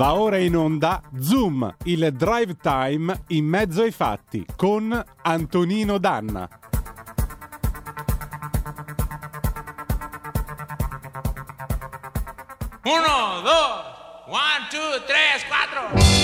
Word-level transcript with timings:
Va 0.00 0.14
ora 0.14 0.38
in 0.38 0.56
onda 0.56 1.02
Zoom, 1.20 1.76
il 1.84 2.10
drive 2.14 2.56
time 2.56 3.24
in 3.26 3.44
mezzo 3.44 3.82
ai 3.82 3.90
fatti 3.90 4.46
con 4.56 4.98
Antonino 5.20 5.98
Danna. 5.98 6.48
Uno, 12.82 13.42
dos, 13.42 13.84
one, 14.26 14.68
two, 14.70 15.04
tres, 15.04 15.44
cuatro. 15.46 16.19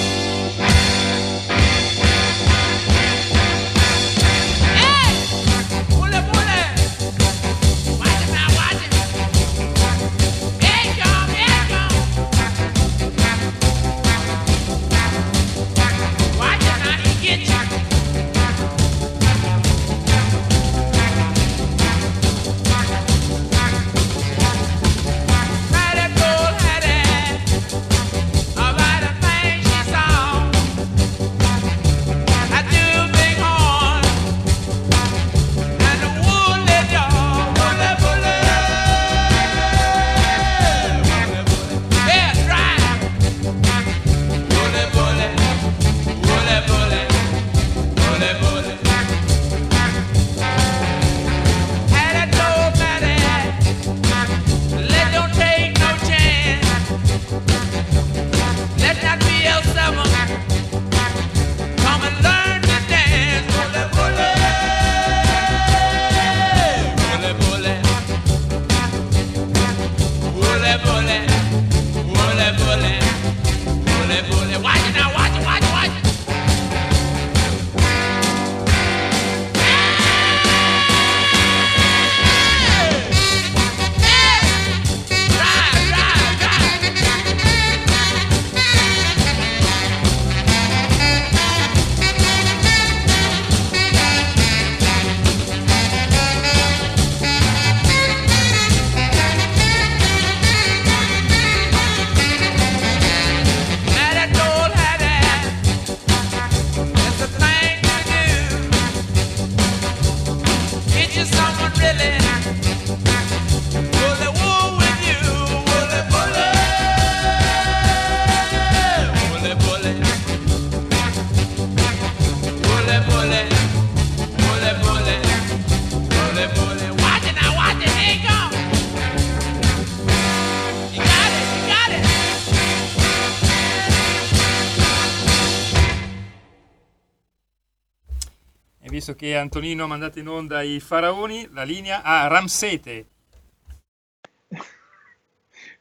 Che 139.17 139.37
Antonino 139.37 139.85
ha 139.85 139.89
mandato 139.89 140.21
in 140.21 140.29
onda 140.29 140.63
i 140.63 140.79
faraoni, 140.79 141.49
la 141.53 141.65
linea 141.65 142.03
a 142.03 142.29
Ramsete. 142.29 143.07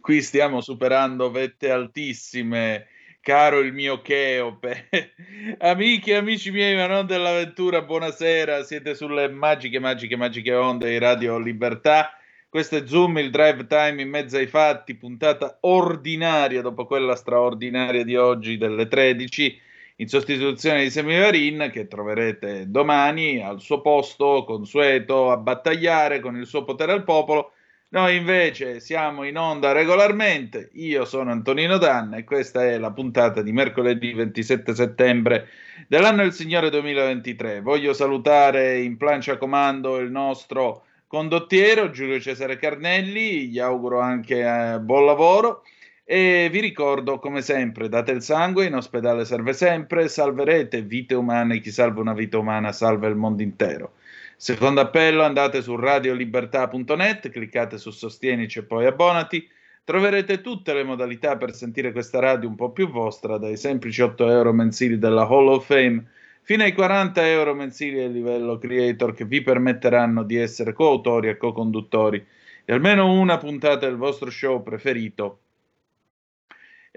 Qui 0.02 0.22
stiamo 0.22 0.62
superando 0.62 1.30
vette 1.30 1.70
altissime, 1.70 2.88
caro 3.22 3.60
il 3.60 3.74
mio 3.74 4.02
Cheope. 4.02 4.88
Amiche 5.60 6.12
e 6.12 6.16
amici 6.16 6.52
miei, 6.52 6.76
ma 6.76 6.88
non 6.88 7.06
dell'avventura, 7.06 7.82
buonasera. 7.82 8.64
Siete 8.64 8.96
sulle 8.96 9.28
magiche, 9.30 9.80
magiche, 9.80 10.16
magiche 10.16 10.54
onde 10.54 10.90
di 10.90 10.98
Radio 11.00 11.38
Libertà. 11.38 12.12
Questo 12.48 12.78
è 12.78 12.86
Zoom, 12.86 13.18
il 13.18 13.32
drive 13.32 13.68
time 13.68 14.02
in 14.02 14.10
mezzo 14.10 14.38
ai 14.38 14.48
fatti, 14.48 14.96
puntata 14.96 15.58
ordinaria 15.62 16.62
dopo 16.62 16.86
quella 16.86 17.16
straordinaria 17.16 18.04
di 18.04 18.16
oggi 18.16 18.58
delle 18.58 18.88
13, 18.88 19.60
in 19.98 20.08
sostituzione 20.08 20.84
di 20.84 20.90
Semivarin, 20.90 21.70
che 21.72 21.88
troverete 21.88 22.70
domani 22.70 23.42
al 23.42 23.62
suo 23.62 23.82
posto 23.82 24.44
consueto 24.46 25.32
a 25.32 25.38
battagliare 25.38 26.20
con 26.20 26.36
il 26.36 26.46
suo 26.46 26.64
potere 26.64 26.92
al 26.92 27.04
popolo. 27.04 27.52
Noi 27.90 28.18
invece 28.18 28.82
siamo 28.82 29.24
in 29.24 29.38
onda 29.38 29.72
regolarmente. 29.72 30.70
Io 30.74 31.06
sono 31.06 31.32
Antonino 31.32 31.78
Danna 31.78 32.18
e 32.18 32.26
questa 32.26 32.66
è 32.66 32.78
la 32.78 32.92
puntata 32.92 33.42
di 33.42 33.54
mercoledì 33.54 34.12
27 34.12 34.76
settembre 34.76 35.48
dell'anno 35.88 36.24
del 36.24 36.34
Signore 36.34 36.70
2023. 36.70 37.62
Voglio 37.62 37.94
salutare 37.94 38.82
in 38.82 38.98
plancia 38.98 39.38
comando 39.38 39.98
il 39.98 40.12
nostro 40.12 40.84
condottiero 41.08 41.92
Giulio 41.92 42.20
Cesare 42.20 42.58
Carnelli, 42.58 43.48
gli 43.48 43.60
auguro 43.60 44.02
anche 44.02 44.42
eh, 44.42 44.80
buon 44.80 45.06
lavoro 45.06 45.62
e 46.08 46.50
vi 46.52 46.60
ricordo 46.60 47.18
come 47.18 47.42
sempre 47.42 47.90
date 47.90 48.12
il 48.12 48.22
sangue, 48.22 48.68
in 48.68 48.76
ospedale 48.76 49.26
serve 49.26 49.54
sempre, 49.54 50.08
salverete 50.08 50.84
vite 50.84 51.16
umane, 51.16 51.60
chi 51.60 51.72
salva 51.72 52.00
una 52.00 52.14
vita 52.14 52.38
umana 52.38 52.72
salva 52.72 53.08
il 53.08 53.16
mondo 53.16 53.42
intero. 53.42 53.94
Secondo 54.38 54.82
appello 54.82 55.24
andate 55.24 55.64
su 55.64 55.76
radiolibertà.net, 55.76 57.30
cliccate 57.30 57.80
su 57.80 57.90
Sostienici 57.90 58.60
e 58.60 58.64
poi 58.64 58.86
abbonati. 58.86 59.50
Troverete 59.84 60.42
tutte 60.42 60.74
le 60.74 60.84
modalità 60.84 61.38
per 61.38 61.54
sentire 61.56 61.92
questa 61.92 62.20
radio 62.20 62.50
un 62.50 62.56
po' 62.56 62.72
più 62.72 62.88
vostra, 62.90 63.38
dai 63.38 63.58
semplici 63.58 64.02
8 64.02 64.30
euro 64.30 64.54
mensili 64.54 65.00
della 65.00 65.28
Hall 65.28 65.48
of 65.48 65.66
Fame 65.66 66.06
fino 66.42 66.62
ai 66.62 66.74
40 66.74 67.28
euro 67.28 67.56
mensili 67.56 68.04
a 68.04 68.08
livello 68.08 68.60
creator 68.60 69.16
che 69.16 69.26
vi 69.26 69.42
permetteranno 69.42 70.22
di 70.22 70.36
essere 70.36 70.74
coautori 70.74 71.30
e 71.30 71.38
co-conduttori 71.38 72.24
di 72.64 72.72
almeno 72.72 73.12
una 73.12 73.40
puntata 73.40 73.88
del 73.88 73.96
vostro 73.96 74.30
show 74.30 74.62
preferito 74.62 75.40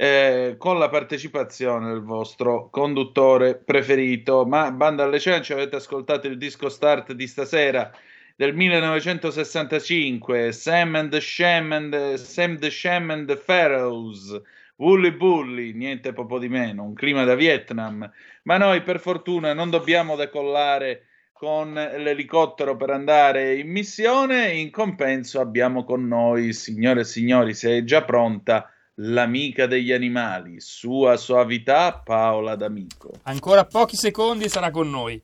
eh, 0.00 0.54
con 0.58 0.78
la 0.78 0.88
partecipazione 0.88 1.88
del 1.88 2.02
vostro 2.02 2.68
conduttore 2.70 3.56
preferito. 3.56 4.46
Ma 4.46 4.70
banda 4.70 5.02
alle 5.02 5.18
ciance, 5.18 5.52
avete 5.52 5.74
ascoltato 5.74 6.28
il 6.28 6.38
disco 6.38 6.68
start 6.68 7.14
di 7.14 7.26
stasera 7.26 7.90
del 8.36 8.54
1965, 8.54 10.52
Sam 10.52 10.94
and 10.94 11.10
the 11.10 11.20
Sham 11.20 11.72
and 11.72 12.14
Sam 12.14 12.58
the 12.58 12.70
Sham 12.70 13.10
and 13.10 13.26
the 13.26 13.36
Pharaohs. 13.36 14.40
Wooly 14.76 15.10
Bully, 15.10 15.72
niente 15.72 16.12
poco 16.12 16.38
di 16.38 16.48
meno, 16.48 16.84
un 16.84 16.94
clima 16.94 17.24
da 17.24 17.34
Vietnam, 17.34 18.08
ma 18.44 18.56
noi 18.56 18.82
per 18.82 19.00
fortuna 19.00 19.52
non 19.52 19.68
dobbiamo 19.68 20.14
decollare 20.14 21.06
con 21.32 21.72
l'elicottero 21.74 22.76
per 22.76 22.90
andare 22.90 23.56
in 23.56 23.68
missione, 23.68 24.52
in 24.52 24.70
compenso 24.70 25.40
abbiamo 25.40 25.82
con 25.82 26.06
noi, 26.06 26.52
signore 26.52 27.00
e 27.00 27.04
signori, 27.04 27.54
se 27.54 27.78
è 27.78 27.82
già 27.82 28.04
pronta, 28.04 28.72
l'amica 29.00 29.66
degli 29.66 29.92
animali, 29.92 30.60
sua 30.60 31.16
soavità 31.16 32.00
Paola 32.04 32.56
D'Amico. 32.56 33.12
Ancora 33.24 33.64
pochi 33.64 33.96
secondi 33.96 34.48
sarà 34.48 34.70
con 34.70 34.90
noi. 34.90 35.20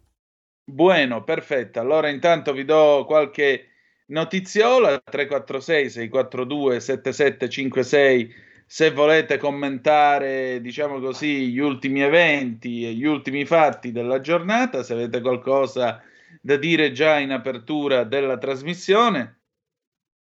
Bueno, 0.65 1.25
perfetto. 1.25 1.81
Allora 1.81 2.09
intanto 2.09 2.53
vi 2.53 2.65
do 2.65 3.05
qualche 3.06 3.69
notiziola 4.06 4.99
346 4.99 5.91
642 5.91 6.81
7756 6.81 8.43
se 8.67 8.91
volete 8.91 9.37
commentare, 9.37 10.61
diciamo 10.61 10.99
così, 10.99 11.50
gli 11.50 11.59
ultimi 11.59 12.00
eventi 12.00 12.87
e 12.87 12.94
gli 12.94 13.05
ultimi 13.05 13.44
fatti 13.44 13.93
della 13.93 14.21
giornata, 14.21 14.82
se 14.82 14.94
avete 14.94 15.21
qualcosa 15.21 16.03
da 16.41 16.56
dire 16.56 16.91
già 16.93 17.19
in 17.19 17.31
apertura 17.31 18.05
della 18.05 18.38
trasmissione 18.38 19.41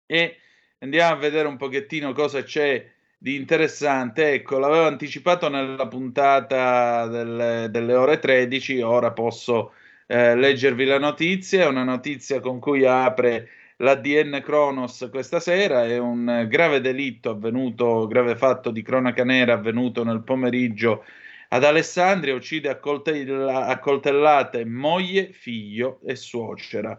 e 0.06 0.36
andiamo 0.78 1.14
a 1.14 1.18
vedere 1.18 1.48
un 1.48 1.56
pochettino 1.56 2.12
cosa 2.12 2.42
c'è 2.42 2.90
di 3.22 3.36
interessante. 3.36 4.32
Ecco, 4.32 4.58
l'avevo 4.58 4.86
anticipato 4.86 5.48
nella 5.50 5.86
puntata 5.88 7.06
delle, 7.06 7.68
delle 7.70 7.94
ore 7.94 8.18
13, 8.18 8.80
ora 8.80 9.12
posso 9.12 9.74
eh, 10.06 10.34
leggervi 10.34 10.86
la 10.86 10.98
notizia. 10.98 11.64
È 11.64 11.66
una 11.66 11.84
notizia 11.84 12.40
con 12.40 12.58
cui 12.58 12.86
apre 12.86 13.48
l'ADN 13.76 14.40
Kronos 14.42 15.08
questa 15.10 15.38
sera. 15.38 15.84
È 15.84 15.98
un 15.98 16.46
grave 16.48 16.80
delitto 16.80 17.30
avvenuto, 17.30 18.06
grave 18.06 18.36
fatto 18.36 18.70
di 18.70 18.82
cronaca 18.82 19.24
nera 19.24 19.52
avvenuto 19.54 20.02
nel 20.02 20.22
pomeriggio 20.22 21.04
ad 21.48 21.64
Alessandria. 21.64 22.34
Uccide 22.34 22.70
a 22.70 23.78
coltellate 23.78 24.64
moglie, 24.64 25.32
figlio 25.32 26.00
e 26.06 26.16
suocera. 26.16 26.98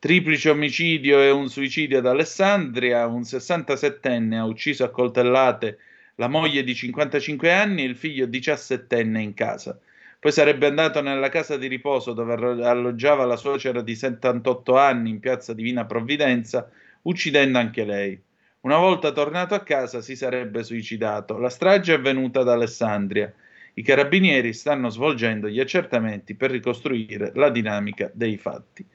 Triplice 0.00 0.50
omicidio 0.50 1.20
e 1.20 1.30
un 1.30 1.48
suicidio 1.48 1.98
ad 1.98 2.06
Alessandria. 2.06 3.04
Un 3.08 3.22
67enne 3.22 4.34
ha 4.34 4.44
ucciso 4.44 4.84
a 4.84 4.90
coltellate 4.90 5.78
la 6.14 6.28
moglie 6.28 6.62
di 6.62 6.72
55 6.72 7.52
anni 7.52 7.82
e 7.82 7.86
il 7.86 7.96
figlio 7.96 8.26
17enne 8.26 9.18
in 9.18 9.34
casa. 9.34 9.76
Poi 10.20 10.30
sarebbe 10.30 10.68
andato 10.68 11.00
nella 11.00 11.28
casa 11.30 11.56
di 11.56 11.66
riposo 11.66 12.12
dove 12.12 12.32
alloggiava 12.32 13.24
la 13.24 13.34
suocera 13.34 13.82
di 13.82 13.96
78 13.96 14.76
anni 14.76 15.10
in 15.10 15.18
piazza 15.18 15.52
Divina 15.52 15.84
Provvidenza, 15.84 16.70
uccidendo 17.02 17.58
anche 17.58 17.84
lei. 17.84 18.16
Una 18.60 18.76
volta 18.76 19.10
tornato 19.10 19.56
a 19.56 19.64
casa 19.64 20.00
si 20.00 20.14
sarebbe 20.14 20.62
suicidato. 20.62 21.38
La 21.38 21.50
strage 21.50 21.94
è 21.94 21.96
avvenuta 21.96 22.38
ad 22.38 22.48
Alessandria. 22.48 23.34
I 23.74 23.82
carabinieri 23.82 24.52
stanno 24.52 24.90
svolgendo 24.90 25.48
gli 25.48 25.58
accertamenti 25.58 26.36
per 26.36 26.52
ricostruire 26.52 27.32
la 27.34 27.50
dinamica 27.50 28.08
dei 28.14 28.36
fatti. 28.36 28.86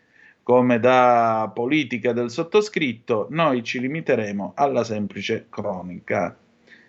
Come 0.44 0.80
da 0.80 1.50
politica 1.54 2.12
del 2.12 2.30
sottoscritto, 2.30 3.28
noi 3.30 3.63
ci 3.63 3.80
limiteremo 3.80 4.51
alla 4.56 4.84
semplice 4.84 5.48
cronica. 5.50 6.38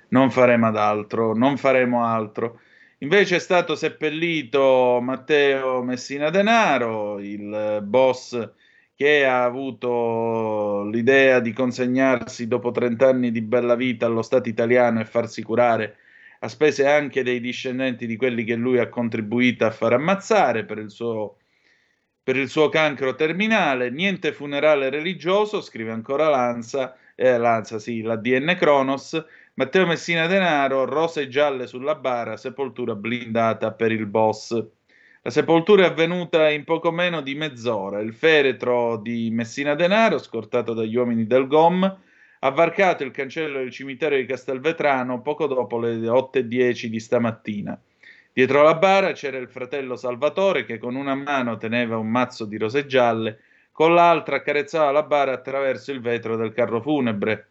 Non 0.09 0.31
faremo 0.31 0.67
ad 0.67 0.77
altro, 0.77 1.35
non 1.35 1.56
faremo 1.56 2.05
altro. 2.05 2.61
Invece 2.99 3.37
è 3.37 3.39
stato 3.39 3.77
seppellito 3.77 4.99
Matteo 5.01 5.83
Messina 5.83 6.31
Denaro, 6.31 7.21
il 7.21 7.81
boss 7.85 8.51
che 8.97 9.25
ha 9.25 9.45
avuto 9.45 10.85
l'idea 10.85 11.41
di 11.41 11.53
consegnarsi 11.53 12.49
dopo 12.49 12.71
30 12.71 13.06
anni 13.09 13.31
di 13.31 13.41
bella 13.41 13.75
vita 13.75 14.06
allo 14.06 14.23
Stato 14.23 14.49
italiano 14.49 15.01
e 15.01 15.05
farsi 15.05 15.43
curare 15.43 15.97
a 16.41 16.49
spese 16.49 16.87
anche 16.87 17.23
dei 17.23 17.41
discendenti 17.41 18.06
di 18.06 18.17
quelli 18.17 18.45
che 18.45 18.55
lui 18.55 18.79
ha 18.79 18.89
contribuito 18.89 19.65
a 19.65 19.71
far 19.71 19.95
ammazzare 19.95 20.65
per 20.65 20.79
il 20.79 20.91
suo, 20.91 21.39
per 22.25 22.37
il 22.37 22.49
suo 22.49 22.69
cancro 22.69 23.15
terminale. 23.15 23.91
Niente 23.91 24.32
funerale 24.32 24.91
religioso, 24.91 25.61
scrive 25.61 25.93
ancora 25.93 26.29
Lanza, 26.29 26.97
eh, 27.15 27.38
Lanza 27.38 27.79
sì, 27.79 28.03
la 28.03 28.17
DN 28.17 28.56
Cronos 28.59 29.25
Matteo 29.56 29.87
Messina 29.87 30.26
Denaro, 30.26 30.85
rose 30.85 31.29
gialle 31.29 31.69
sulla 31.69 31.94
bara, 31.94 32.37
sepoltura 32.37 32.97
blindata 32.97 33.71
per 33.71 33.93
il 33.93 34.06
boss. 34.06 34.50
La 35.23 35.31
sepoltura 35.31 35.85
è 35.85 35.91
avvenuta 35.91 36.50
in 36.50 36.65
poco 36.65 36.91
meno 36.91 37.21
di 37.21 37.37
mezz'ora. 37.37 38.00
Il 38.00 38.15
feretro 38.15 38.97
di 38.97 39.31
Messina 39.31 39.77
Denaro, 39.77 40.19
scortato 40.19 40.75
dagli 40.75 40.97
uomini 40.97 41.29
del 41.29 41.47
GOM, 41.47 41.85
ha 42.41 42.50
varcato 42.50 43.05
il 43.05 43.12
cancello 43.12 43.59
del 43.59 43.70
cimitero 43.70 44.17
di 44.17 44.27
Castelvetrano 44.27 45.23
poco 45.23 45.47
dopo 45.47 45.79
le 45.79 45.99
8.10 45.99 46.87
di 46.87 46.99
stamattina. 46.99 47.81
Dietro 48.36 48.64
la 48.64 48.75
bara 48.75 49.12
c'era 49.12 49.36
il 49.36 49.48
fratello 49.48 49.94
Salvatore 49.94 50.64
che 50.64 50.76
con 50.78 50.96
una 50.96 51.14
mano 51.14 51.56
teneva 51.56 51.98
un 51.98 52.08
mazzo 52.08 52.46
di 52.46 52.58
rose 52.58 52.84
gialle, 52.84 53.38
con 53.70 53.94
l'altra 53.94 54.34
accarezzava 54.34 54.90
la 54.90 55.04
bara 55.04 55.31
attraverso 55.31 55.92
il 55.92 56.00
vetro 56.00 56.34
del 56.34 56.52
carro 56.52 56.82
funebre. 56.82 57.50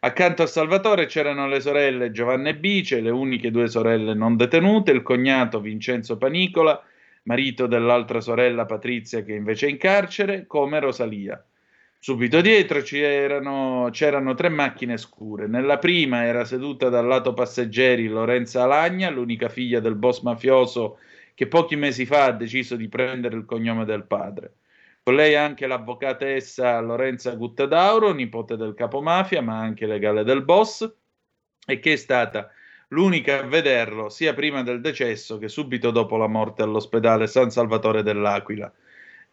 Accanto 0.00 0.42
a 0.42 0.46
Salvatore 0.46 1.04
c'erano 1.04 1.46
le 1.46 1.60
sorelle 1.60 2.12
Giovanna 2.12 2.48
e 2.48 2.56
Bice, 2.56 3.02
le 3.02 3.10
uniche 3.10 3.50
due 3.50 3.68
sorelle 3.68 4.14
non 4.14 4.38
detenute, 4.38 4.90
il 4.90 5.02
cognato 5.02 5.60
Vincenzo 5.60 6.16
Panicola, 6.16 6.82
marito 7.24 7.66
dell'altra 7.66 8.22
sorella 8.22 8.64
Patrizia 8.64 9.22
che 9.22 9.34
invece 9.34 9.66
è 9.66 9.68
in 9.68 9.76
carcere, 9.76 10.46
come 10.46 10.80
Rosalia. 10.80 11.44
Subito 12.06 12.40
dietro 12.40 12.82
c'erano, 12.82 13.88
c'erano, 13.90 14.34
tre 14.34 14.48
macchine 14.48 14.96
scure. 14.96 15.48
Nella 15.48 15.78
prima 15.78 16.22
era 16.22 16.44
seduta 16.44 16.88
dal 16.88 17.04
lato 17.04 17.34
passeggeri 17.34 18.06
Lorenza 18.06 18.62
Alagna, 18.62 19.10
l'unica 19.10 19.48
figlia 19.48 19.80
del 19.80 19.96
boss 19.96 20.20
mafioso 20.20 20.98
che 21.34 21.48
pochi 21.48 21.74
mesi 21.74 22.06
fa 22.06 22.26
ha 22.26 22.30
deciso 22.30 22.76
di 22.76 22.86
prendere 22.86 23.34
il 23.34 23.44
cognome 23.44 23.84
del 23.84 24.04
padre. 24.04 24.58
Con 25.02 25.16
lei 25.16 25.34
anche 25.34 25.66
l'avvocatessa 25.66 26.78
Lorenza 26.78 27.34
Guttadauro, 27.34 28.12
nipote 28.12 28.56
del 28.56 28.74
capomafia, 28.74 29.42
ma 29.42 29.58
anche 29.58 29.86
legale 29.86 30.22
del 30.22 30.44
boss, 30.44 30.88
e 31.66 31.80
che 31.80 31.94
è 31.94 31.96
stata 31.96 32.52
l'unica 32.90 33.40
a 33.40 33.46
vederlo 33.48 34.10
sia 34.10 34.32
prima 34.32 34.62
del 34.62 34.80
decesso 34.80 35.38
che 35.38 35.48
subito 35.48 35.90
dopo 35.90 36.16
la 36.16 36.28
morte 36.28 36.62
all'ospedale 36.62 37.26
San 37.26 37.50
Salvatore 37.50 38.04
dell'Aquila. 38.04 38.72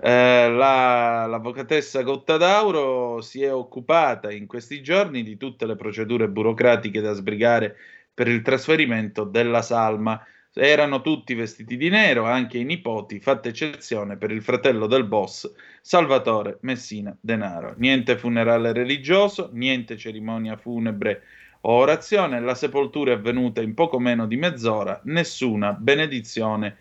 Eh, 0.06 0.50
la, 0.50 1.26
l'avvocatessa 1.28 2.02
Gottadauro 2.02 3.22
si 3.22 3.42
è 3.42 3.54
occupata 3.54 4.34
in 4.34 4.48
questi 4.48 4.84
giorni 4.84 5.24
di 5.24 5.38
tutte 5.38 5.66
le 5.66 5.78
procedure 5.78 6.28
burocratiche 6.28 7.00
da 7.00 7.14
sbrigare 7.14 7.78
per 8.14 8.28
il 8.28 8.42
trasferimento 8.42 9.24
della 9.24 9.62
salma. 9.62 10.22
Erano 10.54 11.00
tutti 11.00 11.34
vestiti 11.36 11.78
di 11.78 11.88
nero, 11.88 12.26
anche 12.26 12.58
i 12.58 12.66
nipoti, 12.66 13.22
fatta 13.22 13.48
eccezione 13.48 14.18
per 14.18 14.32
il 14.32 14.44
fratello 14.44 14.88
del 14.88 15.06
boss, 15.06 15.50
Salvatore 15.82 16.58
Messina 16.64 17.16
Denaro. 17.18 17.74
Niente 17.78 18.18
funerale 18.18 18.74
religioso, 18.74 19.52
niente 19.54 19.96
cerimonia 19.96 20.58
funebre 20.58 21.22
o 21.62 21.76
orazione, 21.76 22.42
la 22.42 22.56
sepoltura 22.56 23.14
è 23.14 23.16
avvenuta 23.16 23.62
in 23.62 23.74
poco 23.74 24.00
meno 24.00 24.28
di 24.28 24.36
mezz'ora, 24.36 25.00
nessuna 25.06 25.72
benedizione 25.72 26.76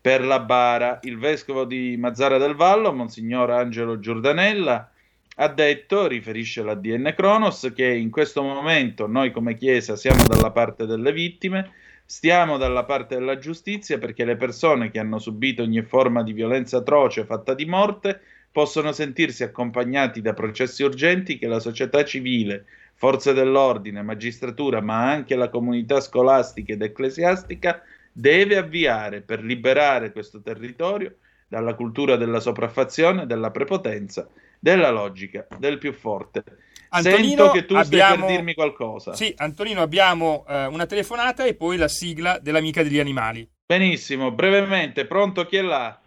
per 0.00 0.24
la 0.24 0.40
bara. 0.40 1.00
Il 1.02 1.18
vescovo 1.18 1.64
di 1.64 1.96
Mazzara 1.98 2.38
del 2.38 2.54
Vallo, 2.54 2.92
Monsignor 2.92 3.50
Angelo 3.50 3.98
Giordanella, 3.98 4.90
ha 5.36 5.48
detto, 5.48 6.06
riferisce 6.06 6.62
l'ADN 6.62 7.14
Cronos, 7.16 7.72
che 7.74 7.86
in 7.86 8.10
questo 8.10 8.42
momento 8.42 9.06
noi 9.06 9.30
come 9.30 9.54
Chiesa 9.54 9.96
siamo 9.96 10.24
dalla 10.24 10.50
parte 10.50 10.86
delle 10.86 11.12
vittime, 11.12 11.72
Stiamo 12.10 12.56
dalla 12.56 12.82
parte 12.82 13.14
della 13.14 13.38
giustizia 13.38 13.96
perché 13.98 14.24
le 14.24 14.34
persone 14.34 14.90
che 14.90 14.98
hanno 14.98 15.20
subito 15.20 15.62
ogni 15.62 15.82
forma 15.82 16.24
di 16.24 16.32
violenza 16.32 16.78
atroce 16.78 17.24
fatta 17.24 17.54
di 17.54 17.66
morte 17.66 18.20
possono 18.50 18.90
sentirsi 18.90 19.44
accompagnati 19.44 20.20
da 20.20 20.34
processi 20.34 20.82
urgenti 20.82 21.38
che 21.38 21.46
la 21.46 21.60
società 21.60 22.04
civile, 22.04 22.64
forze 22.94 23.32
dell'ordine, 23.32 24.02
magistratura, 24.02 24.80
ma 24.80 25.08
anche 25.08 25.36
la 25.36 25.50
comunità 25.50 26.00
scolastica 26.00 26.72
ed 26.72 26.82
ecclesiastica 26.82 27.80
deve 28.12 28.56
avviare 28.56 29.20
per 29.20 29.42
liberare 29.42 30.12
questo 30.12 30.40
territorio 30.40 31.16
dalla 31.48 31.74
cultura 31.74 32.16
della 32.16 32.40
sopraffazione, 32.40 33.26
della 33.26 33.50
prepotenza, 33.50 34.28
della 34.58 34.90
logica 34.90 35.46
del 35.58 35.78
più 35.78 35.92
forte. 35.92 36.44
Antonino, 36.90 37.26
Sento 37.26 37.50
che 37.50 37.66
tu 37.66 37.74
abbiamo... 37.74 38.14
stai 38.14 38.26
per 38.26 38.36
dirmi 38.36 38.54
qualcosa. 38.54 39.12
Sì, 39.14 39.32
Antonino, 39.36 39.80
abbiamo 39.80 40.44
eh, 40.48 40.66
una 40.66 40.86
telefonata 40.86 41.44
e 41.44 41.54
poi 41.54 41.76
la 41.76 41.88
sigla 41.88 42.38
dell'amica 42.40 42.82
degli 42.82 42.98
animali. 42.98 43.48
Benissimo, 43.66 44.32
brevemente, 44.32 45.06
pronto 45.06 45.46
chi 45.46 45.56
è 45.56 45.62
là? 45.62 45.98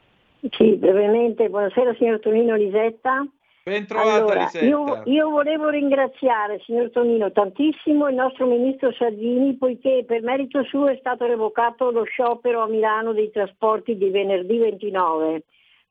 Sì, 0.51 0.75
brevemente, 0.75 1.47
buonasera 1.47 1.95
signor 1.95 2.19
Tonino 2.19 2.55
Lisetta. 2.55 3.25
Ben 3.63 3.87
trovata 3.87 4.15
allora. 4.15 4.49
Io, 4.59 5.03
io, 5.05 5.29
volevo 5.29 5.69
ringraziare, 5.69 6.59
signor 6.65 6.89
Tonino, 6.91 7.31
tantissimo 7.31 8.09
il 8.09 8.15
nostro 8.15 8.45
ministro 8.45 8.91
Salvini 8.91 9.55
poiché 9.55 10.03
per 10.05 10.21
merito 10.21 10.63
suo 10.63 10.87
è 10.87 10.97
stato 10.99 11.25
revocato 11.25 11.89
lo 11.89 12.03
sciopero 12.03 12.61
a 12.63 12.67
Milano 12.67 13.13
dei 13.13 13.31
trasporti 13.31 13.95
di 13.95 14.09
venerdì 14.09 14.57
29 14.57 15.43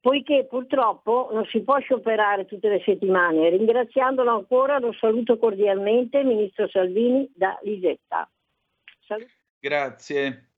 poiché 0.02 0.46
purtroppo 0.50 1.30
non 1.32 1.46
si 1.46 1.62
può 1.62 1.78
scioperare 1.78 2.44
tutte 2.44 2.68
le 2.68 2.82
settimane. 2.84 3.48
Ringraziandolo 3.50 4.30
ancora 4.30 4.78
lo 4.80 4.92
saluto 4.92 5.38
cordialmente, 5.38 6.24
Ministro 6.24 6.68
Salvini 6.68 7.30
da 7.32 7.56
Lisetta. 7.62 8.28
Salut- 9.06 9.30
Grazie. 9.60 10.51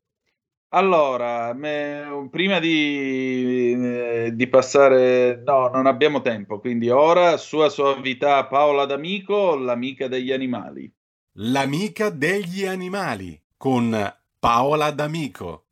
Allora, 0.74 1.52
me, 1.52 2.28
prima 2.32 2.58
di, 2.58 3.74
eh, 3.78 4.30
di, 4.34 4.48
passare, 4.48 5.40
no, 5.44 5.68
non 5.68 5.86
abbiamo 5.86 6.20
tempo, 6.20 6.58
quindi 6.58 6.90
ora 6.90 7.36
sua 7.36 7.68
suavità 7.68 8.44
Paola 8.46 8.84
D'Amico, 8.84 9.54
l'amica 9.54 10.08
degli 10.08 10.32
animali. 10.32 10.92
L'amica 11.34 12.10
degli 12.10 12.66
animali 12.66 13.40
con 13.56 13.96
Paola 14.40 14.90
D'Amico. 14.90 15.66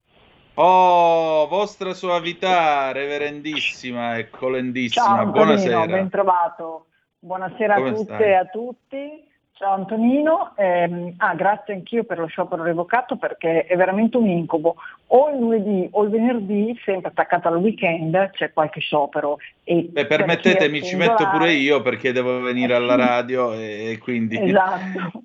Oh, 0.54 1.48
vostra 1.48 1.94
suavità, 1.94 2.92
reverendissima 2.92 4.18
e 4.18 4.30
colendissima, 4.30 5.04
Ciao, 5.04 5.26
buonasera. 5.32 5.86
ben 5.86 6.10
trovato. 6.10 6.86
Buonasera 7.18 7.74
Come 7.74 7.88
a 7.88 7.92
tutte 7.92 8.14
stai? 8.14 8.22
e 8.22 8.34
a 8.34 8.44
tutti. 8.44 9.31
Ciao 9.54 9.74
Antonino, 9.74 10.52
eh, 10.56 11.14
ah, 11.18 11.34
grazie 11.34 11.74
anch'io 11.74 12.04
per 12.04 12.18
lo 12.18 12.26
sciopero 12.26 12.62
revocato 12.62 13.16
perché 13.16 13.66
è 13.66 13.76
veramente 13.76 14.16
un 14.16 14.26
incubo. 14.26 14.76
O 15.08 15.30
il 15.30 15.38
lunedì 15.38 15.88
o 15.92 16.04
il 16.04 16.10
venerdì, 16.10 16.76
sempre 16.84 17.10
attaccato 17.10 17.48
al 17.48 17.58
weekend, 17.58 18.30
c'è 18.30 18.52
qualche 18.52 18.80
sciopero. 18.80 19.36
E 19.62 19.88
Beh, 19.90 20.06
permettetemi, 20.06 20.82
ci 20.82 20.96
metto 20.96 21.28
pure 21.28 21.52
io 21.52 21.82
perché 21.82 22.12
devo 22.12 22.40
venire 22.40 22.74
alla 22.74 22.96
radio 22.96 23.52
e 23.52 23.98
quindi... 24.02 24.38
Esatto. 24.40 25.22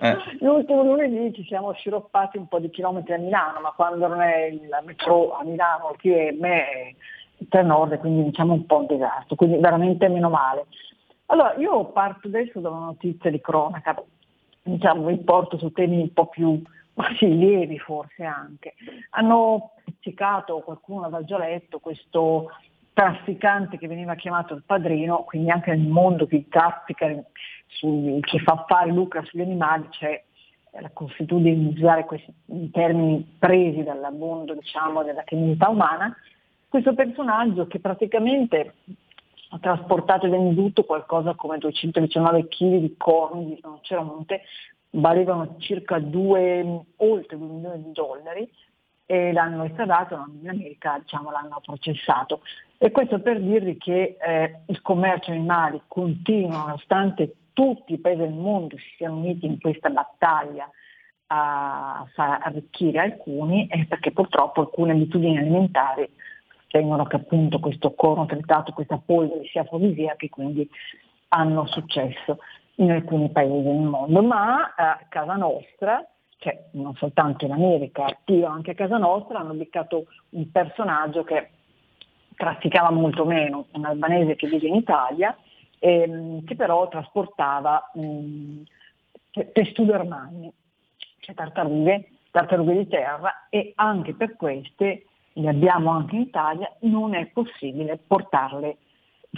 Eh. 0.00 0.16
L'ultimo 0.40 0.82
lunedì 0.82 1.34
ci 1.34 1.44
siamo 1.44 1.72
sciroppati 1.72 2.36
un 2.38 2.48
po' 2.48 2.58
di 2.58 2.70
chilometri 2.70 3.14
a 3.14 3.18
Milano, 3.18 3.60
ma 3.60 3.72
quando 3.72 4.06
non 4.06 4.20
è 4.20 4.44
il 4.44 4.68
metro 4.84 5.36
a 5.36 5.44
Milano, 5.44 5.90
il 5.92 5.98
TM 6.00 6.44
è 6.44 6.94
il 7.38 7.66
nord, 7.66 7.98
quindi 7.98 8.24
diciamo 8.24 8.54
un 8.54 8.66
po' 8.66 8.78
un 8.78 8.86
disastro, 8.86 9.36
quindi 9.36 9.58
veramente 9.58 10.08
meno 10.08 10.28
male. 10.28 10.66
Allora, 11.26 11.54
io 11.56 11.86
parto 11.86 12.28
adesso 12.28 12.60
da 12.60 12.70
una 12.70 12.86
notizia 12.86 13.30
di 13.30 13.40
cronaca, 13.40 14.00
diciamo, 14.62 15.06
vi 15.06 15.18
porto 15.18 15.58
su 15.58 15.70
temi 15.72 16.00
un 16.00 16.12
po' 16.12 16.26
più 16.26 16.62
sì, 17.18 17.36
lievi 17.36 17.78
forse 17.78 18.24
anche. 18.24 18.74
Hanno 19.10 19.72
pizzicato, 19.84 20.60
qualcuno 20.60 21.04
aveva 21.04 21.24
già 21.24 21.38
letto, 21.38 21.78
questo 21.78 22.50
trafficante 22.92 23.76
che 23.76 23.88
veniva 23.88 24.14
chiamato 24.14 24.54
il 24.54 24.62
padrino, 24.64 25.24
quindi 25.24 25.50
anche 25.50 25.74
nel 25.74 25.86
mondo 25.86 26.26
che 26.26 26.46
traffica, 26.48 27.06
su, 27.66 28.18
che 28.22 28.38
fa 28.38 28.64
fare 28.66 28.90
lucra 28.90 29.22
sugli 29.24 29.42
animali, 29.42 29.88
c'è 29.90 30.22
la 30.80 30.90
consuetudine 30.92 31.56
di 31.56 31.78
usare 31.78 32.04
questi 32.04 32.32
termini 32.70 33.36
presi 33.38 33.82
dal 33.82 34.14
mondo 34.16 34.54
diciamo, 34.54 35.02
della 35.02 35.24
criminalità 35.24 35.68
umana, 35.68 36.16
questo 36.68 36.94
personaggio 36.94 37.66
che 37.66 37.80
praticamente 37.80 38.74
ha 39.50 39.58
trasportato 39.58 40.26
e 40.26 40.30
venduto 40.30 40.84
qualcosa 40.84 41.34
come 41.34 41.58
219 41.58 42.48
kg 42.48 42.76
di 42.78 42.94
corni 42.96 43.46
di 43.46 43.54
rinoceronte, 43.54 44.42
valevano 44.90 45.56
circa 45.58 45.98
2, 45.98 46.80
oltre 46.96 47.38
2 47.38 47.46
milioni 47.46 47.82
di 47.82 47.92
dollari 47.92 48.50
e 49.06 49.32
l'hanno 49.32 49.64
estradato 49.64 50.14
in 50.40 50.48
America, 50.48 50.98
diciamo, 50.98 51.30
l'hanno 51.30 51.60
processato. 51.64 52.40
E 52.76 52.90
questo 52.90 53.20
per 53.20 53.40
dirvi 53.40 53.76
che 53.76 54.16
eh, 54.20 54.60
il 54.66 54.82
commercio 54.82 55.30
animali 55.30 55.80
continua, 55.86 56.58
nonostante 56.58 57.34
tutti 57.52 57.94
i 57.94 57.98
paesi 57.98 58.20
del 58.20 58.32
mondo 58.32 58.76
si 58.76 58.94
siano 58.96 59.16
uniti 59.16 59.46
in 59.46 59.60
questa 59.60 59.88
battaglia 59.90 60.68
a 61.28 62.06
far 62.14 62.40
arricchire 62.42 62.98
alcuni, 63.00 63.66
è 63.68 63.84
perché 63.86 64.12
purtroppo 64.12 64.60
alcune 64.60 64.92
abitudini 64.92 65.38
alimentari 65.38 66.08
tengono 66.68 67.04
che 67.04 67.16
appunto 67.16 67.60
questo 67.60 67.94
corno 67.94 68.26
tritato, 68.26 68.72
questa 68.72 69.00
polvere 69.04 69.46
sia 69.46 69.62
afrodisiaca 69.62 70.24
e 70.24 70.28
quindi 70.28 70.68
hanno 71.28 71.66
successo 71.66 72.38
in 72.76 72.90
alcuni 72.90 73.30
paesi 73.30 73.62
del 73.62 73.76
mondo, 73.76 74.22
ma 74.22 74.74
a 74.76 75.00
casa 75.08 75.34
nostra, 75.34 76.06
cioè 76.38 76.68
non 76.72 76.94
soltanto 76.94 77.44
in 77.44 77.52
America, 77.52 78.04
attiva 78.04 78.50
anche 78.50 78.72
a 78.72 78.74
casa 78.74 78.98
nostra, 78.98 79.38
hanno 79.38 79.54
beccato 79.54 80.06
un 80.30 80.50
personaggio 80.50 81.24
che 81.24 81.50
trafficava 82.36 82.90
molto 82.90 83.24
meno, 83.24 83.66
un 83.72 83.84
albanese 83.86 84.36
che 84.36 84.46
vive 84.46 84.68
in 84.68 84.74
Italia, 84.74 85.36
ehm, 85.78 86.44
che 86.44 86.54
però 86.54 86.86
trasportava 86.88 87.90
mh, 87.94 88.62
testudo 89.52 89.94
armani, 89.94 90.52
cioè 91.20 91.34
tartarughe, 91.34 92.10
tartarughe 92.30 92.76
di 92.76 92.88
terra 92.88 93.46
e 93.48 93.72
anche 93.76 94.14
per 94.14 94.36
queste, 94.36 95.06
le 95.38 95.48
abbiamo 95.48 95.90
anche 95.90 96.14
in 96.14 96.22
Italia, 96.22 96.70
non 96.80 97.14
è 97.14 97.26
possibile 97.26 97.98
portarle 97.98 98.78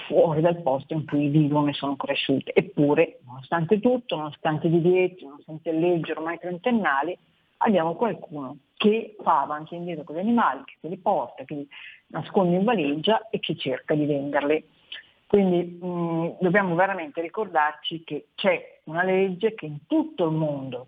fuori 0.06 0.40
dal 0.40 0.62
posto 0.62 0.94
in 0.94 1.04
cui 1.04 1.28
vivono 1.28 1.68
e 1.68 1.72
sono 1.72 1.96
cresciute. 1.96 2.52
Eppure, 2.54 3.18
nonostante 3.26 3.80
tutto, 3.80 4.16
nonostante 4.16 4.68
i 4.68 4.70
divieti, 4.70 5.24
nonostante 5.24 5.72
le 5.72 5.80
leggi 5.80 6.10
ormai 6.12 6.38
trentennali, 6.38 7.16
abbiamo 7.58 7.94
qualcuno 7.94 8.58
che 8.76 9.16
fa 9.20 9.42
avanti 9.42 9.74
e 9.74 9.78
indietro 9.78 10.04
con 10.04 10.16
gli 10.16 10.20
animali, 10.20 10.62
che 10.64 10.76
se 10.80 10.88
li 10.88 10.98
porta, 10.98 11.44
che 11.44 11.54
li 11.54 11.68
nasconde 12.08 12.56
in 12.56 12.64
valigia 12.64 13.28
e 13.28 13.40
che 13.40 13.56
cerca 13.56 13.94
di 13.94 14.06
venderli. 14.06 14.64
Quindi 15.26 15.78
mh, 15.84 16.36
dobbiamo 16.40 16.74
veramente 16.76 17.20
ricordarci 17.20 18.04
che 18.04 18.28
c'è 18.36 18.80
una 18.84 19.02
legge 19.02 19.54
che 19.54 19.66
in 19.66 19.78
tutto 19.86 20.26
il 20.26 20.32
mondo 20.32 20.86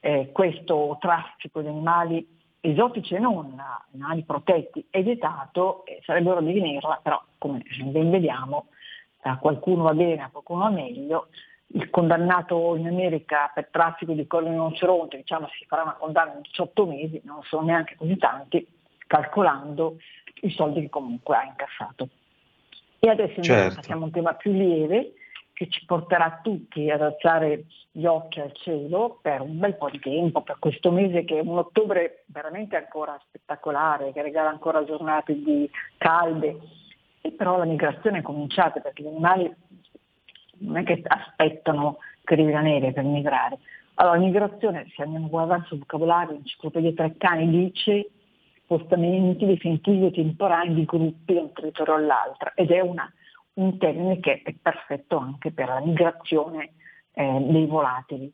eh, 0.00 0.30
questo 0.32 0.96
traffico 0.98 1.60
di 1.60 1.68
animali 1.68 2.35
esotici 2.70 3.14
e 3.14 3.18
non, 3.18 3.60
animali 3.92 4.22
protetti, 4.22 4.86
è 4.90 5.02
vietato, 5.02 5.84
eh, 5.86 6.00
sarebbero 6.04 6.40
di 6.40 6.52
venirla, 6.52 7.00
però 7.02 7.22
come 7.38 7.62
ben 7.84 8.10
vediamo 8.10 8.66
a 9.22 9.38
qualcuno 9.38 9.84
va 9.84 9.94
bene, 9.94 10.22
a 10.22 10.30
qualcuno 10.30 10.64
va 10.64 10.70
meglio, 10.70 11.28
il 11.68 11.90
condannato 11.90 12.76
in 12.76 12.86
America 12.86 13.50
per 13.52 13.68
traffico 13.70 14.12
di 14.12 14.26
corno 14.26 14.50
rinoceronte, 14.50 15.16
diciamo 15.16 15.48
si 15.58 15.64
farà 15.66 15.82
una 15.82 15.94
condanna 15.94 16.34
in 16.34 16.42
18 16.42 16.86
mesi, 16.86 17.20
non 17.24 17.42
sono 17.42 17.66
neanche 17.66 17.96
così 17.96 18.16
tanti, 18.16 18.66
calcolando 19.06 19.96
i 20.42 20.50
soldi 20.50 20.82
che 20.82 20.88
comunque 20.88 21.36
ha 21.36 21.44
incassato. 21.44 22.08
E 22.98 23.08
adesso 23.08 23.42
certo. 23.42 23.76
passiamo 23.76 24.02
a 24.02 24.06
un 24.06 24.12
tema 24.12 24.34
più 24.34 24.52
lieve, 24.52 25.14
che 25.56 25.70
ci 25.70 25.86
porterà 25.86 26.40
tutti 26.42 26.90
ad 26.90 27.00
alzare 27.00 27.64
gli 27.90 28.04
occhi 28.04 28.40
al 28.40 28.52
cielo 28.52 29.18
per 29.22 29.40
un 29.40 29.58
bel 29.58 29.74
po' 29.76 29.88
di 29.88 29.98
tempo, 29.98 30.42
per 30.42 30.58
questo 30.58 30.90
mese 30.90 31.24
che 31.24 31.38
è 31.38 31.40
un 31.40 31.56
ottobre 31.56 32.24
veramente 32.26 32.76
ancora 32.76 33.18
spettacolare, 33.26 34.12
che 34.12 34.20
regala 34.20 34.50
ancora 34.50 34.84
giornate 34.84 35.32
di 35.32 35.66
calde, 35.96 36.58
e 37.22 37.30
però 37.32 37.56
la 37.56 37.64
migrazione 37.64 38.18
è 38.18 38.22
cominciata 38.22 38.80
perché 38.80 39.02
gli 39.02 39.06
animali 39.06 39.50
non 40.58 40.76
è 40.76 40.82
che 40.82 41.00
aspettano 41.02 42.00
che 42.22 42.34
arrivi 42.34 42.52
la 42.52 42.60
neve 42.60 42.92
per 42.92 43.04
migrare. 43.04 43.56
Allora, 43.94 44.18
migrazione, 44.18 44.86
se 44.94 45.04
andiamo 45.04 45.24
a 45.24 45.30
guardare 45.30 45.64
sul 45.68 45.78
vocabolario, 45.78 46.32
l'enciclopedia 46.32 46.92
Treccani 46.92 47.48
dice 47.48 48.10
spostamenti 48.64 49.46
definitivi 49.46 50.04
o 50.04 50.10
temporanei 50.10 50.74
di 50.74 50.84
gruppi 50.84 51.32
da 51.32 51.40
un 51.40 51.52
territorio 51.54 51.94
all'altro 51.94 52.52
ed 52.56 52.70
è 52.70 52.80
una 52.80 53.10
un 53.56 53.78
termine 53.78 54.20
che 54.20 54.42
è 54.42 54.54
perfetto 54.60 55.18
anche 55.18 55.52
per 55.52 55.68
la 55.68 55.80
migrazione 55.80 56.74
eh, 57.12 57.38
dei 57.48 57.66
volatili. 57.66 58.32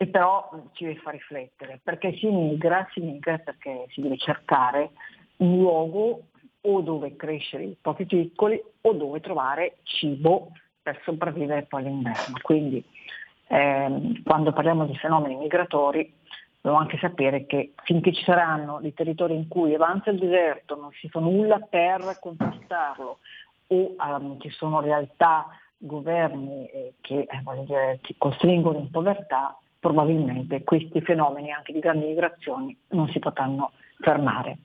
E 0.00 0.06
però 0.06 0.48
ci 0.72 0.84
deve 0.84 1.00
far 1.00 1.14
riflettere, 1.14 1.80
perché 1.82 2.16
si 2.16 2.28
migra, 2.28 2.86
si 2.92 3.00
migra 3.00 3.38
perché 3.38 3.86
si 3.88 4.00
deve 4.00 4.16
cercare 4.16 4.90
un 5.38 5.58
luogo 5.58 6.28
o 6.60 6.80
dove 6.82 7.16
crescere 7.16 7.64
i 7.64 7.76
propri 7.80 8.06
piccoli 8.06 8.62
o 8.82 8.92
dove 8.92 9.20
trovare 9.20 9.78
cibo 9.82 10.52
per 10.80 11.00
sopravvivere 11.04 11.64
poi 11.64 11.82
all'inverno. 11.82 12.36
Quindi 12.42 12.84
ehm, 13.48 14.22
quando 14.22 14.52
parliamo 14.52 14.86
di 14.86 14.96
fenomeni 14.96 15.36
migratori 15.36 16.14
dobbiamo 16.60 16.78
anche 16.78 16.98
sapere 16.98 17.46
che 17.46 17.72
finché 17.82 18.12
ci 18.12 18.22
saranno 18.22 18.78
dei 18.80 18.94
territori 18.94 19.34
in 19.34 19.48
cui 19.48 19.74
avanza 19.74 20.10
il 20.10 20.18
deserto, 20.18 20.76
non 20.76 20.90
si 20.92 21.08
fa 21.08 21.20
nulla 21.20 21.58
per 21.58 22.18
conquistarlo, 22.20 23.18
o 23.68 23.94
um, 23.98 24.40
ci 24.40 24.50
sono 24.50 24.80
realtà, 24.80 25.46
governi 25.76 26.66
eh, 26.66 26.94
che 27.00 27.20
eh, 27.20 27.64
dire, 27.64 28.00
ci 28.02 28.14
costringono 28.18 28.78
in 28.78 28.90
povertà, 28.90 29.58
probabilmente 29.78 30.64
questi 30.64 31.00
fenomeni 31.00 31.52
anche 31.52 31.72
di 31.72 31.78
grandi 31.78 32.06
migrazioni 32.06 32.76
non 32.88 33.08
si 33.10 33.18
potranno 33.18 33.72
fermare. 34.00 34.58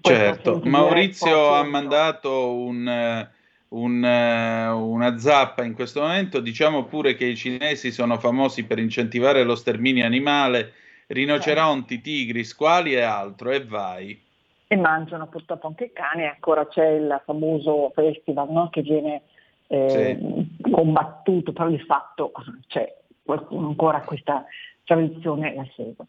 Certo, 0.00 0.60
Maurizio 0.64 1.54
ha 1.54 1.62
mandato 1.62 2.54
un, 2.54 3.28
un, 3.68 4.02
una 4.02 5.18
zappa 5.18 5.64
in 5.64 5.74
questo 5.74 6.00
momento, 6.00 6.40
diciamo 6.40 6.84
pure 6.84 7.14
che 7.14 7.26
i 7.26 7.36
cinesi 7.36 7.92
sono 7.92 8.18
famosi 8.18 8.64
per 8.64 8.78
incentivare 8.78 9.44
lo 9.44 9.54
sterminio 9.54 10.04
animale, 10.04 10.72
rinoceronti, 11.08 12.00
tigri, 12.00 12.44
squali 12.44 12.94
e 12.94 13.02
altro, 13.02 13.50
e 13.50 13.64
vai 13.64 14.24
e 14.68 14.76
mangiano 14.76 15.26
purtroppo 15.28 15.68
anche 15.68 15.84
i 15.84 15.92
cani, 15.92 16.26
ancora 16.26 16.66
c'è 16.66 16.86
il 16.88 17.22
famoso 17.24 17.90
festival 17.94 18.50
no? 18.50 18.68
che 18.70 18.82
viene 18.82 19.22
eh, 19.68 20.18
sì. 20.20 20.70
combattuto, 20.70 21.52
però 21.52 21.68
di 21.68 21.78
fatto 21.78 22.32
c'è 22.66 22.96
qualcuno 23.22 23.68
ancora 23.68 24.00
questa 24.02 24.44
tradizione 24.84 25.54
la 25.54 25.66
segue. 25.74 26.06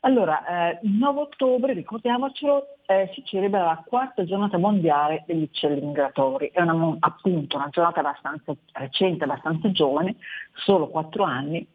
Allora, 0.00 0.70
eh, 0.70 0.80
il 0.82 0.92
9 0.92 1.20
ottobre, 1.20 1.72
ricordiamocelo, 1.72 2.76
eh, 2.84 3.10
si 3.14 3.24
celebra 3.24 3.64
la 3.64 3.82
quarta 3.86 4.24
giornata 4.24 4.58
mondiale 4.58 5.24
degli 5.26 5.44
uccelli 5.44 5.80
migratori. 5.80 6.50
È 6.52 6.60
una, 6.60 6.96
appunto 7.00 7.56
una 7.56 7.70
giornata 7.70 8.00
abbastanza 8.00 8.54
recente, 8.72 9.24
abbastanza 9.24 9.70
giovane, 9.70 10.16
solo 10.52 10.88
quattro 10.88 11.24
anni, 11.24 11.66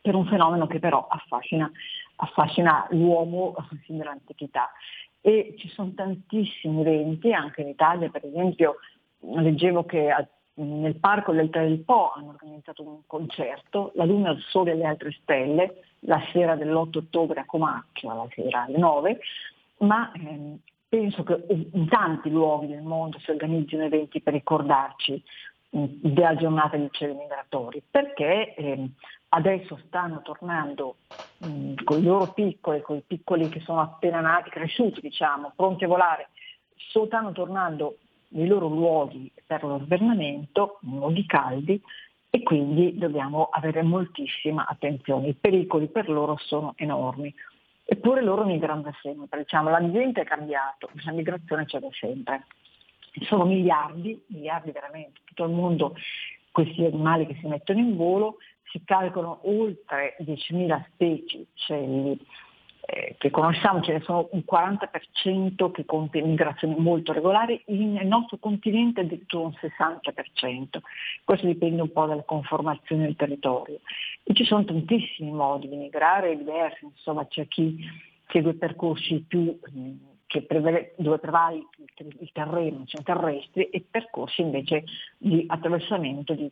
per 0.00 0.14
un 0.14 0.26
fenomeno 0.26 0.66
che 0.66 0.78
però 0.78 1.06
affascina, 1.06 1.70
affascina 2.16 2.86
l'uomo 2.92 3.54
sin 3.84 3.98
dall'antichità 3.98 4.70
e 5.20 5.54
ci 5.58 5.68
sono 5.68 5.92
tantissimi 5.94 6.80
eventi, 6.80 7.32
anche 7.32 7.62
in 7.62 7.68
Italia 7.68 8.08
per 8.08 8.24
esempio 8.24 8.76
leggevo 9.20 9.84
che 9.84 10.12
nel 10.54 10.96
parco 10.96 11.32
del 11.32 11.82
Po 11.84 12.12
hanno 12.12 12.30
organizzato 12.30 12.82
un 12.82 13.00
concerto, 13.06 13.92
La 13.94 14.04
Luna, 14.04 14.30
il 14.30 14.42
Sole 14.48 14.72
e 14.72 14.74
le 14.74 14.84
altre 14.84 15.12
stelle, 15.22 15.82
la 16.00 16.20
sera 16.32 16.54
dell'8 16.56 16.98
ottobre 16.98 17.40
a 17.40 17.46
Comacchio, 17.46 18.12
la 18.12 18.28
sera 18.34 18.64
alle 18.64 18.78
9, 18.78 19.20
ma 19.78 20.12
ehm, 20.12 20.58
penso 20.88 21.22
che 21.22 21.44
in 21.48 21.88
tanti 21.88 22.30
luoghi 22.30 22.66
del 22.66 22.82
mondo 22.82 23.18
si 23.20 23.30
organizzino 23.30 23.84
eventi 23.84 24.20
per 24.20 24.34
ricordarci 24.34 25.22
della 25.70 26.34
giornata 26.34 26.76
degli 26.76 26.86
uccelli 26.86 27.14
migratori, 27.14 27.82
perché 27.88 28.54
ehm, 28.54 28.92
adesso 29.30 29.78
stanno 29.86 30.22
tornando 30.22 30.96
mh, 31.38 31.84
con 31.84 31.98
i 31.98 32.02
loro 32.02 32.32
piccoli, 32.32 32.80
con 32.80 32.96
i 32.96 33.02
piccoli 33.06 33.48
che 33.48 33.60
sono 33.60 33.80
appena 33.80 34.20
nati, 34.20 34.50
cresciuti 34.50 35.00
diciamo, 35.00 35.52
pronti 35.54 35.84
a 35.84 35.88
volare, 35.88 36.30
stanno 36.76 37.32
tornando 37.32 37.98
nei 38.28 38.46
loro 38.46 38.68
luoghi 38.68 39.30
per 39.46 39.62
lo 39.64 39.80
svernamento, 39.84 40.78
luoghi 40.82 41.26
caldi, 41.26 41.80
e 42.32 42.42
quindi 42.44 42.96
dobbiamo 42.96 43.48
avere 43.50 43.82
moltissima 43.82 44.64
attenzione. 44.66 45.28
I 45.28 45.34
pericoli 45.34 45.88
per 45.88 46.08
loro 46.08 46.36
sono 46.38 46.74
enormi. 46.76 47.34
Eppure 47.84 48.22
loro 48.22 48.44
migrano 48.44 48.82
da 48.82 48.92
sempre, 49.02 49.40
diciamo, 49.40 49.68
l'ambiente 49.68 50.20
è 50.20 50.24
cambiato, 50.24 50.90
la 51.04 51.10
migrazione 51.10 51.64
c'è 51.64 51.80
da 51.80 51.88
sempre. 51.90 52.46
Sono 53.22 53.44
miliardi, 53.44 54.22
miliardi 54.28 54.70
veramente, 54.70 55.20
tutto 55.24 55.44
il 55.44 55.50
mondo 55.50 55.96
questi 56.52 56.84
animali 56.84 57.26
che 57.26 57.36
si 57.40 57.48
mettono 57.48 57.80
in 57.80 57.96
volo, 57.96 58.36
si 58.70 58.82
calcolano 58.84 59.40
oltre 59.42 60.16
10.000 60.20 60.84
specie 60.92 61.38
uccelli 61.38 62.18
eh, 62.82 63.14
che 63.18 63.30
conosciamo, 63.30 63.82
ce 63.82 63.92
ne 63.92 64.00
sono 64.00 64.28
un 64.32 64.42
40% 64.50 65.70
che 65.70 65.84
compie 65.84 66.22
migrazioni 66.22 66.74
molto 66.76 67.12
regolari, 67.12 67.62
nel 67.66 68.06
nostro 68.06 68.38
continente 68.38 69.02
addirittura 69.02 69.46
un 69.46 69.54
60%. 69.60 70.80
Questo 71.24 71.46
dipende 71.46 71.82
un 71.82 71.92
po' 71.92 72.06
dalle 72.06 72.24
conformazioni 72.24 73.02
del 73.02 73.16
territorio. 73.16 73.80
E 74.24 74.34
ci 74.34 74.44
sono 74.44 74.64
tantissimi 74.64 75.30
modi 75.30 75.68
di 75.68 75.76
migrare, 75.76 76.36
diversi, 76.36 76.84
insomma 76.84 77.26
c'è 77.26 77.46
chi 77.46 77.78
segue 78.28 78.54
percorsi 78.54 79.24
più 79.26 79.58
prevede, 80.46 80.94
dove 80.96 81.18
prevale 81.18 81.56
il, 82.18 82.30
terreno, 82.32 82.84
cioè 82.86 83.02
terrestri, 83.02 83.64
e 83.64 83.84
percorsi 83.88 84.40
invece 84.40 84.84
di 85.18 85.44
attraversamento 85.46 86.34
di 86.34 86.50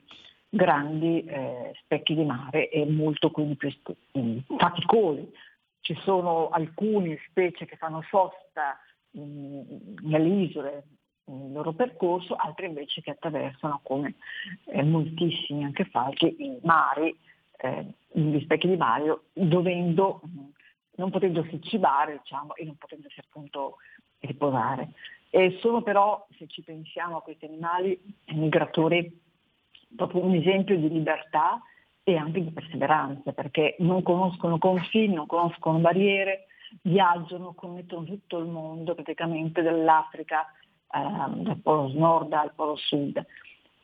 grandi 0.49 1.25
eh, 1.25 1.73
specchi 1.83 2.15
di 2.15 2.25
mare 2.25 2.71
e 2.71 2.87
molto 2.87 3.31
quindi 3.31 3.57
più 3.57 3.71
faticosi 4.57 5.31
ci 5.81 5.95
sono 6.03 6.49
alcune 6.49 7.19
specie 7.29 7.67
che 7.67 7.77
fanno 7.77 8.03
sosta 8.09 8.79
mh, 9.11 10.07
nelle 10.07 10.29
isole 10.29 10.85
nel 11.29 11.53
loro 11.53 11.73
percorso, 11.73 12.35
altre 12.35 12.67
invece 12.67 13.03
che 13.03 13.11
attraversano 13.11 13.81
come 13.83 14.15
eh, 14.67 14.83
moltissimi 14.83 15.65
anche 15.65 15.85
falchi 15.85 16.35
i 16.39 16.59
mari, 16.63 17.17
eh, 17.59 17.87
gli 18.11 18.41
specchi 18.41 18.69
di 18.69 18.77
mare, 18.77 19.21
dovendo, 19.33 20.21
non 20.97 21.11
potendosi 21.11 21.61
cibare 21.63 22.19
diciamo, 22.23 22.55
e 22.55 22.65
non 22.65 22.77
potendosi 22.77 23.21
appunto 23.21 23.77
riposare. 24.21 24.93
E 25.31 25.59
sono 25.61 25.83
però, 25.83 26.27
se 26.39 26.47
ci 26.47 26.63
pensiamo 26.63 27.19
a 27.19 27.23
questi 27.23 27.45
animali 27.45 28.01
migratori, 28.29 29.27
proprio 29.95 30.25
un 30.25 30.35
esempio 30.35 30.77
di 30.77 30.89
libertà 30.89 31.61
e 32.03 32.17
anche 32.17 32.43
di 32.43 32.51
perseveranza, 32.51 33.33
perché 33.33 33.77
non 33.81 34.03
conoscono 34.03 34.59
confini, 34.59 35.15
non 35.15 35.27
conoscono 35.27 35.79
barriere, 35.79 36.47
viaggiano, 36.83 37.53
connettono 37.55 38.05
tutto 38.05 38.39
il 38.39 38.47
mondo, 38.47 38.95
praticamente 38.95 39.63
dall'Africa, 39.63 40.47
eh, 40.91 41.43
dal 41.43 41.59
polo 41.63 41.93
nord 41.93 42.33
al 42.33 42.53
polo 42.55 42.77
sud. 42.77 43.23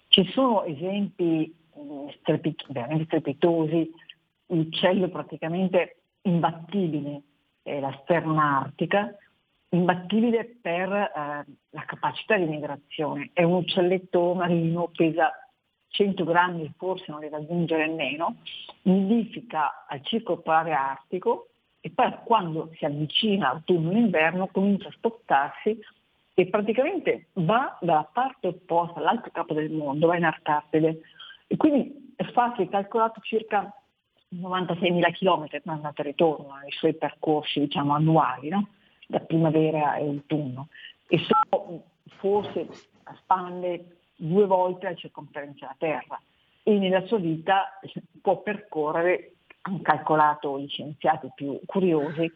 Ci 0.08 0.24
sono 0.30 0.64
esempi 0.64 1.54
mm, 1.78 2.08
strepit- 2.20 2.72
veramente 2.72 3.04
strepitosi, 3.06 3.90
l'uccello 4.46 5.08
praticamente 5.08 5.96
imbattibile, 6.22 7.22
è 7.62 7.78
la 7.80 7.98
sterna 8.02 8.60
artica, 8.60 9.14
imbattibile 9.70 10.44
per 10.62 10.90
eh, 10.90 11.44
la 11.70 11.84
capacità 11.84 12.36
di 12.36 12.44
migrazione. 12.44 13.30
È 13.32 13.42
un 13.42 13.54
uccelletto 13.54 14.34
marino, 14.34 14.90
pesa 14.94 15.30
100 15.94 16.24
grammi 16.24 16.72
forse 16.76 17.04
non 17.08 17.20
li 17.20 17.28
raggiunge 17.28 17.76
nemmeno, 17.76 18.36
nidifica 18.82 19.84
al 19.86 20.02
circo 20.02 20.42
artico 20.44 21.48
e 21.80 21.90
poi 21.90 22.12
quando 22.24 22.70
si 22.76 22.84
avvicina 22.84 23.50
autunno 23.50 23.92
e 23.92 23.98
inverno 23.98 24.48
comincia 24.48 24.88
a 24.88 24.92
spostarsi 24.92 25.78
e 26.34 26.46
praticamente 26.48 27.26
va 27.34 27.78
dalla 27.80 28.08
parte 28.12 28.48
opposta, 28.48 28.98
all'altro 28.98 29.30
capo 29.30 29.54
del 29.54 29.70
mondo, 29.70 30.08
va 30.08 30.16
in 30.16 30.24
Arcatide. 30.24 31.00
E 31.46 31.56
quindi 31.56 32.12
è 32.16 32.24
facile, 32.24 32.68
calcolato 32.68 33.20
circa 33.20 33.72
96.000 34.34 35.12
km 35.12 35.70
andata 35.70 36.02
e 36.02 36.06
ritorno 36.06 36.56
nei 36.60 36.72
suoi 36.72 36.94
percorsi 36.94 37.60
diciamo, 37.60 37.94
annuali, 37.94 38.48
no? 38.48 38.68
da 39.06 39.20
primavera 39.20 39.94
e 39.96 40.08
autunno. 40.08 40.68
E 41.06 41.18
sono 41.18 41.84
forse 42.18 42.68
a 43.04 43.14
spalle 43.20 43.98
due 44.16 44.46
volte 44.46 44.88
la 44.88 44.94
circonferenza 44.94 45.74
della 45.78 45.98
Terra. 45.98 46.20
E 46.62 46.78
nella 46.78 47.04
sua 47.06 47.18
vita 47.18 47.78
può 48.20 48.40
percorrere, 48.40 49.34
hanno 49.62 49.80
calcolato 49.82 50.58
gli 50.58 50.68
scienziati 50.68 51.30
più 51.34 51.60
curiosi, 51.66 52.30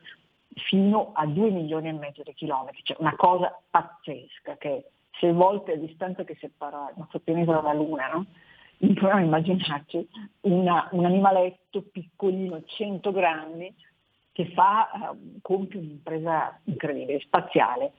fino 0.55 1.13
a 1.15 1.27
2 1.27 1.51
milioni 1.51 1.89
e 1.89 1.93
mezzo 1.93 2.23
di 2.23 2.35
chilometri, 2.35 2.81
cioè 2.83 2.97
una 3.01 3.15
cosa 3.17 3.57
pazzesca 3.71 4.57
che 4.57 4.91
sei 5.19 5.33
volte 5.33 5.75
la 5.75 5.85
distanza 5.85 6.25
che 6.25 6.37
separa 6.39 6.89
il 6.91 6.95
nostro 6.99 7.21
pianeta 7.21 7.53
dalla 7.53 7.73
Luna, 7.73 8.09
no? 8.09 8.27
proviamo 8.79 9.17
a 9.17 9.25
immaginarci 9.25 10.09
una, 10.43 10.89
un 10.93 11.05
animaletto 11.05 11.83
piccolino, 11.83 12.63
100 12.65 13.13
grammi, 13.13 13.75
che 14.33 14.53
fa, 14.53 15.11
uh, 15.13 15.41
compie 15.43 15.81
un'impresa 15.81 16.61
incredibile, 16.65 17.19
spaziale 17.21 17.93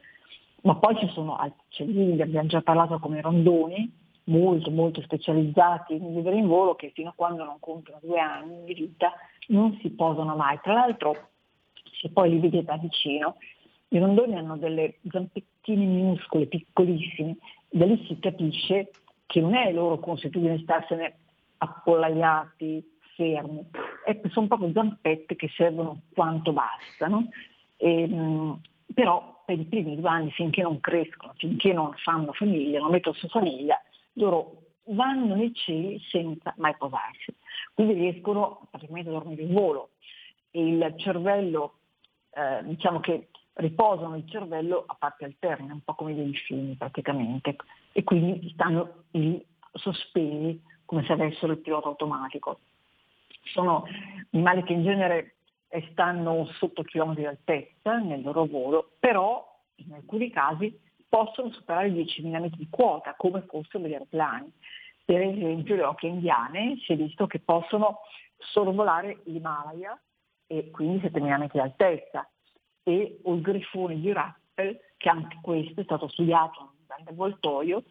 ma 0.63 0.75
poi 0.75 0.97
ci 0.97 1.07
sono 1.09 1.35
altri 1.35 1.61
uccellini, 1.67 2.21
abbiamo 2.21 2.47
già 2.47 2.61
parlato 2.61 2.99
come 2.99 3.21
rondoni, 3.21 3.91
molto 4.25 4.69
molto 4.69 5.01
specializzati 5.01 5.95
in 5.95 6.13
vivere 6.13 6.37
in 6.37 6.47
volo 6.47 6.75
che 6.75 6.91
fino 6.93 7.09
a 7.09 7.13
quando 7.15 7.43
non 7.43 7.59
compiono 7.59 7.99
due 8.01 8.19
anni 8.19 8.63
di 8.63 8.73
vita 8.73 9.11
non 9.47 9.77
si 9.81 9.89
posano 9.89 10.35
mai. 10.35 10.59
Tra 10.61 10.73
l'altro 10.73 11.29
se 11.99 12.09
poi 12.09 12.29
li 12.29 12.39
vedete 12.39 12.65
da 12.65 12.77
vicino, 12.77 13.37
i 13.89 13.97
rondoni 13.97 14.35
hanno 14.35 14.57
delle 14.57 14.99
zampettine 15.09 15.85
minuscole, 15.85 16.45
piccolissime, 16.45 17.37
da 17.69 17.85
lì 17.85 18.03
si 18.07 18.19
capisce 18.19 18.91
che 19.25 19.41
non 19.41 19.55
è 19.55 19.71
loro 19.71 19.99
consuetudine 19.99 20.59
starsene 20.59 21.17
appollaiati, 21.57 22.97
fermi, 23.15 23.67
sono 24.29 24.47
proprio 24.47 24.71
zampette 24.71 25.35
che 25.35 25.49
servono 25.55 26.01
quanto 26.13 26.53
bastano. 26.53 27.27
E, 27.77 28.07
mh, 28.07 28.61
però 28.93 29.38
per 29.49 29.57
i 29.57 29.65
primi 29.65 29.99
due 29.99 30.07
anni 30.07 30.29
finché 30.29 30.61
non 30.61 30.79
crescono, 30.79 31.33
finché 31.35 31.73
non 31.73 31.91
fanno 32.03 32.33
famiglia, 32.33 32.77
non 32.77 32.91
mettono 32.91 33.15
su 33.15 33.27
famiglia, 33.29 33.81
loro 34.13 34.61
vanno 34.89 35.33
nei 35.33 35.51
cieli 35.55 35.99
senza 36.07 36.53
mai 36.57 36.75
posarsi. 36.77 37.33
Quindi 37.73 37.93
riescono 37.93 38.67
praticamente 38.69 39.09
a 39.09 39.13
dormire 39.13 39.41
in 39.41 39.51
volo. 39.51 39.89
Il 40.51 40.93
cervello, 40.97 41.79
eh, 42.29 42.63
diciamo 42.63 42.99
che 42.99 43.29
riposano 43.53 44.17
il 44.17 44.29
cervello 44.29 44.83
a 44.85 44.95
parte 44.99 45.25
alterne, 45.25 45.73
un 45.73 45.83
po' 45.83 45.95
come 45.95 46.11
i 46.11 46.15
delfini 46.15 46.75
praticamente, 46.75 47.55
e 47.91 48.03
quindi 48.03 48.51
stanno 48.51 49.05
lì 49.11 49.43
sospesi 49.73 50.61
come 50.85 51.03
se 51.05 51.13
avessero 51.13 51.53
il 51.53 51.59
pilota 51.59 51.87
automatico. 51.87 52.59
Sono 53.45 53.83
animali 54.31 54.61
che 54.61 54.73
in 54.73 54.83
genere 54.83 55.37
stanno 55.91 56.45
sotto 56.53 56.83
chilometri 56.83 57.21
di 57.21 57.27
altezza 57.27 57.97
nel 57.97 58.21
loro 58.21 58.45
volo, 58.45 58.91
però 58.99 59.45
in 59.75 59.93
alcuni 59.93 60.29
casi 60.31 60.77
possono 61.07 61.51
superare 61.51 61.89
i 61.89 61.93
10.000 61.93 62.39
metri 62.39 62.57
di 62.57 62.67
quota 62.69 63.15
come 63.15 63.41
fossero 63.47 63.83
degli 63.83 63.93
aeroplani. 63.93 64.51
Per 65.05 65.21
esempio 65.21 65.75
le 65.75 65.83
occhie 65.83 66.09
indiane 66.09 66.77
si 66.83 66.93
è 66.93 66.95
visto 66.95 67.25
che 67.25 67.39
possono 67.39 68.01
sorvolare 68.37 69.21
l'Himalaya 69.25 69.99
e 70.47 70.69
quindi 70.71 71.05
7.000 71.05 71.37
metri 71.37 71.59
di 71.59 71.65
altezza 71.65 72.29
e 72.83 73.19
o 73.23 73.33
il 73.33 73.41
grifone 73.41 73.99
di 73.99 74.11
Rappel 74.11 74.79
che 74.97 75.09
anche 75.09 75.37
questo 75.41 75.81
è 75.81 75.83
stato 75.83 76.07
studiato 76.09 76.73
in 76.99 77.07
avvoltoio 77.07 77.83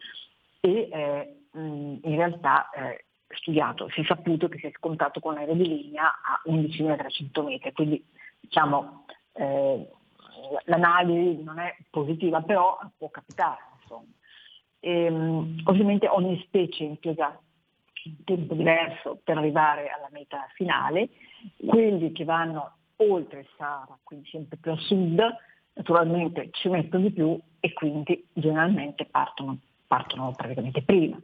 e 0.61 0.89
eh, 0.91 1.39
in 1.53 1.99
realtà 2.01 2.69
eh, 2.69 3.05
studiato, 3.35 3.89
si 3.89 4.01
è 4.01 4.03
saputo 4.05 4.47
che 4.47 4.57
si 4.57 4.67
è 4.67 4.71
scontato 4.75 5.19
con 5.19 5.33
l'aereo 5.33 5.55
di 5.55 5.67
linea 5.67 6.05
a 6.05 6.41
11.300 6.49 7.43
metri, 7.43 7.71
quindi 7.73 8.03
diciamo 8.39 9.05
eh, 9.33 9.87
l'analisi 10.65 11.43
non 11.43 11.59
è 11.59 11.75
positiva, 11.89 12.41
però 12.41 12.79
può 12.97 13.09
capitare. 13.09 13.67
E, 14.79 15.03
ehm, 15.05 15.61
ovviamente 15.65 16.07
ogni 16.07 16.41
specie 16.45 16.83
impiega 16.83 17.37
un 18.05 18.23
tempo 18.23 18.53
diverso 18.53 19.19
per 19.23 19.37
arrivare 19.37 19.89
alla 19.89 20.07
meta 20.11 20.47
finale, 20.53 21.09
quelli 21.65 22.11
che 22.13 22.23
vanno 22.23 22.77
oltre 22.97 23.41
il 23.41 23.47
Sahara, 23.57 23.97
quindi 24.03 24.27
sempre 24.29 24.57
più 24.57 24.71
a 24.71 24.77
sud, 24.77 25.21
naturalmente 25.73 26.49
ci 26.51 26.69
mettono 26.69 27.03
di 27.03 27.11
più 27.11 27.39
e 27.59 27.73
quindi 27.73 28.25
generalmente 28.33 29.05
partono, 29.05 29.57
partono 29.85 30.31
praticamente 30.35 30.81
prima 30.81 31.19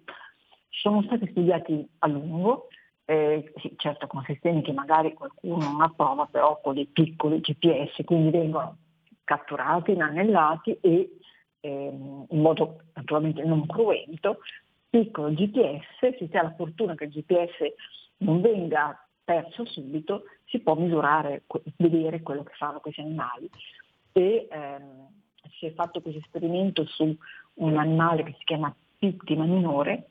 sono 0.81 1.01
stati 1.03 1.27
studiati 1.29 1.88
a 1.99 2.07
lungo, 2.07 2.67
eh, 3.05 3.51
sì, 3.57 3.73
certo 3.77 4.07
con 4.07 4.23
sistemi 4.25 4.61
che 4.61 4.73
magari 4.73 5.13
qualcuno 5.13 5.63
non 5.63 5.81
approva, 5.81 6.25
però 6.25 6.59
con 6.61 6.73
dei 6.73 6.88
piccoli 6.88 7.39
GPS, 7.39 8.03
quindi 8.03 8.31
vengono 8.31 8.77
catturati, 9.23 9.91
inanellati 9.91 10.77
e 10.81 11.17
ehm, 11.59 12.25
in 12.29 12.41
modo 12.41 12.81
naturalmente 12.93 13.43
non 13.43 13.65
cruento, 13.65 14.39
piccolo 14.89 15.31
GPS, 15.31 15.83
se 15.99 16.15
si 16.17 16.38
ha 16.38 16.43
la 16.43 16.55
fortuna 16.55 16.95
che 16.95 17.05
il 17.05 17.11
GPS 17.11 17.73
non 18.17 18.41
venga 18.41 18.99
perso 19.23 19.65
subito, 19.65 20.23
si 20.45 20.59
può 20.59 20.75
misurare, 20.75 21.43
vedere 21.77 22.21
quello 22.21 22.43
che 22.43 22.53
fanno 22.55 22.79
questi 22.79 23.01
animali. 23.01 23.49
E 24.13 24.47
ehm, 24.49 25.07
si 25.57 25.65
è 25.65 25.73
fatto 25.73 26.01
questo 26.01 26.19
esperimento 26.19 26.85
su 26.85 27.15
un 27.55 27.77
animale 27.77 28.23
che 28.23 28.35
si 28.38 28.43
chiama 28.45 28.73
pittima 28.97 29.45
minore, 29.45 30.09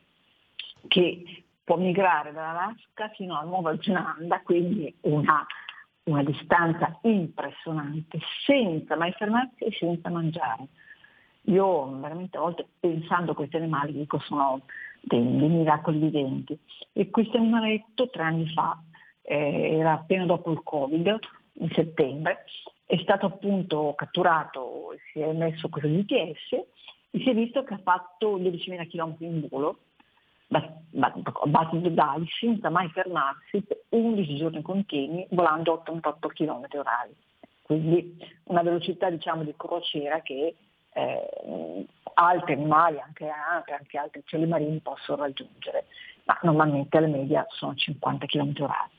che 0.88 1.44
può 1.64 1.76
migrare 1.76 2.32
dall'Alaska 2.32 3.08
fino 3.14 3.38
alla 3.38 3.48
Nuova 3.48 3.76
Zelanda, 3.80 4.40
quindi 4.42 4.94
una, 5.02 5.44
una 6.04 6.22
distanza 6.22 6.98
impressionante, 7.02 8.18
senza 8.44 8.96
mai 8.96 9.12
fermarsi 9.12 9.64
e 9.64 9.72
senza 9.78 10.10
mangiare. 10.10 10.68
Io 11.48 11.98
veramente 11.98 12.36
a 12.36 12.40
volte 12.40 12.66
pensando 12.80 13.32
a 13.32 13.34
questi 13.34 13.56
animali 13.56 13.92
dico 13.92 14.18
sono 14.20 14.62
dei, 15.00 15.36
dei 15.36 15.48
miracoli 15.48 15.98
viventi. 15.98 16.58
E 16.92 17.10
questo 17.10 17.36
animaletto 17.36 18.08
tre 18.08 18.22
anni 18.22 18.48
fa, 18.52 18.78
eh, 19.22 19.76
era 19.78 19.92
appena 19.92 20.26
dopo 20.26 20.50
il 20.52 20.62
Covid, 20.62 21.18
in 21.58 21.70
settembre, 21.72 22.44
è 22.86 22.98
stato 22.98 23.26
appunto 23.26 23.94
catturato, 23.96 24.94
si 25.12 25.20
è 25.20 25.32
messo 25.32 25.68
questo 25.68 25.88
GPS 25.88 26.52
e 27.10 27.18
si 27.18 27.30
è 27.30 27.34
visto 27.34 27.62
che 27.62 27.74
ha 27.74 27.80
fatto 27.82 28.38
12.000 28.38 28.88
km 28.88 29.16
in 29.18 29.46
volo, 29.48 29.78
pedali, 31.94 32.26
senza 32.38 32.70
mai 32.70 32.88
fermarsi, 32.90 33.62
per 33.62 33.82
11 33.90 34.36
giorni 34.36 34.62
continui, 34.62 35.26
volando 35.30 35.72
88 35.72 36.28
km 36.28 36.66
orari. 36.72 37.14
Quindi 37.62 38.18
una 38.44 38.62
velocità 38.62 39.08
diciamo 39.08 39.42
di 39.42 39.54
crociera 39.56 40.20
che 40.20 40.54
eh, 40.92 41.86
altri 42.14 42.52
animali, 42.52 43.00
anche, 43.00 43.28
anche 43.28 43.98
altri 43.98 44.20
uccelli 44.20 44.46
marini 44.46 44.78
possono 44.80 45.22
raggiungere, 45.22 45.86
ma 46.24 46.38
normalmente 46.42 47.00
la 47.00 47.06
media 47.06 47.46
sono 47.48 47.74
50 47.74 48.26
km 48.26 48.52
orari. 48.58 48.90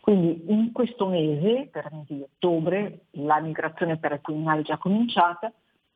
Quindi 0.00 0.44
in 0.48 0.72
questo 0.72 1.06
mese, 1.06 1.68
per 1.72 1.88
mese 1.92 2.14
di 2.14 2.22
ottobre, 2.22 3.06
la 3.12 3.40
migrazione 3.40 3.96
per 3.96 4.12
alcuni 4.12 4.38
animali 4.38 4.60
è 4.60 4.64
già 4.64 4.76
cominciata, 4.76 5.50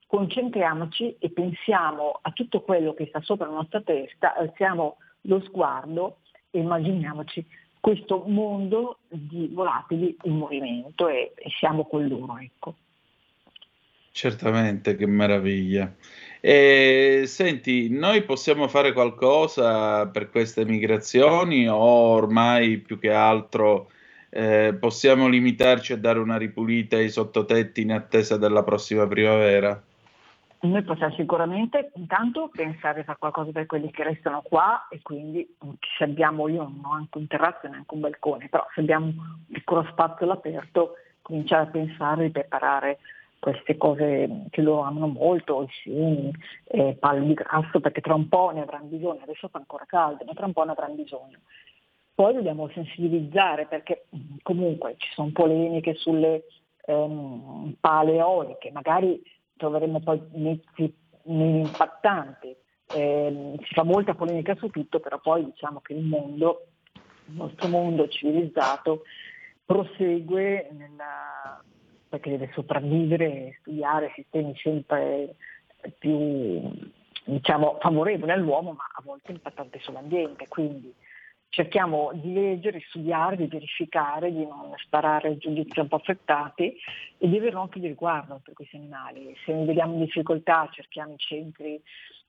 concentriamoci 0.08 1.16
e 1.18 1.28
pensiamo 1.28 2.18
a 2.22 2.30
tutto 2.32 2.62
quello 2.62 2.94
che 2.94 3.06
sta 3.08 3.20
sopra 3.20 3.46
la 3.46 3.52
nostra 3.52 3.82
testa, 3.82 4.34
alziamo 4.34 4.96
lo 5.22 5.40
sguardo 5.42 6.20
e 6.50 6.60
immaginiamoci 6.60 7.46
questo 7.78 8.24
mondo 8.26 9.00
di 9.06 9.50
volatili 9.52 10.16
in 10.22 10.36
movimento 10.36 11.08
e, 11.08 11.32
e 11.36 11.50
siamo 11.58 11.84
con 11.84 12.08
loro. 12.08 12.38
Ecco. 12.38 12.74
Certamente, 14.10 14.96
che 14.96 15.06
meraviglia. 15.06 15.94
E, 16.40 17.24
senti, 17.26 17.90
noi 17.90 18.22
possiamo 18.22 18.66
fare 18.66 18.92
qualcosa 18.92 20.08
per 20.08 20.30
queste 20.30 20.64
migrazioni 20.64 21.68
o 21.68 21.76
ormai 21.76 22.78
più 22.78 22.98
che 22.98 23.12
altro 23.12 23.90
eh, 24.30 24.74
possiamo 24.78 25.28
limitarci 25.28 25.92
a 25.92 25.98
dare 25.98 26.18
una 26.18 26.38
ripulita 26.38 26.96
ai 26.96 27.10
sottotetti 27.10 27.82
in 27.82 27.92
attesa 27.92 28.38
della 28.38 28.64
prossima 28.64 29.06
primavera? 29.06 29.80
Noi 30.60 30.82
possiamo 30.82 31.14
sicuramente 31.14 31.92
intanto 31.94 32.50
pensare 32.52 33.00
a 33.00 33.04
fare 33.04 33.18
qualcosa 33.18 33.52
per 33.52 33.66
quelli 33.66 33.92
che 33.92 34.02
restano 34.02 34.42
qua 34.42 34.88
e 34.88 35.00
quindi 35.02 35.56
se 35.96 36.02
abbiamo, 36.04 36.48
io 36.48 36.62
non 36.62 36.80
ho 36.84 36.92
anche 36.92 37.18
un 37.18 37.28
terrazzo 37.28 37.66
e 37.66 37.68
neanche 37.68 37.94
un 37.94 38.00
balcone, 38.00 38.48
però 38.48 38.66
se 38.74 38.80
abbiamo 38.80 39.06
un 39.06 39.44
piccolo 39.52 39.86
spazio 39.90 40.26
all'aperto 40.26 40.94
cominciare 41.22 41.62
a 41.62 41.70
pensare 41.70 42.24
di 42.24 42.30
preparare 42.30 42.98
queste 43.38 43.76
cose 43.76 44.46
che 44.50 44.62
loro 44.62 44.82
amano 44.82 45.06
molto, 45.06 45.62
i 45.62 45.68
semi, 45.84 46.32
eh, 46.64 46.96
palle 46.98 47.24
di 47.24 47.34
grasso, 47.34 47.78
perché 47.78 48.00
tra 48.00 48.14
un 48.14 48.28
po' 48.28 48.50
ne 48.50 48.62
avranno 48.62 48.86
bisogno, 48.86 49.20
adesso 49.22 49.46
fa 49.46 49.58
ancora 49.58 49.84
caldo, 49.86 50.24
ma 50.24 50.32
tra 50.32 50.46
un 50.46 50.52
po' 50.52 50.64
ne 50.64 50.72
avranno 50.72 50.94
bisogno. 50.94 51.38
Poi 52.14 52.34
dobbiamo 52.34 52.68
sensibilizzare 52.70 53.66
perché 53.66 54.06
comunque 54.42 54.96
ci 54.98 55.08
sono 55.12 55.30
polemiche 55.32 55.94
sulle 55.94 56.46
ehm, 56.84 57.76
pale 57.78 58.16
eoliche, 58.16 58.72
magari 58.72 59.22
troveremo 59.58 60.00
poi 60.00 60.22
meno 60.32 61.58
impattanti, 61.58 62.56
eh, 62.94 63.54
si 63.58 63.74
fa 63.74 63.82
molta 63.82 64.14
polemica 64.14 64.54
su 64.54 64.68
tutto, 64.68 65.00
però 65.00 65.18
poi 65.20 65.44
diciamo 65.44 65.80
che 65.80 65.92
il 65.92 66.04
mondo, 66.04 66.68
il 67.26 67.34
nostro 67.34 67.68
mondo 67.68 68.08
civilizzato 68.08 69.02
prosegue 69.66 70.70
nella, 70.72 71.62
perché 72.08 72.30
deve 72.30 72.50
sopravvivere 72.54 73.26
e 73.26 73.56
studiare 73.60 74.12
sistemi 74.14 74.54
sempre 74.56 75.36
più 75.98 76.70
diciamo, 77.24 77.76
favorevoli 77.80 78.32
all'uomo, 78.32 78.72
ma 78.72 78.84
a 78.94 79.02
volte 79.04 79.32
impattanti 79.32 79.78
sull'ambiente. 79.80 80.48
Quindi 80.48 80.92
cerchiamo 81.50 82.11
di 82.14 82.32
leggere, 82.32 82.78
di 82.78 82.84
studiare, 82.88 83.37
di 83.37 83.46
verificare, 83.46 84.32
di 84.32 84.44
non 84.44 84.72
sparare 84.76 85.38
giudizi 85.38 85.80
un 85.80 85.88
po' 85.88 85.96
affrettati 85.96 86.76
e 87.18 87.28
di 87.28 87.37
avere 87.37 87.56
un 87.56 87.62
occhio 87.62 87.80
di 87.80 87.88
riguardo 87.88 88.40
per 88.42 88.54
questi 88.54 88.76
animali. 88.76 89.34
Se 89.44 89.52
ne 89.52 89.64
vediamo 89.64 89.94
in 89.94 90.04
difficoltà 90.04 90.68
cerchiamo 90.70 91.14
i 91.14 91.18
centri 91.18 91.80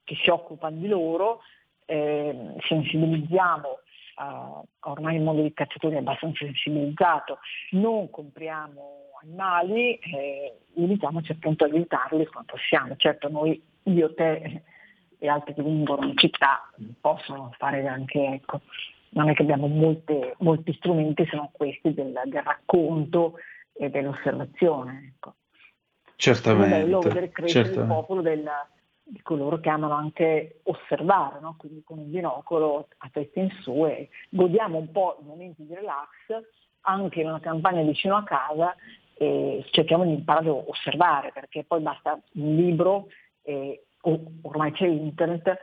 che 0.04 0.16
si 0.16 0.30
occupano 0.30 0.78
di 0.78 0.88
loro, 0.88 1.42
eh, 1.86 2.54
sensibilizziamo 2.68 3.80
uh, 4.20 4.90
ormai 4.90 5.16
il 5.16 5.22
mondo 5.22 5.42
dei 5.42 5.54
cacciatori 5.54 5.96
è 5.96 6.00
abbastanza 6.00 6.46
sensibilizzato, 6.46 7.40
non 7.72 8.10
compriamo 8.10 8.98
animali, 9.22 9.96
eh, 9.96 10.60
limitiamoci 10.74 11.32
appunto 11.32 11.64
a 11.64 11.68
aiutarli 11.68 12.26
quando 12.28 12.54
possiamo. 12.54 12.96
Certo 12.96 13.30
noi, 13.30 13.62
io, 13.84 14.14
te 14.14 14.64
e 15.22 15.28
altri 15.28 15.54
che 15.54 15.62
vengono 15.62 16.08
in 16.08 16.18
città 16.18 16.72
possono 17.02 17.54
fare 17.58 17.86
anche, 17.86 18.24
ecco, 18.24 18.62
non 19.12 19.30
è 19.30 19.34
che 19.34 19.42
abbiamo 19.42 19.68
molte, 19.68 20.36
molti 20.40 20.74
strumenti 20.74 21.26
se 21.26 21.36
non 21.36 21.50
questi 21.52 21.94
del, 21.94 22.20
del 22.26 22.42
racconto 22.44 23.36
e 23.74 23.90
dell'osservazione. 23.90 25.14
Ecco. 25.16 25.36
Certamente. 26.16 26.76
È 26.76 26.84
bello 26.84 27.00
crescere 27.32 27.70
il 27.70 27.86
popolo 27.88 28.22
del, 28.22 28.50
di 29.04 29.22
coloro 29.22 29.60
che 29.60 29.70
amano 29.70 29.94
anche 29.94 30.60
osservare, 30.64 31.40
no? 31.40 31.56
quindi 31.58 31.82
con 31.84 31.98
un 31.98 32.12
binocolo 32.12 32.88
a 32.98 33.10
testa 33.12 33.40
in 33.40 33.50
su 33.62 33.86
e 33.86 34.10
godiamo 34.30 34.78
un 34.78 34.92
po' 34.92 35.18
i 35.22 35.26
momenti 35.26 35.66
di 35.66 35.74
relax 35.74 36.44
anche 36.82 37.22
in 37.22 37.28
una 37.28 37.40
campagna 37.40 37.82
vicino 37.82 38.16
a 38.16 38.24
casa 38.24 38.76
e 39.16 39.66
cerchiamo 39.72 40.06
di 40.06 40.14
imparare 40.14 40.50
a 40.50 40.54
osservare 40.54 41.32
perché 41.34 41.64
poi 41.64 41.82
basta 41.82 42.20
un 42.34 42.56
libro 42.56 43.08
e 43.42 43.86
ormai 44.42 44.72
c'è 44.72 44.88
internet 44.88 45.58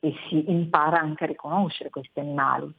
e 0.00 0.14
si 0.28 0.50
impara 0.50 0.98
anche 0.98 1.24
a 1.24 1.28
riconoscere 1.28 1.90
questi 1.90 2.20
animali. 2.20 2.72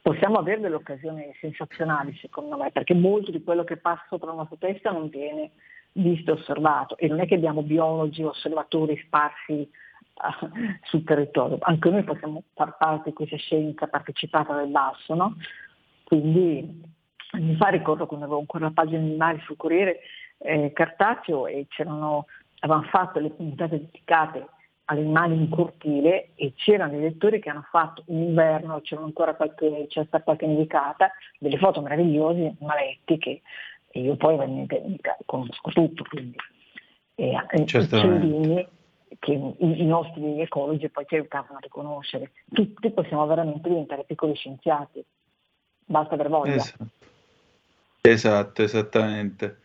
Possiamo 0.00 0.38
avere 0.38 0.60
delle 0.60 0.74
occasioni 0.74 1.32
sensazionali 1.40 2.16
secondo 2.20 2.56
me 2.56 2.70
perché 2.70 2.94
molto 2.94 3.30
di 3.30 3.42
quello 3.42 3.64
che 3.64 3.76
passa 3.76 4.04
sopra 4.08 4.30
la 4.30 4.36
nostra 4.36 4.56
testa 4.58 4.90
non 4.90 5.08
viene 5.08 5.52
visto 5.92 6.30
e 6.30 6.34
osservato 6.34 6.96
e 6.96 7.08
non 7.08 7.20
è 7.20 7.26
che 7.26 7.34
abbiamo 7.34 7.62
biologi 7.62 8.22
osservatori 8.22 9.00
sparsi 9.04 9.52
uh, 9.62 10.48
sul 10.82 11.04
territorio, 11.04 11.58
anche 11.60 11.90
noi 11.90 12.04
possiamo 12.04 12.42
far 12.54 12.76
parte 12.76 13.10
di 13.10 13.14
questa 13.16 13.36
scienza 13.36 13.86
partecipata 13.86 14.54
dal 14.54 14.68
basso, 14.68 15.14
no? 15.14 15.36
Quindi 16.04 16.82
anni 17.30 17.56
fa 17.56 17.68
ricordo 17.68 18.06
quando 18.06 18.26
avevo 18.26 18.40
ancora 18.40 18.66
la 18.66 18.72
pagina 18.72 19.00
animali 19.00 19.40
sul 19.40 19.56
Corriere 19.56 20.00
eh, 20.38 20.72
Cartaceo 20.72 21.46
e 21.46 21.66
c'erano, 21.68 22.26
avevamo 22.60 22.86
fatto 22.88 23.18
le 23.18 23.30
puntate 23.30 23.78
dedicate 23.80 24.48
animali 24.90 25.34
in 25.34 25.48
cortile 25.48 26.30
e 26.34 26.52
c'erano 26.54 26.92
dei 26.92 27.00
lettori 27.00 27.40
che 27.40 27.50
hanno 27.50 27.66
fatto 27.70 28.04
in 28.06 28.22
inverno, 28.22 28.80
c'era 28.80 29.02
ancora 29.02 29.34
qualche, 29.34 29.86
c'era 29.88 30.06
stata 30.06 30.24
qualche 30.24 30.46
nevicata, 30.46 31.10
delle 31.38 31.58
foto 31.58 31.80
meravigliose, 31.80 32.56
maletti 32.60 33.18
che 33.18 33.42
e 33.90 34.00
io 34.00 34.16
poi 34.16 34.34
ovviamente 34.34 34.82
conosco 35.24 35.70
tutto, 35.70 36.04
quindi 36.04 36.36
e, 37.14 37.30
i 37.30 37.60
uccellini 37.60 38.68
che 39.18 39.32
i, 39.32 39.54
i, 39.58 39.86
nostri 39.86 40.40
ecologi 40.40 40.90
poi 40.90 41.06
ci 41.06 41.14
aiutavano 41.14 41.56
a 41.56 41.60
riconoscere. 41.60 42.32
Tutti 42.52 42.90
possiamo 42.90 43.26
veramente 43.26 43.68
diventare 43.68 44.04
piccoli 44.04 44.34
scienziati, 44.34 45.02
basta 45.84 46.14
aver 46.14 46.28
voglia. 46.28 46.54
Esatto, 46.54 46.86
esatto 48.02 48.62
esattamente. 48.62 49.58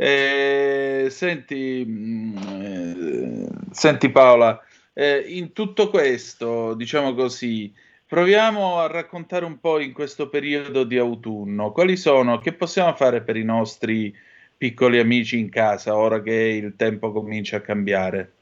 Eh, 0.00 1.08
senti, 1.10 2.34
eh, 2.52 3.48
senti 3.72 4.10
Paola, 4.10 4.62
eh, 4.92 5.24
in 5.26 5.52
tutto 5.52 5.90
questo, 5.90 6.74
diciamo 6.74 7.14
così, 7.14 7.74
Proviamo 8.08 8.78
a 8.78 8.86
raccontare 8.86 9.44
un 9.44 9.60
po' 9.60 9.78
in 9.80 9.92
questo 9.92 10.30
periodo 10.30 10.84
di 10.84 10.96
autunno 10.96 11.72
quali 11.72 11.94
sono, 11.94 12.38
che 12.38 12.54
possiamo 12.54 12.94
fare 12.94 13.20
per 13.20 13.36
i 13.36 13.44
nostri 13.44 14.16
piccoli 14.56 14.98
amici 14.98 15.38
in 15.38 15.50
casa 15.50 15.94
ora 15.94 16.22
che 16.22 16.32
il 16.32 16.74
tempo 16.74 17.12
comincia 17.12 17.58
a 17.58 17.60
cambiare. 17.60 18.32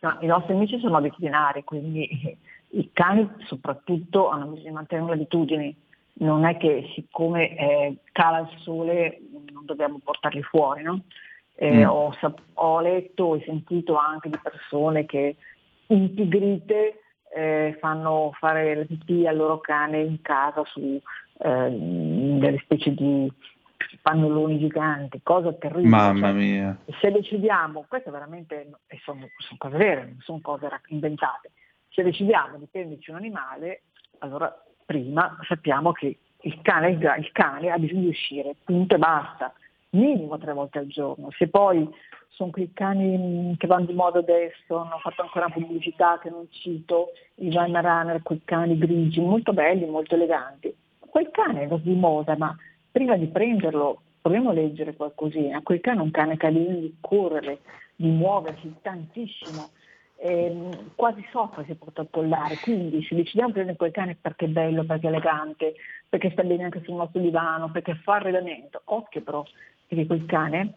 No, 0.00 0.16
I 0.22 0.26
nostri 0.26 0.54
amici 0.54 0.78
sono 0.78 0.96
abitudinari, 0.96 1.64
quindi 1.64 2.38
i 2.70 2.90
cani 2.94 3.30
soprattutto 3.44 4.30
hanno 4.30 4.46
bisogno 4.46 4.68
di 4.68 4.74
mantenere 4.74 5.08
le 5.08 5.12
abitudini. 5.12 5.76
Non 6.18 6.44
è 6.44 6.56
che 6.56 6.90
siccome 6.94 7.56
eh, 7.56 7.96
cala 8.12 8.40
il 8.40 8.58
sole 8.60 9.20
non 9.52 9.64
dobbiamo 9.64 10.00
portarli 10.02 10.42
fuori, 10.42 10.82
no? 10.82 11.02
Eh, 11.54 11.84
mm. 11.84 11.88
ho, 11.88 12.14
ho 12.54 12.80
letto, 12.80 13.24
ho 13.24 13.40
sentito 13.40 13.96
anche 13.96 14.28
di 14.28 14.38
persone 14.42 15.06
che 15.06 15.36
impigrite 15.88 17.00
eh, 17.34 17.76
fanno 17.80 18.32
fare 18.38 18.74
la 18.74 18.84
pipì 18.84 19.26
al 19.26 19.36
loro 19.36 19.58
cane 19.60 20.00
in 20.00 20.20
casa 20.22 20.64
su 20.64 21.00
eh, 21.38 21.70
delle 21.70 22.58
specie 22.62 22.94
di 22.94 23.30
pannoloni 24.00 24.58
giganti, 24.58 25.20
cosa 25.22 25.52
terribile. 25.52 25.88
Mamma 25.88 26.32
mia. 26.32 26.76
Se 27.00 27.10
decidiamo, 27.10 27.84
queste 27.88 28.10
veramente 28.10 28.70
sono, 29.04 29.28
sono 29.36 29.58
cose 29.58 29.76
vere, 29.76 30.04
non 30.04 30.20
sono 30.20 30.40
cose 30.40 30.68
inventate, 30.88 31.52
se 31.90 32.02
decidiamo 32.02 32.58
di 32.58 32.66
prenderci 32.70 33.10
un 33.10 33.16
animale, 33.16 33.82
allora 34.18 34.54
prima 34.86 35.36
sappiamo 35.46 35.92
che 35.92 36.16
il 36.40 36.58
cane, 36.62 36.90
il 36.90 37.30
cane 37.32 37.70
ha 37.70 37.78
bisogno 37.78 38.02
di 38.02 38.08
uscire, 38.08 38.54
punto 38.64 38.94
e 38.94 38.98
basta, 38.98 39.52
minimo 39.90 40.38
tre 40.38 40.52
volte 40.52 40.78
al 40.78 40.86
giorno. 40.86 41.30
Se 41.36 41.48
poi 41.48 41.88
sono 42.28 42.50
quei 42.50 42.70
cani 42.72 43.54
che 43.58 43.66
vanno 43.66 43.86
di 43.86 43.94
moda 43.94 44.20
adesso, 44.20 44.76
hanno 44.76 44.98
fatto 45.00 45.22
ancora 45.22 45.48
pubblicità 45.48 46.18
che 46.22 46.30
non 46.30 46.46
cito, 46.50 47.08
i 47.36 47.48
Weimaraner, 47.48 48.22
quei 48.22 48.42
cani 48.44 48.78
grigi, 48.78 49.20
molto 49.20 49.52
belli, 49.52 49.86
molto 49.86 50.14
eleganti. 50.14 50.74
Quel 50.98 51.30
cane 51.30 51.62
è 51.62 51.78
di 51.78 51.94
moda, 51.94 52.36
ma 52.36 52.54
prima 52.90 53.16
di 53.16 53.26
prenderlo 53.26 54.02
proviamo 54.20 54.50
a 54.50 54.52
leggere 54.52 54.94
qualcosina. 54.94 55.62
Quel 55.62 55.80
cane 55.80 56.00
è 56.00 56.02
un 56.02 56.10
cane 56.10 56.36
che 56.36 56.46
ha 56.46 56.50
bisogno 56.50 56.80
di 56.80 56.96
correre, 57.00 57.60
di 57.96 58.08
muoversi 58.08 58.72
tantissimo, 58.82 59.70
eh, 60.18 60.68
quasi 60.94 61.24
soffre 61.30 61.64
se 61.66 61.74
porta 61.74 62.02
a 62.02 62.06
pollare, 62.06 62.56
quindi 62.56 63.04
se 63.04 63.14
decidiamo 63.14 63.48
di 63.48 63.54
prendere 63.54 63.76
quel 63.76 63.92
cane 63.92 64.16
perché 64.20 64.46
è 64.46 64.48
bello, 64.48 64.84
perché 64.84 65.06
è 65.06 65.10
elegante, 65.10 65.74
perché 66.08 66.30
sta 66.30 66.42
bene 66.42 66.64
anche 66.64 66.82
sul 66.84 66.94
nostro 66.94 67.20
divano, 67.20 67.70
perché 67.70 67.94
fa 67.96 68.14
arredamento, 68.14 68.80
occhio 68.84 69.22
però, 69.22 69.44
perché 69.86 70.06
quel 70.06 70.24
cane 70.26 70.74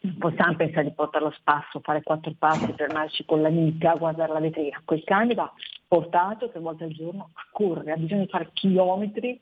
non 0.00 0.16
possiamo 0.18 0.56
pensare 0.56 0.84
di 0.84 0.92
portarlo 0.92 1.28
a 1.28 1.34
spasso, 1.38 1.80
fare 1.80 2.02
quattro 2.02 2.32
passi, 2.38 2.72
fermarci 2.74 3.24
con 3.24 3.42
l'amica, 3.42 3.94
guardare 3.94 4.32
la 4.32 4.40
vetrina. 4.40 4.80
Quel 4.84 5.04
cane 5.04 5.34
va 5.34 5.52
portato 5.86 6.48
tre 6.48 6.60
volte 6.60 6.84
al 6.84 6.92
giorno 6.92 7.30
a 7.34 7.46
correre, 7.52 7.92
ha 7.92 7.96
bisogno 7.96 8.22
di 8.22 8.30
fare 8.30 8.50
chilometri 8.52 9.40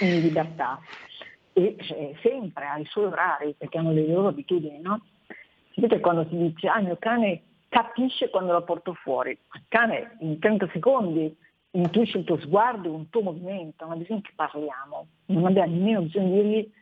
in 0.00 0.20
libertà 0.20 0.80
e 1.52 1.76
cioè, 1.80 2.12
sempre 2.22 2.66
ha 2.66 2.78
i 2.78 2.84
suoi 2.86 3.06
orari 3.06 3.54
perché 3.56 3.78
hanno 3.78 3.92
le 3.92 4.06
loro 4.06 4.28
abitudini, 4.28 4.80
no? 4.80 5.00
Sapete 5.74 6.00
quando 6.00 6.26
si 6.28 6.36
dice 6.36 6.68
ah 6.68 6.80
mio 6.80 6.96
cane 6.98 7.42
capisce 7.70 8.28
quando 8.28 8.52
lo 8.52 8.64
porto 8.64 8.92
fuori, 8.94 9.30
il 9.30 9.64
cane 9.68 10.16
in 10.20 10.38
30 10.38 10.68
secondi 10.72 11.34
intuisce 11.70 12.18
il 12.18 12.24
tuo 12.24 12.38
sguardo, 12.40 12.92
un 12.92 13.08
tuo 13.08 13.22
movimento, 13.22 13.84
non 13.84 13.94
ha 13.94 13.96
bisogno 13.96 14.20
che 14.20 14.32
parliamo, 14.34 15.06
non 15.26 15.46
abbiamo 15.46 15.72
nemmeno 15.72 16.02
bisogno 16.02 16.28
di 16.28 16.42
dirgli 16.42 16.72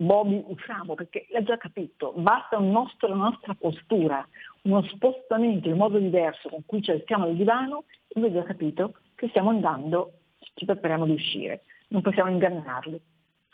Bobby 0.00 0.42
usciamo 0.46 0.94
perché 0.94 1.26
l'ha 1.30 1.42
già 1.42 1.56
capito, 1.56 2.12
basta 2.16 2.56
un 2.56 2.70
nostro, 2.70 3.12
una 3.12 3.30
nostra 3.30 3.54
postura, 3.54 4.26
uno 4.62 4.82
spostamento 4.84 5.68
in 5.68 5.76
modo 5.76 5.98
diverso 5.98 6.48
con 6.48 6.64
cui 6.64 6.80
ci 6.82 6.92
alziamo 6.92 7.26
dal 7.26 7.34
divano 7.34 7.84
e 8.06 8.18
lui 8.18 8.28
ha 8.30 8.32
già 8.32 8.44
capito 8.44 8.94
che 9.16 9.28
stiamo 9.28 9.50
andando, 9.50 10.12
ci 10.54 10.64
prepariamo 10.64 11.04
ad 11.04 11.10
uscire, 11.10 11.64
non 11.88 12.02
possiamo 12.02 12.30
ingannarli. 12.30 13.00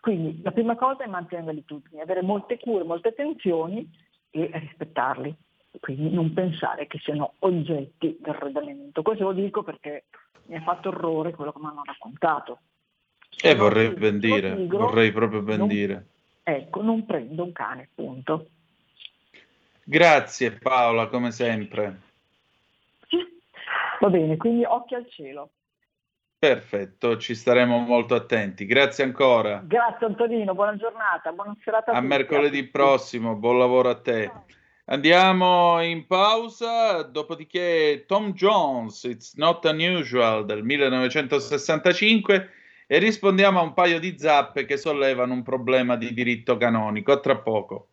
Quindi 0.00 0.42
la 0.42 0.52
prima 0.52 0.76
cosa 0.76 1.04
è 1.04 1.06
mantenere 1.06 1.46
le 1.46 1.52
abitudini, 1.52 2.02
avere 2.02 2.20
molte 2.20 2.58
cure, 2.58 2.84
molte 2.84 3.08
attenzioni 3.08 3.90
e 4.28 4.50
rispettarli. 4.52 5.34
Quindi 5.80 6.10
non 6.10 6.32
pensare 6.32 6.86
che 6.86 6.98
siano 6.98 7.34
oggetti 7.40 8.16
di 8.20 8.30
arredamento. 8.30 9.02
Questo 9.02 9.24
lo 9.24 9.32
dico 9.32 9.62
perché 9.62 10.04
mi 10.46 10.56
ha 10.56 10.62
fatto 10.62 10.88
orrore 10.88 11.32
quello 11.32 11.52
che 11.52 11.58
mi 11.58 11.66
hanno 11.66 11.82
raccontato. 11.84 12.58
Eh, 13.42 13.54
vorrei 13.54 13.90
ben 13.90 14.18
dire, 14.18 14.54
vorrei 14.66 15.10
proprio 15.12 15.42
ben 15.42 15.58
non, 15.58 15.68
dire. 15.68 16.06
Ecco, 16.42 16.82
non 16.82 17.04
prendo 17.04 17.42
un 17.42 17.52
cane, 17.52 17.88
punto. 17.94 18.48
Grazie 19.82 20.52
Paola, 20.52 21.08
come 21.08 21.30
sempre. 21.30 22.00
Va 24.00 24.08
bene, 24.08 24.36
quindi 24.36 24.64
occhio 24.64 24.96
al 24.96 25.08
cielo. 25.08 25.50
Perfetto, 26.38 27.16
ci 27.16 27.34
staremo 27.34 27.78
molto 27.78 28.14
attenti. 28.14 28.66
Grazie 28.66 29.04
ancora. 29.04 29.62
Grazie 29.64 30.06
Antonino, 30.06 30.54
buona 30.54 30.76
giornata, 30.76 31.32
buona 31.32 31.56
serata 31.62 31.92
a, 31.92 31.96
a 31.96 32.00
mercoledì 32.00 32.58
a 32.58 32.68
prossimo, 32.70 33.34
buon 33.34 33.58
lavoro 33.58 33.88
a 33.88 34.00
te. 34.00 34.30
Andiamo 34.86 35.82
in 35.82 36.06
pausa, 36.06 37.02
dopodiché 37.04 38.04
Tom 38.06 38.32
Jones, 38.32 39.04
It's 39.04 39.34
Not 39.34 39.64
Unusual 39.64 40.44
del 40.44 40.62
1965 40.62 42.50
e 42.86 42.98
rispondiamo 42.98 43.60
a 43.60 43.62
un 43.62 43.72
paio 43.72 43.98
di 43.98 44.18
zappe 44.18 44.66
che 44.66 44.76
sollevano 44.76 45.32
un 45.32 45.42
problema 45.42 45.96
di 45.96 46.12
diritto 46.12 46.58
canonico. 46.58 47.18
Tra 47.20 47.38
poco. 47.38 47.88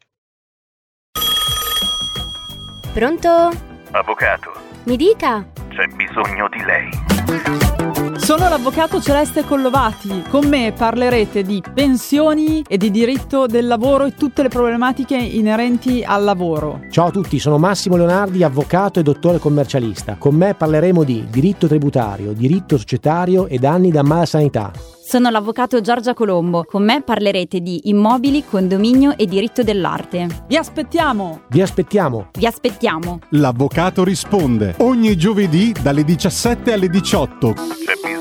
Pronto? 2.93 3.49
Avvocato. 3.91 4.51
Mi 4.83 4.97
dica. 4.97 5.49
C'è 5.69 5.87
bisogno 5.87 6.49
di 6.49 6.61
lei. 6.61 7.90
Sono 8.23 8.47
l'avvocato 8.47 9.01
Celeste 9.01 9.43
Collovati. 9.43 10.23
Con 10.29 10.47
me 10.47 10.73
parlerete 10.77 11.41
di 11.41 11.61
pensioni 11.73 12.63
e 12.67 12.77
di 12.77 12.91
diritto 12.91 13.47
del 13.47 13.65
lavoro 13.65 14.05
e 14.05 14.13
tutte 14.13 14.43
le 14.43 14.47
problematiche 14.47 15.17
inerenti 15.17 16.03
al 16.05 16.23
lavoro. 16.23 16.81
Ciao 16.91 17.07
a 17.07 17.11
tutti, 17.11 17.39
sono 17.39 17.57
Massimo 17.57 17.97
Leonardi, 17.97 18.43
avvocato 18.43 18.99
e 18.99 19.03
dottore 19.03 19.39
commercialista. 19.39 20.17
Con 20.17 20.35
me 20.35 20.53
parleremo 20.53 21.03
di 21.03 21.25
diritto 21.29 21.67
tributario, 21.67 22.31
diritto 22.33 22.77
societario 22.77 23.47
e 23.47 23.57
danni 23.57 23.89
da 23.89 24.03
mala 24.03 24.25
sanità. 24.25 24.71
Sono 25.03 25.29
l'avvocato 25.29 25.81
Giorgia 25.81 26.13
Colombo. 26.13 26.63
Con 26.63 26.85
me 26.85 27.01
parlerete 27.01 27.59
di 27.59 27.89
immobili, 27.89 28.45
condominio 28.45 29.17
e 29.17 29.25
diritto 29.25 29.61
dell'arte. 29.61 30.43
Vi 30.47 30.55
aspettiamo! 30.55 31.41
Vi 31.49 31.61
aspettiamo! 31.61 32.29
Vi 32.31 32.45
aspettiamo! 32.45 33.19
L'avvocato 33.31 34.05
risponde 34.05 34.75
ogni 34.77 35.17
giovedì 35.17 35.73
dalle 35.81 36.05
17 36.05 36.71
alle 36.71 36.87
18. 36.87 37.53
C'è 37.53 38.11
bisogno 38.11 38.20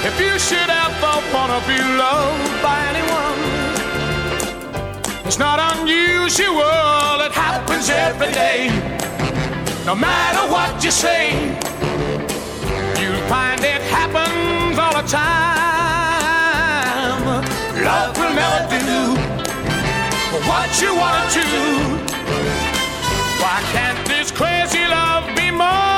If 0.00 0.20
you 0.20 0.38
should 0.38 0.70
ever 0.70 1.14
wanna 1.34 1.60
be 1.66 1.76
loved 1.98 2.62
by 2.62 2.78
anyone, 2.90 3.38
it's 5.26 5.38
not 5.38 5.58
unusual, 5.74 7.20
it 7.26 7.32
happens 7.32 7.90
every 7.90 8.32
day. 8.32 8.70
No 9.84 9.96
matter 9.96 10.46
what 10.52 10.84
you 10.84 10.92
say, 10.92 11.32
you'll 13.00 13.26
find 13.28 13.60
it 13.64 13.82
happens 13.90 14.78
all 14.78 14.94
the 15.02 15.06
time. 15.08 16.38
Love 17.82 18.16
will 18.18 18.34
never 18.34 18.78
do 18.92 19.16
what 20.48 20.70
you 20.80 20.94
wanna 20.94 21.24
do. 21.32 21.48
Why 23.42 23.58
can't 23.72 24.00
this 24.06 24.30
crazy 24.30 24.86
love 24.86 25.24
be 25.36 25.50
more? 25.50 25.97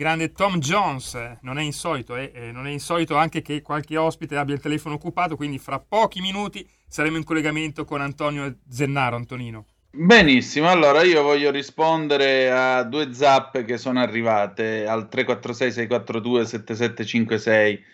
grande 0.00 0.32
Tom 0.32 0.60
Jones, 0.60 1.36
non 1.42 1.58
è 1.58 1.62
insolito, 1.62 2.16
eh? 2.16 2.32
Eh, 2.34 2.52
non 2.52 2.66
è 2.66 2.70
insolito 2.70 3.16
anche 3.16 3.42
che 3.42 3.60
qualche 3.60 3.98
ospite 3.98 4.34
abbia 4.34 4.54
il 4.54 4.60
telefono 4.62 4.94
occupato, 4.94 5.36
quindi 5.36 5.58
fra 5.58 5.78
pochi 5.78 6.22
minuti 6.22 6.66
saremo 6.88 7.18
in 7.18 7.24
collegamento 7.24 7.84
con 7.84 8.00
Antonio 8.00 8.60
Zennaro, 8.66 9.16
Antonino. 9.16 9.66
Benissimo, 9.90 10.70
allora 10.70 11.02
io 11.02 11.22
voglio 11.22 11.50
rispondere 11.50 12.50
a 12.50 12.82
due 12.82 13.12
zappe 13.12 13.66
che 13.66 13.76
sono 13.76 14.00
arrivate 14.00 14.86
al 14.86 15.06
346 15.10 15.72
642 15.72 16.46
7756. 16.46 17.84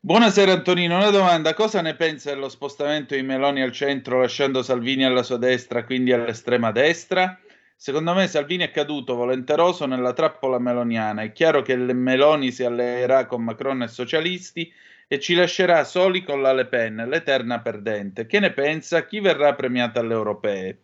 Buonasera 0.00 0.52
Antonino, 0.52 0.96
una 0.96 1.08
domanda, 1.08 1.54
cosa 1.54 1.80
ne 1.80 1.94
pensa 1.94 2.28
dello 2.28 2.50
spostamento 2.50 3.14
di 3.14 3.22
Meloni 3.22 3.62
al 3.62 3.72
centro 3.72 4.20
lasciando 4.20 4.62
Salvini 4.62 5.06
alla 5.06 5.22
sua 5.22 5.38
destra, 5.38 5.84
quindi 5.84 6.12
all'estrema 6.12 6.72
destra? 6.72 7.38
Secondo 7.82 8.14
me 8.14 8.28
Salvini 8.28 8.62
è 8.62 8.70
caduto 8.70 9.16
volenteroso 9.16 9.86
nella 9.86 10.12
trappola 10.12 10.60
meloniana. 10.60 11.22
È 11.22 11.32
chiaro 11.32 11.62
che 11.62 11.74
Meloni 11.74 12.52
si 12.52 12.62
alleerà 12.62 13.26
con 13.26 13.42
Macron 13.42 13.82
e 13.82 13.88
socialisti 13.88 14.72
e 15.08 15.18
ci 15.18 15.34
lascerà 15.34 15.82
soli 15.82 16.22
con 16.22 16.40
la 16.40 16.52
Le 16.52 16.66
Pen, 16.66 17.04
l'eterna 17.08 17.58
perdente. 17.58 18.26
Che 18.26 18.38
ne 18.38 18.52
pensa? 18.52 19.04
Chi 19.04 19.18
verrà 19.18 19.54
premiata 19.54 19.98
alle 19.98 20.12
europee? 20.12 20.82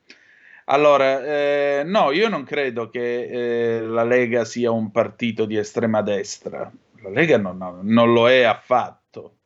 Allora, 0.64 1.24
eh, 1.24 1.82
no, 1.84 2.10
io 2.10 2.28
non 2.28 2.42
credo 2.42 2.90
che 2.90 3.76
eh, 3.76 3.80
la 3.80 4.02
Lega 4.02 4.44
sia 4.44 4.72
un 4.72 4.90
partito 4.90 5.44
di 5.44 5.56
estrema 5.56 6.02
destra. 6.02 6.68
La 7.02 7.10
Lega 7.10 7.38
non, 7.38 7.78
non, 7.80 8.12
lo 8.12 8.28
è 8.28 8.42
affatto. 8.42 9.37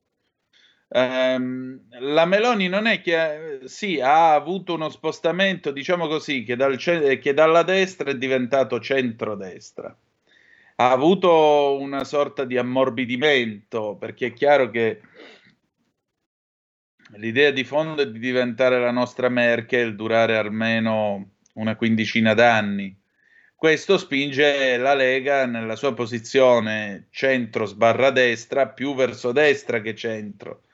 Um, 0.94 1.80
la 2.00 2.26
Meloni 2.26 2.68
non 2.68 2.86
è 2.86 3.00
che 3.00 3.60
sì, 3.64 3.98
ha 3.98 4.34
avuto 4.34 4.74
uno 4.74 4.90
spostamento, 4.90 5.70
diciamo 5.70 6.06
così, 6.06 6.44
che, 6.44 6.54
dal, 6.54 6.76
che 6.76 7.32
dalla 7.32 7.62
destra 7.62 8.10
è 8.10 8.16
diventato 8.16 8.78
centrodestra. 8.78 9.96
Ha 10.76 10.90
avuto 10.90 11.78
una 11.80 12.04
sorta 12.04 12.44
di 12.44 12.58
ammorbidimento, 12.58 13.96
perché 13.98 14.26
è 14.26 14.32
chiaro 14.34 14.68
che 14.68 15.00
l'idea 17.16 17.50
di 17.52 17.64
fondo 17.64 18.02
è 18.02 18.10
di 18.10 18.18
diventare 18.18 18.78
la 18.78 18.90
nostra 18.90 19.30
Merkel, 19.30 19.96
durare 19.96 20.36
almeno 20.36 21.36
una 21.54 21.74
quindicina 21.74 22.34
d'anni. 22.34 22.94
Questo 23.54 23.96
spinge 23.96 24.76
la 24.76 24.92
Lega 24.94 25.46
nella 25.46 25.76
sua 25.76 25.94
posizione 25.94 27.06
centro 27.10 27.64
sbarra 27.64 28.10
destra 28.10 28.68
più 28.68 28.94
verso 28.94 29.32
destra 29.32 29.80
che 29.80 29.94
centro 29.94 30.64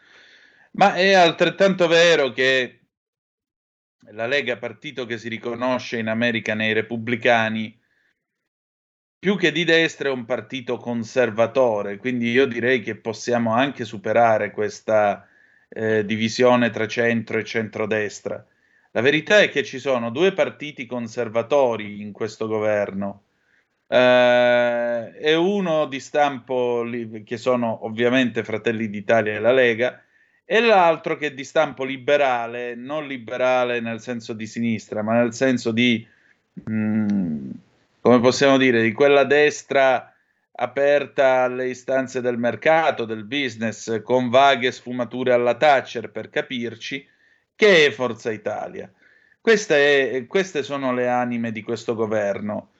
ma 0.72 0.94
è 0.94 1.12
altrettanto 1.12 1.86
vero 1.86 2.32
che 2.32 2.78
la 4.10 4.26
Lega, 4.26 4.56
partito 4.56 5.06
che 5.06 5.18
si 5.18 5.28
riconosce 5.28 5.98
in 5.98 6.08
America 6.08 6.54
nei 6.54 6.72
repubblicani, 6.72 7.78
più 9.18 9.36
che 9.36 9.50
di 9.50 9.64
destra 9.64 10.08
è 10.08 10.12
un 10.12 10.24
partito 10.24 10.76
conservatore, 10.76 11.96
quindi 11.96 12.30
io 12.30 12.46
direi 12.46 12.80
che 12.80 12.96
possiamo 12.96 13.52
anche 13.52 13.84
superare 13.84 14.50
questa 14.52 15.26
eh, 15.68 16.04
divisione 16.04 16.70
tra 16.70 16.86
centro 16.86 17.38
e 17.38 17.44
centrodestra. 17.44 18.44
La 18.92 19.00
verità 19.00 19.40
è 19.40 19.50
che 19.50 19.64
ci 19.64 19.78
sono 19.78 20.10
due 20.10 20.32
partiti 20.32 20.86
conservatori 20.86 22.00
in 22.00 22.12
questo 22.12 22.46
governo 22.46 23.24
eh, 23.86 25.12
e 25.18 25.34
uno 25.34 25.86
di 25.86 26.00
stampo 26.00 26.84
che 27.24 27.36
sono 27.36 27.84
ovviamente 27.84 28.44
Fratelli 28.44 28.88
d'Italia 28.88 29.34
e 29.34 29.40
la 29.40 29.52
Lega 29.52 30.02
e 30.50 30.60
l'altro 30.62 31.18
che 31.18 31.26
è 31.26 31.34
di 31.34 31.44
stampo 31.44 31.84
liberale, 31.84 32.74
non 32.74 33.06
liberale 33.06 33.80
nel 33.80 34.00
senso 34.00 34.32
di 34.32 34.46
sinistra, 34.46 35.02
ma 35.02 35.12
nel 35.12 35.34
senso 35.34 35.72
di, 35.72 36.06
mh, 36.54 36.72
mm, 36.72 37.50
come 38.00 38.20
possiamo 38.20 38.56
dire, 38.56 38.80
di 38.80 38.92
quella 38.92 39.24
destra 39.24 40.10
aperta 40.52 41.42
alle 41.42 41.68
istanze 41.68 42.22
del 42.22 42.38
mercato, 42.38 43.04
del 43.04 43.24
business, 43.24 44.00
con 44.00 44.30
vaghe 44.30 44.72
sfumature 44.72 45.34
alla 45.34 45.54
Thatcher 45.54 46.10
per 46.10 46.30
capirci, 46.30 47.06
che 47.54 47.84
è 47.84 47.90
Forza 47.90 48.30
Italia. 48.32 48.90
Queste, 49.42 50.24
queste 50.26 50.62
sono 50.62 50.94
le 50.94 51.08
anime 51.08 51.52
di 51.52 51.60
questo 51.60 51.94
governo. 51.94 52.70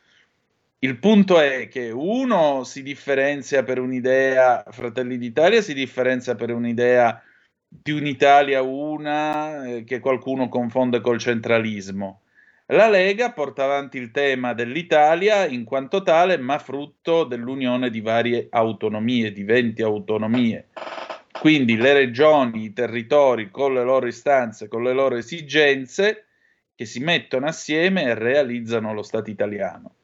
Il 0.79 0.97
punto 0.97 1.39
è 1.39 1.69
che 1.69 1.91
uno 1.91 2.65
si 2.65 2.83
differenzia 2.83 3.63
per 3.63 3.79
un'idea, 3.79 4.65
Fratelli 4.71 5.19
d'Italia 5.19 5.61
si 5.61 5.75
differenzia 5.75 6.35
per 6.35 6.51
un'idea 6.51 7.23
di 7.69 7.93
un'Italia 7.93 8.63
una 8.63 9.67
eh, 9.67 9.85
che 9.85 10.01
qualcuno 10.01 10.49
confonde 10.49 11.01
col 11.01 11.19
centralismo. 11.19 12.23
La 12.71 12.89
Lega 12.89 13.33
porta 13.33 13.65
avanti 13.65 13.99
il 13.99 14.11
tema 14.11 14.53
dell'Italia 14.53 15.47
in 15.47 15.65
quanto 15.65 16.03
tale, 16.03 16.37
ma 16.37 16.59
frutto 16.59 17.25
dell'unione 17.25 17.89
di 17.89 18.01
varie 18.01 18.49
autonomie, 18.51 19.33
di 19.33 19.43
20 19.43 19.83
autonomie. 19.83 20.69
Quindi 21.41 21.77
le 21.77 21.93
regioni, 21.95 22.65
i 22.65 22.73
territori 22.73 23.51
con 23.51 23.73
le 23.73 23.85
loro 23.85 24.07
istanze, 24.07 24.69
con 24.69 24.83
le 24.83 24.93
loro 24.93 25.17
esigenze, 25.17 26.27
che 26.75 26.85
si 26.85 27.01
mettono 27.01 27.47
assieme 27.47 28.03
e 28.03 28.15
realizzano 28.15 28.93
lo 28.93 29.03
Stato 29.03 29.31
italiano. 29.31 29.95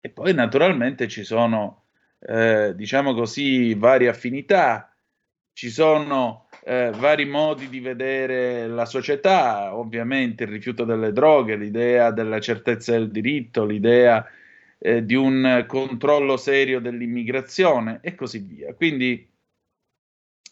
E 0.00 0.08
poi 0.10 0.34
naturalmente 0.34 1.08
ci 1.08 1.24
sono, 1.24 1.84
eh, 2.20 2.74
diciamo 2.76 3.14
così, 3.14 3.74
varie 3.74 4.08
affinità, 4.08 4.94
ci 5.52 5.70
sono 5.70 6.43
eh, 6.66 6.90
vari 6.96 7.26
modi 7.26 7.68
di 7.68 7.80
vedere 7.80 8.66
la 8.66 8.86
società, 8.86 9.76
ovviamente 9.76 10.44
il 10.44 10.50
rifiuto 10.50 10.84
delle 10.84 11.12
droghe, 11.12 11.56
l'idea 11.56 12.10
della 12.10 12.40
certezza 12.40 12.92
del 12.92 13.10
diritto, 13.10 13.64
l'idea 13.64 14.26
eh, 14.78 15.04
di 15.04 15.14
un 15.14 15.64
controllo 15.68 16.36
serio 16.36 16.80
dell'immigrazione 16.80 17.98
e 18.00 18.14
così 18.14 18.38
via. 18.38 18.72
Quindi 18.74 19.30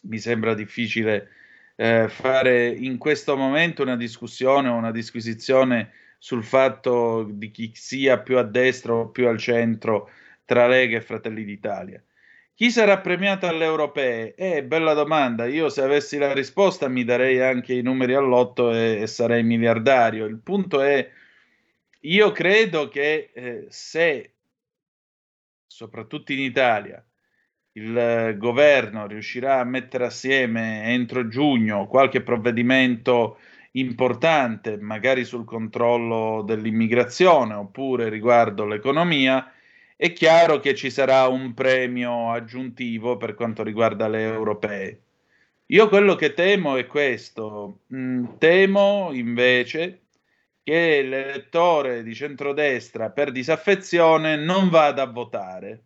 mi 0.03 0.19
sembra 0.19 0.53
difficile 0.53 1.29
eh, 1.75 2.07
fare 2.09 2.67
in 2.67 2.97
questo 2.97 3.35
momento 3.35 3.81
una 3.81 3.97
discussione 3.97 4.69
o 4.69 4.75
una 4.75 4.91
disquisizione 4.91 5.91
sul 6.19 6.43
fatto 6.43 7.23
di 7.29 7.49
chi 7.51 7.71
sia 7.73 8.19
più 8.19 8.37
a 8.37 8.43
destra 8.43 8.93
o 8.93 9.09
più 9.09 9.27
al 9.27 9.39
centro 9.39 10.09
tra 10.45 10.67
Lega 10.67 10.97
e 10.97 11.01
Fratelli 11.01 11.43
d'Italia. 11.43 12.01
Chi 12.63 12.71
sarà 12.71 13.01
premiato 13.01 13.45
alle 13.45 13.65
europee? 13.65 14.35
Eh, 14.35 14.63
bella 14.63 14.93
domanda. 14.93 15.45
Io 15.45 15.67
se 15.67 15.81
avessi 15.81 16.17
la 16.17 16.31
risposta 16.31 16.87
mi 16.87 17.03
darei 17.03 17.41
anche 17.41 17.73
i 17.73 17.81
numeri 17.81 18.13
all'otto 18.13 18.71
e, 18.71 19.01
e 19.01 19.07
sarei 19.07 19.43
miliardario. 19.43 20.23
Il 20.23 20.39
punto 20.39 20.79
è, 20.79 21.05
io 21.99 22.31
credo 22.31 22.87
che 22.87 23.31
eh, 23.33 23.65
se, 23.67 24.35
soprattutto 25.67 26.31
in 26.31 26.39
Italia, 26.39 27.05
il 27.73 27.97
eh, 27.97 28.37
governo 28.37 29.07
riuscirà 29.07 29.59
a 29.59 29.65
mettere 29.65 30.05
assieme 30.05 30.85
entro 30.85 31.27
giugno 31.27 31.85
qualche 31.87 32.21
provvedimento 32.21 33.39
importante, 33.71 34.77
magari 34.77 35.25
sul 35.25 35.43
controllo 35.43 36.43
dell'immigrazione 36.43 37.55
oppure 37.55 38.07
riguardo 38.07 38.65
l'economia, 38.65 39.51
è 39.95 40.11
chiaro 40.13 40.59
che 40.59 40.75
ci 40.75 40.89
sarà 40.89 41.27
un 41.27 41.53
premio 41.53 42.31
aggiuntivo 42.31 43.17
per 43.17 43.35
quanto 43.35 43.63
riguarda 43.63 44.07
le 44.07 44.23
europee. 44.23 45.01
Io 45.67 45.87
quello 45.89 46.15
che 46.15 46.33
temo 46.33 46.75
è 46.75 46.85
questo, 46.87 47.81
mm, 47.93 48.37
temo 48.37 49.09
invece 49.13 50.01
che 50.63 51.01
l'elettore 51.01 52.03
di 52.03 52.13
centrodestra 52.13 53.11
per 53.11 53.31
disaffezione 53.31 54.35
non 54.35 54.69
vada 54.69 55.03
a 55.03 55.11
votare. 55.11 55.83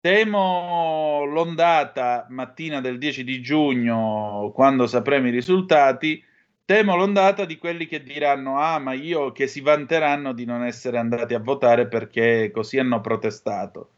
Temo 0.00 1.24
l'ondata 1.24 2.26
mattina 2.28 2.80
del 2.80 2.98
10 2.98 3.22
di 3.22 3.40
giugno, 3.40 4.50
quando 4.54 4.86
sapremo 4.86 5.28
i 5.28 5.30
risultati, 5.30 6.22
Temo 6.64 6.94
l'ondata 6.96 7.44
di 7.44 7.58
quelli 7.58 7.86
che 7.86 8.02
diranno: 8.02 8.58
Ah, 8.58 8.78
ma 8.78 8.92
io 8.92 9.32
che 9.32 9.48
si 9.48 9.60
vanteranno 9.60 10.32
di 10.32 10.44
non 10.44 10.64
essere 10.64 10.96
andati 10.96 11.34
a 11.34 11.40
votare 11.40 11.88
perché 11.88 12.50
così 12.52 12.78
hanno 12.78 13.00
protestato. 13.00 13.90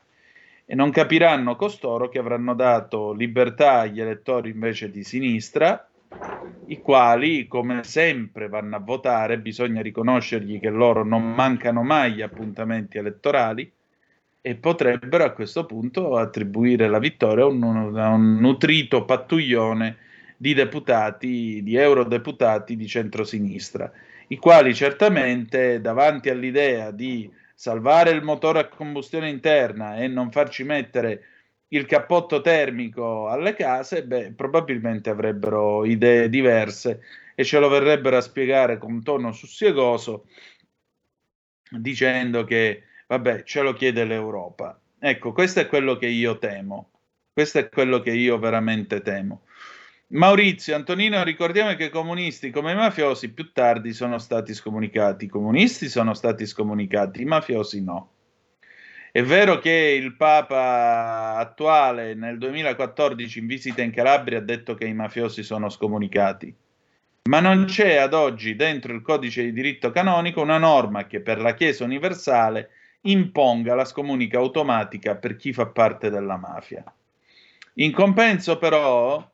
E 0.64 0.74
non 0.74 0.90
capiranno 0.90 1.56
costoro 1.56 2.08
che 2.08 2.18
avranno 2.18 2.54
dato 2.54 3.12
libertà 3.12 3.80
agli 3.80 4.00
elettori 4.00 4.50
invece 4.50 4.90
di 4.90 5.04
sinistra, 5.04 5.86
i 6.66 6.80
quali, 6.80 7.46
come 7.46 7.84
sempre, 7.84 8.48
vanno 8.48 8.76
a 8.76 8.80
votare. 8.80 9.38
Bisogna 9.38 9.82
riconoscergli 9.82 10.58
che 10.58 10.70
loro 10.70 11.04
non 11.04 11.34
mancano 11.34 11.82
mai 11.82 12.14
gli 12.14 12.22
appuntamenti 12.22 12.96
elettorali 12.96 13.70
e 14.40 14.54
potrebbero 14.54 15.24
a 15.24 15.32
questo 15.32 15.66
punto 15.66 16.16
attribuire 16.16 16.88
la 16.88 16.98
vittoria 16.98 17.44
a 17.44 17.48
un, 17.48 17.98
a 17.98 18.08
un 18.08 18.36
nutrito 18.36 19.04
pattuglione 19.04 19.98
di 20.44 20.52
deputati, 20.52 21.62
di 21.62 21.74
eurodeputati 21.74 22.76
di 22.76 22.86
centrosinistra, 22.86 23.90
i 24.26 24.36
quali 24.36 24.74
certamente 24.74 25.80
davanti 25.80 26.28
all'idea 26.28 26.90
di 26.90 27.32
salvare 27.54 28.10
il 28.10 28.22
motore 28.22 28.58
a 28.58 28.68
combustione 28.68 29.30
interna 29.30 29.96
e 29.96 30.06
non 30.06 30.30
farci 30.30 30.62
mettere 30.62 31.24
il 31.68 31.86
cappotto 31.86 32.42
termico 32.42 33.26
alle 33.30 33.54
case, 33.54 34.04
beh, 34.04 34.32
probabilmente 34.32 35.08
avrebbero 35.08 35.86
idee 35.86 36.28
diverse 36.28 37.00
e 37.34 37.42
ce 37.42 37.58
lo 37.58 37.70
verrebbero 37.70 38.18
a 38.18 38.20
spiegare 38.20 38.76
con 38.76 39.02
tono 39.02 39.32
sussiegoso 39.32 40.26
dicendo 41.70 42.44
che 42.44 42.82
vabbè, 43.06 43.44
ce 43.44 43.62
lo 43.62 43.72
chiede 43.72 44.04
l'Europa. 44.04 44.78
Ecco, 44.98 45.32
questo 45.32 45.60
è 45.60 45.68
quello 45.68 45.96
che 45.96 46.08
io 46.08 46.36
temo. 46.36 46.90
Questo 47.32 47.60
è 47.60 47.68
quello 47.70 48.00
che 48.00 48.12
io 48.12 48.38
veramente 48.38 49.00
temo. 49.00 49.44
Maurizio, 50.08 50.76
Antonino, 50.76 51.24
ricordiamo 51.24 51.74
che 51.74 51.88
comunisti 51.88 52.50
come 52.50 52.72
i 52.72 52.76
mafiosi 52.76 53.32
più 53.32 53.52
tardi 53.52 53.92
sono 53.92 54.18
stati 54.18 54.52
scomunicati. 54.52 55.24
I 55.24 55.28
comunisti 55.28 55.88
sono 55.88 56.12
stati 56.14 56.46
scomunicati, 56.46 57.22
i 57.22 57.24
mafiosi 57.24 57.82
no. 57.82 58.10
È 59.10 59.22
vero 59.22 59.58
che 59.58 59.70
il 59.70 60.14
Papa 60.16 61.36
attuale 61.36 62.14
nel 62.14 62.36
2014 62.36 63.38
in 63.38 63.46
visita 63.46 63.80
in 63.80 63.92
Calabria 63.92 64.38
ha 64.38 64.42
detto 64.42 64.74
che 64.74 64.86
i 64.86 64.92
mafiosi 64.92 65.42
sono 65.42 65.68
scomunicati, 65.68 66.54
ma 67.28 67.40
non 67.40 67.64
c'è 67.64 67.96
ad 67.96 68.12
oggi 68.12 68.56
dentro 68.56 68.92
il 68.92 69.02
codice 69.02 69.42
di 69.42 69.52
diritto 69.52 69.90
canonico 69.90 70.42
una 70.42 70.58
norma 70.58 71.06
che 71.06 71.20
per 71.20 71.40
la 71.40 71.54
Chiesa 71.54 71.84
universale 71.84 72.70
imponga 73.02 73.74
la 73.74 73.84
scomunica 73.84 74.38
automatica 74.38 75.14
per 75.14 75.36
chi 75.36 75.52
fa 75.52 75.66
parte 75.66 76.10
della 76.10 76.36
mafia. 76.36 76.84
In 77.74 77.92
compenso 77.92 78.58
però 78.58 79.32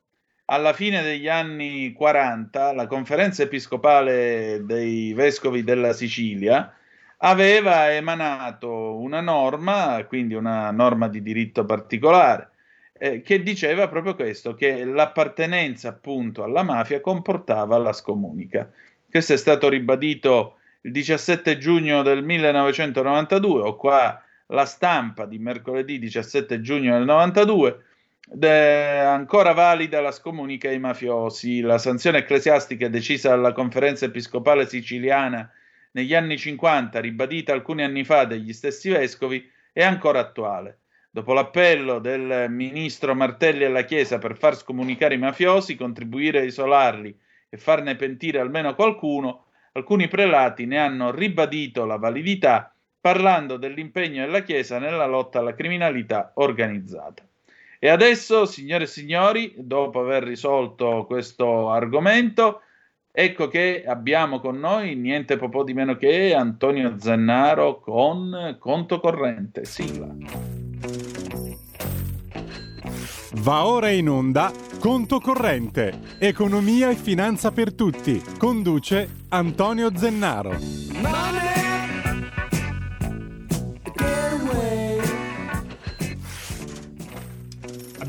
alla 0.51 0.73
fine 0.73 1.03
degli 1.03 1.29
anni 1.29 1.93
40 1.93 2.73
la 2.73 2.87
conferenza 2.89 3.45
episcopale 3.45 4.63
dei 4.65 5.13
vescovi 5.13 5.63
della 5.63 5.93
Sicilia 5.93 6.75
aveva 7.19 7.93
emanato 7.93 8.97
una 8.97 9.21
norma, 9.21 10.05
quindi 10.09 10.35
una 10.35 10.73
norma 10.73 11.09
di 11.09 11.23
diritto 11.23 11.65
particolare, 11.65 12.51
eh, 12.99 13.23
che 13.23 13.43
diceva 13.43 13.89
proprio 13.89 14.17
questo, 14.17 14.55
che 14.55 14.85
l'appartenenza 14.85 15.91
appunto 15.91 16.43
alla 16.43 16.65
mafia 16.65 17.01
comportava 17.01 17.79
la 17.79 17.93
scomunica. 17.93 18.69
Questo 19.09 19.35
è 19.35 19.37
stato 19.37 19.69
ribadito 19.69 20.57
il 20.81 20.91
17 20.91 21.59
giugno 21.59 22.03
del 22.03 22.25
1992, 22.25 23.61
ho 23.61 23.77
qua 23.77 24.21
la 24.47 24.65
stampa 24.65 25.27
di 25.27 25.39
mercoledì 25.39 26.01
17 26.01 26.61
giugno 26.61 26.97
del 26.97 27.05
92, 27.05 27.85
De, 28.33 29.01
ancora 29.01 29.53
valida 29.53 30.01
la 30.01 30.13
scomunica 30.13 30.69
ai 30.69 30.79
mafiosi. 30.79 31.63
La 31.63 31.79
sanzione 31.79 32.19
ecclesiastica 32.19 32.87
decisa 32.87 33.31
dalla 33.31 33.53
conferenza 33.53 34.05
episcopale 34.05 34.69
siciliana 34.69 35.51
negli 35.93 36.15
anni 36.15 36.39
50, 36.39 37.01
ribadita 37.01 37.53
alcuni 37.53 37.83
anni 37.83 38.05
fa 38.05 38.27
dagli 38.27 38.53
stessi 38.53 38.89
vescovi, 38.89 39.51
è 39.73 39.83
ancora 39.83 40.21
attuale. 40.21 40.83
Dopo 41.11 41.33
l'appello 41.33 41.99
del 41.99 42.47
ministro 42.49 43.17
Martelli 43.17 43.65
alla 43.65 43.83
Chiesa 43.83 44.19
per 44.19 44.37
far 44.37 44.55
scomunicare 44.55 45.15
i 45.15 45.19
mafiosi, 45.19 45.75
contribuire 45.75 46.39
a 46.39 46.45
isolarli 46.45 47.19
e 47.49 47.57
farne 47.57 47.97
pentire 47.97 48.39
almeno 48.39 48.77
qualcuno, 48.77 49.47
alcuni 49.73 50.07
prelati 50.07 50.67
ne 50.67 50.79
hanno 50.79 51.11
ribadito 51.11 51.85
la 51.85 51.97
validità 51.97 52.73
parlando 53.01 53.57
dell'impegno 53.57 54.25
della 54.25 54.45
Chiesa 54.45 54.79
nella 54.79 55.07
lotta 55.07 55.41
alla 55.41 55.55
criminalità 55.55 56.31
organizzata. 56.37 57.25
E 57.83 57.89
adesso, 57.89 58.45
signore 58.45 58.85
e 58.85 58.87
signori, 58.87 59.55
dopo 59.57 60.01
aver 60.01 60.23
risolto 60.23 61.07
questo 61.07 61.71
argomento, 61.71 62.61
ecco 63.11 63.49
che 63.49 63.85
abbiamo 63.87 64.39
con 64.39 64.61
noi 64.61 64.95
niente 64.97 65.39
po' 65.49 65.65
di 65.65 65.73
meno 65.73 65.97
che 65.97 66.35
Antonio 66.35 66.97
Zennaro 66.99 67.81
con 67.81 68.59
Conto 68.59 69.01
Corrente. 69.01 69.65
Sigla. 69.65 70.15
Va 73.37 73.65
ora 73.65 73.89
in 73.89 74.11
onda 74.11 74.53
Conto 74.79 75.19
Corrente, 75.19 76.01
Economia 76.19 76.91
e 76.91 76.97
Finanza 76.97 77.51
per 77.51 77.73
Tutti. 77.73 78.23
Conduce 78.37 79.09
Antonio 79.31 79.91
Zennaro. 79.97 81.60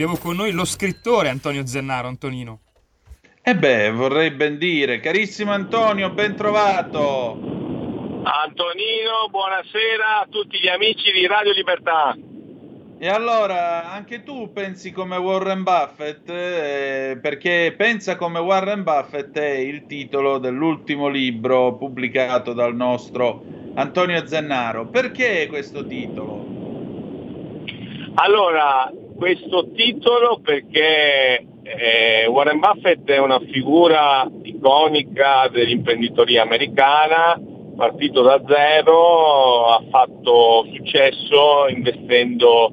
Abbiamo 0.01 0.19
con 0.19 0.35
noi 0.35 0.51
lo 0.51 0.65
scrittore 0.65 1.29
Antonio 1.29 1.63
Zennaro, 1.67 2.07
Antonino. 2.07 2.61
E 3.43 3.55
beh, 3.55 3.91
vorrei 3.91 4.31
ben 4.31 4.57
dire, 4.57 4.99
carissimo 4.99 5.51
Antonio, 5.51 6.09
ben 6.09 6.35
trovato. 6.35 7.33
Antonino, 8.23 9.29
buonasera 9.29 10.21
a 10.21 10.27
tutti 10.27 10.57
gli 10.59 10.69
amici 10.69 11.11
di 11.11 11.27
Radio 11.27 11.53
Libertà. 11.53 12.17
E 12.97 13.07
allora, 13.09 13.91
anche 13.91 14.23
tu 14.23 14.51
pensi 14.51 14.91
come 14.91 15.17
Warren 15.17 15.61
Buffett? 15.61 16.27
Eh, 16.27 17.19
perché 17.21 17.75
pensa 17.77 18.15
come 18.15 18.39
Warren 18.39 18.81
Buffett 18.81 19.37
è 19.37 19.57
il 19.57 19.85
titolo 19.85 20.39
dell'ultimo 20.39 21.09
libro 21.09 21.75
pubblicato 21.75 22.53
dal 22.53 22.75
nostro 22.75 23.43
Antonio 23.75 24.25
Zennaro. 24.25 24.87
Perché 24.87 25.45
questo 25.47 25.85
titolo? 25.85 26.43
Allora, 28.15 28.91
questo 29.21 29.69
titolo 29.75 30.39
perché 30.43 31.45
eh, 31.61 32.25
Warren 32.27 32.57
Buffett 32.57 33.07
è 33.07 33.19
una 33.19 33.39
figura 33.51 34.27
iconica 34.41 35.47
dell'imprenditoria 35.47 36.41
americana, 36.41 37.39
partito 37.75 38.23
da 38.23 38.41
zero, 38.47 39.67
ha 39.67 39.83
fatto 39.91 40.65
successo 40.73 41.67
investendo 41.69 42.71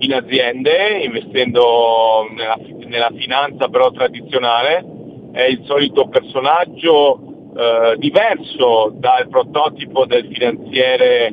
in 0.00 0.12
aziende, 0.12 1.02
investendo 1.04 2.26
nella, 2.34 2.58
nella 2.88 3.12
finanza 3.16 3.68
però 3.68 3.92
tradizionale, 3.92 4.84
è 5.30 5.44
il 5.44 5.62
solito 5.66 6.08
personaggio 6.08 7.52
eh, 7.56 7.94
diverso 7.98 8.92
dal 8.96 9.28
prototipo 9.28 10.04
del 10.04 10.26
finanziere 10.32 11.32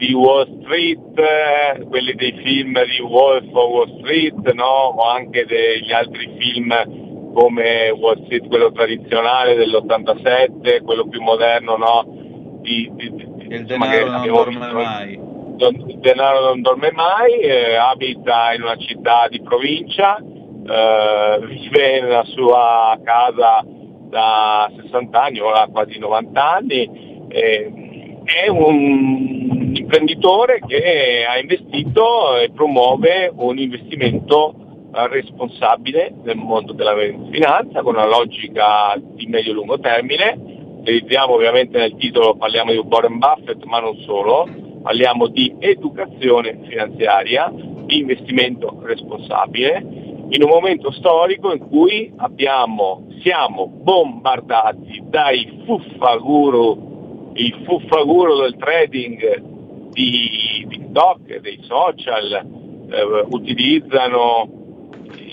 di 0.00 0.14
Wall 0.14 0.62
Street, 0.62 1.18
eh, 1.18 1.84
quelli 1.84 2.14
dei 2.14 2.32
film 2.42 2.72
di 2.72 3.02
Wolf 3.02 3.44
of 3.52 3.70
Wall 3.70 3.98
Street, 3.98 4.52
no? 4.54 4.64
o 4.64 5.02
anche 5.10 5.44
degli 5.44 5.92
altri 5.92 6.36
film 6.38 6.72
come 7.34 7.90
Wall 7.90 8.24
Street, 8.24 8.48
quello 8.48 8.72
tradizionale 8.72 9.54
dell'87, 9.56 10.82
quello 10.82 11.06
più 11.06 11.20
moderno, 11.20 11.76
no? 11.76 12.04
di, 12.62 12.90
di, 12.94 13.14
di, 13.14 13.26
il 13.50 13.66
denaro 13.66 14.10
non 14.10 14.26
dorme 14.26 14.58
visto. 14.58 14.72
mai. 14.72 15.28
Il 15.58 15.98
denaro 15.98 16.40
non 16.46 16.62
dorme 16.62 16.90
mai, 16.92 17.38
eh, 17.40 17.74
abita 17.74 18.54
in 18.54 18.62
una 18.62 18.76
città 18.76 19.28
di 19.28 19.42
provincia, 19.42 20.16
eh, 20.16 21.46
vive 21.46 22.00
nella 22.00 22.24
sua 22.24 22.98
casa 23.04 23.62
da 24.08 24.70
60 24.80 25.22
anni, 25.22 25.40
ora 25.40 25.68
quasi 25.70 25.98
90 25.98 26.52
anni, 26.52 27.28
è 27.28 28.48
un 28.48 29.39
imprenditore 29.76 30.60
che 30.66 31.24
ha 31.28 31.38
investito 31.38 32.36
e 32.38 32.50
promuove 32.50 33.30
un 33.34 33.58
investimento 33.58 34.54
eh, 34.92 35.08
responsabile 35.08 36.12
nel 36.24 36.36
mondo 36.36 36.72
della 36.72 36.94
finanza 37.30 37.82
con 37.82 37.94
una 37.94 38.06
logica 38.06 38.94
di 38.98 39.26
medio-lungo 39.26 39.78
termine. 39.78 40.36
Utilizziamo 40.80 41.34
ovviamente 41.34 41.78
nel 41.78 41.96
titolo, 41.96 42.36
parliamo 42.36 42.72
di 42.72 42.78
Warren 42.78 43.18
Buffett, 43.18 43.62
ma 43.64 43.80
non 43.80 43.96
solo, 43.98 44.48
parliamo 44.82 45.28
di 45.28 45.54
educazione 45.58 46.58
finanziaria, 46.66 47.52
di 47.52 47.98
investimento 47.98 48.78
responsabile, 48.82 49.84
in 50.30 50.42
un 50.42 50.48
momento 50.48 50.90
storico 50.92 51.52
in 51.52 51.68
cui 51.68 52.12
abbiamo, 52.16 53.08
siamo 53.22 53.66
bombardati 53.66 55.02
dai 55.04 55.62
fuffaguru, 55.66 57.32
il 57.34 57.62
fuffaguru 57.64 58.40
del 58.40 58.56
trading 58.56 59.49
di 59.90 60.66
TikTok, 60.68 61.40
dei 61.40 61.58
social, 61.62 62.58
eh, 62.90 63.26
utilizzano 63.30 64.48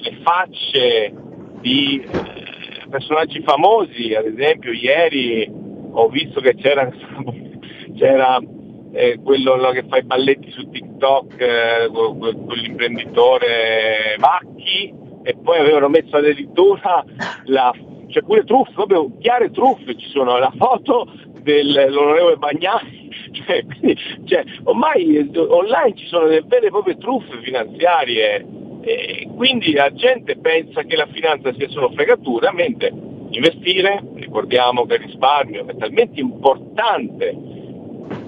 le 0.01 0.17
facce 0.23 1.13
di 1.61 2.01
eh, 2.01 2.87
personaggi 2.89 3.41
famosi, 3.41 4.13
ad 4.13 4.25
esempio 4.25 4.71
ieri 4.71 5.49
ho 5.91 6.07
visto 6.09 6.41
che 6.41 6.55
c'era, 6.55 6.89
c'era 7.97 8.39
eh, 8.93 9.19
quello 9.23 9.69
che 9.71 9.85
fa 9.87 9.97
i 9.97 10.03
balletti 10.03 10.51
su 10.51 10.69
TikTok, 10.69 11.39
eh, 11.39 11.89
quell'imprenditore 11.89 14.15
Vacchi, 14.17 14.93
e 15.23 15.35
poi 15.43 15.59
avevano 15.59 15.89
messo 15.89 16.17
addirittura 16.17 17.03
la 17.45 17.73
c'è 18.07 18.21
pure 18.21 18.45
truffe, 18.45 18.71
proprio 18.71 19.11
chiare 19.19 19.51
truffe, 19.51 19.97
ci 19.97 20.09
sono 20.09 20.37
la 20.37 20.51
foto 20.57 21.11
dell'onorevole 21.41 22.37
Bagnani 22.37 22.96
cioè, 23.45 23.63
cioè, 24.25 24.43
ormai 24.63 25.29
online 25.35 25.95
ci 25.95 26.07
sono 26.07 26.27
delle 26.27 26.43
vere 26.45 26.67
e 26.67 26.69
proprie 26.69 26.97
truffe 26.97 27.39
finanziarie 27.41 28.45
e 28.81 29.27
quindi 29.35 29.73
la 29.73 29.91
gente 29.91 30.38
pensa 30.38 30.83
che 30.83 30.95
la 30.95 31.07
finanza 31.07 31.53
sia 31.53 31.67
solo 31.69 31.91
fregatura, 31.91 32.51
mentre 32.53 32.93
investire, 33.29 34.01
ricordiamo 34.15 34.85
che 34.85 34.95
il 34.95 35.01
risparmio 35.01 35.67
è 35.67 35.75
talmente 35.75 36.19
importante 36.19 37.35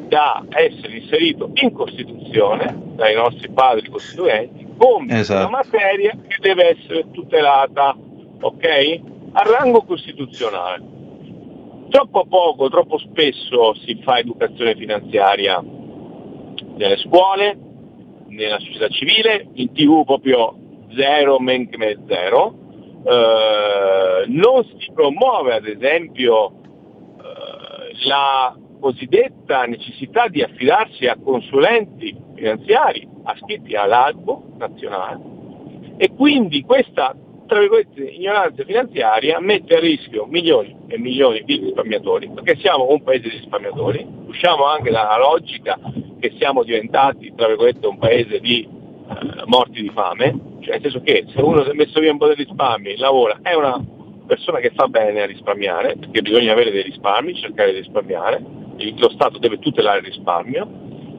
da 0.09 0.43
essere 0.49 0.97
inserito 0.97 1.51
in 1.53 1.71
Costituzione 1.71 2.87
dai 2.95 3.15
nostri 3.15 3.49
padri 3.49 3.87
costituenti 3.89 4.67
come 4.77 5.19
esatto. 5.19 5.47
una 5.47 5.57
materia 5.57 6.11
che 6.11 6.37
deve 6.39 6.69
essere 6.77 7.05
tutelata, 7.11 7.95
ok? 8.39 8.99
A 9.33 9.43
rango 9.43 9.83
costituzionale. 9.83 10.97
Troppo 11.89 12.25
poco, 12.27 12.69
troppo 12.69 12.99
spesso 12.99 13.73
si 13.85 13.99
fa 14.03 14.19
educazione 14.19 14.75
finanziaria 14.75 15.59
nelle 15.59 16.97
scuole, 16.97 17.57
nella 18.27 18.59
società 18.59 18.87
civile, 18.89 19.47
in 19.53 19.71
tv 19.73 20.05
proprio 20.05 20.55
zero, 20.95 21.39
men 21.39 21.67
che 21.67 21.77
me 21.77 21.97
zero, 22.07 22.53
eh, 23.03 24.25
non 24.27 24.63
si 24.77 24.91
promuove 24.93 25.55
ad 25.55 25.65
esempio 25.65 26.51
eh, 26.51 28.07
la 28.07 28.55
cosiddetta 28.79 29.63
necessità 29.63 30.27
di 30.27 30.41
affidarsi 30.41 31.07
a 31.07 31.17
consulenti 31.17 32.15
finanziari 32.35 33.07
ascritti 33.23 33.75
all'albo 33.75 34.43
nazionale. 34.57 35.37
E 35.97 36.13
quindi 36.15 36.61
questa 36.61 37.15
tra 37.49 37.59
virgolette 37.59 38.01
ignoranza 38.03 38.63
finanziaria 38.63 39.39
mette 39.39 39.75
a 39.75 39.79
rischio 39.79 40.27
milioni 40.27 40.75
e 40.87 40.99
milioni 40.99 41.41
di 41.43 41.57
risparmiatori 41.57 42.29
perché 42.29 42.55
siamo 42.57 42.87
un 42.91 43.01
paese 43.01 43.23
di 43.23 43.37
risparmiatori, 43.37 44.05
usciamo 44.27 44.65
anche 44.65 44.91
dalla 44.91 45.17
logica 45.17 45.79
che 46.19 46.35
siamo 46.37 46.63
diventati 46.63 47.33
tra 47.35 47.47
virgolette 47.47 47.87
un 47.87 47.97
paese 47.97 48.39
di 48.39 48.61
eh, 48.61 49.43
morti 49.45 49.81
di 49.81 49.89
fame, 49.89 50.57
cioè 50.61 50.73
nel 50.73 50.81
senso 50.81 51.01
che 51.01 51.25
se 51.33 51.41
uno 51.41 51.63
si 51.63 51.71
è 51.71 51.73
messo 51.73 51.99
via 51.99 52.11
un 52.11 52.19
po' 52.19 52.27
di 52.27 52.43
risparmi, 52.43 52.97
lavora, 52.97 53.39
è 53.41 53.55
una 53.55 53.83
persona 54.27 54.59
che 54.59 54.71
fa 54.75 54.87
bene 54.87 55.23
a 55.23 55.25
risparmiare, 55.25 55.95
perché 55.97 56.21
bisogna 56.21 56.51
avere 56.51 56.69
dei 56.69 56.83
risparmi, 56.83 57.33
cercare 57.33 57.71
di 57.71 57.79
risparmiare, 57.79 58.43
lo 58.95 59.09
Stato 59.09 59.39
deve 59.39 59.57
tutelare 59.57 59.99
il 59.99 60.05
risparmio 60.05 60.67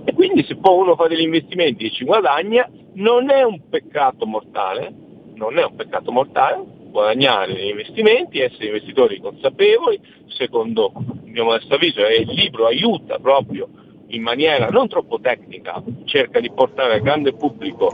e 0.05 0.13
quindi 0.15 0.45
se 0.45 0.57
poi 0.57 0.79
uno 0.79 0.95
fa 0.95 1.09
degli 1.09 1.23
investimenti 1.23 1.87
e 1.87 1.91
ci 1.91 2.05
guadagna 2.05 2.71
non 2.95 3.31
è 3.31 3.43
un 3.43 3.69
peccato 3.69 4.27
mortale, 4.27 5.09
non 5.41 5.59
è 5.59 5.65
un 5.65 5.75
peccato 5.75 6.13
mortale 6.13 6.63
guadagnare 6.91 7.53
investimenti, 7.53 8.41
essere 8.41 8.67
investitori 8.67 9.21
consapevoli, 9.21 9.99
secondo 10.27 10.93
il 11.25 11.31
mio 11.31 11.45
modesto 11.45 11.75
avviso 11.75 12.05
e 12.05 12.21
il 12.23 12.31
libro 12.33 12.67
aiuta 12.67 13.19
proprio 13.19 13.69
in 14.09 14.23
maniera 14.23 14.69
non 14.69 14.89
troppo 14.89 15.21
tecnica, 15.21 15.83
cerca 16.05 16.41
di 16.41 16.51
portare 16.51 16.95
al 16.95 17.01
grande 17.01 17.33
pubblico 17.33 17.89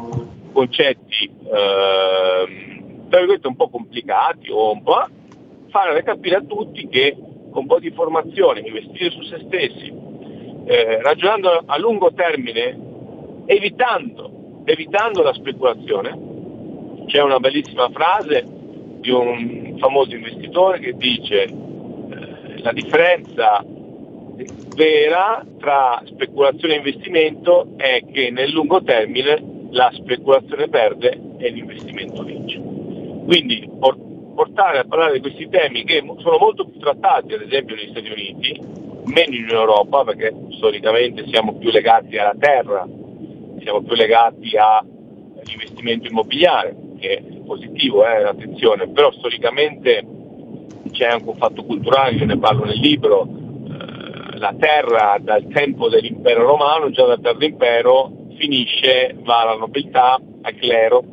concetti 0.53 1.31
eh, 1.45 2.65
un 3.43 3.57
po' 3.57 3.69
complicati 3.69 4.51
o 4.51 4.73
un 4.73 4.83
po' 4.83 5.07
fare 5.69 6.03
capire 6.03 6.37
a 6.37 6.43
tutti 6.43 6.89
che 6.89 7.17
con 7.51 7.63
un 7.63 7.67
po' 7.67 7.79
di 7.79 7.91
formazione, 7.91 8.61
investire 8.61 9.11
su 9.11 9.23
se 9.23 9.43
stessi, 9.47 9.93
eh, 10.67 11.01
ragionando 11.01 11.63
a 11.65 11.79
lungo 11.79 12.13
termine, 12.13 12.77
evitando, 13.47 14.63
evitando 14.65 15.23
la 15.23 15.33
speculazione. 15.33 16.36
C'è 17.07 17.23
una 17.23 17.39
bellissima 17.39 17.89
frase 17.91 18.45
di 19.01 19.11
un 19.11 19.77
famoso 19.79 20.15
investitore 20.15 20.79
che 20.81 20.93
dice 20.95 21.43
eh, 21.45 22.63
la 22.63 22.73
differenza 22.73 23.65
vera 24.75 25.45
tra 25.59 26.03
speculazione 26.05 26.75
e 26.75 26.77
investimento 26.79 27.69
è 27.77 28.03
che 28.13 28.31
nel 28.31 28.51
lungo 28.51 28.83
termine 28.83 29.43
la 29.71 29.91
speculazione 29.95 30.69
perde 30.69 31.19
e 31.39 31.51
l'investimento 31.51 32.23
vince. 32.23 32.61
Quindi 33.25 33.69
portare 34.35 34.79
a 34.79 34.85
parlare 34.85 35.15
di 35.15 35.21
questi 35.21 35.49
temi 35.49 35.85
che 35.85 36.05
sono 36.19 36.37
molto 36.39 36.67
più 36.67 36.79
trattati 36.79 37.33
ad 37.33 37.41
esempio 37.41 37.75
negli 37.75 37.91
Stati 37.91 38.11
Uniti, 38.11 38.61
meno 39.07 39.35
in 39.35 39.49
Europa 39.49 40.05
perché 40.05 40.35
storicamente 40.51 41.27
siamo 41.29 41.55
più 41.55 41.71
legati 41.71 42.19
alla 42.19 42.35
terra, 42.39 42.87
siamo 43.61 43.83
più 43.83 43.95
legati 43.95 44.51
all'investimento 44.57 46.09
immobiliare, 46.09 46.77
che 47.07 47.17
è 47.19 47.23
positivo, 47.45 48.05
eh, 48.05 48.25
attenzione, 48.25 48.89
però 48.89 49.13
storicamente 49.13 50.05
c'è 50.91 51.07
anche 51.07 51.29
un 51.29 51.37
fatto 51.37 51.65
culturale, 51.65 52.17
io 52.17 52.27
ne 52.27 52.39
parlo 52.39 52.65
nel 52.65 52.79
libro, 52.79 53.23
eh, 53.23 54.39
la 54.39 54.55
terra 54.59 55.17
dal 55.21 55.47
tempo 55.49 55.89
dell'impero 55.89 56.45
romano, 56.45 56.91
già 56.91 57.07
dal 57.07 57.21
terzo 57.21 57.45
impero, 57.45 58.11
finisce, 58.37 59.15
va 59.23 59.43
alla 59.43 59.57
nobiltà, 59.57 60.21
al 60.43 60.55
clero, 60.57 61.05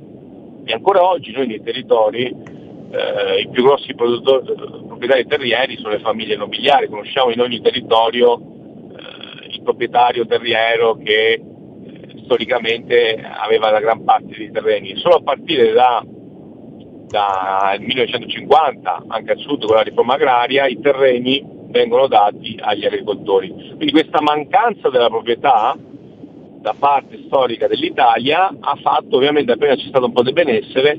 e 0.65 0.73
ancora 0.73 1.07
oggi 1.07 1.31
noi 1.31 1.47
nei 1.47 1.61
territori 1.61 2.25
eh, 2.25 3.41
i 3.41 3.49
più 3.49 3.63
grossi 3.63 3.93
proprietari 3.95 5.25
terrieri 5.25 5.77
sono 5.77 5.89
le 5.89 5.99
famiglie 5.99 6.35
nobiliari, 6.35 6.87
conosciamo 6.87 7.31
in 7.31 7.41
ogni 7.41 7.61
territorio 7.61 8.35
eh, 8.35 9.47
il 9.49 9.61
proprietario 9.61 10.25
terriero 10.25 10.95
che 10.95 11.41
storicamente 12.33 13.21
aveva 13.21 13.69
la 13.69 13.79
gran 13.79 14.03
parte 14.03 14.35
dei 14.35 14.51
terreni. 14.51 14.97
Solo 14.97 15.15
a 15.15 15.23
partire 15.23 15.71
da 15.71 16.03
dal 17.13 17.79
1950, 17.79 19.03
anche 19.07 19.33
al 19.33 19.37
sud 19.37 19.65
con 19.65 19.75
la 19.75 19.83
riforma 19.83 20.15
agraria, 20.15 20.65
i 20.65 20.79
terreni 20.79 21.45
vengono 21.67 22.07
dati 22.07 22.57
agli 22.59 22.85
agricoltori. 22.85 23.49
Quindi 23.49 23.91
questa 23.91 24.19
mancanza 24.19 24.89
della 24.89 25.09
proprietà 25.09 25.77
da 25.77 26.73
parte 26.77 27.21
storica 27.25 27.67
dell'Italia 27.67 28.47
ha 28.59 28.75
fatto 28.81 29.17
ovviamente 29.17 29.51
appena 29.51 29.75
c'è 29.75 29.87
stato 29.89 30.05
un 30.05 30.13
po' 30.13 30.23
di 30.23 30.33
benessere 30.33 30.97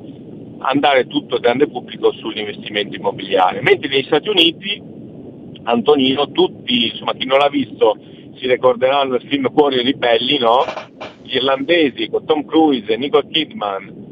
andare 0.59 1.09
tutto 1.09 1.35
il 1.35 1.41
grande 1.41 1.67
pubblico 1.67 2.13
sull'investimento 2.13 2.95
immobiliare. 2.95 3.61
Mentre 3.61 3.89
negli 3.89 4.05
Stati 4.05 4.29
Uniti, 4.29 4.81
Antonino, 5.65 6.31
tutti, 6.31 6.91
insomma 6.91 7.15
chi 7.15 7.27
non 7.27 7.39
l'ha 7.39 7.49
visto 7.49 7.97
si 8.37 8.47
ricorderanno 8.47 9.17
il 9.17 9.27
film 9.29 9.51
Cuori 9.53 9.83
ribelli, 9.83 10.39
no? 10.39 10.65
Gli 11.25 11.37
irlandesi 11.37 12.09
con 12.09 12.25
Tom 12.25 12.45
Cruise 12.45 12.93
e 12.93 12.97
Nicole 12.97 13.29
Kidman, 13.29 14.03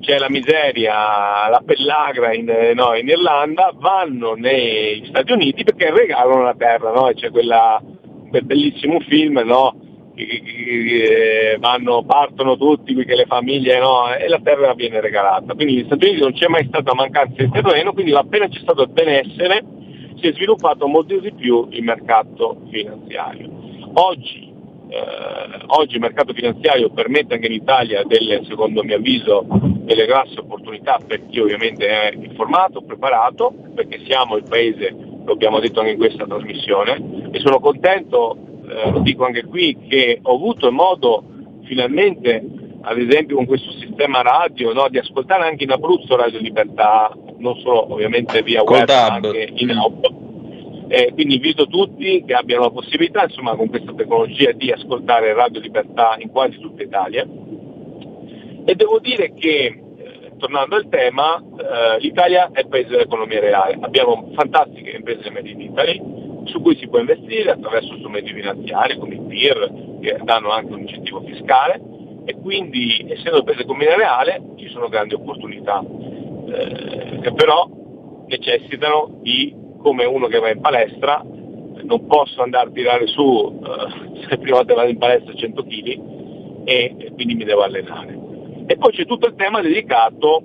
c'è 0.00 0.18
la 0.18 0.30
miseria, 0.30 1.48
la 1.48 1.62
pellagra 1.64 2.32
in, 2.32 2.72
no, 2.74 2.94
in, 2.94 3.08
Irlanda, 3.08 3.72
vanno 3.74 4.34
negli 4.34 5.06
Stati 5.06 5.32
Uniti 5.32 5.62
perché 5.62 5.90
regalano 5.90 6.42
la 6.42 6.54
terra, 6.56 6.92
no? 6.92 7.10
c'è 7.12 7.30
quella, 7.30 7.82
quel 8.28 8.44
bellissimo 8.44 9.00
film 9.00 9.40
no? 9.44 9.74
che 10.14 11.56
vanno, 11.58 12.04
partono 12.04 12.56
tutti, 12.56 12.94
che 12.94 13.14
le 13.14 13.26
famiglie 13.26 13.78
no, 13.78 14.14
e 14.14 14.26
la 14.28 14.40
terra 14.42 14.72
viene 14.74 15.00
regalata. 15.00 15.54
Quindi 15.54 15.74
negli 15.74 15.86
Stati 15.86 16.06
Uniti 16.06 16.22
non 16.22 16.32
c'è 16.32 16.48
mai 16.48 16.66
stata 16.66 16.94
mancanza 16.94 17.42
di 17.42 17.50
terreno, 17.50 17.92
quindi 17.92 18.12
appena 18.12 18.48
c'è 18.48 18.60
stato 18.60 18.82
il 18.82 18.90
benessere 18.90 19.78
si 20.20 20.28
è 20.28 20.32
sviluppato 20.34 20.86
molto 20.86 21.18
di 21.18 21.32
più 21.32 21.66
il 21.70 21.82
mercato 21.82 22.60
finanziario. 22.70 23.48
Oggi, 23.94 24.49
eh, 24.90 25.64
oggi 25.66 25.94
il 25.94 26.00
mercato 26.00 26.32
finanziario 26.32 26.90
permette 26.90 27.34
anche 27.34 27.46
in 27.46 27.52
Italia 27.52 28.02
delle, 28.04 28.44
secondo 28.48 28.82
mio 28.82 28.96
avviso, 28.96 29.46
delle 29.48 30.06
grosse 30.06 30.40
opportunità 30.40 30.98
per 31.04 31.26
chi 31.28 31.40
ovviamente 31.40 31.86
è 31.86 32.12
informato, 32.14 32.82
preparato, 32.82 33.54
perché 33.74 34.00
siamo 34.04 34.36
il 34.36 34.44
paese, 34.48 34.94
lo 35.24 35.32
abbiamo 35.32 35.60
detto 35.60 35.80
anche 35.80 35.92
in 35.92 35.98
questa 35.98 36.26
trasmissione, 36.26 37.28
e 37.30 37.38
sono 37.40 37.60
contento 37.60 38.36
eh, 38.70 38.90
lo 38.90 39.00
dico 39.00 39.24
anche 39.24 39.44
qui, 39.44 39.76
che 39.88 40.20
ho 40.22 40.34
avuto 40.34 40.70
modo 40.70 41.24
finalmente, 41.64 42.44
ad 42.82 42.98
esempio 42.98 43.36
con 43.36 43.46
questo 43.46 43.70
sistema 43.72 44.22
radio, 44.22 44.72
no, 44.72 44.88
di 44.88 44.98
ascoltare 44.98 45.46
anche 45.46 45.64
in 45.64 45.72
Abruzzo 45.72 46.16
Radio 46.16 46.38
Libertà, 46.38 47.12
non 47.38 47.56
solo 47.58 47.92
ovviamente 47.92 48.42
via 48.42 48.62
web, 48.62 48.88
ma 48.88 49.06
anche 49.06 49.50
in 49.54 49.70
auto. 49.70 50.29
Eh, 50.92 51.12
quindi 51.12 51.36
invito 51.36 51.68
tutti 51.68 52.24
che 52.26 52.34
abbiano 52.34 52.64
la 52.64 52.70
possibilità, 52.70 53.22
insomma, 53.22 53.54
con 53.54 53.68
questa 53.68 53.92
tecnologia 53.92 54.50
di 54.50 54.72
ascoltare 54.72 55.32
Radio 55.34 55.60
Libertà 55.60 56.16
in 56.18 56.30
quasi 56.30 56.58
tutta 56.58 56.82
Italia. 56.82 57.24
E 58.64 58.74
devo 58.74 58.98
dire 58.98 59.32
che, 59.34 59.66
eh, 59.66 60.32
tornando 60.36 60.74
al 60.74 60.88
tema, 60.88 61.36
eh, 61.36 62.00
l'Italia 62.00 62.50
è 62.52 62.62
il 62.62 62.66
paese 62.66 62.88
dell'economia 62.88 63.38
reale. 63.38 63.78
Abbiamo 63.80 64.32
fantastiche 64.34 64.90
imprese 64.90 65.30
made 65.30 65.48
in 65.48 65.60
Italy, 65.60 66.02
su 66.46 66.60
cui 66.60 66.76
si 66.76 66.88
può 66.88 66.98
investire 66.98 67.52
attraverso 67.52 67.96
strumenti 67.98 68.32
finanziari 68.32 68.98
come 68.98 69.14
i 69.14 69.20
PIR 69.28 69.98
che 70.00 70.18
danno 70.24 70.50
anche 70.50 70.72
un 70.72 70.80
incentivo 70.80 71.22
fiscale 71.24 71.80
e 72.24 72.34
quindi 72.34 73.06
essendo 73.08 73.38
il 73.38 73.44
paese 73.44 73.62
economia 73.62 73.94
reale 73.94 74.42
ci 74.56 74.68
sono 74.70 74.88
grandi 74.88 75.14
opportunità 75.14 75.82
eh, 75.82 77.18
che 77.20 77.32
però 77.32 77.68
necessitano 78.26 79.18
di, 79.22 79.54
come 79.82 80.04
uno 80.04 80.26
che 80.26 80.38
va 80.38 80.50
in 80.50 80.60
palestra, 80.60 81.22
non 81.24 82.06
posso 82.06 82.42
andare 82.42 82.68
a 82.68 82.72
tirare 82.72 83.06
su 83.06 83.60
eh, 83.64 84.24
se 84.28 84.38
prima 84.38 84.58
volta 84.58 84.74
vado 84.74 84.90
in 84.90 84.98
palestra 84.98 85.34
100 85.34 85.62
kg 85.64 86.00
e, 86.64 87.12
quindi 87.14 87.34
mi 87.34 87.44
devo 87.44 87.62
allenare. 87.62 88.18
E 88.66 88.76
poi 88.76 88.92
c'è 88.92 89.06
tutto 89.06 89.26
il 89.26 89.34
tema 89.34 89.60
dedicato 89.60 90.42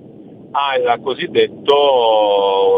ai 0.52 1.02
cosiddetti 1.02 1.54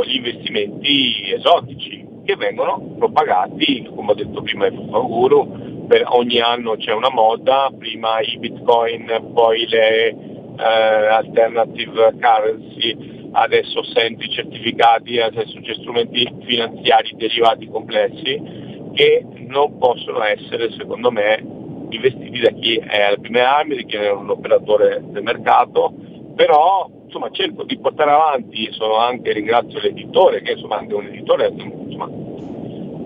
investimenti 0.06 1.32
esotici, 1.32 2.06
che 2.26 2.36
vengono 2.36 2.96
propagati, 2.98 3.90
come 3.96 4.12
ho 4.12 4.16
detto 4.16 4.42
prima, 4.42 4.66
il 4.66 4.74
Fufaguru, 4.74 5.86
per 5.88 6.04
ogni 6.10 6.40
anno 6.40 6.76
c'è 6.76 6.92
una 6.92 7.10
moda, 7.10 7.72
prima 7.78 8.20
i 8.20 8.38
bitcoin, 8.38 9.32
poi 9.34 9.68
le 9.68 10.37
eh, 10.58 10.64
alternative 10.64 12.16
currency, 12.20 13.30
adesso 13.32 13.84
sento 13.84 14.24
i 14.24 14.30
certificati, 14.30 15.20
adesso 15.20 15.60
c'è 15.62 15.74
strumenti 15.76 16.28
finanziari 16.46 17.14
derivati 17.16 17.68
complessi 17.68 18.66
che 18.94 19.26
non 19.48 19.78
possono 19.78 20.24
essere, 20.24 20.72
secondo 20.72 21.12
me, 21.12 21.44
investiti 21.90 22.40
da 22.40 22.50
chi 22.50 22.76
è 22.78 23.02
alle 23.02 23.20
prime 23.20 23.42
armi, 23.42 23.76
da 23.76 23.82
chi 23.84 23.96
è 23.96 24.12
un 24.12 24.30
operatore 24.30 25.04
del 25.06 25.24
mercato, 25.24 25.94
però 26.36 26.90
insomma, 27.06 27.30
cerco 27.32 27.64
di 27.64 27.78
portare 27.78 28.12
avanti, 28.12 28.68
sono 28.72 28.98
anche, 28.98 29.32
ringrazio 29.34 29.80
l'editore, 29.80 30.42
che 30.42 30.54
insomma 30.54 30.78
anche 30.78 30.94
un 30.94 31.06
editore 31.06 31.54
insomma, 31.56 32.10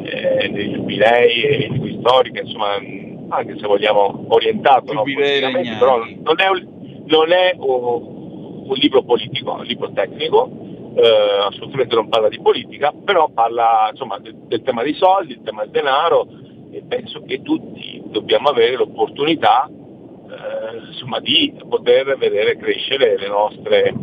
eh, 0.04 0.50
dei 0.50 0.72
giubilei 0.72 1.44
e 1.44 1.70
di 1.70 1.80
cui 1.80 1.98
storiche, 2.00 2.42
insomma 2.42 2.76
anche 3.30 3.58
se 3.58 3.68
vogliamo 3.68 4.26
orientato, 4.30 4.94
no, 4.94 5.04
però 5.04 5.98
non 5.98 6.36
è, 6.40 6.50
un, 6.50 6.81
non 7.06 7.32
è 7.32 7.56
un, 7.58 8.66
un, 8.68 8.76
libro 8.76 9.04
politico, 9.04 9.56
è 9.56 9.60
un 9.60 9.66
libro 9.66 9.92
tecnico, 9.92 10.50
eh, 10.96 11.48
assolutamente 11.48 11.96
non 11.96 12.10
parla 12.10 12.30
di 12.30 12.40
politica, 12.40 12.92
però 12.92 13.30
parla 13.30 13.90
insomma, 13.92 14.20
del, 14.20 14.36
del 14.48 14.62
tema 14.62 14.84
dei 14.84 14.94
soldi, 14.94 15.36
del 15.36 15.44
tema 15.44 15.62
del 15.62 15.72
denaro 15.72 16.28
e 16.72 16.84
penso 16.88 17.22
che 17.24 17.42
tutti 17.42 18.02
dobbiamo 18.06 18.50
avere 18.50 18.76
l'opportunità 18.76 19.70
eh, 19.70 20.88
insomma, 20.88 21.20
di 21.20 21.54
poter 21.68 22.18
vedere 22.18 22.56
crescere 22.56 23.18
le 23.18 23.28
nostre 23.28 23.94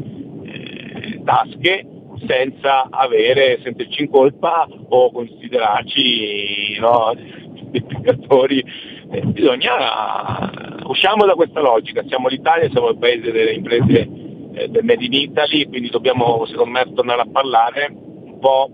eh, 0.45 1.23
tasche 1.25 1.87
senza 2.27 2.89
avere, 2.91 3.61
sentirci 3.63 4.03
in 4.03 4.11
colpa 4.11 4.69
o 4.89 5.11
considerarci 5.11 6.79
no, 6.79 7.15
dei 7.71 7.83
peccatori. 7.83 8.65
Eh, 9.11 9.23
bisogna, 9.23 10.51
usciamo 10.85 11.25
da 11.25 11.35
questa 11.35 11.61
logica, 11.61 12.05
siamo 12.07 12.29
l'Italia, 12.29 12.69
siamo 12.71 12.91
il 12.91 12.99
paese 12.99 13.33
delle 13.33 13.53
imprese 13.53 14.09
eh, 14.53 14.69
del 14.69 14.85
Made 14.85 15.05
in 15.05 15.13
Italy, 15.15 15.67
quindi 15.67 15.89
dobbiamo 15.89 16.45
secondo 16.47 16.73
me 16.73 16.93
tornare 16.93 17.23
a 17.23 17.29
parlare 17.31 17.89
un 17.91 18.39
po' 18.39 18.71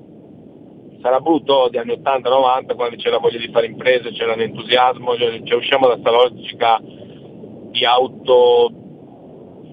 sarà 1.00 1.20
brutto 1.20 1.68
di 1.70 1.76
anni 1.76 1.92
80-90 1.92 2.74
quando 2.74 2.96
c'era 2.96 3.18
voglia 3.18 3.38
di 3.38 3.50
fare 3.52 3.66
imprese, 3.66 4.12
c'era 4.12 4.34
l'entusiasmo, 4.34 5.16
cioè, 5.16 5.42
cioè 5.44 5.58
usciamo 5.58 5.86
da 5.86 5.92
questa 5.92 6.10
logica 6.10 6.80
di 6.80 7.84
auto. 7.84 8.72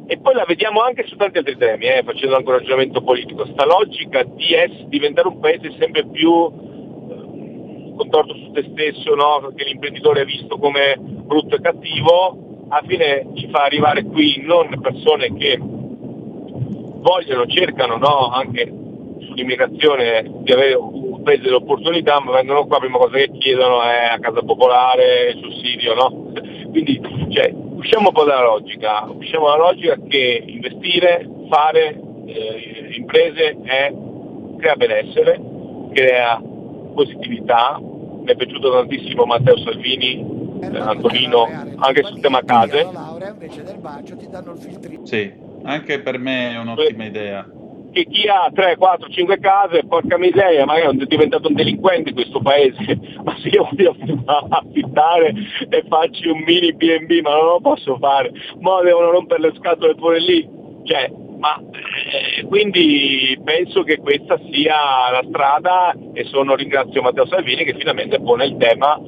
E 0.08 0.18
poi 0.20 0.34
la 0.34 0.44
vediamo 0.46 0.82
anche 0.82 1.08
su 1.08 1.16
tanti 1.16 1.38
altri 1.38 1.56
temi, 1.56 1.86
eh, 1.86 2.04
facendo 2.04 2.36
anche 2.36 2.50
un 2.50 2.58
ragionamento 2.58 3.02
politico, 3.02 3.46
sta 3.46 3.66
logica 3.66 4.24
di 4.24 4.54
es- 4.54 4.84
diventare 4.88 5.30
un 5.30 5.40
paese 5.40 5.74
sempre 5.80 6.06
più 6.06 6.52
contorto 8.02 8.34
su 8.34 8.52
te 8.52 8.68
stesso, 8.72 9.14
no? 9.14 9.52
che 9.56 9.66
l'imprenditore 9.66 10.22
è 10.22 10.26
visto 10.26 10.58
come 10.58 10.98
brutto 10.98 11.56
e 11.56 11.62
cattivo, 11.62 12.66
alla 12.70 12.84
fine 12.88 13.28
ci 13.36 13.48
fa 13.50 13.64
arrivare 13.64 14.04
qui 14.04 14.42
non 14.44 14.80
persone 14.82 15.34
che 15.36 15.58
vogliono, 15.60 17.46
cercano 17.48 17.98
no? 17.98 18.30
anche 18.30 18.72
sull'immigrazione 19.20 20.32
di 20.42 20.52
avere 20.52 20.76
un 20.76 21.22
paese 21.22 21.44
delle 21.44 21.56
opportunità, 21.56 22.20
ma 22.20 22.32
vengono 22.32 22.66
qua, 22.66 22.80
prima 22.80 22.98
cosa 22.98 23.18
che 23.18 23.30
chiedono 23.38 23.82
è 23.84 24.10
a 24.14 24.20
casa 24.20 24.42
popolare, 24.42 25.38
sussidio, 25.40 25.94
no? 25.94 26.32
Quindi 26.72 27.00
cioè, 27.30 27.54
usciamo 27.54 28.08
un 28.08 28.14
po' 28.14 28.24
dalla 28.24 28.44
logica, 28.44 29.08
usciamo 29.08 29.48
dalla 29.48 29.70
logica 29.70 29.96
che 30.08 30.44
investire, 30.46 31.28
fare 31.50 32.00
eh, 32.26 32.96
imprese 32.96 33.58
è, 33.64 33.94
crea 34.58 34.76
benessere, 34.76 35.40
crea 35.94 36.42
positività. 36.94 37.80
Mi 38.22 38.32
è 38.32 38.36
piaciuto 38.36 38.72
tantissimo 38.72 39.26
Matteo 39.26 39.58
Salvini, 39.58 40.60
eh, 40.62 40.78
Antonino, 40.78 41.48
anche 41.78 42.04
sul 42.04 42.20
tema 42.20 42.44
case. 42.44 42.88
Sì, 45.04 45.34
anche 45.64 46.02
per 46.02 46.18
me 46.18 46.54
è 46.54 46.58
un'ottima 46.58 47.06
idea 47.06 47.46
che 47.92 48.06
chi 48.06 48.28
ha 48.28 48.50
3, 48.54 48.78
4, 48.78 49.10
5 49.10 49.40
case, 49.40 49.84
porca 49.86 50.18
miseria, 50.18 50.66
magari 50.66 50.98
è 50.98 51.06
diventato 51.06 51.50
un 51.50 51.56
delinquente 51.56 52.10
in 52.10 52.16
questo 52.16 52.40
paese, 52.40 53.00
ma 53.24 53.36
se 53.40 53.50
io 53.50 53.68
voglio 53.70 53.96
affittare 54.26 55.34
e 55.70 55.84
farci 55.88 56.28
un 56.28 56.42
mini 56.46 56.74
BB, 56.74 57.22
ma 57.22 57.36
non 57.36 57.46
lo 57.46 57.60
posso 57.62 57.98
fare, 57.98 58.32
ma 58.60 58.82
devono 58.82 59.12
rompere 59.12 59.42
le 59.42 59.54
scatole 59.58 59.96
pure 59.96 60.20
lì. 60.20 60.48
Cioè, 60.84 61.12
ma, 61.42 61.60
eh, 61.60 62.44
quindi 62.46 63.38
penso 63.44 63.82
che 63.82 63.98
questa 63.98 64.40
sia 64.52 65.10
la 65.12 65.24
strada 65.28 65.92
e 66.14 66.24
sono 66.26 66.54
ringrazio 66.54 67.02
Matteo 67.02 67.26
Salvini 67.26 67.64
che 67.64 67.74
finalmente 67.74 68.22
pone 68.22 68.46
il 68.46 68.58
tema 68.58 69.02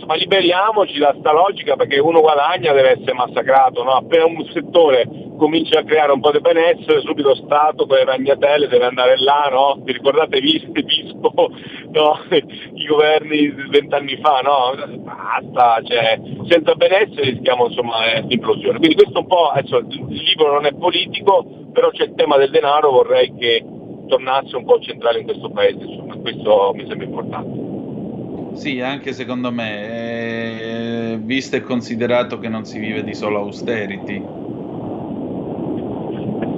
insomma 0.00 0.14
liberiamoci 0.14 0.98
da 0.98 1.14
sta 1.18 1.30
logica 1.32 1.76
perché 1.76 1.98
uno 1.98 2.20
guadagna 2.20 2.72
deve 2.72 2.92
essere 2.92 3.12
massacrato, 3.12 3.82
no? 3.82 3.92
appena 3.92 4.24
un 4.24 4.48
settore 4.50 5.06
comincia 5.36 5.80
a 5.80 5.84
creare 5.84 6.12
un 6.12 6.20
po' 6.20 6.32
di 6.32 6.40
benessere, 6.40 7.00
subito 7.00 7.34
Stato 7.34 7.86
con 7.86 7.96
le 7.96 8.04
ragnatelle 8.04 8.68
deve 8.68 8.84
andare 8.84 9.16
là, 9.18 9.48
no? 9.50 9.78
Vi 9.82 9.92
ricordate 9.92 10.40
Vispo, 10.40 11.32
no? 11.92 12.18
i 12.30 12.86
governi 12.86 13.48
vent'anni 13.68 14.18
fa, 14.20 14.40
no? 14.40 14.98
Basta, 14.98 15.80
cioè, 15.82 16.20
senza 16.46 16.74
benessere 16.74 17.30
rischiamo 17.30 17.66
insomma 17.66 18.12
eh, 18.12 18.20
l'implosione. 18.22 18.78
Quindi 18.78 18.96
questo 18.96 19.20
un 19.20 19.26
po', 19.26 19.48
adesso 19.48 19.78
il 19.78 20.22
libro 20.22 20.52
non 20.52 20.66
è 20.66 20.74
politico, 20.74 21.46
però 21.72 21.90
c'è 21.90 22.04
il 22.04 22.14
tema 22.14 22.36
del 22.36 22.50
denaro, 22.50 22.90
vorrei 22.90 23.34
che 23.36 23.64
tornasse 24.08 24.56
un 24.56 24.64
po' 24.64 24.78
centrale 24.80 25.20
in 25.20 25.24
questo 25.24 25.50
paese, 25.50 25.84
insomma, 25.84 26.16
questo 26.16 26.72
mi 26.74 26.86
sembra 26.86 27.06
importante. 27.06 27.69
Sì, 28.54 28.80
anche 28.80 29.12
secondo 29.12 29.50
me, 29.50 31.12
eh, 31.12 31.18
visto 31.20 31.56
e 31.56 31.62
considerato 31.62 32.38
che 32.38 32.48
non 32.48 32.64
si 32.64 32.78
vive 32.78 33.02
di 33.04 33.14
solo 33.14 33.38
austerity. 33.38 34.18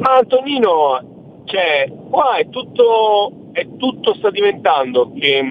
Ma 0.01 0.16
Antonino, 0.16 1.43
cioè, 1.45 1.90
qua 2.11 2.36
è 2.36 2.49
tutto, 2.49 3.51
è 3.53 3.66
tutto 3.76 4.14
sta 4.14 4.30
diventando 4.30 5.12
che, 5.12 5.45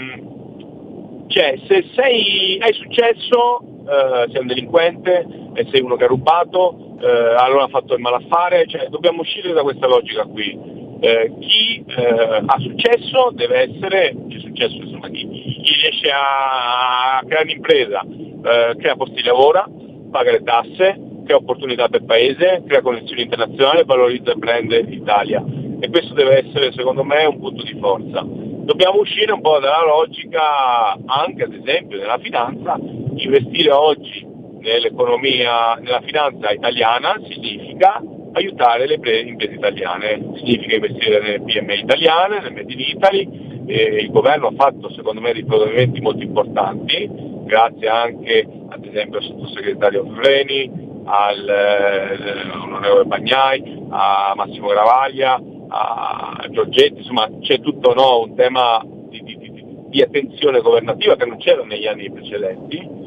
cioè, 1.27 1.59
se 1.67 1.85
sei, 1.95 2.57
hai 2.59 2.73
successo, 2.73 3.61
eh, 3.87 4.29
sei 4.31 4.41
un 4.41 4.47
delinquente 4.47 5.25
e 5.53 5.67
sei 5.71 5.81
uno 5.81 5.95
che 5.95 6.03
ha 6.03 6.07
rubato, 6.07 6.97
eh, 6.99 7.35
allora 7.37 7.63
ha 7.63 7.69
fatto 7.69 7.93
il 7.93 8.01
malaffare, 8.01 8.67
cioè, 8.67 8.87
dobbiamo 8.89 9.21
uscire 9.21 9.53
da 9.53 9.61
questa 9.61 9.87
logica 9.87 10.25
qui. 10.25 10.89
Eh, 11.03 11.33
chi 11.39 11.83
eh, 11.87 12.43
ha 12.45 12.59
successo 12.59 13.31
deve 13.33 13.71
essere, 13.73 14.15
c'è 14.29 14.37
successo 14.37 14.75
insomma, 14.75 15.09
chi, 15.09 15.27
chi 15.27 15.73
riesce 15.81 16.11
a 16.13 17.23
creare 17.25 17.45
un'impresa, 17.45 18.01
eh, 18.01 18.75
crea 18.77 18.95
posti 18.95 19.15
di 19.15 19.23
lavoro, 19.23 19.65
paga 20.11 20.29
le 20.29 20.43
tasse, 20.43 20.99
crea 21.25 21.37
opportunità 21.37 21.87
per 21.87 22.01
il 22.01 22.05
paese, 22.05 22.61
crea 22.67 22.81
connessioni 22.81 23.23
internazionali, 23.23 23.83
valorizza 23.83 24.31
il 24.31 24.37
brand 24.37 24.71
Italia. 24.71 25.43
E 25.79 25.89
questo 25.89 26.13
deve 26.13 26.45
essere 26.45 26.71
secondo 26.71 27.03
me 27.03 27.25
un 27.25 27.39
punto 27.39 27.63
di 27.63 27.75
forza. 27.79 28.23
Dobbiamo 28.23 28.99
uscire 28.99 29.31
un 29.31 29.41
po' 29.41 29.57
dalla 29.57 29.83
logica 29.83 30.93
anche 31.03 31.43
ad 31.43 31.53
esempio 31.53 31.97
nella 31.97 32.19
finanza, 32.19 32.77
investire 33.15 33.71
oggi 33.71 34.23
nell'economia, 34.59 35.73
nella 35.81 36.01
finanza 36.01 36.51
italiana 36.51 37.19
significa 37.27 37.99
aiutare 38.33 38.87
le 38.87 38.95
imprese 38.95 39.53
italiane, 39.53 40.21
significa 40.35 40.75
investire 40.75 41.19
nelle 41.21 41.41
PMI 41.41 41.79
italiane, 41.79 42.39
nel 42.39 42.53
Made 42.53 42.73
in 42.73 42.79
Italy, 42.79 43.63
eh, 43.65 44.01
il 44.01 44.11
governo 44.11 44.47
ha 44.47 44.53
fatto 44.55 44.91
secondo 44.93 45.21
me 45.21 45.33
dei 45.33 45.45
provvedimenti 45.45 46.01
molto 46.01 46.23
importanti, 46.23 47.09
grazie 47.45 47.87
anche 47.87 48.47
ad 48.69 48.85
esempio 48.85 49.19
al 49.19 49.25
sottosegretario 49.25 50.05
Freni, 50.15 50.89
all'onorevole 51.03 53.01
eh, 53.01 53.05
Bagnai, 53.05 53.85
a 53.89 54.33
Massimo 54.35 54.67
Gravaglia, 54.67 55.41
a 55.67 56.45
Giorgetti, 56.49 56.99
insomma 56.99 57.29
c'è 57.41 57.59
tutto 57.59 57.93
no, 57.93 58.21
un 58.21 58.35
tema 58.35 58.83
di, 59.09 59.21
di, 59.23 59.65
di, 59.89 60.01
attenzione 60.01 60.61
governativa 60.61 61.15
che 61.15 61.25
non 61.25 61.37
c'era 61.37 61.63
negli 61.63 61.87
anni 61.87 62.11
precedenti. 62.11 62.99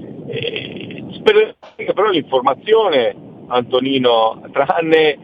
Spero 1.15 1.55
che 1.77 1.93
però 1.93 2.11
l'informazione, 2.11 3.15
Antonino, 3.49 4.43
tranne 4.53 5.19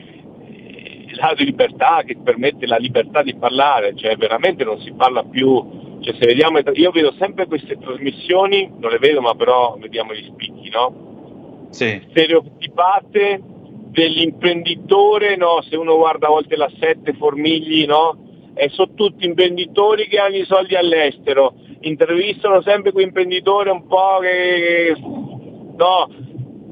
la 1.16 1.34
libertà 1.36 2.02
che 2.04 2.16
permette 2.22 2.66
la 2.66 2.76
libertà 2.76 3.22
di 3.22 3.34
parlare, 3.34 3.94
cioè 3.96 4.16
veramente 4.16 4.64
non 4.64 4.80
si 4.80 4.92
parla 4.92 5.22
più, 5.24 5.98
cioè 6.00 6.14
se 6.18 6.26
vediamo, 6.26 6.58
io 6.58 6.90
vedo 6.90 7.12
sempre 7.18 7.46
queste 7.46 7.76
trasmissioni, 7.78 8.70
non 8.78 8.90
le 8.90 8.98
vedo 8.98 9.20
ma 9.20 9.34
però 9.34 9.76
vediamo 9.78 10.14
gli 10.14 10.24
spicchi, 10.24 10.70
no? 10.70 11.68
Sì. 11.70 12.00
Stereotipate 12.10 13.42
dell'imprenditore, 13.90 15.36
no? 15.36 15.62
Se 15.68 15.76
uno 15.76 15.96
guarda 15.96 16.28
a 16.28 16.30
volte 16.30 16.56
la 16.56 16.70
sette 16.78 17.12
Formigli, 17.14 17.84
no? 17.86 18.28
E 18.54 18.68
sono 18.70 18.94
tutti 18.94 19.26
imprenditori 19.26 20.06
che 20.08 20.18
hanno 20.18 20.36
i 20.36 20.44
soldi 20.44 20.74
all'estero, 20.74 21.54
intervistano 21.80 22.62
sempre 22.62 22.92
quei 22.92 23.06
imprenditori 23.06 23.70
un 23.70 23.86
po' 23.86 24.18
che, 24.20 24.96
no? 24.96 26.08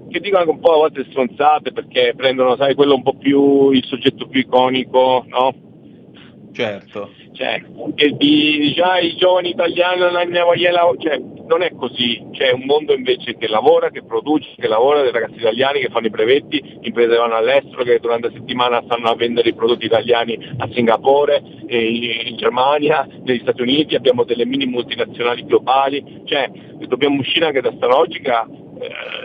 Che 0.08 0.20
dicono 0.20 0.40
anche 0.40 0.54
un 0.54 0.60
po' 0.60 0.72
a 0.72 0.76
volte 0.76 1.06
stronzate 1.10 1.72
perché 1.72 2.14
prendono, 2.16 2.56
sai, 2.56 2.74
quello 2.74 2.94
un 2.94 3.02
po' 3.02 3.16
più, 3.16 3.70
il 3.70 3.84
soggetto 3.84 4.26
più 4.26 4.40
iconico, 4.40 5.24
no? 5.28 5.66
Certo. 6.52 7.10
Cioè, 7.32 7.62
che 7.94 8.16
di, 8.16 8.72
già 8.74 8.98
i 8.98 9.14
giovani 9.14 9.50
italiani 9.50 10.00
non 10.00 10.16
hanno 10.16 10.44
voglia 10.44 10.72
cioè, 10.98 11.20
non 11.46 11.62
è 11.62 11.70
così, 11.72 12.26
c'è 12.32 12.50
un 12.50 12.64
mondo 12.64 12.94
invece 12.94 13.36
che 13.36 13.46
lavora, 13.46 13.90
che 13.90 14.02
produce, 14.02 14.54
che 14.56 14.66
lavora, 14.66 15.02
dei 15.02 15.12
ragazzi 15.12 15.36
italiani 15.36 15.80
che 15.80 15.88
fanno 15.88 16.06
i 16.06 16.10
brevetti, 16.10 16.78
imprese 16.80 17.16
vanno 17.16 17.36
all'estero, 17.36 17.84
che 17.84 18.00
durante 18.00 18.28
la 18.28 18.34
settimana 18.34 18.82
stanno 18.84 19.08
a 19.08 19.14
vendere 19.14 19.50
i 19.50 19.54
prodotti 19.54 19.86
italiani 19.86 20.36
a 20.56 20.68
Singapore, 20.72 21.42
in 21.68 22.36
Germania, 22.36 23.06
negli 23.22 23.40
Stati 23.40 23.62
Uniti, 23.62 23.94
abbiamo 23.94 24.24
delle 24.24 24.44
mini 24.44 24.66
multinazionali 24.66 25.44
globali, 25.44 26.22
cioè 26.24 26.50
dobbiamo 26.86 27.20
uscire 27.20 27.46
anche 27.46 27.60
da 27.60 27.68
questa 27.68 27.86
logica 27.86 28.44
eh, 28.44 28.67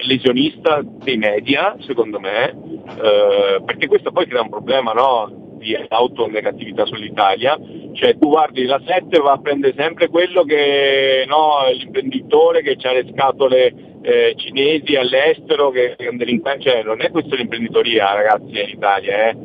lesionista 0.05 0.81
dei 0.83 1.17
media, 1.17 1.75
secondo 1.79 2.19
me, 2.19 2.49
eh, 2.49 3.61
perché 3.63 3.87
questo 3.87 4.11
poi 4.11 4.27
crea 4.27 4.41
un 4.41 4.49
problema 4.49 4.91
no, 4.93 5.57
di 5.57 5.75
autonegatività 5.87 6.85
sull'Italia, 6.85 7.57
cioè 7.93 8.17
tu 8.17 8.29
guardi 8.29 8.65
la 8.65 8.81
7 8.85 9.19
va 9.19 9.33
a 9.33 9.39
prendere 9.39 9.73
sempre 9.77 10.09
quello 10.09 10.43
che 10.43 11.25
no, 11.27 11.69
l'imprenditore 11.71 12.61
che 12.61 12.77
ha 12.81 12.91
le 12.91 13.07
scatole 13.11 13.73
eh, 14.01 14.33
cinesi 14.35 14.95
all'estero 14.95 15.69
che 15.69 15.95
che 15.97 16.09
delinquenti, 16.11 16.63
cioè 16.63 16.83
non 16.83 17.01
è 17.01 17.09
questa 17.09 17.35
l'imprenditoria 17.35 18.13
ragazzi 18.13 18.59
in 18.59 18.69
Italia, 18.69 19.29
eh. 19.29 19.37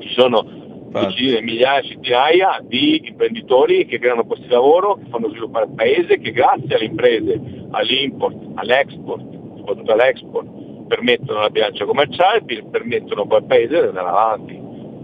ci 0.00 0.08
sono 0.10 0.57
decine, 0.90 1.40
migliaia, 1.42 1.82
centinaia 1.82 2.60
di 2.62 3.06
imprenditori 3.06 3.86
che 3.86 3.98
creano 3.98 4.24
posti 4.24 4.46
di 4.46 4.52
lavoro, 4.52 4.94
che 4.94 5.04
fanno 5.10 5.28
sviluppare 5.28 5.66
il 5.66 5.74
paese, 5.74 6.18
che 6.18 6.30
grazie 6.32 6.74
alle 6.74 6.84
imprese, 6.84 7.40
all'import, 7.70 8.36
all'export, 8.54 9.24
soprattutto 9.56 9.92
all'export, 9.92 10.86
permettono 10.88 11.40
la 11.40 11.50
bilancia 11.50 11.84
commerciale, 11.84 12.42
per- 12.44 12.66
permettono 12.66 13.26
poi 13.26 13.38
al 13.38 13.44
paese 13.44 13.80
di 13.80 13.86
andare 13.86 14.08
avanti. 14.08 14.60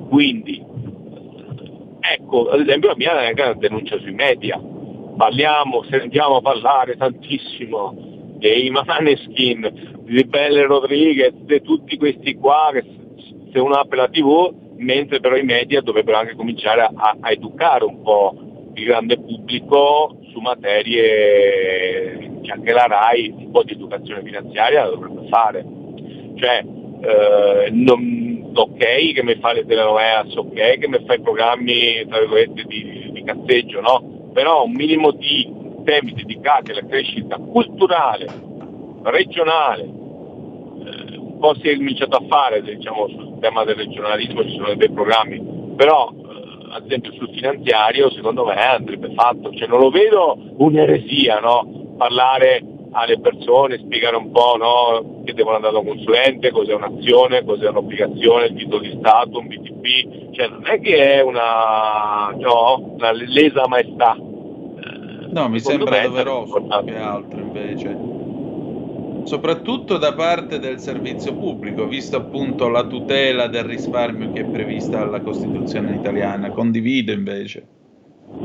Quindi, 0.09 0.65
ecco, 2.01 2.49
ad 2.49 2.61
esempio 2.61 2.89
la 2.89 2.97
mia 2.97 3.23
è 3.23 3.33
una 3.33 3.55
denuncia 3.55 3.99
sui 3.99 4.13
media. 4.13 4.61
Parliamo, 5.17 5.85
sentiamo 5.85 6.41
parlare 6.41 6.97
tantissimo 6.97 7.95
dei 8.39 8.69
Maneskin, 8.71 10.01
di 10.05 10.25
Belle 10.25 10.67
Rodriguez, 10.67 11.33
di 11.33 11.63
tutti 11.63 11.97
questi 11.97 12.35
qua 12.35 12.71
che 12.73 12.85
se 13.53 13.59
uno 13.59 13.75
apre 13.75 13.97
la 13.97 14.09
tv, 14.09 14.64
mentre 14.85 15.21
però 15.21 15.37
i 15.37 15.43
media 15.43 15.81
dovrebbero 15.81 16.19
anche 16.19 16.37
cominciare 16.37 16.83
a, 16.83 17.17
a 17.21 17.31
educare 17.31 17.85
un 17.85 18.03
po' 18.03 18.37
il 18.75 18.85
grande 18.85 19.17
pubblico 19.19 20.19
su 20.33 20.41
materie 20.41 22.39
che 22.43 22.51
anche 22.53 22.73
la 22.73 22.87
RAI 22.87 23.35
un 23.37 23.51
po' 23.51 23.63
di 23.63 23.73
educazione 23.73 24.23
finanziaria 24.23 24.87
dovrebbe 24.87 25.27
fare. 25.29 25.65
Cioè, 26.37 26.65
eh, 27.01 27.71
non- 27.71 28.53
ok 28.55 29.13
che 29.13 29.23
mi 29.23 29.35
fa 29.37 29.53
le 29.53 29.65
telenovelas, 29.67 30.35
ok 30.37 30.79
che 30.79 30.89
mi 30.89 30.99
fa 31.05 31.15
i 31.15 31.21
programmi 31.21 32.07
di, 32.67 33.11
di 33.13 33.23
cazzeggio, 33.25 33.81
no? 33.81 34.31
Però 34.33 34.65
un 34.65 34.73
minimo 34.73 35.11
di 35.13 35.51
temi 35.85 36.13
dedicati 36.13 36.71
alla 36.71 36.87
crescita 36.87 37.37
culturale, 37.37 38.31
regionale, 39.03 39.89
po' 41.45 41.55
si 41.61 41.69
è 41.69 41.77
cominciato 41.77 42.17
a 42.17 42.25
fare 42.27 42.63
diciamo, 42.63 43.07
sul 43.09 43.39
tema 43.39 43.65
del 43.65 43.75
regionalismo, 43.75 44.43
ci 44.45 44.57
sono 44.57 44.75
dei 44.75 44.91
programmi, 44.91 45.75
però 45.77 46.11
eh, 46.11 46.75
ad 46.75 46.87
esempio 46.87 47.13
sul 47.13 47.29
finanziario 47.35 48.11
secondo 48.13 48.47
me 48.47 48.55
andrebbe 48.55 49.13
fatto, 49.15 49.53
cioè 49.53 49.69
non 49.69 49.81
lo 49.81 49.91
vedo 49.91 50.39
un'eresia, 50.57 51.41
no? 51.41 51.97
parlare 51.99 52.65
alle 52.93 53.21
persone, 53.21 53.77
spiegare 53.77 54.17
un 54.17 54.31
po' 54.31 54.57
no? 54.57 55.23
che 55.25 55.35
devono 55.35 55.57
andare 55.57 55.75
da 55.75 55.81
un 55.81 55.87
consulente, 55.87 56.51
cos'è 56.51 56.73
un'azione, 56.73 57.45
cos'è 57.45 57.69
un'obbligazione, 57.69 58.47
il 58.47 58.55
titolo 58.55 58.81
di 58.81 58.97
Stato, 58.99 59.39
un 59.39 59.47
BTP, 59.47 60.33
cioè 60.33 60.49
non 60.49 60.63
è 60.65 60.81
che 60.81 61.17
è 61.17 61.21
una, 61.21 62.35
no? 62.39 62.95
una 62.95 63.13
lesa 63.13 63.69
maestà. 63.69 64.17
No, 64.17 65.49
mi 65.49 65.59
sembra 65.59 66.01
doveroso 66.01 66.63
più 66.63 66.85
che 66.85 66.97
altro 66.97 67.41
invece. 67.41 68.14
Soprattutto 69.25 69.97
da 69.97 70.13
parte 70.13 70.59
del 70.59 70.79
servizio 70.79 71.35
pubblico, 71.35 71.87
visto 71.87 72.17
appunto 72.17 72.69
la 72.69 72.87
tutela 72.87 73.47
del 73.47 73.65
risparmio 73.65 74.31
che 74.33 74.43
è 74.43 74.45
prevista 74.45 74.99
dalla 74.99 75.23
Costituzione 75.23 75.95
italiana. 75.95 76.51
Condivido 76.51 77.11
invece. 77.11 77.67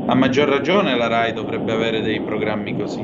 A 0.06 0.14
maggior 0.14 0.48
ragione 0.48 0.96
la 0.96 1.06
RAI 1.06 1.34
dovrebbe 1.34 1.72
avere 1.72 2.00
dei 2.00 2.20
programmi 2.22 2.76
così. 2.76 3.02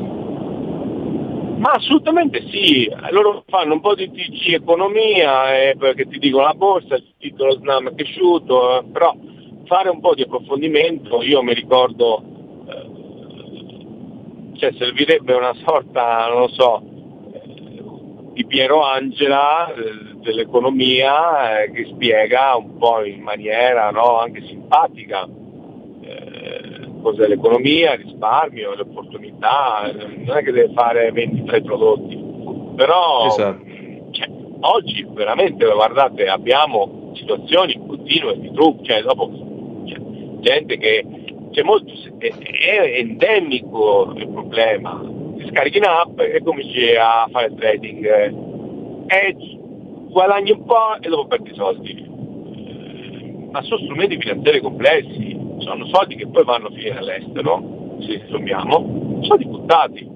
Ma 1.59 1.73
assolutamente 1.73 2.47
sì, 2.51 2.91
loro 3.11 3.45
fanno 3.47 3.75
un 3.75 3.81
po' 3.81 3.95
di 3.95 4.11
TG 4.11 4.55
economia 4.55 5.57
eh, 5.57 5.77
perché 5.79 6.07
ti 6.07 6.19
dicono 6.19 6.45
la 6.45 6.55
borsa, 6.55 6.97
il 6.97 7.15
titolo 7.19 7.53
Snam 7.59 7.91
è 7.91 7.95
cresciuto, 7.95 8.79
eh, 8.79 8.85
però 8.91 9.15
fare 9.67 9.89
un 9.91 10.01
po' 10.01 10.15
di 10.15 10.23
approfondimento, 10.23 11.23
io 11.23 11.43
mi 11.43 11.55
ricordo, 11.55 12.23
eh, 12.69 14.59
cioè 14.59 14.73
servirebbe 14.79 15.35
una 15.35 15.55
sorta, 15.65 16.29
non 16.29 16.41
lo 16.41 16.49
so, 16.49 16.96
di 18.37 18.45
Piero 18.45 18.83
Angela 18.83 19.73
eh, 19.73 20.19
dell'economia 20.21 21.63
eh, 21.63 21.71
che 21.71 21.87
spiega 21.87 22.55
un 22.55 22.77
po' 22.77 23.03
in 23.03 23.23
maniera 23.23 23.91
no, 23.91 24.19
anche 24.19 24.43
simpatica 24.43 25.27
eh, 26.03 26.91
cos'è 27.01 27.29
l'economia, 27.29 27.95
il 27.95 28.05
risparmio, 28.05 28.75
le 28.75 28.83
opportunità, 28.83 29.87
eh, 29.87 30.23
non 30.23 30.37
è 30.37 30.43
che 30.43 30.53
deve 30.53 30.71
fare 30.75 31.11
vendita 31.13 31.53
ai 31.53 31.63
prodotti, 31.63 32.23
però 32.77 33.25
Esatto. 33.25 33.65
cioè, 34.11 34.29
oggi 34.61 35.07
veramente 35.15 35.65
guardate 35.65 36.29
abbiamo 36.29 37.13
situazioni 37.15 37.81
continue 37.87 38.39
di 38.39 38.53
trucco, 38.53 38.85
cioè 38.85 39.01
dopo 39.01 39.31
cioè, 39.87 39.99
gente 40.41 40.77
che 40.77 41.07
c'è 41.53 41.63
molto, 41.63 41.91
è, 42.19 42.27
è 42.29 42.99
endemico 42.99 44.13
il 44.15 44.29
problema, 44.29 45.16
ti 45.37 45.47
scarichi 45.49 45.79
in 45.79 45.85
app 45.85 46.19
e 46.21 46.41
cominci 46.43 46.95
a 46.95 47.29
fare 47.31 47.55
trading 47.55 48.07
e 49.07 49.37
guadagni 50.11 50.51
un 50.53 50.65
po' 50.65 50.97
e 51.01 51.09
dopo 51.09 51.27
perdi 51.27 51.51
i 51.51 51.55
soldi. 51.55 51.91
Eh, 51.93 53.49
Ma 53.51 53.63
sono 53.63 53.83
strumenti 53.83 54.19
finanziari 54.19 54.61
complessi, 54.61 55.39
sono 55.59 55.87
soldi 55.87 56.17
che 56.17 56.27
poi 56.27 56.45
vanno 56.45 56.69
a 56.69 56.71
finire 56.71 56.99
all'estero, 56.99 57.97
se 58.01 58.23
sommiamo, 58.31 59.21
soldi 59.23 59.45
buttati. 59.45 60.09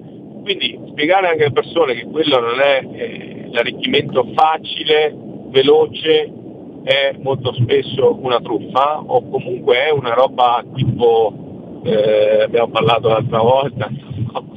Quindi 0.43 0.79
spiegare 0.89 1.27
anche 1.27 1.43
alle 1.43 1.53
persone 1.53 1.93
che 1.93 2.05
quello 2.05 2.39
non 2.39 2.59
è 2.59 2.83
eh, 2.91 3.49
l'arricchimento 3.51 4.27
facile, 4.33 5.15
veloce, 5.49 6.33
è 6.83 7.15
molto 7.19 7.53
spesso 7.53 8.17
una 8.21 8.41
truffa 8.41 9.01
o 9.05 9.29
comunque 9.29 9.85
è 9.85 9.91
una 9.91 10.13
roba 10.13 10.63
tipo, 10.73 11.81
eh, 11.83 12.41
abbiamo 12.41 12.69
parlato 12.69 13.09
l'altra 13.09 13.39
volta? 13.39 13.89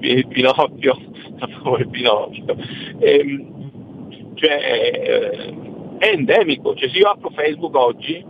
il 0.00 0.26
Pinocchio, 0.28 0.96
il 1.78 1.88
Pinocchio. 1.88 2.56
Ehm, 2.98 4.34
cioè, 4.34 4.52
eh, 4.52 5.54
è 5.98 6.12
endemico, 6.12 6.74
cioè 6.74 6.88
se 6.88 6.98
io 6.98 7.08
apro 7.08 7.30
Facebook 7.30 7.74
oggi, 7.74 8.24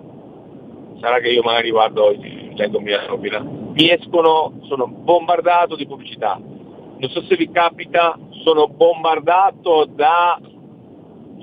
sarà 1.00 1.18
che 1.20 1.28
io 1.28 1.42
magari 1.42 1.70
guardo, 1.70 2.14
leggo 2.54 2.80
mia 2.80 3.06
nomina, 3.06 3.40
mi 3.40 3.90
escono, 3.90 4.60
sono 4.68 4.86
bombardato 4.86 5.76
di 5.76 5.86
pubblicità. 5.86 6.40
Non 6.40 7.10
so 7.10 7.22
se 7.22 7.36
vi 7.36 7.50
capita, 7.50 8.18
sono 8.42 8.68
bombardato 8.68 9.84
da 9.94 10.40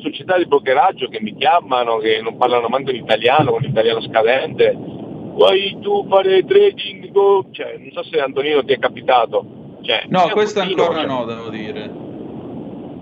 società 0.01 0.37
di 0.37 0.45
brokeraggio 0.45 1.07
che 1.07 1.21
mi 1.21 1.35
chiamano, 1.35 1.97
che 1.97 2.21
non 2.21 2.37
parlano 2.37 2.67
manco 2.67 2.91
in 2.91 2.97
italiano, 2.97 3.51
con 3.51 3.61
l'italiano 3.61 4.01
scadente. 4.01 4.75
Vuoi 4.75 5.77
tu 5.81 6.05
fare 6.07 6.43
trading? 6.45 7.11
Cioè, 7.51 7.77
non 7.77 7.91
so 7.91 8.03
se 8.03 8.19
Antonino 8.19 8.63
ti 8.63 8.73
è 8.73 8.79
capitato. 8.79 9.63
Cioè, 9.85 10.03
No, 10.07 10.29
questo 10.29 10.59
continuo, 10.61 10.85
ancora 10.85 11.01
cioè, 11.01 11.09
no, 11.09 11.25
devo 11.25 11.49
dire. 11.49 11.91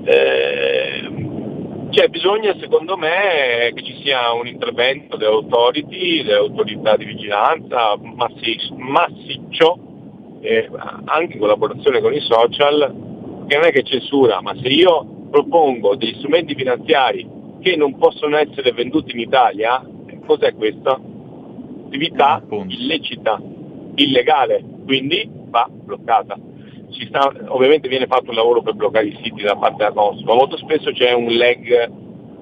eh, 0.03 1.09
cioè 1.91 2.07
bisogna 2.09 2.55
secondo 2.59 2.97
me 2.97 3.71
che 3.73 3.84
ci 3.84 4.01
sia 4.03 4.34
un 4.34 4.47
intervento 4.47 5.15
delle 5.15 5.31
authority, 5.31 6.23
delle 6.23 6.38
autorità 6.38 6.97
di 6.97 7.05
vigilanza 7.05 7.95
massi- 8.01 8.73
massiccio, 8.75 9.77
eh, 10.41 10.69
anche 11.05 11.34
in 11.34 11.39
collaborazione 11.39 12.01
con 12.01 12.13
i 12.13 12.19
social, 12.19 12.93
che 13.47 13.55
non 13.55 13.65
è 13.65 13.71
che 13.71 13.84
censura, 13.84 14.41
ma 14.41 14.53
se 14.61 14.67
io 14.67 15.05
propongo 15.29 15.95
degli 15.95 16.15
strumenti 16.17 16.53
finanziari 16.55 17.25
che 17.61 17.75
non 17.75 17.97
possono 17.97 18.36
essere 18.38 18.71
venduti 18.71 19.11
in 19.13 19.19
Italia, 19.19 19.81
eh, 20.07 20.19
cos'è 20.25 20.53
questa? 20.53 20.99
Attività 21.86 22.41
illecita, 22.49 23.39
illegale, 23.95 24.63
quindi 24.86 25.29
va 25.49 25.69
bloccata 25.71 26.38
sta- 27.07 27.33
ovviamente 27.47 27.87
viene 27.87 28.07
fatto 28.07 28.29
un 28.29 28.35
lavoro 28.35 28.61
per 28.61 28.73
bloccare 28.73 29.07
i 29.07 29.19
siti 29.23 29.41
da 29.41 29.55
parte 29.55 29.77
della 29.77 29.91
Consob, 29.91 30.25
ma 30.25 30.33
molto 30.35 30.57
spesso 30.57 30.91
c'è 30.91 31.11
un 31.13 31.35
lag 31.35 31.91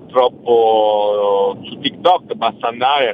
troppo 0.08 1.58
su 1.64 1.80
TikTok, 1.80 2.34
basta 2.34 2.68
andare, 2.68 3.10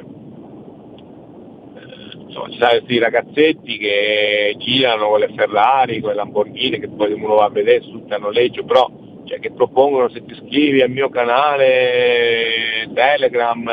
eh, 1.74 2.16
insomma, 2.26 2.48
ci 2.48 2.58
sono 2.58 2.70
questi 2.70 2.98
ragazzetti 2.98 3.78
che 3.78 4.56
girano 4.58 5.08
con 5.08 5.20
le 5.20 5.32
Ferrari, 5.34 6.00
con 6.00 6.10
le 6.10 6.16
Lamborghini, 6.16 6.80
che 6.80 6.88
poi 6.88 7.12
uno 7.12 7.36
va 7.36 7.44
a 7.44 7.50
vedere 7.50 7.82
su 7.82 7.92
tutti 7.92 8.12
a 8.12 8.18
noleggio, 8.18 8.64
però 8.64 8.90
cioè, 9.24 9.38
che 9.38 9.52
propongono 9.52 10.08
se 10.08 10.24
ti 10.24 10.32
iscrivi 10.32 10.82
al 10.82 10.90
mio 10.90 11.08
canale 11.08 12.88
Telegram, 12.94 13.68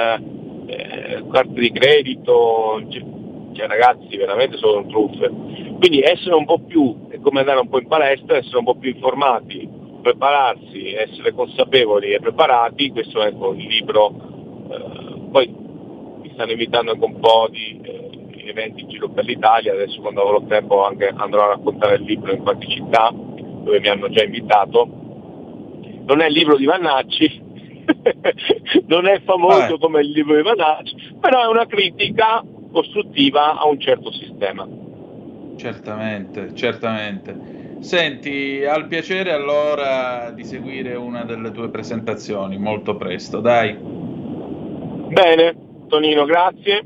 eh, 0.68 1.24
carte 1.32 1.60
di 1.60 1.72
credito, 1.72 2.84
cioè, 2.90 3.15
cioè, 3.56 3.68
ragazzi 3.68 4.16
veramente 4.18 4.58
sono 4.58 4.86
truffe. 4.86 5.32
Quindi 5.80 6.02
essere 6.02 6.36
un 6.36 6.46
po' 6.46 6.60
più, 6.60 7.08
è 7.10 7.20
come 7.20 7.40
andare 7.40 7.60
un 7.60 7.70
po' 7.70 7.80
in 7.80 7.88
palestra, 7.88 8.38
essere 8.38 8.58
un 8.58 8.66
po' 8.66 8.76
più 8.76 8.92
informati, 8.92 9.68
prepararsi, 10.02 10.94
essere 10.94 11.34
consapevoli 11.34 12.12
e 12.12 12.20
preparati, 12.20 12.92
questo 12.92 13.22
è 13.22 13.28
ecco, 13.28 13.54
il 13.54 13.66
libro. 13.66 14.14
Eh, 14.70 15.30
poi 15.32 15.48
mi 16.22 16.32
stanno 16.34 16.52
invitando 16.52 16.92
anche 16.92 17.06
un 17.06 17.20
po' 17.20 17.48
di 17.50 17.80
eh, 17.82 18.50
eventi 18.50 18.82
in 18.82 18.90
giro 18.90 19.10
per 19.10 19.26
l'Italia, 19.26 19.74
adesso 19.74 20.02
quando 20.02 20.22
avrò 20.22 20.42
tempo 20.44 20.84
anche 20.84 21.12
andrò 21.16 21.44
a 21.44 21.56
raccontare 21.56 21.96
il 21.96 22.04
libro 22.04 22.32
in 22.34 22.42
qualche 22.44 22.68
città 22.68 23.12
dove 23.12 23.80
mi 23.80 23.88
hanno 23.88 24.10
già 24.10 24.24
invitato. 24.24 24.88
Non 26.06 26.22
è 26.22 26.28
il 26.28 26.34
libro 26.34 26.56
di 26.56 26.66
Vannacci, 26.66 27.42
non 28.88 29.08
è 29.08 29.22
famoso 29.24 29.76
Eh. 29.76 29.80
come 29.80 30.02
il 30.02 30.12
libro 30.12 30.36
di 30.36 30.44
Vannacci, 30.44 30.96
però 31.20 31.44
è 31.44 31.48
una 31.48 31.66
critica 31.66 32.44
costruttiva 32.76 33.58
a 33.58 33.66
un 33.68 33.80
certo 33.80 34.12
sistema. 34.12 34.68
Certamente, 35.56 36.54
certamente. 36.54 37.78
Senti, 37.80 38.66
al 38.66 38.88
piacere 38.88 39.32
allora 39.32 40.32
di 40.32 40.44
seguire 40.44 40.96
una 40.96 41.24
delle 41.24 41.52
tue 41.52 41.70
presentazioni 41.70 42.58
molto 42.58 42.98
presto, 42.98 43.40
dai. 43.40 43.78
Bene, 43.80 45.56
Tonino, 45.88 46.26
grazie. 46.26 46.84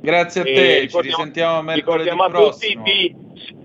Grazie 0.00 0.40
a 0.40 0.44
te, 0.44 0.88
ci 0.88 1.00
risentiamo 1.00 1.60
mercoledì 1.60 2.08
ricordiamo 2.08 2.28
prossimo. 2.30 2.82
a 2.82 2.84
tutti 2.84 3.14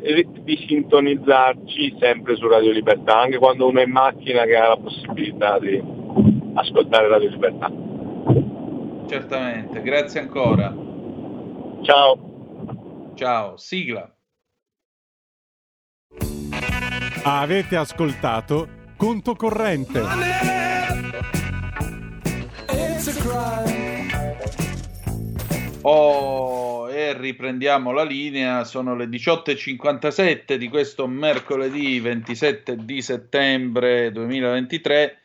di, 0.02 0.28
di, 0.44 0.66
sintonizzarci 0.68 1.96
sempre 2.00 2.36
su 2.36 2.48
Radio 2.48 2.72
Libertà, 2.72 3.20
anche 3.20 3.38
quando 3.38 3.68
uno 3.68 3.80
è 3.80 3.84
in 3.84 3.92
macchina 3.92 4.44
che 4.44 4.56
ha 4.56 4.70
la 4.70 4.78
possibilità 4.78 5.60
di 5.60 5.82
ascoltare 6.56 7.08
Radio 7.08 7.30
Libertà. 7.30 7.72
Certamente, 9.08 9.82
grazie 9.84 10.20
ancora. 10.22 10.93
Ciao. 11.84 13.12
Ciao, 13.16 13.58
sigla. 13.58 14.10
Avete 17.26 17.76
ascoltato 17.76 18.70
Conto 18.96 19.36
Corrente. 19.36 20.02
Oh, 25.82 26.90
e 26.90 27.18
riprendiamo 27.18 27.92
la 27.92 28.04
linea, 28.04 28.64
sono 28.64 28.96
le 28.96 29.06
18.57 29.08 30.56
di 30.56 30.70
questo 30.70 31.06
mercoledì 31.06 32.00
27 32.00 32.78
di 32.78 33.02
settembre 33.02 34.10
2023. 34.14 35.23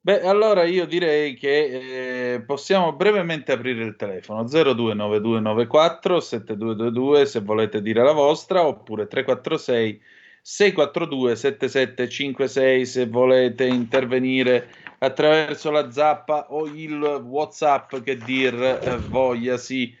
Beh, 0.00 0.22
allora 0.22 0.64
io 0.64 0.86
direi 0.86 1.34
che 1.34 2.34
eh, 2.34 2.40
possiamo 2.42 2.92
brevemente 2.94 3.52
aprire 3.52 3.84
il 3.84 3.96
telefono. 3.96 4.44
029294 4.44 6.20
7222 6.20 7.26
se 7.26 7.40
volete 7.40 7.82
dire 7.82 8.02
la 8.02 8.12
vostra 8.12 8.66
oppure 8.66 9.06
346 9.06 10.00
642 10.40 11.36
7756 11.36 12.86
se 12.86 13.06
volete 13.06 13.66
intervenire 13.66 14.68
attraverso 14.98 15.70
la 15.70 15.90
zappa 15.90 16.46
o 16.50 16.66
il 16.66 17.02
whatsapp 17.02 17.96
che 17.96 18.16
dir 18.22 18.54
eh, 18.82 18.98
voglia. 18.98 19.56
Sì 19.58 19.94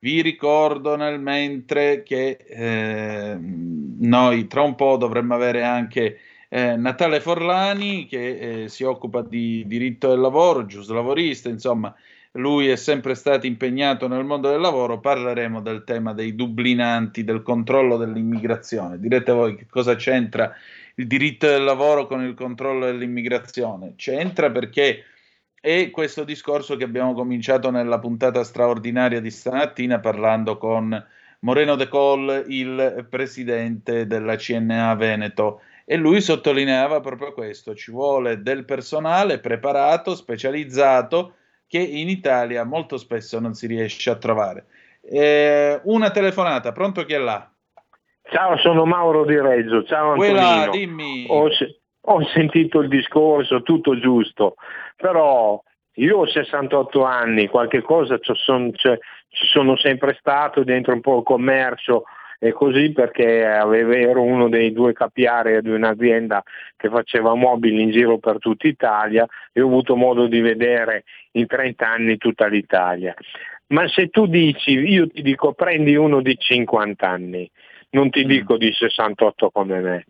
vi 0.00 0.22
ricordo 0.22 0.96
nel 0.96 1.20
mentre 1.20 2.02
che 2.02 2.38
eh, 2.46 3.36
noi 3.36 4.46
tra 4.46 4.62
un 4.62 4.74
po' 4.76 4.96
dovremmo 4.96 5.34
avere 5.34 5.64
anche 5.64 6.18
eh, 6.48 6.76
Natale 6.76 7.20
Forlani 7.20 8.06
che 8.06 8.62
eh, 8.64 8.68
si 8.68 8.84
occupa 8.84 9.22
di 9.22 9.64
diritto 9.66 10.08
del 10.08 10.20
lavoro, 10.20 10.66
giusto 10.66 10.94
lavorista, 10.94 11.48
insomma 11.48 11.94
lui 12.32 12.68
è 12.68 12.76
sempre 12.76 13.14
stato 13.14 13.46
impegnato 13.46 14.06
nel 14.06 14.24
mondo 14.24 14.50
del 14.50 14.60
lavoro, 14.60 15.00
parleremo 15.00 15.60
del 15.60 15.84
tema 15.84 16.12
dei 16.12 16.34
dublinanti, 16.34 17.24
del 17.24 17.42
controllo 17.42 17.96
dell'immigrazione. 17.96 18.98
Direte 18.98 19.32
voi 19.32 19.56
che 19.56 19.66
cosa 19.68 19.94
c'entra 19.96 20.52
il 20.96 21.06
diritto 21.06 21.46
del 21.46 21.64
lavoro 21.64 22.06
con 22.06 22.22
il 22.22 22.34
controllo 22.34 22.86
dell'immigrazione? 22.86 23.94
C'entra 23.96 24.50
perché 24.50 25.04
è 25.60 25.90
questo 25.90 26.24
discorso 26.24 26.76
che 26.76 26.84
abbiamo 26.84 27.14
cominciato 27.14 27.70
nella 27.70 27.98
puntata 27.98 28.44
straordinaria 28.44 29.20
di 29.20 29.30
stamattina 29.30 29.98
parlando 29.98 30.56
con 30.58 31.06
Moreno 31.40 31.76
De 31.76 31.88
Col, 31.88 32.44
il 32.48 33.06
presidente 33.08 34.06
della 34.06 34.36
CNA 34.36 34.94
Veneto. 34.94 35.62
E 35.90 35.96
lui 35.96 36.20
sottolineava 36.20 37.00
proprio 37.00 37.32
questo, 37.32 37.74
ci 37.74 37.90
vuole 37.90 38.42
del 38.42 38.66
personale 38.66 39.38
preparato, 39.38 40.14
specializzato, 40.14 41.36
che 41.66 41.78
in 41.78 42.10
Italia 42.10 42.62
molto 42.64 42.98
spesso 42.98 43.40
non 43.40 43.54
si 43.54 43.66
riesce 43.66 44.10
a 44.10 44.16
trovare. 44.16 44.66
Eh, 45.00 45.80
una 45.84 46.10
telefonata, 46.10 46.72
pronto 46.72 47.06
chi 47.06 47.14
è 47.14 47.18
là? 47.18 47.50
Ciao, 48.30 48.58
sono 48.58 48.84
Mauro 48.84 49.24
Di 49.24 49.40
Reggio. 49.40 49.82
Ciao 49.84 50.12
Antonino. 50.12 50.34
Quella, 50.34 50.68
dimmi. 50.70 51.24
Ho, 51.30 51.48
ho, 52.00 52.26
sentito 52.34 52.80
il 52.80 52.88
discorso, 52.88 53.62
tutto 53.62 53.98
giusto, 53.98 54.56
però 54.94 55.58
io 55.94 56.18
ho 56.18 56.26
68 56.26 57.02
anni, 57.02 57.48
qualche 57.48 57.80
cosa 57.80 58.18
ci 58.18 58.34
sono, 58.34 58.70
cioè, 58.72 58.98
ci 59.30 59.46
sono 59.46 59.74
sempre 59.78 60.18
stato 60.20 60.64
dentro 60.64 60.92
un 60.92 61.00
po' 61.00 61.16
il 61.16 61.24
commercio, 61.24 62.04
e 62.38 62.52
così 62.52 62.92
perché 62.92 63.24
ero 63.24 64.22
uno 64.22 64.48
dei 64.48 64.72
due 64.72 64.92
capiari 64.92 65.60
di 65.60 65.70
un'azienda 65.70 66.42
che 66.76 66.88
faceva 66.88 67.34
mobili 67.34 67.82
in 67.82 67.90
giro 67.90 68.18
per 68.18 68.38
tutta 68.38 68.68
Italia 68.68 69.26
e 69.52 69.60
ho 69.60 69.66
avuto 69.66 69.96
modo 69.96 70.26
di 70.26 70.40
vedere 70.40 71.04
in 71.32 71.46
30 71.46 71.88
anni 71.88 72.16
tutta 72.16 72.46
l'Italia. 72.46 73.14
Ma 73.68 73.86
se 73.88 74.08
tu 74.08 74.26
dici, 74.26 74.70
io 74.70 75.08
ti 75.08 75.20
dico 75.20 75.52
prendi 75.52 75.94
uno 75.94 76.22
di 76.22 76.36
50 76.38 77.06
anni, 77.06 77.50
non 77.90 78.08
ti 78.10 78.24
dico 78.24 78.56
di 78.56 78.72
68 78.72 79.50
come 79.50 79.80
me, 79.80 80.04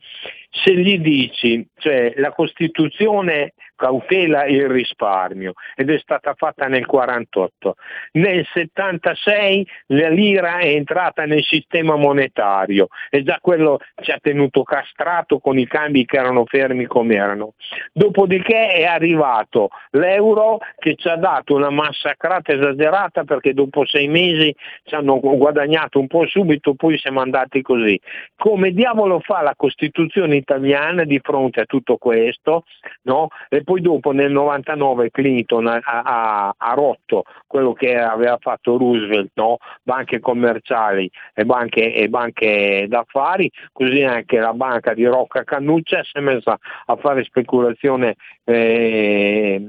se 0.51 0.74
gli 0.76 0.99
dici, 0.99 1.66
cioè 1.79 2.12
la 2.16 2.33
Costituzione 2.33 3.55
cautela 3.79 4.45
il 4.45 4.68
risparmio 4.68 5.53
ed 5.76 5.89
è 5.89 5.99
stata 5.99 6.35
fatta 6.35 6.66
nel 6.66 6.85
48. 6.85 7.76
Nel 8.12 8.45
76 8.53 9.66
la 9.87 10.09
lira 10.09 10.59
è 10.59 10.66
entrata 10.66 11.24
nel 11.24 11.45
sistema 11.45 11.95
monetario 11.95 12.89
e 13.09 13.22
già 13.22 13.39
quello 13.41 13.79
ci 14.03 14.11
ha 14.11 14.18
tenuto 14.20 14.64
castrato 14.64 15.39
con 15.39 15.59
i 15.59 15.66
cambi 15.66 16.05
che 16.05 16.16
erano 16.16 16.45
fermi 16.45 16.87
come 16.87 17.14
erano. 17.14 17.55
Dopodiché 17.93 18.72
è 18.72 18.85
arrivato 18.85 19.68
l'euro 19.91 20.59
che 20.76 20.97
ci 20.97 21.09
ha 21.09 21.16
dato 21.16 21.55
una 21.55 21.70
massacrata 21.70 22.53
esagerata 22.53 23.22
perché 23.22 23.55
dopo 23.55 23.87
sei 23.87 24.09
mesi 24.09 24.53
ci 24.83 24.95
hanno 24.97 25.20
guadagnato 25.20 26.01
un 26.01 26.09
po' 26.09 26.26
subito, 26.26 26.74
poi 26.74 26.99
siamo 26.99 27.20
andati 27.20 27.62
così. 27.62 27.99
Come 28.37 28.72
diavolo 28.72 29.20
fa 29.20 29.43
la 29.43 29.55
Costituzione 29.57 30.35
italiana 30.35 31.05
di 31.05 31.20
fronte 31.22 31.61
a 31.61 31.64
tutto 31.64 31.97
questo? 31.97 32.64
No? 33.03 33.29
E 33.49 33.62
poi 33.68 33.82
dopo 33.82 34.12
nel 34.12 34.32
99 34.32 35.10
Clinton 35.10 35.66
ha, 35.66 35.80
ha, 35.82 36.54
ha 36.56 36.72
rotto 36.72 37.24
quello 37.46 37.74
che 37.74 37.98
aveva 37.98 38.38
fatto 38.40 38.78
Roosevelt, 38.78 39.32
no? 39.34 39.58
banche 39.82 40.20
commerciali 40.20 41.10
e 41.34 41.44
banche, 41.44 41.92
e 41.92 42.08
banche, 42.08 42.86
d'affari, 42.88 43.52
così 43.70 44.02
anche 44.04 44.38
la 44.38 44.54
banca 44.54 44.94
di 44.94 45.04
Rocca 45.04 45.44
Cannuccia 45.44 46.02
si 46.02 46.12
è 46.14 46.20
messa 46.20 46.58
a 46.86 46.96
fare 46.96 47.24
speculazione 47.24 48.14
eh, 48.44 49.68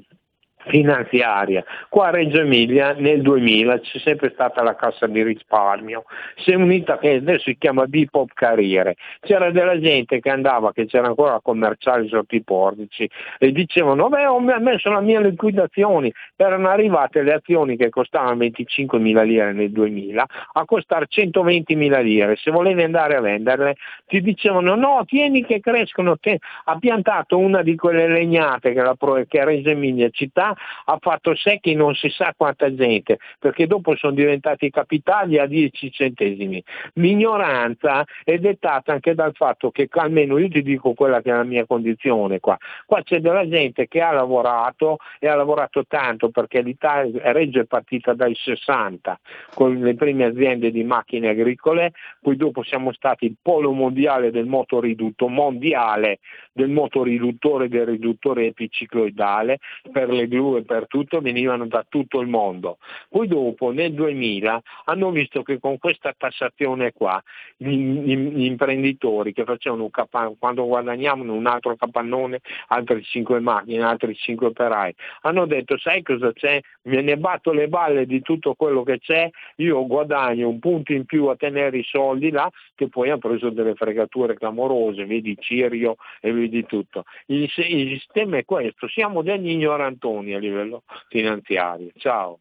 finanziaria. 0.66 1.64
Qua 1.88 2.08
a 2.08 2.12
Reggio 2.12 2.40
Emilia 2.42 2.94
nel 2.94 3.22
2000 3.22 3.80
c'è 3.80 4.00
sempre 4.00 4.32
stata 4.34 4.62
la 4.62 4.76
cassa 4.76 5.08
di 5.08 5.24
risparmio, 5.24 6.04
si 6.36 6.52
è 6.52 6.56
unita 6.56 6.98
che 6.98 7.16
adesso 7.16 7.44
si 7.44 7.58
chiama 7.58 7.86
Bipop 7.86 8.32
Carriere, 8.34 8.96
c'era 9.22 9.52
della 9.52 9.80
gente 9.80 10.20
che 10.20 10.30
andava, 10.30 10.74
che 10.74 10.86
c'era 10.86 11.08
ancora 11.08 11.40
commerciali 11.42 12.08
sotto 12.08 12.36
i 12.36 12.44
portici 12.44 13.10
e 13.38 13.52
dicevano 13.52 14.10
beh 14.10 14.26
ho 14.26 14.40
messo 14.40 14.92
la 14.92 15.02
mia 15.02 15.20
liquidazione, 15.20 16.12
erano 16.36 16.70
arrivate 16.70 17.22
le 17.22 17.34
azioni 17.34 17.78
che 17.78 17.90
costavano 17.90 18.38
25 18.38 19.00
mila 19.00 19.22
lire 19.22 19.54
nel 19.54 19.72
2000 19.72 20.26
a 20.54 20.66
costare 20.66 21.06
120 21.08 21.76
mila 21.76 22.00
lire, 22.00 22.36
se 22.36 22.52
volevi 22.52 22.84
andare 22.84 23.16
a 23.16 23.22
venderle 23.22 23.76
ti 24.08 24.22
dicevano 24.22 24.76
no 24.76 25.04
tieni 25.06 25.46
che 25.46 25.60
crescono, 25.60 26.18
te... 26.18 26.40
ha 26.66 26.78
piantato 26.78 27.38
una 27.38 27.62
di 27.62 27.76
quelle 27.76 28.08
legnate 28.08 28.74
che, 28.74 28.82
la... 28.82 28.96
che 29.28 29.46
Reggio 29.46 29.70
Emilia 29.70 30.10
città 30.10 30.49
ha 30.52 30.98
fatto 31.00 31.36
secchi 31.36 31.76
non 31.76 31.96
si 31.96 32.10
sa 32.10 32.34
quanta 32.36 32.74
gente, 32.74 33.18
perché 33.40 33.68
dopo 33.68 33.96
sono 33.96 34.14
diventati 34.14 34.70
capitali 34.70 35.38
a 35.38 35.46
10 35.46 35.92
centesimi. 35.92 36.64
L'ignoranza 36.94 38.04
è 38.24 38.38
dettata 38.38 38.94
anche 38.94 39.14
dal 39.14 39.34
fatto 39.34 39.72
che 39.72 39.88
almeno 39.92 40.38
io 40.38 40.50
ti 40.50 40.62
dico 40.62 40.94
quella 40.94 41.22
che 41.22 41.30
è 41.30 41.34
la 41.34 41.44
mia 41.44 41.66
condizione 41.66 42.40
qua. 42.40 42.58
Qua 42.86 43.02
c'è 43.04 43.20
della 43.20 43.48
gente 43.48 43.88
che 43.88 44.02
ha 44.02 44.12
lavorato 44.12 44.98
e 45.20 45.28
ha 45.28 45.36
lavorato 45.36 45.86
tanto 45.86 46.30
perché 46.30 46.62
l'Italia 46.62 47.32
Reggio 47.32 47.60
è 47.60 47.66
partita 47.66 48.14
dai 48.14 48.36
60 48.36 49.20
con 49.54 49.76
le 49.80 49.96
prime 49.96 50.26
aziende 50.26 50.72
di 50.72 50.84
macchine 50.84 51.30
agricole, 51.30 51.94
poi 52.22 52.36
dopo 52.36 52.64
siamo 52.64 52.92
stati 52.94 53.26
il 53.26 53.36
polo 53.42 53.72
mondiale 53.72 54.32
del 54.32 54.46
motoridutto, 54.46 55.28
mondiale 55.28 56.20
del 56.52 56.70
motoriduttore 56.70 57.70
del 57.70 57.86
riduttore 57.86 58.48
epicicloidale 58.48 59.60
per 59.92 60.10
le 60.10 60.28
gru 60.40 60.56
e 60.56 60.64
per 60.64 60.88
tutto 60.88 61.20
venivano 61.20 61.68
da 61.68 61.86
tutto 61.88 62.22
il 62.22 62.28
mondo. 62.28 62.78
Poi 63.10 63.28
dopo 63.28 63.72
nel 63.72 63.94
2000 63.94 64.62
hanno 64.86 65.12
visto 65.12 65.44
che 65.44 65.60
con 65.60 65.78
questa 65.78 66.14
tassazione 66.18 66.94
qua 66.94 67.22
gli, 67.58 67.76
gli, 67.76 68.16
gli 68.16 68.46
imprenditori 68.46 69.34
che 69.34 69.44
facevano 69.44 69.84
un 69.84 69.90
capannone, 69.90 70.36
quando 70.40 70.66
guadagnavano 70.66 71.34
un 71.34 71.46
altro 71.46 71.76
capannone, 71.76 72.40
altre 72.68 73.02
5 73.02 73.40
macchine, 73.40 73.84
altri 73.84 74.16
5 74.16 74.48
operai, 74.48 74.96
hanno 75.22 75.46
detto 75.46 75.78
sai 75.78 76.02
cosa 76.02 76.32
c'è? 76.32 76.60
Me 76.84 77.02
ne 77.02 77.18
batto 77.18 77.52
le 77.52 77.68
balle 77.68 78.06
di 78.06 78.22
tutto 78.22 78.54
quello 78.54 78.84
che 78.84 79.00
c'è, 79.00 79.30
io 79.58 79.86
guadagno 79.86 80.48
un 80.48 80.60
punto 80.60 80.94
in 80.94 81.06
più 81.06 81.26
a 81.26 81.36
tenere 81.36 81.78
i 81.78 81.84
soldi 81.84 82.30
là 82.32 82.50
che 82.76 82.88
poi 82.88 83.10
hanno 83.10 83.20
preso 83.20 83.50
delle 83.50 83.76
fregature 83.76 84.36
clamorose, 84.36 85.06
vedi 85.06 85.36
Cirio 85.40 85.98
e 86.22 86.32
vedi 86.32 86.66
tutto. 86.66 87.04
Il, 87.26 87.44
il 87.44 88.00
sistema 88.00 88.38
è 88.38 88.46
questo, 88.46 88.88
siamo 88.88 89.22
degli 89.22 89.50
ignorantoni 89.50 90.29
a 90.34 90.40
livello 90.40 90.84
finanziario. 91.08 91.92
Ciao. 91.96 92.40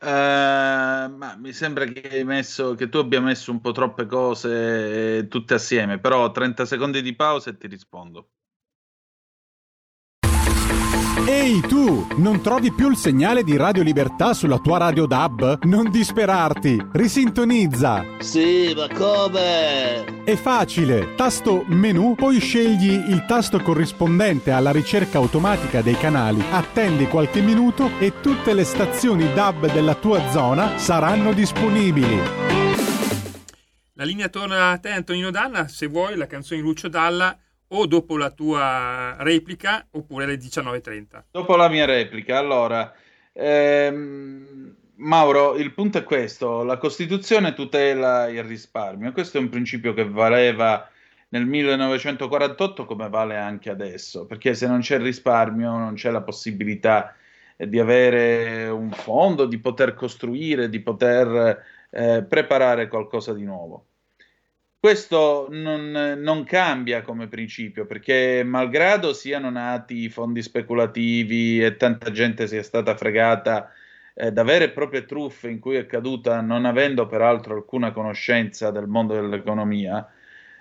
Uh, 0.00 1.08
ma 1.16 1.34
mi 1.38 1.52
sembra 1.52 1.86
che, 1.86 2.24
messo, 2.24 2.74
che 2.74 2.90
tu 2.90 2.98
abbia 2.98 3.20
messo 3.20 3.50
un 3.50 3.60
po' 3.60 3.72
troppe 3.72 4.04
cose 4.04 5.18
eh, 5.18 5.28
tutte 5.28 5.54
assieme, 5.54 5.98
però 5.98 6.30
30 6.30 6.66
secondi 6.66 7.00
di 7.00 7.14
pausa 7.14 7.50
e 7.50 7.56
ti 7.56 7.68
rispondo. 7.68 8.28
Ehi 11.26 11.62
tu, 11.62 12.06
non 12.18 12.42
trovi 12.42 12.70
più 12.70 12.90
il 12.90 12.98
segnale 12.98 13.44
di 13.44 13.56
Radio 13.56 13.82
Libertà 13.82 14.34
sulla 14.34 14.58
tua 14.58 14.76
radio 14.76 15.06
DAB? 15.06 15.64
Non 15.64 15.90
disperarti, 15.90 16.78
risintonizza. 16.92 18.04
Sì, 18.18 18.74
ma 18.76 18.86
come? 18.94 20.22
È 20.22 20.34
facile, 20.34 21.14
tasto 21.14 21.64
menu, 21.68 22.14
poi 22.14 22.40
scegli 22.40 22.92
il 22.92 23.24
tasto 23.26 23.58
corrispondente 23.60 24.50
alla 24.50 24.70
ricerca 24.70 25.16
automatica 25.16 25.80
dei 25.80 25.96
canali, 25.96 26.44
attendi 26.50 27.06
qualche 27.06 27.40
minuto 27.40 27.92
e 27.98 28.20
tutte 28.20 28.52
le 28.52 28.64
stazioni 28.64 29.32
DAB 29.32 29.72
della 29.72 29.94
tua 29.94 30.30
zona 30.30 30.76
saranno 30.76 31.32
disponibili. 31.32 32.20
La 33.94 34.04
linea 34.04 34.28
torna 34.28 34.72
a 34.72 34.78
te 34.78 34.90
Antonino 34.90 35.30
Danna, 35.30 35.68
se 35.68 35.86
vuoi 35.86 36.16
la 36.16 36.26
canzone 36.26 36.60
di 36.60 36.66
Lucio 36.66 36.88
Dalla 36.88 37.38
o 37.76 37.86
dopo 37.86 38.16
la 38.16 38.30
tua 38.30 39.16
replica 39.18 39.86
oppure 39.90 40.24
alle 40.24 40.36
19.30. 40.36 41.24
Dopo 41.30 41.56
la 41.56 41.68
mia 41.68 41.84
replica, 41.84 42.38
allora, 42.38 42.92
ehm, 43.32 44.74
Mauro, 44.96 45.56
il 45.56 45.72
punto 45.72 45.98
è 45.98 46.04
questo, 46.04 46.62
la 46.62 46.78
Costituzione 46.78 47.52
tutela 47.52 48.28
il 48.28 48.44
risparmio, 48.44 49.12
questo 49.12 49.38
è 49.38 49.40
un 49.40 49.48
principio 49.48 49.92
che 49.92 50.08
valeva 50.08 50.88
nel 51.30 51.46
1948 51.46 52.84
come 52.84 53.08
vale 53.08 53.36
anche 53.36 53.70
adesso, 53.70 54.24
perché 54.26 54.54
se 54.54 54.68
non 54.68 54.80
c'è 54.80 54.98
risparmio 54.98 55.76
non 55.76 55.94
c'è 55.94 56.10
la 56.10 56.22
possibilità 56.22 57.16
di 57.56 57.80
avere 57.80 58.68
un 58.68 58.90
fondo, 58.90 59.46
di 59.46 59.58
poter 59.58 59.94
costruire, 59.94 60.68
di 60.68 60.80
poter 60.80 61.64
eh, 61.90 62.24
preparare 62.28 62.86
qualcosa 62.86 63.32
di 63.32 63.44
nuovo. 63.44 63.86
Questo 64.84 65.46
non, 65.48 65.92
non, 66.18 66.44
cambia 66.44 67.00
come 67.00 67.26
principio 67.26 67.86
perché, 67.86 68.42
malgrado 68.44 69.14
siano 69.14 69.48
nati 69.48 70.10
fondi 70.10 70.42
speculativi 70.42 71.64
e 71.64 71.78
tanta 71.78 72.10
gente 72.10 72.46
sia 72.46 72.62
stata 72.62 72.94
fregata 72.94 73.72
eh, 74.12 74.30
da 74.30 74.42
vere 74.42 74.64
e 74.66 74.70
proprie 74.72 75.06
truffe 75.06 75.48
in 75.48 75.58
cui 75.58 75.76
è 75.76 75.86
caduta, 75.86 76.42
non 76.42 76.66
avendo 76.66 77.06
peraltro 77.06 77.54
alcuna 77.54 77.92
conoscenza 77.92 78.70
del 78.70 78.86
mondo 78.86 79.14
dell'economia, 79.14 80.06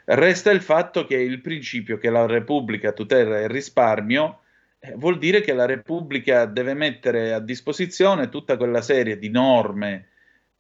resta 0.06 0.52
il 0.52 0.62
fatto 0.62 1.04
che 1.04 1.18
il 1.18 1.42
principio 1.42 1.98
che 1.98 2.10
la 2.10 2.26
Repubblica 2.26 2.94
tutela 2.94 3.42
il 3.42 3.50
risparmio 3.50 4.44
eh, 4.80 4.94
vuol 4.96 5.18
dire 5.18 5.42
che 5.42 5.52
la 5.52 5.66
Repubblica 5.66 6.46
deve 6.46 6.74
mettere 6.74 7.34
a 7.34 7.40
disposizione 7.40 8.30
tutta 8.30 8.56
quella 8.56 8.82
serie 8.82 9.20
di 9.20 9.28
norme 9.28 10.12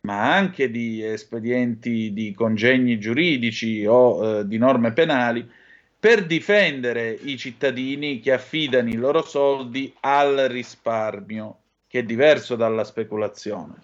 ma 0.06 0.36
anche 0.36 0.70
di 0.70 1.02
espedienti 1.02 2.12
di 2.12 2.34
congegni 2.34 3.00
giuridici 3.00 3.86
o 3.86 4.40
eh, 4.40 4.48
di 4.48 4.58
norme 4.58 4.92
penali 4.92 5.50
per 5.98 6.26
difendere 6.26 7.12
i 7.12 7.38
cittadini 7.38 8.20
che 8.20 8.34
affidano 8.34 8.90
i 8.90 8.96
loro 8.96 9.22
soldi 9.22 9.94
al 10.02 10.48
risparmio, 10.50 11.60
che 11.88 12.00
è 12.00 12.04
diverso 12.04 12.58
dalla 12.58 12.84
speculazione. 12.84 13.76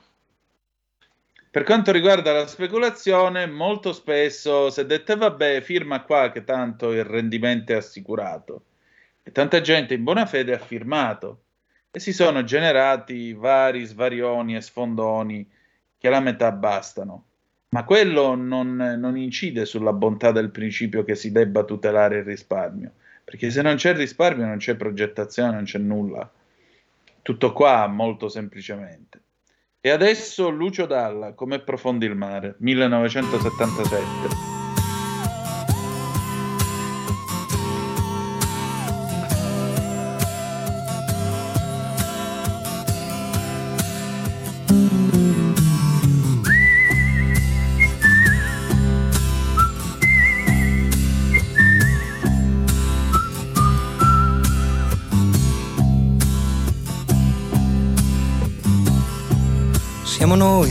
Per 1.50 1.64
quanto 1.64 1.94
riguarda 1.94 2.34
la 2.34 2.48
speculazione, 2.48 3.48
molto 3.48 3.94
spesso 3.94 4.70
si 4.70 4.82
è 4.82 4.86
detto 4.86 5.16
vabbè, 5.16 5.62
firma 5.62 6.04
qua 6.04 6.32
che 6.32 6.44
tanto 6.44 6.92
il 6.92 7.06
rendimento 7.06 7.72
è 7.72 7.76
assicurato. 7.78 8.64
E 9.24 9.32
tanta 9.32 9.62
gente 9.62 9.94
in 9.94 10.04
buona 10.04 10.26
fede 10.26 10.54
ha 10.54 10.60
firmato 10.60 11.44
e 11.90 12.00
si 12.02 12.12
sono 12.12 12.44
generati 12.44 13.32
vari 13.32 13.86
svarioni 13.86 14.58
e 14.58 14.62
sfondoni 14.62 15.50
che 16.00 16.10
la 16.10 16.22
metà 16.22 16.52
bastano. 16.52 17.26
Ma 17.70 17.84
quello 17.84 18.34
non, 18.34 18.76
non 18.76 19.16
incide 19.16 19.66
sulla 19.66 19.94
bontà 19.94 20.32
del 20.32 20.50
principio 20.50 21.04
che 21.04 21.14
si 21.14 21.32
debba 21.32 21.64
tutelare 21.64 22.20
il 22.20 22.24
risparmio, 22.24 22.94
perché 23.24 23.52
se 23.52 23.62
non 23.62 23.76
c'è 23.76 23.94
risparmio 23.94 24.48
non 24.48 24.58
c'è 24.58 24.76
progettazione, 24.76 25.54
non 25.54 25.66
c'è 25.66 25.78
nulla. 25.78 26.28
Tutto 27.22 27.54
qua 27.54 27.86
molto 27.86 28.28
semplicemente. 28.28 29.22
E 29.82 29.92
adesso 29.92 30.50
Lucio 30.50 30.88
Dalla, 30.88 31.34
come 31.34 31.60
profondi 31.60 32.08
il 32.08 32.16
mare, 32.16 32.56
1977. 32.58 34.59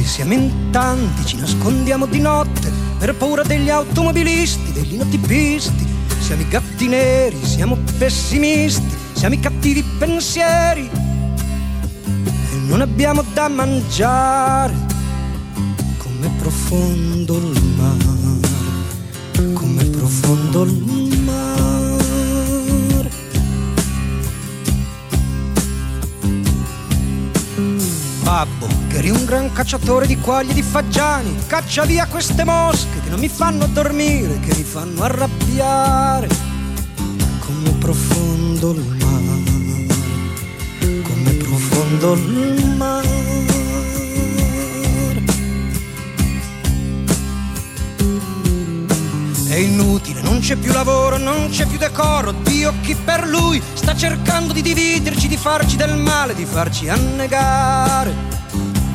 Siamo 0.08 0.32
in 0.32 0.70
tanti, 0.70 1.26
ci 1.26 1.36
nascondiamo 1.36 2.06
di 2.06 2.18
notte 2.18 2.72
per 2.98 3.14
paura 3.14 3.42
degli 3.42 3.68
automobilisti, 3.68 4.72
degli 4.72 4.96
notipisti. 4.96 5.86
Siamo 6.18 6.42
i 6.42 6.48
gatti 6.48 6.88
neri, 6.88 7.38
siamo 7.44 7.76
pessimisti, 7.98 8.96
siamo 9.12 9.34
i 9.34 9.40
cattivi 9.40 9.84
pensieri. 9.98 10.90
E 12.50 12.56
non 12.66 12.80
abbiamo 12.80 13.22
da 13.34 13.48
mangiare. 13.48 14.74
Come 15.98 16.30
profondo 16.38 17.36
il 17.36 17.62
mare, 17.76 19.52
come 19.52 19.84
profondo 19.84 20.62
il 20.64 21.18
mare. 21.22 21.68
babbo, 28.28 28.66
eri 29.08 29.10
un 29.10 29.24
gran 29.24 29.50
cacciatore 29.52 30.06
di 30.06 30.18
quaglie 30.18 30.52
di 30.52 30.62
fagiani, 30.62 31.34
caccia 31.46 31.84
via 31.84 32.06
queste 32.06 32.44
mosche 32.44 33.00
che 33.02 33.08
non 33.08 33.18
mi 33.18 33.28
fanno 33.28 33.66
dormire, 33.66 34.38
che 34.40 34.54
mi 34.54 34.62
fanno 34.62 35.02
arrabbiare. 35.02 36.28
Come 37.40 37.70
profondo 37.78 38.72
il 38.72 38.96
mare, 39.00 39.42
come 41.02 41.32
profondo 41.32 42.12
il 42.12 42.74
mare. 42.76 43.16
È 49.48 49.54
inutile, 49.54 50.20
non 50.20 50.40
c'è 50.40 50.56
più 50.56 50.72
lavoro, 50.72 51.16
non 51.16 51.48
c'è 51.48 51.66
più 51.66 51.78
decoro. 51.78 52.32
Dio 52.32 52.74
chi 52.82 52.94
per 52.94 53.26
lui 53.26 53.60
sta 53.72 53.96
cercando 53.96 54.52
di 54.52 54.60
dividerci, 54.60 55.26
di 55.26 55.36
farci 55.36 55.76
del 55.76 55.96
male, 55.96 56.34
di 56.34 56.44
farci 56.44 56.88
annegare. 56.88 58.27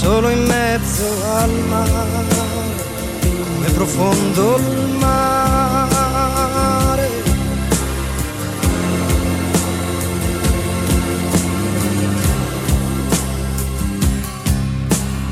solo 0.00 0.30
in 0.30 0.46
mezzo 0.46 1.04
al 1.34 1.50
mare, 1.68 2.24
come 3.20 3.70
profondo 3.74 4.56
il 4.56 4.96
mare. 4.98 7.08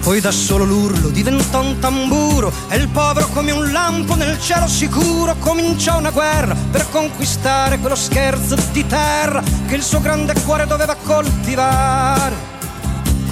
Poi 0.02 0.20
da 0.20 0.30
solo 0.30 0.64
l'urlo 0.64 1.08
diventò 1.08 1.62
un 1.62 1.78
tamburo 1.78 2.52
e 2.68 2.76
il 2.76 2.88
povero 2.88 3.28
come 3.28 3.52
un 3.52 3.72
lampo 3.72 4.16
nel 4.16 4.38
cielo 4.38 4.66
sicuro 4.66 5.34
cominciò 5.38 5.96
una 5.96 6.10
guerra 6.10 6.54
per 6.70 6.90
conquistare 6.90 7.78
quello 7.78 7.96
scherzo 7.96 8.54
di 8.72 8.86
terra 8.86 9.42
che 9.66 9.76
il 9.76 9.82
suo 9.82 10.02
grande 10.02 10.34
cuore 10.44 10.66
doveva 10.66 10.94
coltivare. 10.94 12.56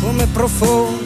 Come 0.00 0.26
profondo 0.26 1.05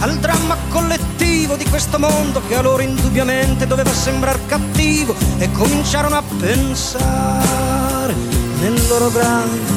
al 0.00 0.18
dramma 0.18 0.56
collettivo 0.68 1.56
di 1.56 1.64
questo 1.64 1.98
mondo 1.98 2.40
che 2.46 2.56
a 2.56 2.62
loro 2.62 2.82
indubbiamente 2.82 3.66
doveva 3.66 3.92
sembrare 3.92 4.38
cattivo 4.46 5.14
e 5.38 5.50
cominciarono 5.52 6.16
a 6.16 6.22
pensare 6.38 8.14
nel 8.60 8.86
loro 8.88 9.10
grande 9.10 9.72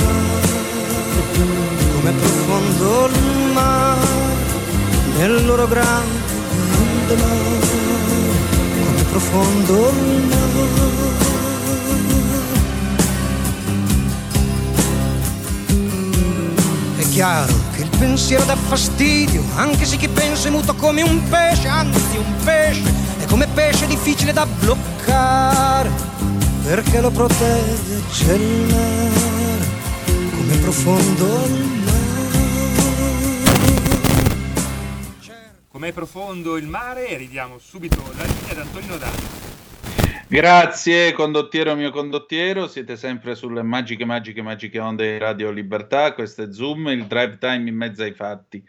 mare, 0.00 0.52
come 1.94 2.12
profondo 2.12 3.06
il 3.06 3.52
mare, 3.52 4.08
nel 5.18 5.44
loro 5.46 5.66
grande 5.66 7.14
mare, 7.16 7.66
come 8.86 9.02
profondo 9.10 9.88
il 9.88 10.24
mare. 10.28 11.04
chiaro 17.14 17.54
che 17.76 17.83
pensiero 18.06 18.44
dà 18.44 18.54
fastidio, 18.54 19.42
anche 19.54 19.86
se 19.86 19.96
chi 19.96 20.08
pensa 20.08 20.48
è 20.48 20.50
muto 20.50 20.74
come 20.74 21.00
un 21.00 21.26
pesce, 21.26 21.68
anzi 21.68 22.18
un 22.18 22.34
pesce, 22.44 22.92
è 23.18 23.24
come 23.24 23.46
pesce 23.46 23.86
difficile 23.86 24.34
da 24.34 24.44
bloccare, 24.44 25.90
perché 26.64 27.00
lo 27.00 27.10
protegge 27.10 28.34
il 28.34 28.66
mare, 28.70 29.66
come 30.04 30.56
profondo 30.58 31.44
il 31.46 31.52
mare. 31.52 31.92
Com'è 35.70 35.92
profondo 35.92 36.56
il 36.56 36.68
mare? 36.68 37.16
Ridiamo 37.16 37.58
subito 37.58 38.02
la 38.16 38.24
linea 38.24 38.50
ad 38.50 38.58
Antonino 38.58 38.96
Danni. 38.98 39.53
Grazie 40.34 41.12
condottiero 41.12 41.76
mio 41.76 41.92
condottiero, 41.92 42.66
siete 42.66 42.96
sempre 42.96 43.36
sulle 43.36 43.62
magiche, 43.62 44.04
magiche, 44.04 44.42
magiche 44.42 44.80
onde 44.80 45.12
di 45.12 45.18
Radio 45.18 45.52
Libertà, 45.52 46.12
questo 46.12 46.42
è 46.42 46.50
Zoom, 46.50 46.88
il 46.88 47.04
drive 47.04 47.38
time 47.38 47.68
in 47.68 47.76
mezzo 47.76 48.02
ai 48.02 48.14
fatti. 48.14 48.60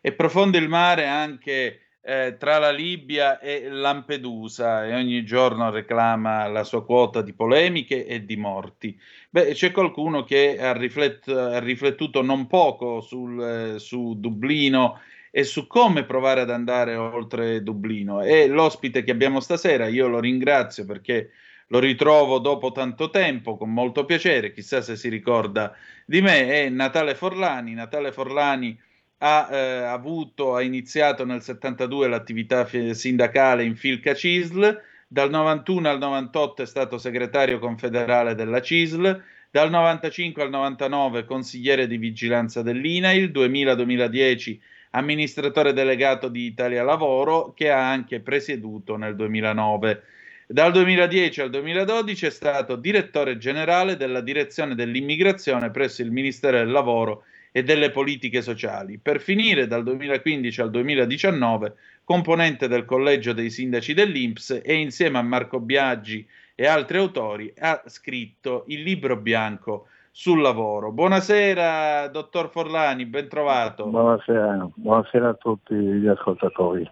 È 0.00 0.10
profondo 0.10 0.58
il 0.58 0.68
mare 0.68 1.06
anche 1.06 1.82
eh, 2.02 2.34
tra 2.40 2.58
la 2.58 2.72
Libia 2.72 3.38
e 3.38 3.68
Lampedusa 3.68 4.84
e 4.84 4.96
ogni 4.96 5.24
giorno 5.24 5.70
reclama 5.70 6.48
la 6.48 6.64
sua 6.64 6.84
quota 6.84 7.22
di 7.22 7.32
polemiche 7.32 8.04
e 8.04 8.24
di 8.24 8.36
morti. 8.36 8.98
Beh, 9.30 9.52
c'è 9.52 9.70
qualcuno 9.70 10.24
che 10.24 10.58
ha, 10.58 10.72
riflet- 10.72 11.28
ha 11.28 11.60
riflettuto 11.60 12.22
non 12.22 12.48
poco 12.48 13.00
sul, 13.00 13.40
eh, 13.40 13.78
su 13.78 14.16
Dublino 14.18 14.98
e 15.34 15.44
su 15.44 15.66
come 15.66 16.04
provare 16.04 16.42
ad 16.42 16.50
andare 16.50 16.94
oltre 16.94 17.62
Dublino. 17.62 18.22
E 18.22 18.46
l'ospite 18.48 19.02
che 19.02 19.10
abbiamo 19.10 19.40
stasera, 19.40 19.88
io 19.88 20.06
lo 20.06 20.20
ringrazio 20.20 20.84
perché 20.84 21.30
lo 21.68 21.78
ritrovo 21.78 22.38
dopo 22.38 22.70
tanto 22.70 23.08
tempo, 23.08 23.56
con 23.56 23.72
molto 23.72 24.04
piacere, 24.04 24.52
chissà 24.52 24.82
se 24.82 24.94
si 24.94 25.08
ricorda 25.08 25.74
di 26.04 26.20
me, 26.20 26.48
è 26.48 26.68
Natale 26.68 27.14
Forlani. 27.14 27.72
Natale 27.72 28.12
Forlani 28.12 28.78
ha 29.18 29.48
eh, 29.50 29.56
avuto, 29.84 30.54
ha 30.54 30.60
iniziato 30.60 31.24
nel 31.24 31.40
72 31.40 32.08
l'attività 32.08 32.68
sindacale 32.92 33.64
in 33.64 33.74
Filca 33.74 34.12
CISL, 34.12 34.82
dal 35.08 35.30
91 35.30 35.88
al 35.88 35.98
98 35.98 36.62
è 36.62 36.66
stato 36.66 36.98
segretario 36.98 37.58
confederale 37.58 38.34
della 38.34 38.60
CISL, 38.60 39.22
dal 39.50 39.70
95 39.70 40.42
al 40.42 40.50
99 40.50 41.24
consigliere 41.24 41.86
di 41.86 41.96
vigilanza 41.96 42.60
dell'INAIL, 42.60 43.30
2000-2010 43.30 44.58
amministratore 44.92 45.72
delegato 45.72 46.28
di 46.28 46.46
Italia 46.46 46.82
Lavoro, 46.82 47.52
che 47.54 47.70
ha 47.70 47.90
anche 47.90 48.20
presieduto 48.20 48.96
nel 48.96 49.14
2009. 49.14 50.02
Dal 50.46 50.72
2010 50.72 51.40
al 51.40 51.50
2012 51.50 52.26
è 52.26 52.30
stato 52.30 52.76
direttore 52.76 53.38
generale 53.38 53.96
della 53.96 54.20
direzione 54.20 54.74
dell'immigrazione 54.74 55.70
presso 55.70 56.02
il 56.02 56.10
Ministero 56.10 56.58
del 56.58 56.70
Lavoro 56.70 57.24
e 57.52 57.62
delle 57.62 57.90
politiche 57.90 58.42
sociali, 58.42 58.98
per 58.98 59.20
finire 59.20 59.66
dal 59.66 59.82
2015 59.82 60.60
al 60.60 60.70
2019 60.70 61.74
componente 62.04 62.68
del 62.68 62.84
collegio 62.84 63.32
dei 63.32 63.50
sindaci 63.50 63.94
dell'Inps 63.94 64.60
e 64.62 64.74
insieme 64.74 65.18
a 65.18 65.22
Marco 65.22 65.60
Biaggi 65.60 66.26
e 66.54 66.66
altri 66.66 66.98
autori 66.98 67.52
ha 67.58 67.82
scritto 67.86 68.64
il 68.68 68.82
libro 68.82 69.16
bianco 69.16 69.88
sul 70.14 70.42
lavoro. 70.42 70.92
Buonasera, 70.92 72.06
dottor 72.08 72.50
Forlani, 72.50 73.06
ben 73.06 73.28
trovato. 73.28 73.86
Buonasera, 73.86 74.68
buonasera 74.74 75.30
a 75.30 75.34
tutti 75.34 75.74
gli 75.74 76.06
ascoltatori. 76.06 76.88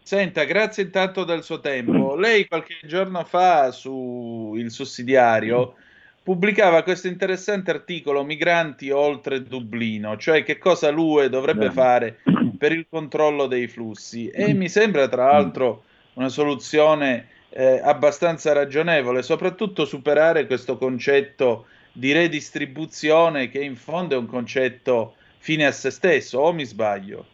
Senta, 0.00 0.44
grazie 0.44 0.84
intanto 0.84 1.24
del 1.24 1.42
suo 1.42 1.60
tempo. 1.60 2.14
Lei 2.16 2.48
qualche 2.48 2.78
giorno 2.84 3.22
fa 3.24 3.70
su 3.72 4.54
Il 4.56 4.70
Sussidiario 4.70 5.74
pubblicava 6.22 6.82
questo 6.82 7.08
interessante 7.08 7.70
articolo 7.70 8.24
Migranti 8.24 8.90
oltre 8.90 9.42
Dublino, 9.42 10.16
cioè 10.16 10.42
che 10.42 10.56
cosa 10.58 10.90
l'UE 10.90 11.28
dovrebbe 11.28 11.70
fare 11.70 12.20
per 12.58 12.72
il 12.72 12.86
controllo 12.88 13.46
dei 13.46 13.68
flussi 13.68 14.28
e 14.28 14.52
mi 14.56 14.70
sembra 14.70 15.08
tra 15.08 15.26
l'altro 15.26 15.82
una 16.14 16.30
soluzione 16.30 17.28
eh, 17.50 17.80
abbastanza 17.84 18.54
ragionevole, 18.54 19.22
soprattutto 19.22 19.84
superare 19.84 20.46
questo 20.46 20.78
concetto 20.78 21.66
di 21.96 22.12
redistribuzione 22.12 23.48
che 23.48 23.64
in 23.64 23.74
fondo 23.74 24.14
è 24.14 24.18
un 24.18 24.26
concetto 24.26 25.14
fine 25.38 25.64
a 25.64 25.72
se 25.72 25.90
stesso, 25.90 26.40
o 26.40 26.52
mi 26.52 26.64
sbaglio? 26.64 27.24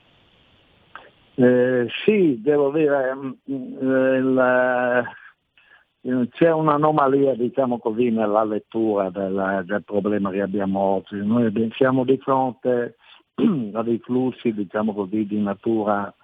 Eh, 1.34 1.89
sì, 2.05 2.40
devo 2.40 2.70
dire, 2.70 3.12
mm, 3.12 3.30
il, 3.48 5.05
eh, 6.05 6.28
c'è 6.30 6.52
un'anomalia, 6.52 7.34
diciamo 7.34 7.78
così, 7.78 8.10
nella 8.10 8.44
lettura 8.44 9.10
del, 9.10 9.64
del, 9.66 9.82
problema 9.82 10.30
che 10.30 10.43
abbiamo 10.43 10.78
oggi. 10.78 11.16
Noi 11.16 11.51
siamo 11.74 12.05
di 12.05 12.18
fronte 12.18 12.97
a 13.72 13.82
dei 13.82 13.98
flussi, 13.98 14.52
diciamo 14.52 14.94
così, 14.94 15.26
di 15.26 15.40
natura 15.40 16.14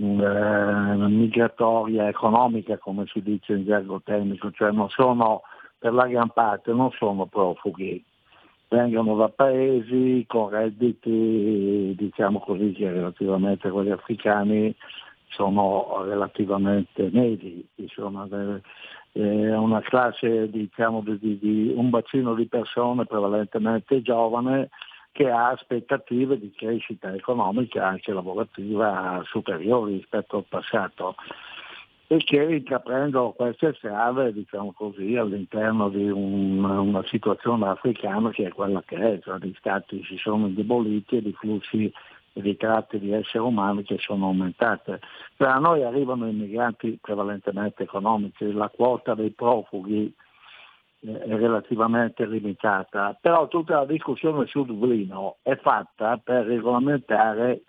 mm, 0.00 0.20
eh, 0.20 1.08
migratoria 1.08 2.08
economica, 2.08 2.76
come 2.78 3.04
si 3.06 3.22
dice 3.22 3.52
in 3.52 3.64
gergo 3.64 4.00
tecnico, 4.02 4.50
cioè 4.50 4.72
non 4.72 4.88
sono 4.88 5.42
per 5.82 5.92
la 5.92 6.06
gran 6.06 6.30
parte 6.30 6.72
non 6.72 6.92
sono 6.92 7.26
profughi, 7.26 8.04
vengono 8.68 9.16
da 9.16 9.28
paesi 9.28 10.24
con 10.28 10.50
redditi, 10.50 11.92
diciamo 11.98 12.38
così, 12.38 12.70
che 12.70 12.88
relativamente 12.88 13.66
a 13.66 13.72
quelli 13.72 13.90
africani 13.90 14.72
sono 15.30 16.04
relativamente 16.04 17.10
medi, 17.10 17.66
sono 17.88 18.28
è 19.10 19.56
una 19.56 19.80
classe, 19.80 20.48
diciamo, 20.48 21.02
di, 21.04 21.38
di, 21.38 21.72
un 21.74 21.90
bacino 21.90 22.34
di 22.34 22.46
persone 22.46 23.04
prevalentemente 23.04 24.02
giovane 24.02 24.68
che 25.10 25.28
ha 25.28 25.48
aspettative 25.48 26.38
di 26.38 26.52
crescita 26.56 27.12
economica 27.12 27.88
anche 27.88 28.12
lavorativa 28.12 29.20
superiori 29.26 29.94
rispetto 29.94 30.36
al 30.36 30.46
passato 30.48 31.16
e 32.12 32.18
che 32.18 32.42
intraprendono 32.42 33.32
queste 33.32 33.72
strade, 33.72 34.34
diciamo 34.34 34.72
così, 34.72 35.16
all'interno 35.16 35.88
di 35.88 36.10
un, 36.10 36.62
una 36.62 37.02
situazione 37.06 37.66
africana 37.66 38.28
che 38.28 38.48
è 38.48 38.52
quella 38.52 38.82
che 38.84 38.96
è, 38.96 39.18
cioè 39.22 39.38
gli 39.38 39.54
stati 39.56 40.04
si 40.04 40.18
sono 40.18 40.46
indeboliti 40.46 41.16
e 41.16 41.20
i 41.20 41.32
flussi 41.32 41.90
di 42.34 42.56
tratte 42.58 42.98
di 42.98 43.12
esseri 43.12 43.42
umani 43.42 43.82
che 43.82 43.96
sono 43.98 44.26
aumentate. 44.26 45.00
Per 45.34 45.48
a 45.48 45.58
noi 45.58 45.84
arrivano 45.84 46.28
immigranti 46.28 46.98
prevalentemente 47.00 47.84
economici, 47.84 48.52
la 48.52 48.68
quota 48.68 49.14
dei 49.14 49.30
profughi 49.30 50.14
eh, 51.00 51.18
è 51.18 51.34
relativamente 51.34 52.26
limitata, 52.26 53.16
però 53.18 53.48
tutta 53.48 53.76
la 53.76 53.86
discussione 53.86 54.46
su 54.48 54.66
Dublino 54.66 55.36
è 55.40 55.56
fatta 55.56 56.20
per 56.22 56.44
regolamentare 56.44 57.62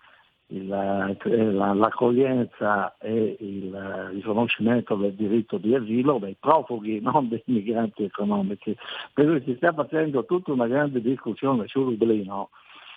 l'accoglienza 0.62 2.96
e 2.98 3.36
il 3.40 4.10
riconoscimento 4.12 4.94
del 4.96 5.14
diritto 5.14 5.58
di 5.58 5.74
asilo 5.74 6.18
dei 6.18 6.36
profughi, 6.38 7.00
non 7.02 7.28
dei 7.28 7.42
migranti 7.46 8.04
economici. 8.04 8.76
Per 9.12 9.26
cui 9.26 9.42
si 9.44 9.54
sta 9.56 9.72
facendo 9.72 10.24
tutta 10.24 10.52
una 10.52 10.66
grande 10.66 11.00
discussione 11.00 11.66
su 11.66 11.84
Dublino 11.84 12.50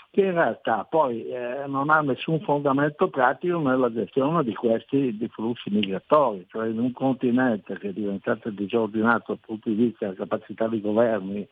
che 0.09 0.21
in 0.21 0.33
realtà 0.33 0.85
poi 0.89 1.27
eh, 1.27 1.65
non 1.67 1.89
ha 1.89 1.99
nessun 2.01 2.39
fondamento 2.39 3.09
pratico 3.09 3.59
nella 3.59 3.91
gestione 3.91 4.43
di 4.43 4.53
questi 4.53 5.17
di 5.17 5.27
flussi 5.27 5.69
migratori, 5.69 6.45
cioè 6.49 6.69
in 6.69 6.79
un 6.79 6.91
continente 6.91 7.77
che 7.77 7.89
è 7.89 7.93
diventato 7.93 8.49
disordinato 8.49 9.33
dal 9.33 9.39
punto 9.45 9.69
di 9.69 9.75
vista 9.75 10.05
della 10.05 10.17
capacità 10.17 10.67
di 10.67 10.81
governi 10.81 11.47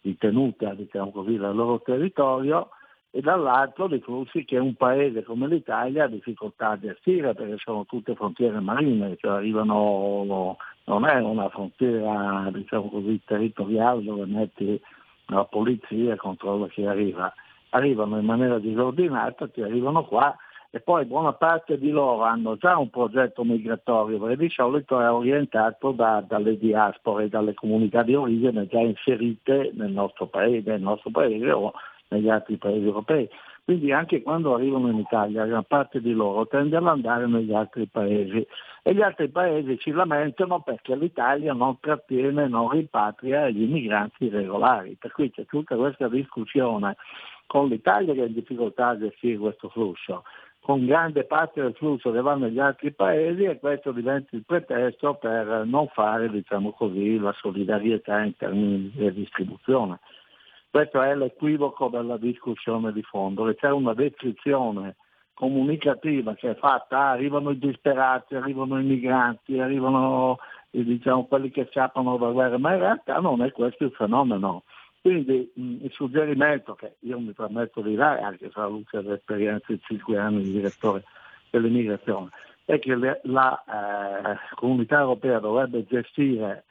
di 0.00 0.16
tenuta 0.16 0.72
diciamo 0.72 1.10
così, 1.10 1.36
del 1.36 1.54
loro 1.54 1.82
territorio, 1.82 2.70
e 3.12 3.20
dall'altro 3.20 3.88
dei 3.88 4.00
flussi 4.00 4.44
che 4.44 4.56
un 4.56 4.74
paese 4.74 5.24
come 5.24 5.48
l'Italia 5.48 6.04
ha 6.04 6.08
difficoltà 6.08 6.70
a 6.70 6.78
gestire 6.78 7.34
perché 7.34 7.56
sono 7.58 7.84
tutte 7.84 8.14
frontiere 8.14 8.60
marine, 8.60 9.16
cioè 9.18 9.32
arrivano, 9.32 10.56
non 10.84 11.06
è 11.06 11.18
una 11.18 11.48
frontiera 11.48 12.48
diciamo 12.52 12.88
così, 12.88 13.20
territoriale 13.24 14.04
dove 14.04 14.26
metti 14.26 14.80
la 15.26 15.44
polizia 15.44 16.14
e 16.14 16.16
controlla 16.16 16.68
chi 16.68 16.84
arriva, 16.86 17.32
arrivano 17.70 18.18
in 18.18 18.24
maniera 18.24 18.58
disordinata, 18.58 19.48
ti 19.48 19.62
arrivano 19.62 20.04
qua 20.04 20.36
e 20.72 20.78
poi 20.78 21.04
buona 21.04 21.32
parte 21.32 21.78
di 21.78 21.90
loro 21.90 22.22
hanno 22.22 22.56
già 22.56 22.78
un 22.78 22.90
progetto 22.90 23.42
migratorio 23.42 24.20
perché 24.20 24.36
di 24.36 24.50
solito 24.50 25.00
è 25.00 25.10
orientato 25.10 25.90
da, 25.90 26.24
dalle 26.24 26.56
diaspore, 26.56 27.28
dalle 27.28 27.54
comunità 27.54 28.04
di 28.04 28.14
origine 28.14 28.68
già 28.68 28.78
inserite 28.78 29.72
nel 29.74 29.90
nostro 29.90 30.26
paese, 30.26 30.70
nel 30.70 30.82
nostro 30.82 31.10
paese 31.10 31.44
negli 32.10 32.28
altri 32.28 32.56
paesi 32.56 32.84
europei. 32.84 33.28
Quindi 33.64 33.92
anche 33.92 34.22
quando 34.22 34.54
arrivano 34.54 34.90
in 34.90 34.98
Italia, 34.98 35.44
gran 35.44 35.64
parte 35.64 36.00
di 36.00 36.12
loro 36.12 36.46
tende 36.46 36.76
ad 36.76 36.86
andare 36.86 37.26
negli 37.26 37.54
altri 37.54 37.86
paesi 37.86 38.44
e 38.82 38.94
gli 38.94 39.02
altri 39.02 39.28
paesi 39.28 39.78
ci 39.78 39.92
lamentano 39.92 40.60
perché 40.60 40.96
l'Italia 40.96 41.52
non 41.52 41.78
trattiene, 41.78 42.48
non 42.48 42.70
ripatria 42.70 43.48
gli 43.48 43.62
immigranti 43.62 44.28
regolari. 44.28 44.96
Per 44.98 45.12
cui 45.12 45.30
c'è 45.30 45.46
tutta 45.46 45.76
questa 45.76 46.08
discussione 46.08 46.96
con 47.46 47.68
l'Italia 47.68 48.14
che 48.14 48.24
in 48.24 48.32
difficoltà 48.32 48.88
a 48.88 48.98
gestire 48.98 49.38
questo 49.38 49.68
flusso, 49.68 50.24
con 50.60 50.84
grande 50.84 51.24
parte 51.24 51.60
del 51.62 51.74
flusso 51.74 52.10
che 52.10 52.20
va 52.20 52.34
negli 52.34 52.58
altri 52.58 52.92
paesi 52.92 53.44
e 53.44 53.58
questo 53.58 53.92
diventa 53.92 54.34
il 54.36 54.44
pretesto 54.44 55.14
per 55.14 55.64
non 55.64 55.86
fare 55.88 56.30
diciamo 56.30 56.72
così, 56.72 57.18
la 57.18 57.34
solidarietà 57.38 58.20
in 58.22 58.36
termini 58.36 58.90
di 58.94 59.12
distribuzione. 59.12 60.00
Questo 60.70 61.02
è 61.02 61.16
l'equivoco 61.16 61.88
della 61.88 62.16
discussione 62.16 62.92
di 62.92 63.02
fondo, 63.02 63.44
che 63.44 63.56
c'è 63.56 63.70
una 63.72 63.92
descrizione 63.92 64.94
comunicativa 65.34 66.34
che 66.34 66.50
è 66.50 66.54
fatta, 66.54 66.98
ah, 66.98 67.10
arrivano 67.10 67.50
i 67.50 67.58
disperati, 67.58 68.36
arrivano 68.36 68.78
i 68.78 68.84
migranti, 68.84 69.58
arrivano 69.58 70.38
diciamo, 70.70 71.24
quelli 71.26 71.50
che 71.50 71.66
scappano 71.70 72.16
dalla 72.18 72.32
guerra, 72.32 72.58
ma 72.58 72.74
in 72.74 72.78
realtà 72.78 73.18
non 73.18 73.42
è 73.42 73.50
questo 73.50 73.84
il 73.84 73.90
fenomeno. 73.92 74.62
Quindi 75.00 75.50
mh, 75.52 75.84
il 75.86 75.90
suggerimento 75.92 76.74
che 76.74 76.96
io 77.00 77.18
mi 77.18 77.32
permetto 77.32 77.80
di 77.80 77.96
dare, 77.96 78.20
anche 78.20 78.50
se 78.52 78.60
alla 78.60 78.68
luce 78.68 79.02
dell'esperienza 79.02 79.72
di 79.72 79.80
5 79.80 80.18
anni 80.18 80.42
di 80.42 80.52
direttore 80.52 81.02
dell'immigrazione, 81.50 82.28
è 82.64 82.78
che 82.78 82.94
le, 82.94 83.20
la 83.24 83.64
eh, 83.64 84.38
comunità 84.54 85.00
europea 85.00 85.40
dovrebbe 85.40 85.84
gestire 85.84 86.66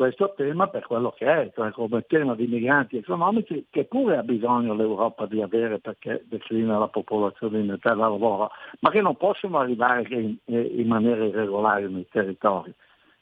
questo 0.00 0.32
tema 0.34 0.66
per 0.68 0.86
quello 0.86 1.10
che 1.14 1.26
è, 1.26 1.50
cioè 1.54 1.72
come 1.72 2.06
tema 2.08 2.34
di 2.34 2.46
migranti 2.46 2.96
economici 2.96 3.66
che 3.68 3.84
pure 3.84 4.16
ha 4.16 4.22
bisogno 4.22 4.72
l'Europa 4.72 5.26
di 5.26 5.42
avere 5.42 5.78
perché 5.78 6.24
declina 6.26 6.78
la 6.78 6.88
popolazione 6.88 7.58
in 7.58 7.70
età 7.70 7.92
da 7.92 8.08
lavoro, 8.08 8.50
ma 8.78 8.88
che 8.88 9.02
non 9.02 9.14
possono 9.18 9.58
arrivare 9.58 10.06
in, 10.08 10.36
in 10.46 10.86
maniera 10.86 11.22
irregolare 11.22 11.86
nei 11.88 12.06
territori. 12.10 12.72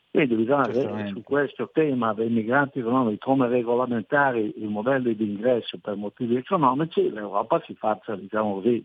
Quindi 0.08 0.36
bisogna 0.36 0.68
vedere 0.68 1.08
su 1.08 1.20
questo 1.24 1.68
tema 1.72 2.14
dei 2.14 2.28
migranti 2.28 2.78
economici 2.78 3.18
come 3.18 3.48
regolamentare 3.48 4.38
i 4.38 4.66
modelli 4.68 5.16
di 5.16 5.32
ingresso 5.32 5.78
per 5.82 5.96
motivi 5.96 6.36
economici, 6.36 7.10
l'Europa 7.10 7.60
si 7.66 7.74
faccia 7.74 8.14
diciamo 8.14 8.54
così, 8.54 8.84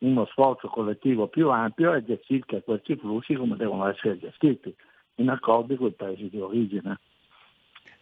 uno 0.00 0.26
sforzo 0.26 0.68
collettivo 0.68 1.28
più 1.28 1.48
ampio 1.48 1.94
e 1.94 2.04
gestisca 2.04 2.60
questi 2.60 2.96
flussi 2.96 3.32
come 3.32 3.56
devono 3.56 3.88
essere 3.88 4.18
gestiti, 4.18 4.74
in 5.14 5.30
accordo 5.30 5.74
con 5.76 5.86
i 5.86 5.92
paesi 5.92 6.28
di 6.28 6.38
origine. 6.38 6.98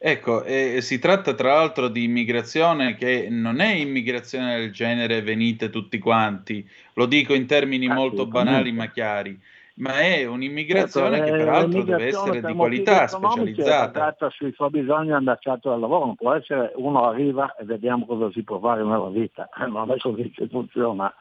Ecco, 0.00 0.44
eh, 0.44 0.80
si 0.80 1.00
tratta 1.00 1.34
tra 1.34 1.54
l'altro 1.54 1.88
di 1.88 2.04
immigrazione 2.04 2.94
che 2.94 3.26
non 3.28 3.58
è 3.58 3.74
immigrazione 3.74 4.56
del 4.56 4.72
genere 4.72 5.22
venite 5.22 5.70
tutti 5.70 5.98
quanti, 5.98 6.64
lo 6.94 7.06
dico 7.06 7.34
in 7.34 7.46
termini 7.46 7.88
molto 7.88 8.24
banali 8.26 8.70
ma 8.70 8.86
chiari, 8.86 9.36
ma 9.78 9.98
è 9.98 10.24
un'immigrazione 10.24 11.16
certo, 11.16 11.32
che 11.32 11.38
peraltro 11.38 11.82
deve 11.82 12.06
essere 12.06 12.40
di 12.40 12.52
qualità 12.54 13.08
specializzata. 13.08 14.16
È 14.16 14.30
sui 14.30 14.52
fabbisogni 14.52 15.10
al 15.10 15.24
lavoro, 15.24 16.06
non 16.06 16.14
può 16.14 16.32
essere 16.32 16.70
uno 16.76 17.02
arriva 17.08 17.56
e 17.56 17.64
vediamo 17.64 18.06
cosa 18.06 18.30
si 18.30 18.44
può 18.44 18.60
fare 18.60 18.84
nella 18.84 19.08
vita, 19.08 19.48
non 19.66 19.90
è 19.90 19.96
così 19.96 20.30
che 20.30 20.46
funziona. 20.46 21.12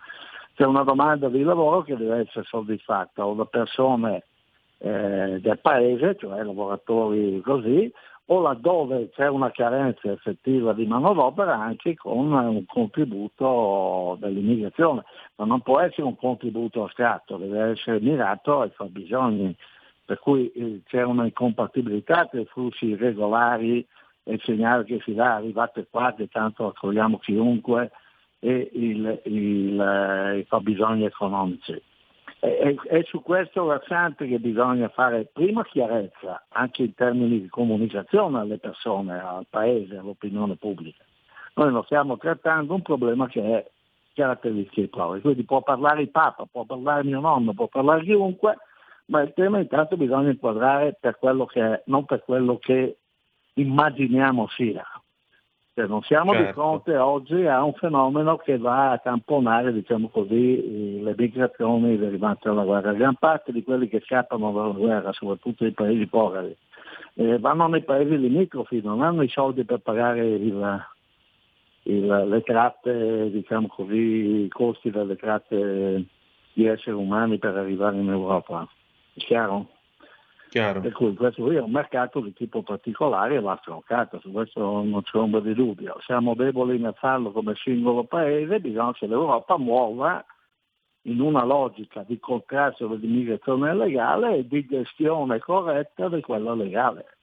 C'è 0.53 0.65
una 0.65 0.83
domanda 0.83 1.29
di 1.29 1.41
lavoro 1.41 1.81
che 1.81 1.95
deve 1.95 2.27
essere 2.27 2.45
soddisfatta 2.47 3.25
o 3.25 3.33
da 3.33 3.45
persone 3.45 4.23
eh, 4.77 5.39
del 5.39 5.59
paese, 5.59 6.15
cioè 6.19 6.43
lavoratori 6.43 7.41
così, 7.41 7.91
o 8.29 8.41
laddove 8.41 9.09
c'è 9.11 9.27
una 9.27 9.51
carenza 9.51 10.11
effettiva 10.11 10.73
di 10.73 10.85
manodopera 10.85 11.55
anche 11.55 11.95
con 11.95 12.31
un 12.31 12.65
contributo 12.65 14.17
dell'immigrazione, 14.19 15.03
ma 15.35 15.45
non 15.45 15.61
può 15.61 15.79
essere 15.79 16.03
un 16.03 16.17
contributo 16.17 16.83
astratto, 16.83 17.37
deve 17.37 17.71
essere 17.71 18.01
mirato 18.01 18.61
ai 18.61 18.69
fabbisogni, 18.71 19.55
per 20.03 20.19
cui 20.19 20.51
eh, 20.51 20.81
c'è 20.85 21.03
una 21.03 21.23
incompatibilità 21.23 22.25
tra 22.25 22.39
i 22.39 22.45
flussi 22.45 22.95
regolari 22.95 23.85
e 24.23 24.33
il 24.33 24.41
segnale 24.43 24.83
che 24.83 24.99
si 25.03 25.13
dà 25.13 25.35
arrivate 25.35 25.87
qua 25.89 26.13
che 26.13 26.27
tanto 26.27 26.67
accogliamo 26.67 27.19
chiunque 27.19 27.91
e 28.39 28.69
il, 28.73 29.21
il, 29.23 29.79
eh, 29.79 30.39
i 30.39 30.43
fabbisogni 30.43 31.05
economici. 31.05 31.81
È, 32.55 32.75
è, 32.75 33.03
su 33.03 33.21
questo 33.21 33.65
versante 33.65 34.27
che 34.27 34.39
bisogna 34.39 34.89
fare 34.89 35.29
prima 35.31 35.63
chiarezza, 35.63 36.45
anche 36.49 36.83
in 36.83 36.93
termini 36.93 37.41
di 37.41 37.47
comunicazione 37.47 38.39
alle 38.39 38.57
persone, 38.57 39.19
al 39.19 39.45
paese, 39.49 39.97
all'opinione 39.97 40.55
pubblica. 40.55 41.03
Noi 41.55 41.71
non 41.71 41.83
stiamo 41.83 42.17
trattando 42.17 42.73
un 42.73 42.81
problema 42.81 43.27
che 43.27 43.41
è 43.41 43.69
caratteristiche 44.13 44.87
proprie, 44.87 45.21
quindi 45.21 45.43
può 45.43 45.61
parlare 45.61 46.01
il 46.01 46.09
Papa, 46.09 46.47
può 46.49 46.63
parlare 46.63 47.03
mio 47.03 47.19
nonno, 47.19 47.53
può 47.53 47.67
parlare 47.67 48.03
chiunque, 48.03 48.57
ma 49.05 49.21
il 49.21 49.33
tema 49.33 49.59
intanto 49.59 49.97
bisogna 49.97 50.29
inquadrare 50.29 50.97
per 50.99 51.17
quello 51.17 51.45
che 51.45 51.61
è, 51.61 51.83
non 51.85 52.05
per 52.05 52.23
quello 52.23 52.57
che 52.57 52.97
immaginiamo 53.53 54.47
sia. 54.49 54.85
Cioè, 55.77 55.85
non 55.85 56.01
siamo 56.01 56.31
certo. 56.31 56.47
di 56.47 56.53
fronte 56.53 56.97
oggi 56.97 57.45
a 57.45 57.63
un 57.63 57.73
fenomeno 57.73 58.37
che 58.37 58.57
va 58.57 58.93
a 58.93 58.97
tamponare, 58.97 59.71
diciamo 59.71 60.09
così, 60.09 61.03
le 61.03 61.13
migrazioni 61.15 61.99
derivanti 61.99 62.47
dalla 62.47 62.63
guerra. 62.63 62.93
Gran 62.93 63.13
parte 63.13 63.51
di 63.51 63.61
quelli 63.61 63.87
che 63.87 64.01
scappano 64.03 64.51
dalla 64.51 64.73
guerra, 64.73 65.13
soprattutto 65.13 65.65
i 65.65 65.73
paesi 65.73 66.07
poveri, 66.07 66.57
eh, 67.13 67.37
vanno 67.37 67.67
nei 67.67 67.83
paesi 67.83 68.17
limitrofi, 68.17 68.81
non 68.81 69.03
hanno 69.03 69.21
i 69.21 69.29
soldi 69.29 69.65
per 69.65 69.81
pagare 69.81 70.25
il, 70.25 70.83
il, 71.83 72.25
le 72.27 72.41
tratte, 72.41 73.29
diciamo 73.29 73.67
così, 73.67 74.45
i 74.45 74.49
costi 74.49 74.89
delle 74.89 75.15
tratte 75.15 76.05
di 76.53 76.65
esseri 76.65 76.95
umani 76.95 77.37
per 77.37 77.55
arrivare 77.55 77.97
in 77.97 78.09
Europa. 78.09 78.67
È 79.13 79.19
chiaro? 79.19 79.67
Chiaro. 80.49 80.79
Per 80.79 80.91
cui 80.93 81.13
questo 81.13 81.43
qui 81.43 81.55
è 81.55 81.61
un 81.61 81.71
mercato 81.71 82.21
di 82.21 82.33
tipo 82.33 82.63
particolare 82.63 83.35
e 83.35 83.39
va 83.41 83.53
affrontato, 83.53 84.19
su 84.19 84.31
questo 84.31 84.61
non 84.61 85.01
c'è 85.03 85.17
ombra 85.17 85.41
di 85.41 85.53
dubbio. 85.53 85.97
Siamo 86.01 86.35
deboli 86.35 86.79
nel 86.79 86.95
farlo 86.95 87.31
come 87.31 87.53
singolo 87.55 88.05
paese, 88.05 88.59
bisogna 88.59 88.93
che 88.93 89.07
l'Europa 89.07 89.57
muova 89.57 90.25
in 91.03 91.19
una 91.19 91.43
logica 91.43 92.03
di 92.05 92.19
contrasto 92.19 92.87
dell'immigrazione 92.87 93.71
illegale 93.71 94.37
e 94.37 94.47
di 94.47 94.65
gestione 94.65 95.39
corretta 95.39 96.07
di 96.09 96.21
quella 96.21 96.53
legale. 96.53 97.17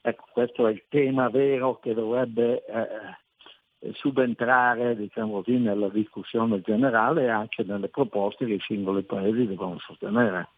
Ecco, 0.00 0.24
questo 0.32 0.66
è 0.66 0.72
il 0.72 0.84
tema 0.88 1.28
vero 1.28 1.78
che 1.78 1.92
dovrebbe 1.92 2.64
eh, 2.64 3.92
subentrare 3.92 4.96
diciamo 4.96 5.42
così, 5.42 5.58
nella 5.58 5.88
discussione 5.88 6.60
generale 6.62 7.24
e 7.24 7.28
anche 7.28 7.62
nelle 7.64 7.88
proposte 7.88 8.46
che 8.46 8.54
i 8.54 8.60
singoli 8.60 9.02
paesi 9.02 9.46
devono 9.46 9.78
sostenere. 9.78 10.48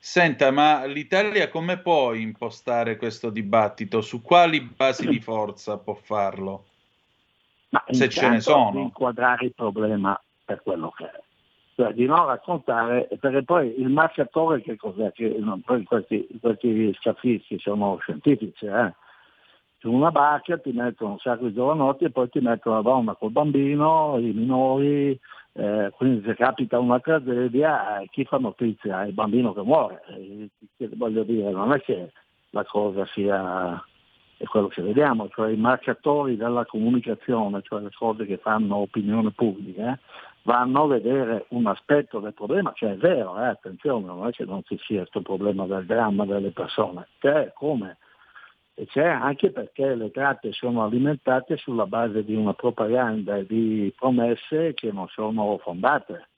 Senta, 0.00 0.52
ma 0.52 0.84
l'Italia 0.84 1.48
come 1.48 1.78
può 1.78 2.14
impostare 2.14 2.96
questo 2.96 3.30
dibattito? 3.30 4.00
Su 4.00 4.22
quali 4.22 4.60
basi 4.60 5.08
di 5.08 5.20
forza 5.20 5.76
può 5.76 5.94
farlo? 5.94 6.64
Ma 7.70 7.82
Se 7.90 8.08
ce 8.08 8.28
ne 8.28 8.40
sono. 8.40 8.78
inquadrare 8.80 9.46
il 9.46 9.54
problema 9.54 10.18
per 10.44 10.62
quello 10.62 10.90
che 10.96 11.04
è. 11.04 11.20
Cioè 11.74 11.92
di 11.92 12.06
non 12.06 12.26
raccontare, 12.26 13.08
perché 13.20 13.42
poi 13.44 13.80
il 13.80 13.88
marcatore 13.88 14.62
che 14.62 14.76
cos'è? 14.76 15.12
Che, 15.12 15.36
no, 15.38 15.60
poi 15.64 15.84
questi, 15.84 16.26
questi 16.40 16.96
scafisti 17.00 17.58
sono 17.58 17.98
scientifici, 18.00 18.66
eh? 18.66 18.94
Su 19.78 19.92
una 19.92 20.10
barca 20.10 20.58
ti 20.58 20.72
mettono 20.72 21.12
un 21.12 21.18
sacco 21.18 21.46
di 21.46 21.54
giovanotti 21.54 22.04
e 22.04 22.10
poi 22.10 22.28
ti 22.30 22.40
mettono 22.40 22.76
la 22.76 22.82
donna 22.82 23.14
col 23.14 23.30
bambino, 23.30 24.16
i 24.18 24.32
minori, 24.32 25.18
Eh, 25.58 25.90
quindi 25.96 26.22
se 26.24 26.36
capita 26.36 26.78
una 26.78 27.00
tragedia, 27.00 27.98
eh, 27.98 28.06
chi 28.12 28.24
fa 28.24 28.36
notizia? 28.38 29.02
È 29.02 29.06
il 29.06 29.12
bambino 29.12 29.52
che 29.52 29.62
muore. 29.62 30.02
Eh, 30.06 30.48
voglio 30.94 31.24
dire, 31.24 31.50
non 31.50 31.72
è 31.72 31.80
che 31.80 32.12
la 32.50 32.64
cosa 32.64 33.04
sia 33.06 33.84
è 34.36 34.44
quello 34.44 34.68
che 34.68 34.82
vediamo, 34.82 35.28
cioè 35.30 35.50
i 35.50 35.56
marcatori 35.56 36.36
della 36.36 36.64
comunicazione, 36.64 37.60
cioè 37.62 37.80
le 37.80 37.90
cose 37.92 38.24
che 38.24 38.36
fanno 38.36 38.76
opinione 38.76 39.32
pubblica, 39.32 39.94
eh, 39.94 39.98
vanno 40.42 40.84
a 40.84 40.86
vedere 40.86 41.46
un 41.48 41.66
aspetto 41.66 42.20
del 42.20 42.34
problema, 42.34 42.70
cioè 42.76 42.92
è 42.92 42.96
vero, 42.96 43.34
attenzione, 43.34 44.06
non 44.06 44.28
è 44.28 44.30
che 44.30 44.44
non 44.44 44.62
ci 44.62 44.78
sia 44.86 44.98
questo 44.98 45.22
problema 45.22 45.66
del 45.66 45.86
dramma 45.86 46.24
delle 46.24 46.50
persone, 46.50 47.08
c'è 47.18 47.50
come 47.52 47.90
e 47.90 47.96
c'è 48.86 49.06
anche 49.06 49.50
perché 49.50 49.94
le 49.94 50.10
tratte 50.10 50.52
sono 50.52 50.84
alimentate 50.84 51.56
sulla 51.56 51.86
base 51.86 52.24
di 52.24 52.34
una 52.34 52.54
propaganda 52.54 53.36
e 53.36 53.46
di 53.46 53.92
promesse 53.96 54.74
che 54.74 54.92
non 54.92 55.08
sono 55.08 55.58
fondate, 55.58 56.28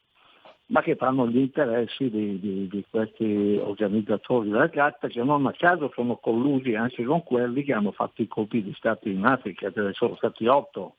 ma 0.67 0.83
che 0.83 0.97
fanno 0.97 1.29
gli 1.29 1.39
interessi 1.39 2.09
di, 2.09 2.41
di, 2.41 2.69
di 2.69 2.85
questi 2.89 3.61
organizzatori 3.63 4.51
della 4.51 4.69
tratta 4.69 5.09
che 5.09 5.23
non 5.23 5.47
a 5.47 5.53
caso 5.53 5.91
sono 5.95 6.17
collusi 6.17 6.75
anche 6.75 7.05
con 7.05 7.23
quelli 7.23 7.63
che 7.63 7.75
hanno 7.75 7.93
fatto 7.93 8.23
i 8.23 8.29
colpi 8.29 8.63
di 8.63 8.73
Stato 8.75 9.09
in 9.09 9.25
Africa, 9.25 9.71
ce 9.71 9.81
ne 9.81 9.93
sono 9.93 10.17
stati 10.17 10.47
otto 10.47 10.97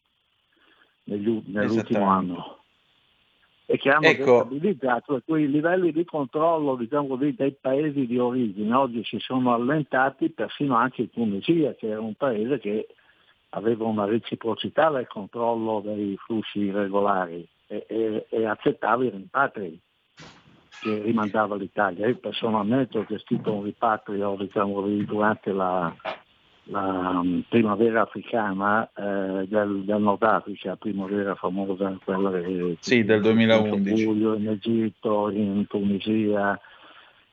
nell'ultimo 1.05 2.07
anno 2.07 2.60
e 3.72 3.77
che 3.77 3.89
hanno 3.89 4.07
ecco. 4.07 4.43
destabilizzato 4.43 5.22
quei 5.26 5.49
livelli 5.49 5.93
di 5.93 6.03
controllo 6.03 6.76
diciamo 6.76 7.07
così, 7.07 7.34
dei 7.34 7.56
paesi 7.60 8.06
di 8.06 8.18
origine 8.18 8.76
oggi 8.76 9.02
si 9.06 9.18
sono 9.19 9.53
allentati 9.53 10.30
persino 10.30 10.76
anche 10.76 11.03
in 11.03 11.10
Tunisia 11.10 11.73
che 11.76 11.88
era 11.88 12.02
un 12.02 12.15
paese 12.15 12.60
che 12.60 12.88
aveva 13.52 13.85
una 13.85 14.03
reciprocità 14.03 14.89
nel 14.89 15.07
controllo 15.07 15.81
dei 15.85 16.18
flussi 16.18 16.60
irregolari 16.60 17.48
e, 17.68 17.85
e, 17.88 18.26
e 18.27 18.45
accettava 18.45 19.06
i 19.06 19.10
rimpatri 19.10 19.80
che 20.81 21.02
rimandava 21.03 21.56
l'Italia. 21.56 22.07
Io 22.07 22.18
personalmente 22.18 22.98
ho 22.98 23.06
gestito 23.07 23.53
un 23.53 23.64
ripatrio 23.64 24.35
diciamo, 24.38 24.81
durante 24.81 25.52
la, 25.52 25.93
la 26.65 27.19
um, 27.19 27.43
primavera 27.49 28.01
africana 28.01 28.89
eh, 28.95 29.47
del, 29.47 29.83
del, 29.83 30.01
Nord 30.01 30.23
Africa, 30.23 30.75
primavera 30.75 31.35
famosa, 31.35 31.97
quella 32.03 32.31
che, 32.31 32.77
sì, 32.79 33.03
del 33.03 33.21
2011. 33.21 34.03
In 34.03 34.47
Egitto, 34.49 35.29
in 35.29 35.65
Tunisia, 35.67 36.59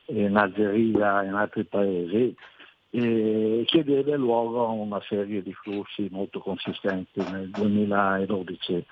in 0.07 0.35
Algeria, 0.35 1.23
in 1.23 1.33
altri 1.33 1.63
paesi, 1.65 2.35
e 2.91 3.63
che 3.65 3.83
diede 3.83 4.17
luogo 4.17 4.65
a 4.65 4.71
una 4.71 4.99
serie 5.07 5.43
di 5.43 5.53
flussi 5.53 6.07
molto 6.09 6.39
consistenti 6.39 7.21
nel 7.31 7.49
2012. 7.49 8.85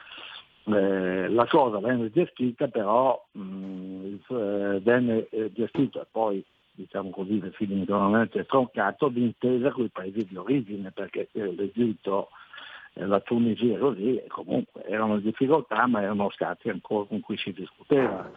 Eh, 0.70 1.30
la 1.30 1.48
cosa 1.48 1.80
venne 1.80 2.12
gestita 2.12 2.68
però, 2.68 3.26
mh, 3.32 3.42
mm, 3.42 4.16
eh, 4.28 4.80
venne 4.82 5.28
eh, 5.30 5.52
gestita 5.54 6.06
poi 6.12 6.44
diciamo 6.78 7.10
così, 7.10 7.40
definitivamente 7.40 8.46
troncato 8.46 9.08
d'intesa 9.10 9.72
con 9.72 9.86
i 9.86 9.90
paesi 9.90 10.26
di 10.26 10.38
origine, 10.38 10.92
perché 10.92 11.28
l'Egitto 11.32 12.30
e 12.94 13.06
la 13.06 13.20
Tunisia 13.20 13.78
così, 13.78 14.22
comunque 14.28 14.84
erano 14.86 15.18
difficoltà, 15.18 15.88
ma 15.88 16.02
erano 16.02 16.30
stati 16.30 16.70
ancora 16.70 17.08
con 17.08 17.20
cui 17.20 17.38
si 17.38 17.52
discuteva. 17.52 18.32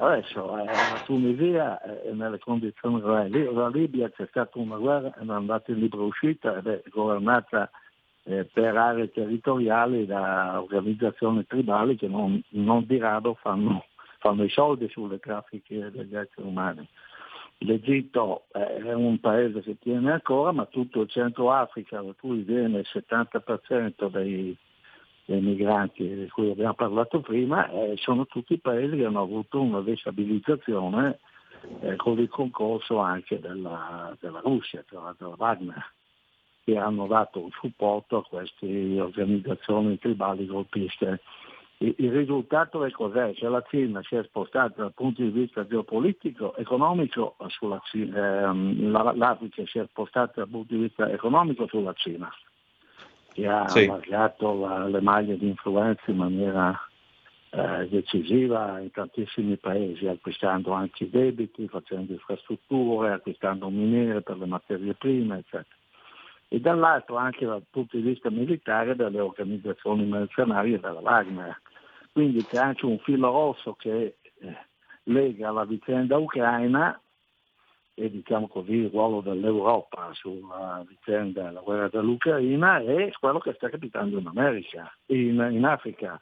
Adesso 0.00 0.58
eh, 0.58 0.64
la 0.64 1.02
Tunisia 1.04 1.80
è 1.80 2.12
nelle 2.12 2.38
condizioni 2.38 3.00
reali, 3.02 3.52
la 3.52 3.68
Libia 3.68 4.08
c'è 4.10 4.26
stata 4.28 4.58
una 4.58 4.76
guerra, 4.76 5.12
è 5.14 5.24
andata 5.26 5.72
in 5.72 5.78
libera 5.78 6.02
uscita 6.02 6.56
ed 6.56 6.66
è 6.66 6.82
governata 6.88 7.68
eh, 8.22 8.44
per 8.44 8.76
aree 8.76 9.10
territoriali 9.10 10.06
da 10.06 10.60
organizzazioni 10.60 11.44
tribali 11.46 11.96
che 11.96 12.06
non, 12.06 12.40
non 12.50 12.84
di 12.86 12.98
rado 12.98 13.34
fanno, 13.40 13.86
fanno 14.18 14.44
i 14.44 14.50
soldi 14.50 14.88
sulle 14.88 15.18
traffiche 15.18 15.90
degli 15.90 16.14
esseri 16.14 16.46
umani. 16.46 16.86
L'Egitto 17.62 18.44
è 18.52 18.92
un 18.92 19.18
paese 19.18 19.62
che 19.62 19.78
tiene 19.78 20.12
ancora, 20.12 20.52
ma 20.52 20.66
tutto 20.66 21.00
il 21.00 21.08
centro 21.08 21.50
Africa, 21.52 22.00
da 22.00 22.14
cui 22.18 22.42
viene 22.42 22.78
il 22.78 22.86
70% 22.88 24.08
dei, 24.10 24.56
dei 25.24 25.40
migranti 25.40 26.08
di 26.08 26.28
cui 26.28 26.50
abbiamo 26.50 26.74
parlato 26.74 27.20
prima, 27.20 27.68
eh, 27.70 27.94
sono 27.96 28.26
tutti 28.26 28.58
paesi 28.58 28.96
che 28.96 29.04
hanno 29.04 29.22
avuto 29.22 29.60
una 29.60 29.80
destabilizzazione 29.80 31.18
eh, 31.80 31.96
con 31.96 32.18
il 32.20 32.28
concorso 32.28 32.98
anche 32.98 33.40
della, 33.40 34.16
della 34.20 34.40
Russia, 34.40 34.84
cioè 34.88 35.12
della 35.18 35.34
Wagner, 35.36 35.92
che 36.64 36.76
hanno 36.76 37.08
dato 37.08 37.40
un 37.40 37.50
supporto 37.50 38.18
a 38.18 38.24
queste 38.24 39.00
organizzazioni 39.00 39.98
tribali 39.98 40.46
golpiste. 40.46 41.20
Il 41.80 42.10
risultato 42.10 42.84
è 42.84 42.90
cos'è? 42.90 43.34
Che 43.34 43.48
la 43.48 43.62
Cina 43.68 44.02
si 44.02 44.16
è 44.16 44.24
spostata 44.24 44.82
dal 44.82 44.92
punto 44.92 45.22
di 45.22 45.28
vista 45.28 45.64
geopolitico, 45.64 46.56
economico 46.56 47.36
sulla 47.46 47.80
Cina, 47.84 48.48
ehm, 48.48 48.90
l'Africa 48.90 49.62
si 49.64 49.78
è 49.78 49.86
spostata 49.86 50.40
dal 50.40 50.48
punto 50.48 50.74
di 50.74 50.80
vista 50.80 51.08
economico 51.08 51.68
sulla 51.68 51.92
Cina, 51.92 52.28
che 53.32 53.46
ha 53.46 53.68
sì. 53.68 53.84
allargato 53.84 54.58
la, 54.58 54.88
le 54.88 55.00
maglie 55.00 55.38
di 55.38 55.46
influenza 55.46 56.02
in 56.06 56.16
maniera 56.16 56.76
eh, 57.50 57.88
decisiva 57.88 58.80
in 58.80 58.90
tantissimi 58.90 59.56
paesi, 59.56 60.08
acquistando 60.08 60.72
anche 60.72 61.04
i 61.04 61.10
debiti, 61.10 61.68
facendo 61.68 62.12
infrastrutture, 62.12 63.12
acquistando 63.12 63.70
miniere 63.70 64.20
per 64.22 64.36
le 64.36 64.46
materie 64.46 64.94
prime, 64.94 65.38
eccetera 65.38 65.76
e 66.48 66.60
dall'altro 66.60 67.16
anche 67.16 67.44
dal 67.44 67.62
punto 67.70 67.96
di 67.96 68.02
vista 68.02 68.30
militare 68.30 68.96
delle 68.96 69.20
organizzazioni 69.20 70.04
mercenarie 70.06 70.80
della 70.80 71.00
Wagner. 71.00 71.60
Quindi 72.18 72.44
c'è 72.44 72.56
anche 72.56 72.84
un 72.84 72.98
filo 72.98 73.30
rosso 73.30 73.74
che 73.74 74.16
eh, 74.40 74.56
lega 75.04 75.52
la 75.52 75.64
vicenda 75.64 76.16
ucraina 76.16 77.00
e 77.94 78.10
diciamo 78.10 78.48
così 78.48 78.72
il 78.72 78.90
ruolo 78.90 79.20
dell'Europa 79.20 80.10
sulla 80.14 80.84
vicenda 80.84 81.44
della 81.44 81.60
guerra 81.60 81.86
dell'Ucraina 81.86 82.80
e 82.80 83.12
quello 83.20 83.38
che 83.38 83.52
sta 83.52 83.68
capitando 83.68 84.18
in 84.18 84.26
America, 84.26 84.92
in, 85.06 85.48
in 85.52 85.64
Africa. 85.64 86.20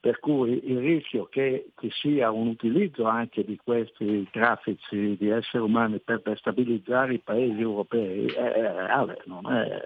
Per 0.00 0.20
cui 0.20 0.58
il 0.70 0.78
rischio 0.78 1.26
che 1.26 1.72
ci 1.78 1.90
sia 1.90 2.30
un 2.30 2.46
utilizzo 2.46 3.04
anche 3.04 3.44
di 3.44 3.58
questi 3.62 4.26
traffici 4.30 5.18
di 5.18 5.28
esseri 5.28 5.62
umani 5.62 5.98
per 5.98 6.22
destabilizzare 6.22 7.12
i 7.12 7.18
paesi 7.18 7.60
europei 7.60 8.24
è, 8.24 8.52
reale, 8.52 9.20
non 9.26 9.52
è, 9.52 9.84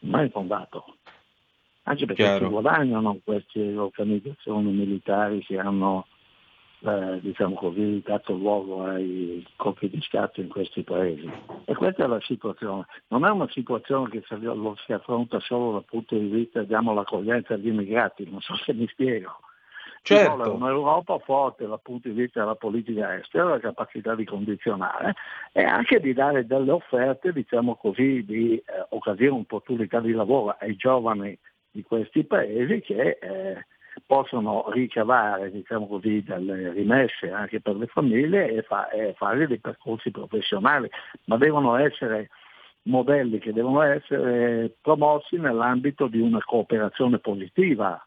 non 0.00 0.20
è 0.20 0.24
infondato. 0.24 0.97
Anche 1.88 2.04
perché 2.04 2.22
Chiaro. 2.22 2.44
si 2.44 2.50
guadagnano 2.50 3.18
queste 3.24 3.74
organizzazioni 3.74 4.70
militari 4.72 5.42
che 5.42 5.58
hanno 5.58 6.06
eh, 6.80 7.18
diciamo 7.22 7.54
così, 7.54 8.02
dato 8.04 8.34
luogo 8.34 8.84
ai 8.84 9.44
colpi 9.56 9.88
di 9.88 10.00
Stato 10.02 10.42
in 10.42 10.48
questi 10.48 10.82
paesi. 10.82 11.28
E 11.64 11.74
questa 11.74 12.04
è 12.04 12.06
la 12.06 12.20
situazione. 12.20 12.84
Non 13.08 13.24
è 13.24 13.30
una 13.30 13.48
situazione 13.48 14.10
che 14.10 14.22
lo 14.36 14.76
si 14.84 14.92
affronta 14.92 15.40
solo 15.40 15.72
dal 15.72 15.84
punto 15.84 16.14
di 16.14 16.26
vista, 16.26 16.62
diamo 16.62 16.92
l'accoglienza 16.92 17.54
agli 17.54 17.68
immigrati, 17.68 18.28
non 18.30 18.40
so 18.42 18.54
se 18.56 18.74
mi 18.74 18.86
spiego. 18.86 19.40
Certo. 20.02 20.30
Ci 20.30 20.36
vuole 20.36 20.50
un'Europa 20.50 21.18
forte 21.18 21.66
dal 21.66 21.80
punto 21.80 22.08
di 22.08 22.14
vista 22.14 22.40
della 22.40 22.54
politica 22.54 23.16
estera, 23.16 23.44
la 23.44 23.60
capacità 23.60 24.14
di 24.14 24.24
condizionare 24.24 25.14
e 25.52 25.64
anche 25.64 26.00
di 26.00 26.12
dare 26.12 26.46
delle 26.46 26.70
offerte, 26.70 27.32
diciamo 27.32 27.76
così, 27.76 28.24
di 28.24 28.56
eh, 28.56 28.64
occasione, 28.90 29.40
opportunità 29.40 30.00
di 30.00 30.12
lavoro 30.12 30.54
ai 30.60 30.76
giovani 30.76 31.36
di 31.78 31.84
questi 31.84 32.24
paesi 32.24 32.80
che 32.80 33.18
eh, 33.22 33.66
possono 34.04 34.68
ricavare 34.70 35.52
diciamo 35.52 35.86
così, 35.86 36.24
delle 36.24 36.72
rimesse 36.72 37.30
anche 37.30 37.60
per 37.60 37.76
le 37.76 37.86
famiglie 37.86 38.50
e, 38.50 38.62
fa, 38.62 38.90
e 38.90 39.14
fare 39.16 39.46
dei 39.46 39.60
percorsi 39.60 40.10
professionali, 40.10 40.90
ma 41.26 41.36
devono 41.36 41.76
essere 41.76 42.30
modelli 42.82 43.38
che 43.38 43.52
devono 43.52 43.82
essere 43.82 44.74
promossi 44.80 45.36
nell'ambito 45.36 46.08
di 46.08 46.18
una 46.18 46.42
cooperazione 46.44 47.18
positiva, 47.18 48.04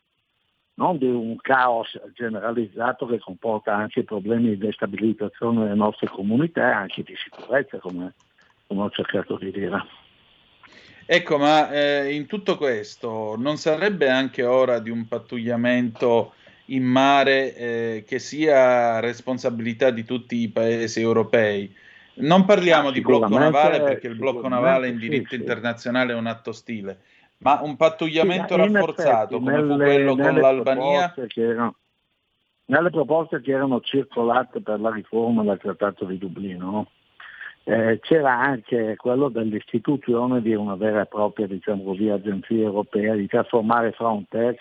non 0.74 0.98
di 0.98 1.08
un 1.08 1.38
caos 1.38 1.98
generalizzato 2.14 3.06
che 3.06 3.20
comporta 3.20 3.74
anche 3.74 4.04
problemi 4.04 4.50
di 4.50 4.58
destabilizzazione 4.58 5.64
delle 5.64 5.76
nostre 5.76 6.08
comunità 6.08 6.68
e 6.68 6.74
anche 6.74 7.04
di 7.04 7.16
sicurezza, 7.16 7.78
come, 7.78 8.16
come 8.68 8.82
ho 8.82 8.90
cercato 8.90 9.38
di 9.38 9.52
dire. 9.52 10.10
Ecco, 11.06 11.38
ma 11.38 11.72
eh, 11.72 12.14
in 12.14 12.26
tutto 12.26 12.58
questo 12.58 13.36
non 13.38 13.58
sarebbe 13.58 14.10
anche 14.10 14.44
ora 14.44 14.80
di 14.80 14.90
un 14.90 15.08
pattugliamento 15.08 16.34
in 16.66 16.84
mare 16.84 17.56
eh, 17.56 18.04
che 18.08 18.20
sia 18.20 19.00
responsabilità 19.00 19.90
di 19.90 20.06
tutti 20.06 20.38
i 20.38 20.50
paesi 20.50 21.02
europei? 21.02 21.74
Non 22.14 22.46
parliamo 22.46 22.90
ah, 22.90 22.92
di 22.92 23.02
blocco 23.02 23.38
navale 23.38 23.82
perché 23.82 24.08
il 24.08 24.16
blocco 24.16 24.48
navale 24.48 24.90
in 24.90 24.98
diritto 24.98 25.30
sì, 25.30 25.36
internazionale 25.36 26.14
è 26.14 26.16
un 26.16 26.28
atto 26.28 26.52
ostile, 26.52 27.00
ma 27.40 27.62
un 27.62 27.76
pattugliamento 27.76 28.54
sì, 28.54 28.60
rafforzato 28.60 29.36
effetti, 29.36 29.44
come 29.44 29.52
nelle, 29.52 29.68
fu 29.68 29.78
quello 29.78 30.16
con 30.16 30.36
l'Albania? 30.36 31.14
Erano, 31.36 31.76
nelle 32.66 32.90
proposte 32.90 33.42
che 33.42 33.52
erano 33.52 33.82
circolate 33.82 34.62
per 34.62 34.80
la 34.80 34.92
riforma 34.92 35.44
del 35.44 35.58
Trattato 35.58 36.06
di 36.06 36.18
Dublino, 36.18 36.72
no? 36.72 36.88
Eh, 37.64 38.00
c'era 38.02 38.40
anche 38.40 38.96
quello 38.96 39.30
dell'istituzione 39.30 40.42
di 40.42 40.54
una 40.54 40.76
vera 40.76 41.02
e 41.02 41.06
propria 41.06 41.48
diciamo 41.48 41.84
così, 41.84 42.10
agenzia 42.10 42.64
europea, 42.64 43.14
di 43.14 43.28
trasformare 43.28 43.92
Frontex 43.92 44.58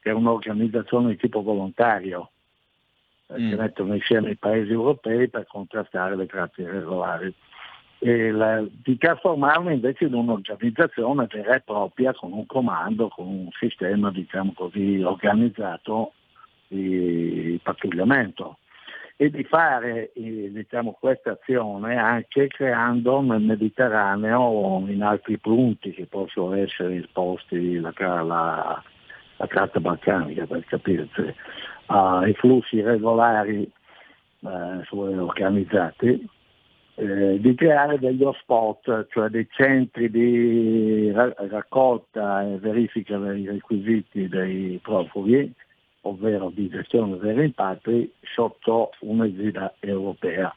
che 0.00 0.10
è 0.10 0.12
un'organizzazione 0.12 1.10
di 1.10 1.16
tipo 1.16 1.42
volontario, 1.42 2.30
eh, 3.28 3.38
mm. 3.38 3.50
che 3.50 3.56
mettono 3.56 3.94
insieme 3.94 4.30
i 4.30 4.36
paesi 4.36 4.72
europei 4.72 5.28
per 5.28 5.46
contrastare 5.46 6.16
le 6.16 6.26
tratte 6.26 6.62
irregolari. 6.62 7.32
La, 8.02 8.64
di 8.66 8.96
trasformarla 8.96 9.72
invece 9.72 10.06
in 10.06 10.14
un'organizzazione 10.14 11.26
vera 11.30 11.56
e 11.56 11.60
propria 11.60 12.14
con 12.14 12.32
un 12.32 12.46
comando, 12.46 13.08
con 13.08 13.26
un 13.26 13.48
sistema 13.58 14.10
diciamo 14.10 14.54
così, 14.54 15.02
organizzato 15.02 16.14
di 16.66 17.60
pattugliamento 17.62 18.56
e 19.22 19.28
di 19.28 19.44
fare 19.44 20.12
eh, 20.14 20.50
diciamo, 20.50 20.96
questa 20.98 21.32
azione 21.32 21.98
anche 21.98 22.46
creando 22.46 23.20
nel 23.20 23.42
Mediterraneo 23.42 24.40
o 24.40 24.88
in 24.88 25.02
altri 25.02 25.36
punti 25.36 25.90
che 25.90 26.06
possono 26.06 26.54
essere 26.54 26.96
esposti 26.96 27.78
la, 27.80 27.92
la, 27.98 28.82
la 29.36 29.46
carta 29.46 29.78
balcanica 29.78 30.46
per 30.46 30.64
capirci, 30.64 31.34
ai 31.88 32.32
flussi 32.32 32.80
regolari 32.80 33.70
eh, 34.40 35.18
organizzati, 35.18 36.26
eh, 36.94 37.38
di 37.40 37.54
creare 37.56 37.98
degli 37.98 38.22
hotspot, 38.22 39.06
cioè 39.10 39.28
dei 39.28 39.46
centri 39.50 40.10
di 40.10 41.12
raccolta 41.12 42.42
e 42.44 42.56
verifica 42.56 43.18
dei 43.18 43.44
requisiti 43.44 44.28
dei 44.28 44.80
profughi 44.82 45.54
ovvero 46.02 46.50
di 46.50 46.68
gestione 46.68 47.18
dei 47.18 47.34
rimpatri, 47.34 48.12
sotto 48.20 48.90
un'egida 49.00 49.74
europea. 49.80 50.54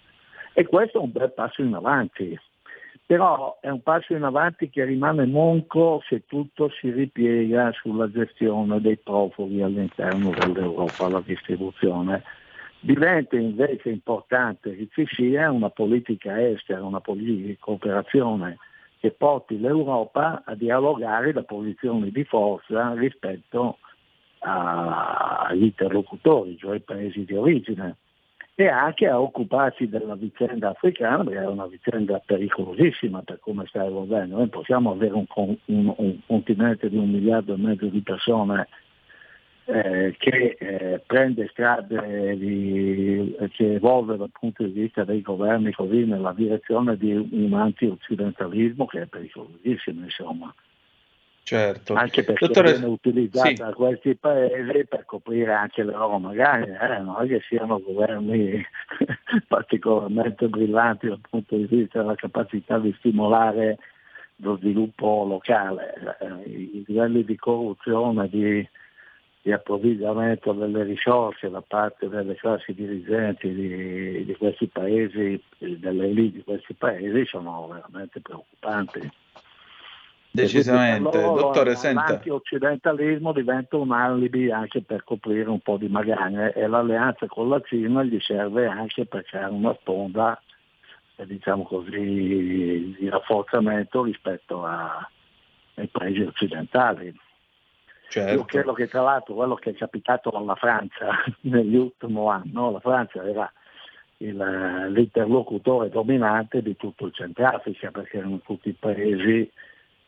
E 0.54 0.66
questo 0.66 1.00
è 1.00 1.02
un 1.02 1.12
bel 1.12 1.32
passo 1.32 1.62
in 1.62 1.74
avanti, 1.74 2.38
però 3.06 3.58
è 3.60 3.70
un 3.70 3.82
passo 3.82 4.14
in 4.14 4.24
avanti 4.24 4.70
che 4.70 4.86
rimane 4.86 5.26
monco 5.26 6.02
se 6.08 6.26
tutto 6.26 6.70
si 6.70 6.92
ripiega 6.92 7.72
sulla 7.74 8.10
gestione 8.10 8.80
dei 8.80 8.98
profughi 8.98 9.62
all'interno 9.62 10.30
dell'Europa, 10.30 11.10
la 11.10 11.22
distribuzione. 11.26 12.24
Diventa 12.80 13.36
invece 13.36 13.90
importante 13.90 14.76
che 14.76 14.88
ci 14.92 15.08
sia 15.08 15.50
una 15.52 15.70
politica 15.70 16.42
estera, 16.42 16.84
una 16.84 17.00
politica 17.00 17.48
di 17.48 17.58
cooperazione 17.58 18.58
che 19.00 19.12
porti 19.12 19.60
l'Europa 19.60 20.44
a 20.46 20.56
dialogare 20.56 21.34
da 21.34 21.44
posizioni 21.44 22.12
di 22.12 22.24
forza 22.24 22.94
rispetto 22.94 23.78
a 23.82 23.93
agli 24.44 25.64
interlocutori, 25.64 26.58
cioè 26.58 26.74
ai 26.74 26.82
paesi 26.82 27.24
di 27.26 27.36
origine, 27.36 27.98
e 28.56 28.68
anche 28.68 29.08
a 29.08 29.20
occuparsi 29.20 29.88
della 29.88 30.16
vicenda 30.16 30.70
africana, 30.70 31.24
perché 31.24 31.40
è 31.40 31.48
una 31.48 31.66
vicenda 31.66 32.22
pericolosissima 32.24 33.22
per 33.24 33.40
come 33.40 33.66
sta 33.68 33.84
evolvendo. 33.84 34.38
Noi 34.38 34.48
possiamo 34.50 34.92
avere 34.92 35.14
un, 35.14 35.26
un, 35.66 35.94
un 35.98 36.20
continente 36.28 36.90
di 36.90 36.98
un 36.98 37.10
miliardo 37.10 37.54
e 37.54 37.58
mezzo 37.58 37.88
di 37.88 38.02
persone 38.02 38.68
eh, 39.66 40.14
che 40.18 40.58
eh, 40.60 41.02
prende 41.06 41.48
strade 41.48 42.38
di, 42.38 43.36
che 43.54 43.76
evolve 43.76 44.18
dal 44.18 44.30
punto 44.32 44.64
di 44.64 44.72
vista 44.72 45.04
dei 45.04 45.22
governi 45.22 45.72
così 45.72 46.06
nella 46.06 46.34
direzione 46.34 46.98
di 46.98 47.14
un 47.14 47.54
anti-occidentalismo 47.54 48.86
che 48.86 49.02
è 49.04 49.06
pericolosissimo, 49.08 50.04
insomma. 50.04 50.54
Certo. 51.46 51.94
Anche 51.94 52.24
perché 52.24 52.48
Dottore... 52.48 52.72
viene 52.72 52.86
utilizzata 52.86 53.68
sì. 53.68 53.74
questi 53.74 54.16
paesi 54.16 54.86
per 54.86 55.04
coprire 55.06 55.52
anche 55.52 55.84
le 55.84 55.92
loro 55.92 56.18
magari, 56.18 56.72
eh, 56.72 57.00
non 57.00 57.22
è 57.22 57.28
che 57.28 57.42
siano 57.48 57.82
governi 57.82 58.66
particolarmente 59.48 60.48
brillanti 60.48 61.08
dal 61.08 61.20
punto 61.30 61.58
di 61.58 61.66
vista 61.66 62.00
della 62.00 62.16
capacità 62.16 62.80
di 62.80 62.96
stimolare 62.98 63.78
lo 64.38 64.56
sviluppo 64.56 65.26
locale. 65.26 66.18
Eh, 66.22 66.50
I 66.50 66.84
livelli 66.88 67.26
di 67.26 67.36
corruzione, 67.36 68.30
di, 68.30 68.66
di 69.42 69.52
approvvigionamento 69.52 70.54
delle 70.54 70.84
risorse 70.84 71.50
da 71.50 71.62
parte 71.62 72.08
delle 72.08 72.36
classi 72.36 72.74
dirigenti 72.74 73.54
di, 73.54 74.24
di 74.24 74.36
questi 74.38 74.68
paesi, 74.68 75.44
delle 75.58 76.06
elite 76.06 76.38
di 76.38 76.44
questi 76.44 76.74
paesi, 76.74 77.26
sono 77.26 77.68
veramente 77.68 78.22
preoccupanti. 78.22 79.12
Decisamente, 80.36 81.22
loro, 81.22 81.42
dottore, 81.42 81.76
senta. 81.76 82.14
L'anti-occidentalismo 82.14 83.34
diventa 83.34 83.78
un 83.78 83.92
alibi 83.92 84.50
anche 84.50 84.82
per 84.82 85.04
coprire 85.04 85.48
un 85.48 85.60
po' 85.60 85.78
di 85.78 85.88
magagne 85.88 86.54
e 86.54 86.66
l'alleanza 86.66 87.28
con 87.28 87.50
la 87.50 87.62
Cina 87.62 88.02
gli 88.02 88.20
serve 88.20 88.66
anche 88.66 89.06
per 89.06 89.26
creare 89.26 89.54
una 89.54 89.78
sponda, 89.80 90.42
eh, 91.18 91.28
diciamo 91.28 91.62
così, 91.62 92.96
di 92.98 93.10
rafforzamento 93.10 94.02
rispetto 94.02 94.66
a, 94.66 95.08
ai 95.76 95.88
paesi 95.88 96.22
occidentali. 96.22 97.16
Certo. 98.10 98.34
Io 98.34 98.46
credo 98.46 98.74
che 98.74 98.88
tra 98.88 99.02
l'altro 99.04 99.36
quello 99.36 99.54
che 99.54 99.70
è 99.70 99.76
capitato 99.76 100.32
alla 100.32 100.56
Francia 100.56 101.12
negli 101.42 101.76
ultimi 101.76 102.28
anni, 102.28 102.52
no? 102.54 102.72
la 102.72 102.80
Francia 102.80 103.24
era 103.24 103.54
il, 104.18 104.90
l'interlocutore 104.90 105.90
dominante 105.90 106.64
di 106.64 106.76
tutto 106.76 107.06
il 107.06 107.14
Centrafrica 107.14 107.92
perché 107.92 108.18
erano 108.18 108.40
tutti 108.40 108.70
i 108.70 108.76
paesi 108.80 109.48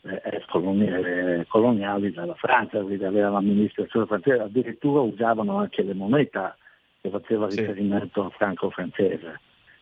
eh, 0.06 1.46
coloniali 1.48 2.12
dalla 2.12 2.36
Francia, 2.36 2.82
quindi 2.82 3.04
aveva 3.04 3.30
l'amministrazione 3.30 4.06
francese, 4.06 4.42
addirittura 4.42 5.02
usavano 5.02 5.58
anche 5.58 5.82
le 5.82 5.94
monete 5.94 6.56
che 7.02 7.10
faceva 7.10 7.48
riferimento 7.48 8.22
sì. 8.22 8.26
al 8.26 8.32
franco 8.34 8.70
francese. 8.70 9.40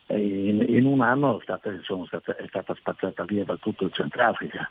In, 0.07 0.65
in, 0.67 0.85
un 0.85 1.01
anno 1.01 1.39
è 1.39 1.41
stata, 1.43 1.71
stata, 1.81 2.35
è 2.35 2.45
stata 2.47 2.75
spazzata 2.75 3.23
via 3.23 3.45
da 3.45 3.55
tutto 3.55 3.85
il 3.85 3.93
Centrafrica. 3.93 4.69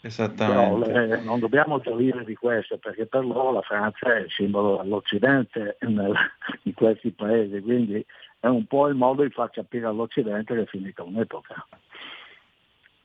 Esattamente. 0.00 0.92
Però, 0.92 1.14
eh, 1.14 1.20
non 1.22 1.40
dobbiamo 1.40 1.80
gioire 1.80 2.24
di 2.24 2.34
questo 2.34 2.76
perché 2.76 3.06
per 3.06 3.24
loro 3.24 3.52
la 3.52 3.62
Francia 3.62 4.14
è 4.14 4.20
il 4.20 4.30
simbolo 4.30 4.80
dell'Occidente 4.82 5.78
in 6.62 6.74
questi 6.74 7.10
paesi, 7.10 7.60
quindi 7.60 8.04
è 8.38 8.46
un 8.46 8.66
po' 8.66 8.88
il 8.88 8.94
modo 8.94 9.22
di 9.22 9.30
far 9.30 9.50
capire 9.50 9.86
all'Occidente 9.86 10.54
che 10.54 10.62
è 10.62 10.66
finita 10.66 11.02
un'epoca. 11.02 11.66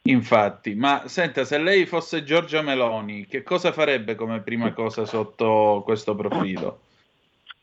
Infatti, 0.03 0.75
ma 0.75 1.07
senta, 1.07 1.43
se 1.43 1.57
lei 1.57 1.85
fosse 1.85 2.23
Giorgia 2.23 2.61
Meloni, 2.61 3.25
che 3.25 3.43
cosa 3.43 3.71
farebbe 3.71 4.15
come 4.15 4.41
prima 4.41 4.73
cosa 4.73 5.05
sotto 5.05 5.81
questo 5.83 6.15
profilo? 6.15 6.79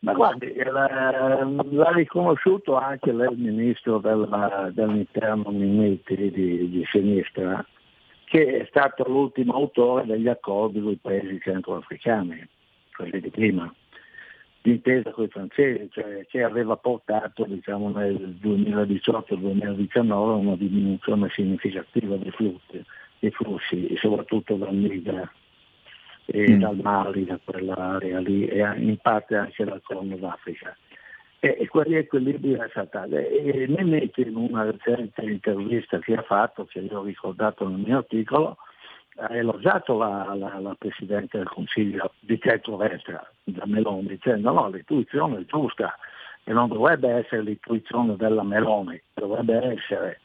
Ma 0.01 0.13
guardi, 0.13 0.55
l'ha 0.55 1.91
riconosciuto 1.95 2.77
anche 2.77 3.13
lei, 3.13 3.35
ministro 3.35 3.99
della, 3.99 4.71
dell'interno 4.73 5.51
Minetti 5.51 6.15
di, 6.15 6.71
di 6.71 6.85
sinistra, 6.93 7.65
che 8.25 8.59
è 8.59 8.67
stato 8.69 9.05
l'ultimo 9.09 9.55
autore 9.55 10.05
degli 10.05 10.29
accordi 10.29 10.81
con 10.81 10.93
i 10.93 10.99
paesi 11.01 11.41
centroafricani, 11.41 12.47
quelli 12.95 13.21
di 13.21 13.31
prima 13.31 13.73
d'intesa 14.67 15.13
con 15.13 15.25
i 15.25 15.29
francesi, 15.29 15.89
cioè, 15.93 16.27
che 16.27 16.43
aveva 16.43 16.77
portato 16.77 17.45
diciamo, 17.45 17.91
nel 17.91 18.37
2018-2019 18.43 20.11
a 20.11 20.15
una 20.17 20.57
diminuzione 20.57 21.29
significativa 21.31 22.17
dei 22.17 22.33
flussi, 22.33 22.85
dei 23.21 23.31
flussi 23.31 23.95
soprattutto 23.97 24.57
dal 24.57 24.75
Niger 24.75 25.31
e 26.25 26.51
mm. 26.51 26.59
dal 26.59 26.77
Mali, 26.83 27.25
da 27.25 27.39
quell'area 27.43 28.19
lì, 28.19 28.49
e 28.49 28.59
in 28.79 28.97
parte 29.01 29.37
anche 29.37 29.65
dal 29.65 29.81
Corno 29.83 30.17
d'Africa. 30.17 30.77
E, 31.39 31.57
e 31.61 31.69
quell'equilibrio 31.69 32.65
è 32.65 32.69
statale. 32.71 33.31
E 33.31 33.67
Nemetti 33.69 34.23
in 34.23 34.35
una 34.35 34.65
recente 34.65 35.23
intervista 35.23 36.01
che 36.01 36.15
ha 36.15 36.23
fatto, 36.23 36.65
che 36.65 36.81
io 36.81 36.99
ho 36.99 37.05
ricordato 37.05 37.69
nel 37.69 37.79
mio 37.79 37.99
articolo, 37.99 38.57
ha 39.17 39.35
elogiato 39.35 39.97
la, 39.97 40.35
la, 40.35 40.59
la, 40.59 40.75
Presidente 40.79 41.39
del 41.39 41.49
Consiglio 41.49 42.13
di 42.21 42.39
centro-destra, 42.41 43.27
da 43.45 43.65
Meloni, 43.67 44.09
dicendo 44.09 44.53
no, 44.53 44.69
l'intuizione 44.69 45.39
è 45.39 45.45
giusta 45.45 45.97
e 46.45 46.53
non 46.53 46.69
dovrebbe 46.69 47.09
essere 47.11 47.43
l'intuizione 47.43 48.17
della 48.17 48.43
Meloni, 48.43 49.01
dovrebbe 49.15 49.75
essere 49.75 50.21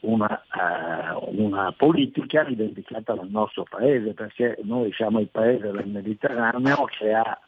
una, 0.00 0.42
uh, 0.54 1.42
una 1.42 1.72
politica 1.72 2.42
rivendicata 2.42 3.14
dal 3.14 3.28
nostro 3.28 3.64
Paese, 3.68 4.12
perché 4.14 4.58
noi 4.62 4.92
siamo 4.92 5.20
il 5.20 5.28
Paese 5.28 5.70
del 5.70 5.86
Mediterraneo 5.86 6.84
che 6.86 7.12
ha 7.12 7.38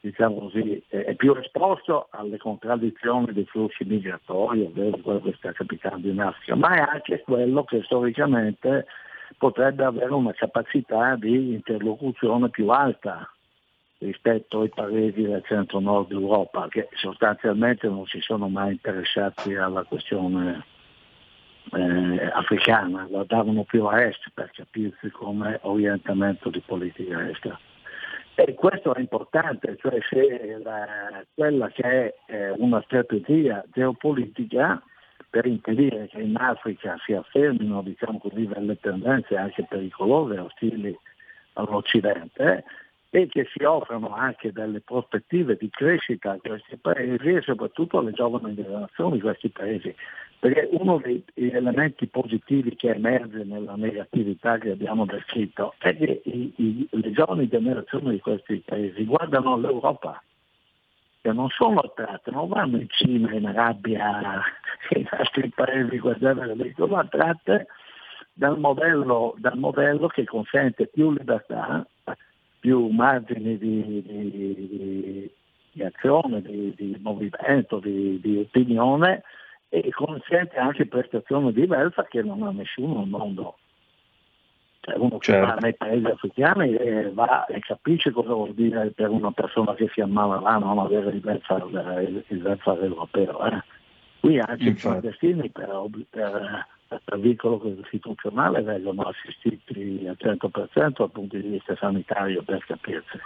diciamo 0.00 0.38
così, 0.38 0.82
è 0.88 1.14
più 1.14 1.34
esposto 1.34 2.08
alle 2.12 2.38
contraddizioni 2.38 3.32
dei 3.32 3.44
flussi 3.44 3.84
migratori, 3.84 4.62
ovvero 4.62 4.96
quello 4.96 5.20
che 5.20 5.34
sta 5.36 5.52
capitando 5.52 6.08
in 6.08 6.20
Africa, 6.20 6.56
ma 6.56 6.74
è 6.74 6.80
anche 6.80 7.20
quello 7.20 7.64
che 7.64 7.82
storicamente 7.82 8.86
potrebbe 9.38 9.84
avere 9.84 10.12
una 10.12 10.32
capacità 10.32 11.16
di 11.16 11.54
interlocuzione 11.54 12.48
più 12.50 12.68
alta 12.68 13.28
rispetto 13.98 14.60
ai 14.60 14.70
paesi 14.70 15.22
del 15.22 15.42
centro-nord 15.44 16.10
Europa 16.12 16.68
che 16.68 16.88
sostanzialmente 16.94 17.86
non 17.86 18.06
si 18.06 18.20
sono 18.20 18.48
mai 18.48 18.72
interessati 18.72 19.54
alla 19.54 19.84
questione 19.84 20.64
eh, 21.72 22.30
africana, 22.32 23.06
guardavano 23.08 23.64
più 23.64 23.84
a 23.84 24.02
est 24.02 24.30
per 24.32 24.50
capirsi 24.52 25.10
come 25.10 25.58
orientamento 25.62 26.48
di 26.48 26.60
politica 26.60 27.28
estera. 27.28 27.58
E 28.34 28.54
questo 28.54 28.94
è 28.94 29.00
importante, 29.00 29.76
cioè 29.78 29.98
se 30.08 30.60
la, 30.62 31.22
quella 31.34 31.68
che 31.68 31.82
è 31.82 32.14
eh, 32.26 32.50
una 32.52 32.80
strategia 32.82 33.62
geopolitica 33.70 34.82
per 35.30 35.46
impedire 35.46 36.08
che 36.08 36.20
in 36.20 36.36
Africa 36.36 36.96
si 37.04 37.12
affermino 37.12 37.82
diciamo 37.82 38.18
così, 38.18 38.46
delle 38.46 38.78
tendenze 38.80 39.36
anche 39.36 39.64
pericolose 39.68 40.34
e 40.34 40.40
ostili 40.40 40.98
all'Occidente, 41.54 42.64
e 43.12 43.26
che 43.26 43.48
si 43.52 43.64
offrono 43.64 44.14
anche 44.14 44.52
delle 44.52 44.80
prospettive 44.80 45.56
di 45.56 45.68
crescita 45.68 46.32
a 46.32 46.38
questi 46.40 46.76
paesi 46.76 47.28
e 47.28 47.40
soprattutto 47.42 47.98
alle 47.98 48.12
giovani 48.12 48.54
generazioni 48.54 49.14
di 49.14 49.20
questi 49.20 49.48
paesi. 49.48 49.94
Perché 50.38 50.68
uno 50.70 50.98
dei 50.98 51.22
elementi 51.34 52.06
positivi 52.06 52.74
che 52.76 52.90
emerge 52.90 53.42
nella 53.44 53.74
negatività 53.74 54.58
che 54.58 54.70
abbiamo 54.70 55.04
descritto 55.04 55.74
è 55.78 55.94
che 55.96 56.22
i, 56.24 56.52
i, 56.56 56.88
le 56.88 57.10
giovani 57.10 57.48
generazioni 57.48 58.12
di 58.12 58.20
questi 58.20 58.62
paesi 58.64 59.04
guardano 59.04 59.58
l'Europa, 59.58 60.22
non 61.22 61.48
sono 61.50 61.80
attratte, 61.80 62.30
non 62.30 62.48
vanno 62.48 62.78
in 62.78 62.88
Cina, 62.88 63.32
in 63.32 63.46
Arabia, 63.46 64.42
in 64.96 65.06
altri 65.10 65.50
paesi 65.50 65.96
a 65.96 66.00
guardare 66.00 66.54
le 66.54 66.72
sono 66.76 66.96
attratte 66.96 67.66
dal 68.32 68.58
modello, 68.58 69.34
dal 69.38 69.58
modello 69.58 70.06
che 70.08 70.24
consente 70.24 70.86
più 70.86 71.12
libertà, 71.12 71.86
più 72.58 72.88
margini 72.88 73.58
di, 73.58 74.02
di, 74.02 74.30
di, 74.30 75.30
di 75.72 75.82
azione, 75.82 76.40
di, 76.40 76.96
movimento, 77.00 77.78
di, 77.78 78.46
opinione 78.46 79.22
e 79.68 79.90
consente 79.90 80.56
anche 80.56 80.86
prestazioni 80.86 81.52
di 81.52 81.62
welfare 81.62 82.08
che 82.08 82.22
non 82.22 82.42
ha 82.42 82.50
nessuno 82.50 83.00
al 83.00 83.08
mondo. 83.08 83.58
Cioè 84.90 84.98
uno 84.98 85.18
che 85.18 85.32
certo. 85.32 85.46
va 85.46 85.54
nei 85.54 85.74
paesi 85.74 86.06
africani 86.06 86.74
e, 86.74 87.10
va, 87.12 87.44
e 87.46 87.58
capisce 87.60 88.10
cosa 88.10 88.32
vuol 88.32 88.54
dire 88.54 88.90
per 88.90 89.10
una 89.10 89.30
persona 89.30 89.74
che 89.74 89.88
si 89.92 90.00
ammala 90.00 90.40
là 90.40 90.56
non 90.58 90.78
avere 90.78 91.10
il 91.10 91.20
welfare, 91.24 92.24
il 92.28 92.42
welfare 92.42 92.84
europeo. 92.84 93.44
Eh. 93.46 93.62
Qui 94.20 94.38
anche 94.38 94.64
Infatti. 94.64 94.68
i 94.68 94.74
clandestini 94.74 95.50
per, 95.50 95.88
per 96.10 96.66
per 96.98 97.20
vincolo 97.20 97.58
costituzionale 97.58 98.62
vengono 98.62 99.02
assistiti 99.02 100.04
al 100.08 100.16
100% 100.18 100.92
dal 100.96 101.10
punto 101.10 101.36
di 101.36 101.48
vista 101.48 101.76
sanitario 101.76 102.42
per 102.42 102.64
capirsi. 102.66 103.18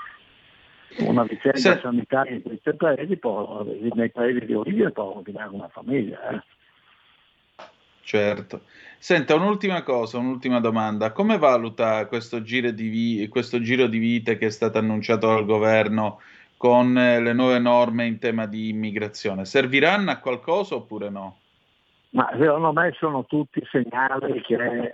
Una 0.99 1.24
vicenda 1.24 1.59
Se... 1.59 1.78
sanitaria 1.81 2.35
in 2.35 2.43
questi 2.43 2.74
paesi 2.74 3.16
può, 3.16 3.65
nei 3.65 4.11
paesi 4.11 4.45
di 4.45 4.55
origine 4.55 4.91
può 4.91 5.15
rovinare 5.15 5.49
una 5.51 5.69
famiglia. 5.69 6.28
Eh. 6.28 6.43
Certo. 8.05 8.62
Senta, 8.98 9.35
un'ultima 9.35 9.82
cosa, 9.82 10.18
un'ultima 10.18 10.60
domanda. 10.60 11.12
Come 11.12 11.39
valuta 11.39 12.06
questo 12.06 12.43
giro, 12.43 12.70
di, 12.70 13.26
questo 13.31 13.60
giro 13.60 13.86
di 13.86 13.98
vite 13.98 14.36
che 14.36 14.47
è 14.47 14.51
stato 14.51 14.78
annunciato 14.78 15.26
dal 15.26 15.44
governo 15.44 16.20
con 16.56 16.97
eh, 16.97 17.20
le 17.20 17.32
nuove 17.32 17.59
norme 17.59 18.06
in 18.06 18.18
tema 18.18 18.47
di 18.47 18.68
immigrazione? 18.68 19.44
Serviranno 19.44 20.10
a 20.10 20.18
qualcosa 20.18 20.74
oppure 20.76 21.10
no? 21.10 21.39
Ma 22.10 22.31
secondo 22.39 22.72
me 22.72 22.93
sono 22.97 23.24
tutti 23.24 23.60
segnali 23.70 24.40
che 24.43 24.55
eh, 24.55 24.93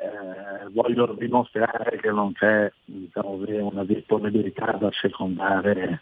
vogliono 0.72 1.12
dimostrare 1.12 1.98
che 2.00 2.10
non 2.10 2.32
c'è 2.32 2.72
diciamo, 2.84 3.38
una 3.46 3.84
disponibilità 3.84 4.72
da 4.72 4.88
secondare 4.92 6.00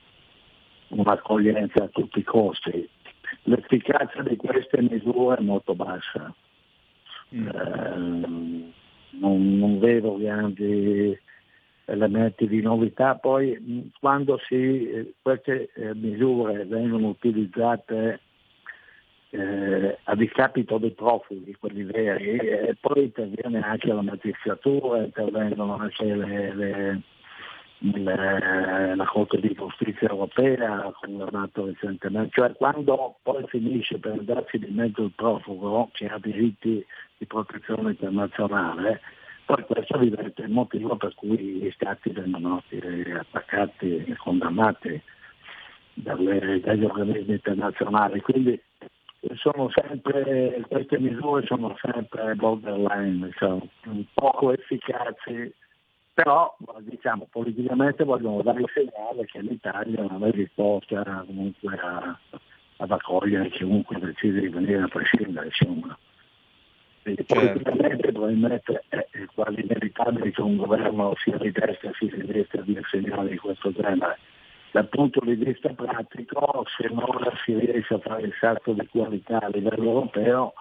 un'accoglienza 0.88 1.84
a 1.84 1.88
tutti 1.88 2.20
i 2.20 2.24
costi. 2.24 2.88
L'efficacia 3.42 4.22
di 4.22 4.36
queste 4.36 4.80
misure 4.80 5.38
è 5.38 5.42
molto 5.42 5.74
bassa. 5.74 6.32
Mm. 7.34 7.48
Eh, 7.48 7.96
non, 9.10 9.58
non, 9.58 9.78
vedo 9.78 10.16
grandi 10.16 11.18
elementi 11.84 12.46
di 12.46 12.60
novità. 12.60 13.16
Poi 13.16 13.90
quando 14.00 14.38
si, 14.46 15.14
queste 15.20 15.70
eh, 15.74 15.94
misure 15.94 16.64
vengono 16.64 17.08
utilizzate 17.08 18.20
eh, 19.30 19.98
a 20.04 20.14
discapito 20.14 20.78
dei 20.78 20.92
profughi, 20.92 21.56
quelli 21.58 21.82
veri, 21.82 22.38
e 22.38 22.76
poi 22.80 23.04
interviene 23.04 23.60
anche 23.60 23.88
la 23.88 24.02
magistratura, 24.02 25.02
intervengono 25.02 25.76
anche 25.76 26.04
le, 26.04 26.54
le, 26.54 27.02
le, 27.78 28.94
la 28.96 29.04
Corte 29.04 29.38
di 29.40 29.54
Giustizia 29.54 30.08
europea, 30.08 30.92
condannato 30.98 31.66
recentemente, 31.66 32.30
cioè 32.32 32.52
quando 32.52 33.16
poi 33.22 33.44
finisce 33.48 33.98
per 33.98 34.22
darsi 34.22 34.58
di 34.58 34.70
mezzo 34.70 35.02
il 35.02 35.12
profugo 35.14 35.90
che 35.92 36.06
ha 36.06 36.18
diritti 36.18 36.84
di 37.18 37.26
protezione 37.26 37.90
internazionale, 37.90 39.00
poi 39.44 39.64
questo 39.64 39.98
diventa 39.98 40.42
il 40.42 40.50
motivo 40.50 40.96
per 40.96 41.14
cui 41.14 41.38
gli 41.38 41.70
stati 41.72 42.10
vengono 42.10 42.62
attaccati 43.18 44.04
e 44.04 44.16
condannati 44.16 45.00
dalle, 45.94 46.60
dagli 46.60 46.84
organismi 46.84 47.32
internazionali. 47.32 48.20
Quindi 48.20 48.60
sempre, 49.74 50.64
queste 50.68 50.98
misure 50.98 51.44
sono 51.46 51.76
sempre 51.80 52.34
borderline, 52.34 53.26
diciamo, 53.26 53.68
poco 54.14 54.52
efficaci, 54.52 55.52
però 56.14 56.54
diciamo, 56.80 57.26
politicamente 57.30 58.04
vogliono 58.04 58.42
dare 58.42 58.60
il 58.60 58.70
segnale 58.72 59.24
che 59.26 59.40
l'Italia 59.40 60.04
non 60.08 60.24
è 60.24 60.30
disposta 60.30 61.24
comunque 61.26 61.78
a, 61.78 62.18
ad 62.76 62.90
accogliere 62.90 63.50
chiunque 63.50 63.98
decide 63.98 64.40
di 64.40 64.48
venire 64.48 64.82
a 64.82 64.88
prescindere. 64.88 65.46
Insomma. 65.46 65.96
Certo. 67.14 67.34
Politicamente 67.34 68.12
probabilmente 68.12 68.84
è 68.88 69.06
quasi 69.34 69.60
inevitabile 69.60 70.30
che 70.30 70.42
un 70.42 70.56
governo 70.56 71.14
sia 71.16 71.36
di 71.38 71.50
destra 71.50 71.90
sia 71.98 72.08
di 72.08 72.22
sinistra 72.26 72.62
dia 72.62 72.80
segnali 72.90 73.30
di 73.30 73.38
questo 73.38 73.72
genere 73.72 74.18
dal 74.70 74.88
punto 74.88 75.20
di 75.24 75.34
vista 75.34 75.70
pratico, 75.70 76.64
se 76.76 76.88
non 76.92 77.18
si 77.44 77.58
riesce 77.58 77.94
a 77.94 77.98
fare 77.98 78.22
il 78.22 78.34
salto 78.38 78.72
di 78.72 78.86
qualità 78.86 79.40
a 79.40 79.48
livello 79.48 79.84
europeo, 79.84 80.52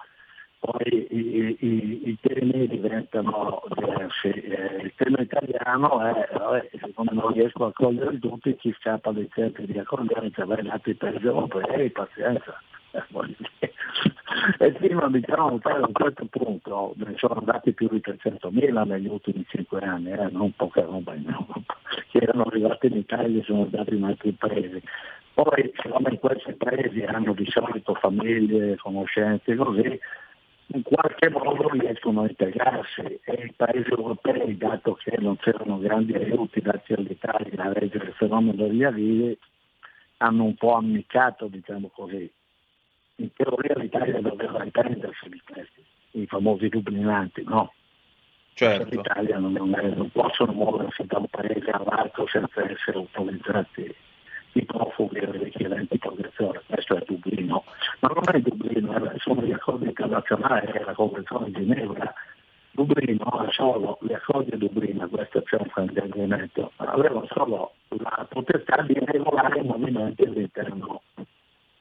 poi 0.58 1.06
i, 1.10 1.56
i, 1.60 2.08
i 2.08 2.18
temi 2.20 2.66
diventano 2.66 3.62
diversi. 3.74 4.28
Eh, 4.28 4.82
il 4.82 4.92
tema 4.96 5.20
italiano 5.20 6.00
è, 6.04 6.28
vabbè, 6.32 6.68
siccome 6.82 7.10
non 7.12 7.32
riesco 7.32 7.66
a 7.66 7.72
cogliere 7.72 8.18
tutti, 8.18 8.56
chi 8.56 8.74
scappa 8.78 9.12
dai 9.12 9.28
centri 9.32 9.66
di 9.66 9.78
accoglienza, 9.78 10.44
vai 10.44 10.60
in 10.60 10.70
altri 10.70 10.94
paesi 10.94 11.24
europei, 11.24 11.90
pazienza. 11.90 12.60
e 14.58 14.72
fino 14.78 15.08
diciamo, 15.10 15.58
poi 15.58 15.72
a 15.72 15.86
un 15.86 15.92
certo 15.92 16.26
punto 16.26 16.94
ne 16.96 17.14
sono 17.16 17.34
andati 17.34 17.72
più 17.72 17.88
di 17.88 18.00
300.000 18.04 18.86
negli 18.86 19.08
ultimi 19.08 19.44
5 19.48 19.80
anni, 19.80 20.12
eh, 20.12 20.28
non 20.30 20.52
poca 20.54 20.82
roba 20.82 21.14
in 21.14 21.28
Europa, 21.28 21.76
che 22.10 22.18
erano 22.18 22.44
arrivati 22.44 22.86
in 22.86 22.96
Italia 22.96 23.40
e 23.40 23.44
sono 23.44 23.62
andati 23.62 23.94
in 23.94 24.04
altri 24.04 24.32
paesi. 24.32 24.82
Poi 25.34 25.72
siccome 25.80 26.10
in 26.10 26.18
questi 26.18 26.52
paesi 26.54 27.02
hanno 27.02 27.32
di 27.32 27.46
solito 27.48 27.94
famiglie, 27.94 28.76
conoscenze 28.76 29.54
così, 29.54 30.00
in 30.70 30.82
qualche 30.82 31.30
modo 31.30 31.68
riescono 31.70 32.22
a 32.22 32.28
integrarsi. 32.28 33.20
E 33.22 33.44
i 33.44 33.52
paesi 33.54 33.88
europei, 33.88 34.56
dato 34.56 34.94
che 34.94 35.16
non 35.18 35.36
c'erano 35.36 35.78
grandi 35.78 36.14
aiuti 36.14 36.60
dati 36.60 36.92
all'Italia 36.92 37.64
a 37.64 37.72
reggere 37.72 38.06
il 38.06 38.14
fenomeno 38.14 38.66
degli 38.66 38.82
arrivi, 38.82 39.38
hanno 40.18 40.44
un 40.44 40.56
po' 40.56 40.74
amicato, 40.74 41.46
diciamo 41.46 41.90
così, 41.94 42.28
in 43.20 43.32
teoria 43.34 43.74
l'Italia 43.76 44.20
doveva 44.20 44.62
riprendersi 44.62 45.28
di 45.28 45.40
questi, 45.44 45.84
i 46.12 46.26
famosi 46.26 46.68
dublinanti, 46.68 47.42
no? 47.44 47.72
Certo. 48.54 48.88
L'Italia 48.90 49.38
non, 49.38 49.52
non, 49.52 49.74
è, 49.74 49.88
non, 49.88 50.10
possono 50.10 50.52
muoversi 50.52 51.04
da 51.06 51.18
un 51.18 51.26
paese 51.28 51.70
all'altro 51.70 52.26
senza 52.26 52.68
essere 52.68 52.98
autorizzati 52.98 53.94
i 54.52 54.64
profughi 54.64 55.18
e 55.18 55.28
i 55.28 55.44
richiedenti 55.44 55.98
protezione, 55.98 56.62
questo 56.66 56.96
è 56.96 57.04
Dublino. 57.06 57.64
Ma 58.00 58.08
non 58.08 58.24
è 58.34 58.40
Dublino, 58.40 59.12
sono 59.18 59.42
gli 59.42 59.52
accordi 59.52 59.86
internazionali, 59.86 60.72
è 60.72 60.82
la 60.84 60.94
Convenzione 60.94 61.46
di 61.46 61.52
Ginevra. 61.52 62.12
Dublino 62.70 63.24
ha 63.24 63.48
solo 63.50 63.98
gli 64.00 64.12
accordi 64.12 64.50
di 64.50 64.58
Dublino, 64.58 65.08
questo 65.08 65.42
c'è 65.42 65.56
un 65.58 65.66
fraintendimento, 65.66 66.72
avevano 66.76 67.26
solo 67.30 67.74
la 67.88 68.26
potestà 68.28 68.82
di 68.82 68.96
regolare 69.04 69.60
i 69.60 69.64
movimenti 69.64 70.22
all'interno 70.22 71.02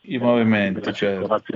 i 0.08 0.18
movimenti, 0.18 0.94
certo. 0.94 1.40
Ci 1.40 1.54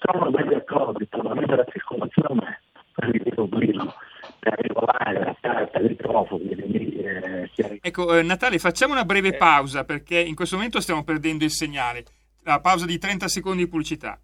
sono 0.00 0.30
degli 0.30 0.54
accordi 0.54 1.06
per 1.06 1.22
la 1.22 1.34
libera 1.34 1.64
circolazione 1.70 2.60
per 2.94 3.14
il 3.14 3.32
Dublino 3.34 3.94
per 4.38 4.54
regolare 4.58 5.24
la 5.24 5.36
carta 5.40 5.78
dei 5.78 5.94
profughi. 5.94 6.50
Eh, 6.50 7.50
ecco, 7.82 8.16
eh, 8.16 8.22
Natale, 8.22 8.58
facciamo 8.58 8.92
una 8.92 9.04
breve 9.04 9.28
eh. 9.28 9.36
pausa 9.36 9.84
perché 9.84 10.18
in 10.18 10.34
questo 10.34 10.56
momento 10.56 10.80
stiamo 10.80 11.04
perdendo 11.04 11.44
il 11.44 11.50
segnale. 11.50 12.04
La 12.42 12.60
pausa 12.60 12.86
di 12.86 12.98
30 12.98 13.28
secondi 13.28 13.64
di 13.64 13.68
pubblicità. 13.68 14.18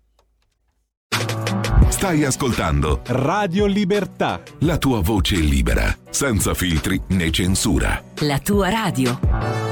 Stai 1.89 2.25
ascoltando 2.25 3.03
Radio 3.07 3.67
Libertà. 3.67 4.43
La 4.61 4.79
tua 4.79 5.01
voce 5.01 5.37
libera, 5.37 5.95
senza 6.11 6.55
filtri 6.55 7.01
né 7.09 7.31
censura. 7.31 8.03
La 8.21 8.39
tua 8.39 8.71
radio. 8.71 9.72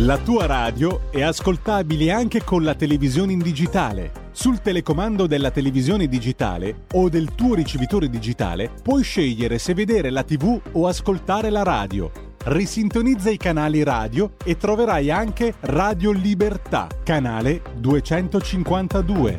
La 0.00 0.16
tua 0.16 0.46
radio 0.46 1.10
è 1.10 1.22
ascoltabile 1.22 2.12
anche 2.12 2.44
con 2.44 2.62
la 2.62 2.76
televisione 2.76 3.32
in 3.32 3.40
digitale. 3.40 4.28
Sul 4.30 4.60
telecomando 4.60 5.26
della 5.26 5.50
televisione 5.50 6.06
digitale 6.06 6.84
o 6.92 7.08
del 7.08 7.34
tuo 7.34 7.56
ricevitore 7.56 8.08
digitale 8.08 8.70
puoi 8.80 9.02
scegliere 9.02 9.58
se 9.58 9.74
vedere 9.74 10.10
la 10.10 10.22
TV 10.22 10.60
o 10.70 10.86
ascoltare 10.86 11.50
la 11.50 11.64
radio. 11.64 12.12
Risintonizza 12.44 13.30
i 13.30 13.38
canali 13.38 13.82
radio 13.82 14.34
e 14.44 14.56
troverai 14.56 15.10
anche 15.10 15.54
Radio 15.62 16.12
Libertà, 16.12 16.86
canale 17.02 17.62
252. 17.74 19.38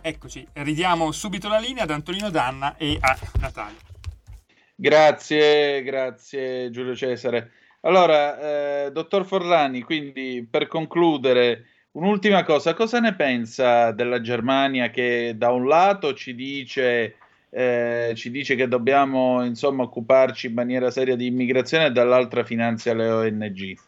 Eccoci, 0.00 0.48
ridiamo 0.54 1.12
subito 1.12 1.46
la 1.48 1.58
linea 1.58 1.82
ad 1.82 1.90
Antonino 1.90 2.30
Danna 2.30 2.78
e 2.78 2.96
a 2.98 3.18
Natalia. 3.38 3.89
Grazie, 4.80 5.82
grazie 5.82 6.70
Giulio 6.70 6.94
Cesare. 6.94 7.50
Allora, 7.82 8.86
eh, 8.86 8.90
dottor 8.92 9.26
Forlani, 9.26 9.82
quindi 9.82 10.48
per 10.50 10.68
concludere, 10.68 11.64
un'ultima 11.92 12.44
cosa, 12.44 12.72
cosa 12.72 12.98
ne 12.98 13.14
pensa 13.14 13.92
della 13.92 14.22
Germania 14.22 14.88
che 14.88 15.34
da 15.36 15.50
un 15.50 15.66
lato 15.66 16.14
ci 16.14 16.34
dice, 16.34 17.16
eh, 17.50 18.12
ci 18.16 18.30
dice 18.30 18.54
che 18.54 18.68
dobbiamo 18.68 19.44
insomma 19.44 19.82
occuparci 19.82 20.46
in 20.46 20.54
maniera 20.54 20.90
seria 20.90 21.14
di 21.14 21.26
immigrazione 21.26 21.86
e 21.86 21.92
dall'altra 21.92 22.42
finanzia 22.42 22.94
le 22.94 23.10
ONG? 23.10 23.78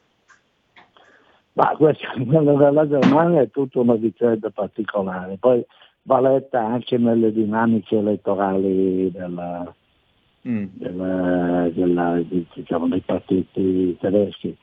Ma 1.54 1.74
quello 1.74 2.56
della 2.58 2.86
Germania 2.86 3.40
è 3.40 3.50
tutta 3.50 3.80
una 3.80 3.94
vicenda 3.94 4.50
particolare, 4.50 5.38
poi 5.40 5.64
va 6.02 6.20
letta 6.20 6.62
anche 6.62 6.98
nelle 6.98 7.32
dinamiche 7.32 7.96
elettorali 7.96 9.10
della, 9.10 9.74
mm. 10.46 10.64
della, 10.72 11.68
della, 11.70 12.22
diciamo, 12.54 12.88
dei 12.88 13.00
partiti 13.00 13.96
tedeschi. 14.00 14.56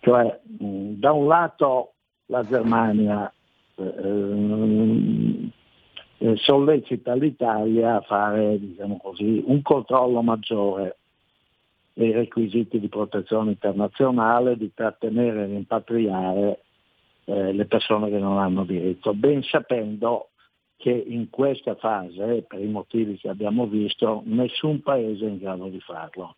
Cioè, 0.00 0.40
mh, 0.58 0.92
da 0.98 1.12
un 1.12 1.26
lato 1.26 1.92
la 2.26 2.44
Germania 2.44 3.32
eh, 3.74 5.50
eh, 6.18 6.36
sollecita 6.36 7.14
l'Italia 7.14 7.96
a 7.96 8.00
fare 8.00 8.58
diciamo 8.58 8.98
così, 9.02 9.42
un 9.46 9.62
controllo 9.62 10.20
maggiore 10.22 10.96
dei 11.92 12.12
requisiti 12.12 12.78
di 12.78 12.88
protezione 12.88 13.50
internazionale, 13.50 14.56
di 14.56 14.72
trattenere 14.72 15.42
e 15.42 15.46
rimpatriare 15.46 16.60
eh, 17.24 17.52
le 17.52 17.64
persone 17.66 18.08
che 18.08 18.18
non 18.18 18.38
hanno 18.38 18.64
diritto, 18.64 19.14
ben 19.14 19.42
sapendo 19.42 20.28
che 20.78 20.90
in 20.90 21.28
questa 21.28 21.74
fase, 21.74 22.44
per 22.46 22.60
i 22.60 22.68
motivi 22.68 23.18
che 23.18 23.28
abbiamo 23.28 23.66
visto, 23.66 24.22
nessun 24.26 24.80
paese 24.80 25.26
è 25.26 25.28
in 25.28 25.38
grado 25.38 25.66
di 25.66 25.80
farlo. 25.80 26.36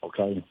Ok? 0.00 0.42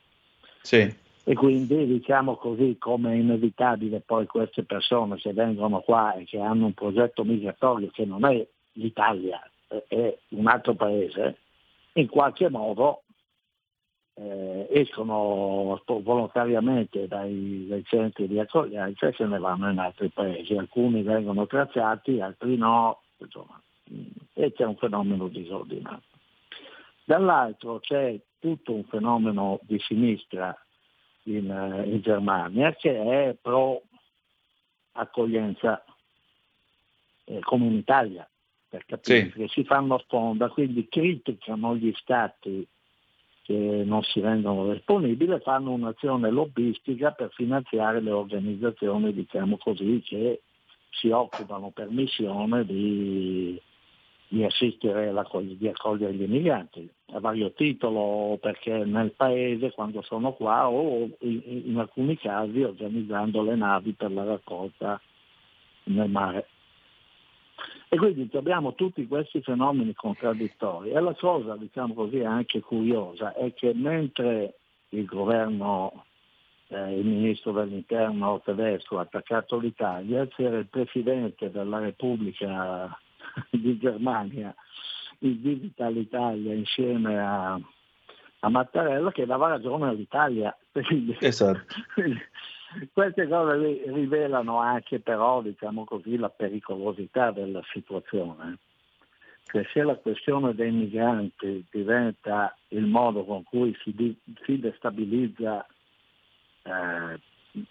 Sì. 0.61 0.95
E 1.23 1.33
quindi 1.33 1.85
diciamo 1.85 2.37
così 2.37 2.77
come 2.79 3.11
è 3.11 3.15
inevitabile 3.15 3.99
poi 3.99 4.25
queste 4.27 4.63
persone 4.63 5.17
che 5.17 5.33
vengono 5.33 5.81
qua 5.81 6.13
e 6.13 6.23
che 6.23 6.39
hanno 6.39 6.67
un 6.67 6.73
progetto 6.73 7.25
migratorio 7.25 7.89
che 7.89 8.05
non 8.05 8.23
è 8.23 8.47
l'Italia, 8.73 9.41
è 9.87 10.17
un 10.29 10.47
altro 10.47 10.73
paese, 10.75 11.37
in 11.93 12.07
qualche 12.07 12.49
modo 12.49 13.03
eh, 14.13 14.67
escono 14.71 15.81
volontariamente 15.85 17.07
dai, 17.07 17.65
dai, 17.67 17.83
centri 17.83 18.27
di 18.27 18.39
accoglienza 18.39 19.07
e 19.07 19.13
se 19.13 19.25
ne 19.25 19.37
vanno 19.37 19.69
in 19.69 19.79
altri 19.79 20.07
paesi. 20.07 20.55
Alcuni 20.55 21.01
vengono 21.01 21.45
trattati, 21.45 22.21
altri 22.21 22.55
no, 22.55 23.01
insomma, 23.23 23.61
e 24.33 24.53
c'è 24.53 24.65
un 24.65 24.75
fenomeno 24.75 25.27
disordinato. 25.27 26.03
Dall'altro 27.03 27.79
c'è 27.79 28.19
tutto 28.39 28.73
un 28.73 28.83
fenomeno 28.83 29.59
di 29.63 29.79
sinistra 29.79 30.55
in, 31.23 31.49
eh, 31.49 31.89
in 31.89 32.01
Germania 32.01 32.73
che 32.75 33.29
è 33.29 33.35
pro 33.41 33.81
accoglienza 34.93 35.83
eh, 37.25 37.39
comunitaria, 37.41 38.27
per 38.69 38.85
capire 38.85 39.25
sì. 39.25 39.31
che 39.31 39.47
si 39.47 39.63
fanno 39.63 39.97
sponda, 39.99 40.49
quindi 40.49 40.87
criticano 40.87 41.75
gli 41.75 41.93
stati 41.95 42.67
che 43.43 43.83
non 43.85 44.03
si 44.03 44.19
rendono 44.19 44.73
disponibili 44.73 45.31
e 45.31 45.39
fanno 45.39 45.71
un'azione 45.71 46.29
lobbistica 46.29 47.11
per 47.11 47.31
finanziare 47.31 48.01
le 48.01 48.11
organizzazioni, 48.11 49.13
diciamo 49.13 49.57
così, 49.57 50.03
che 50.05 50.41
si 50.89 51.09
occupano 51.09 51.71
per 51.71 51.89
missione 51.89 52.65
di, 52.65 53.59
di 54.27 54.43
assistere, 54.43 55.13
di 55.57 55.67
accogliere 55.67 56.13
gli 56.13 56.23
immigranti 56.23 56.89
a 57.13 57.19
vario 57.19 57.53
titolo 57.53 58.37
perché 58.41 58.83
nel 58.83 59.11
paese 59.11 59.71
quando 59.71 60.01
sono 60.01 60.33
qua 60.33 60.69
o 60.69 61.09
in, 61.19 61.41
in 61.65 61.77
alcuni 61.77 62.17
casi 62.17 62.61
organizzando 62.63 63.41
le 63.43 63.55
navi 63.55 63.93
per 63.93 64.11
la 64.11 64.23
raccolta 64.23 64.99
nel 65.83 66.09
mare. 66.09 66.47
E 67.89 67.97
quindi 67.97 68.29
abbiamo 68.33 68.73
tutti 68.73 69.07
questi 69.07 69.41
fenomeni 69.41 69.93
contraddittori 69.93 70.89
e 70.89 70.99
la 70.99 71.15
cosa, 71.15 71.55
diciamo 71.55 71.93
così, 71.93 72.19
anche 72.19 72.59
curiosa 72.59 73.33
è 73.33 73.53
che 73.53 73.73
mentre 73.73 74.55
il 74.89 75.05
governo 75.05 76.03
eh, 76.69 76.97
il 76.97 77.05
ministro 77.05 77.51
dell'interno 77.51 78.41
tedesco 78.43 78.97
ha 78.97 79.01
attaccato 79.01 79.57
l'Italia, 79.57 80.27
c'era 80.27 80.57
il 80.57 80.67
presidente 80.67 81.49
della 81.49 81.79
Repubblica 81.79 82.97
di 83.49 83.77
Germania 83.77 84.53
in 85.19 85.41
visita 85.41 85.85
all'Italia 85.85 86.53
insieme 86.53 87.19
a, 87.19 87.59
a 88.39 88.49
Mattarella 88.49 89.11
che 89.11 89.25
dava 89.25 89.47
ragione 89.49 89.89
all'Italia. 89.89 90.55
Esatto. 91.19 91.73
Queste 92.93 93.27
cose 93.27 93.81
rivelano 93.87 94.59
anche 94.59 94.99
però, 94.99 95.41
diciamo 95.41 95.85
così, 95.85 96.17
la 96.17 96.29
pericolosità 96.29 97.31
della 97.31 97.63
situazione. 97.71 98.57
Che 99.45 99.65
se 99.71 99.81
la 99.81 99.95
questione 99.95 100.53
dei 100.53 100.71
migranti 100.71 101.65
diventa 101.71 102.55
il 102.69 102.85
modo 102.85 103.23
con 103.23 103.43
cui 103.43 103.75
si, 103.81 103.95
si 104.43 104.59
destabilizza 104.59 105.65
eh, 106.67 107.19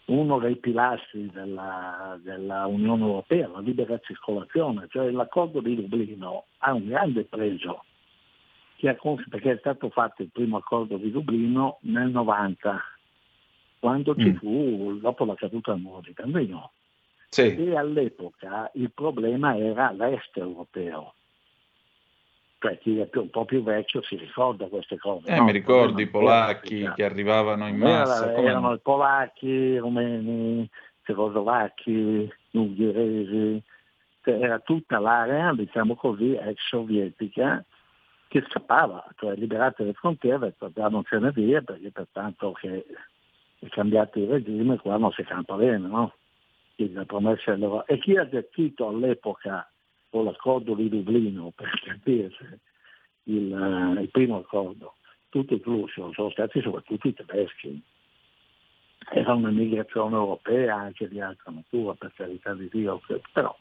uno 0.06 0.38
dei 0.38 0.56
pilastri 0.56 1.30
della, 1.30 2.18
della, 2.22 2.66
Unione 2.66 3.04
Europea, 3.04 3.48
la 3.48 3.60
libera 3.60 3.98
circolazione, 3.98 4.86
cioè 4.90 5.10
l'accordo 5.10 5.60
di 5.60 5.76
Dublino 5.76 6.44
ha 6.58 6.72
un 6.72 6.86
grande 6.86 7.24
pregio, 7.24 7.84
perché 8.78 9.52
è 9.52 9.58
stato 9.58 9.90
fatto 9.90 10.22
il 10.22 10.30
primo 10.32 10.56
accordo 10.56 10.96
di 10.96 11.10
Dublino 11.10 11.78
nel 11.82 12.10
90, 12.10 12.82
quando 13.78 14.14
ci 14.16 14.30
mm. 14.30 14.36
fu, 14.36 14.98
dopo 15.00 15.24
la 15.24 15.34
caduta 15.34 15.72
del 15.72 15.82
muro 15.82 16.00
di 16.00 16.12
Berlino. 16.12 16.72
Sì. 17.28 17.54
E 17.54 17.76
all'epoca 17.76 18.70
il 18.74 18.90
problema 18.92 19.56
era 19.56 19.90
l'est 19.92 20.36
europeo, 20.36 21.14
cioè 22.58 22.78
chi 22.78 22.98
è 22.98 23.06
più, 23.06 23.22
un 23.22 23.30
po' 23.30 23.44
più 23.44 23.62
vecchio 23.62 24.02
si 24.02 24.16
ricorda 24.16 24.66
queste 24.66 24.96
cose. 24.98 25.28
Eh, 25.28 25.36
no? 25.36 25.44
mi 25.44 25.52
ricordo 25.52 26.00
i 26.00 26.08
polacchi 26.08 26.90
che 26.94 27.04
arrivavano 27.04 27.66
in 27.68 27.76
massa. 27.76 28.32
Era, 28.32 28.42
erano 28.42 28.72
i 28.72 28.78
polacchi, 28.78 29.46
i 29.46 29.78
rumeni, 29.78 30.68
cecoslovacchi, 31.02 32.32
ungheresi, 32.52 33.62
cioè, 34.22 34.40
era 34.40 34.58
tutta 34.58 34.98
l'area, 34.98 35.52
diciamo 35.52 35.94
così, 35.94 36.34
ex 36.34 36.56
sovietica 36.68 37.64
che 38.28 38.44
scappava, 38.48 39.06
cioè 39.16 39.36
liberate 39.36 39.84
le 39.84 39.92
frontiere, 39.92 40.54
non 40.90 41.04
ce 41.04 41.18
ne 41.18 41.30
via 41.30 41.62
perché 41.62 41.92
pertanto 41.92 42.52
che 42.52 42.84
è 43.60 43.68
cambiato 43.68 44.18
il 44.18 44.28
regime 44.28 44.78
qua 44.78 44.96
non 44.96 45.12
si 45.12 45.22
campa 45.22 45.54
bene, 45.54 45.86
no? 45.86 46.14
E 46.78 47.98
chi 48.00 48.16
ha 48.16 48.24
detto 48.24 48.88
all'epoca 48.88 49.70
con 50.16 50.24
l'accordo 50.24 50.74
di 50.74 50.88
Dublino, 50.88 51.52
per 51.54 51.68
capire 51.84 52.32
il, 53.24 53.52
uh, 53.52 54.00
il 54.00 54.08
primo 54.10 54.38
accordo, 54.38 54.94
tutti 55.28 55.52
i 55.52 55.60
flussi 55.60 56.02
sono 56.14 56.30
stati 56.30 56.62
soprattutto 56.62 57.06
i 57.06 57.12
tedeschi. 57.12 57.82
Era 59.12 59.34
un'immigrazione 59.34 60.16
europea 60.16 60.74
anche 60.74 61.06
di 61.06 61.20
altra 61.20 61.52
natura, 61.52 61.92
per 61.92 62.14
carità 62.16 62.54
di 62.54 62.66
Dio, 62.72 62.98
però 63.30 63.54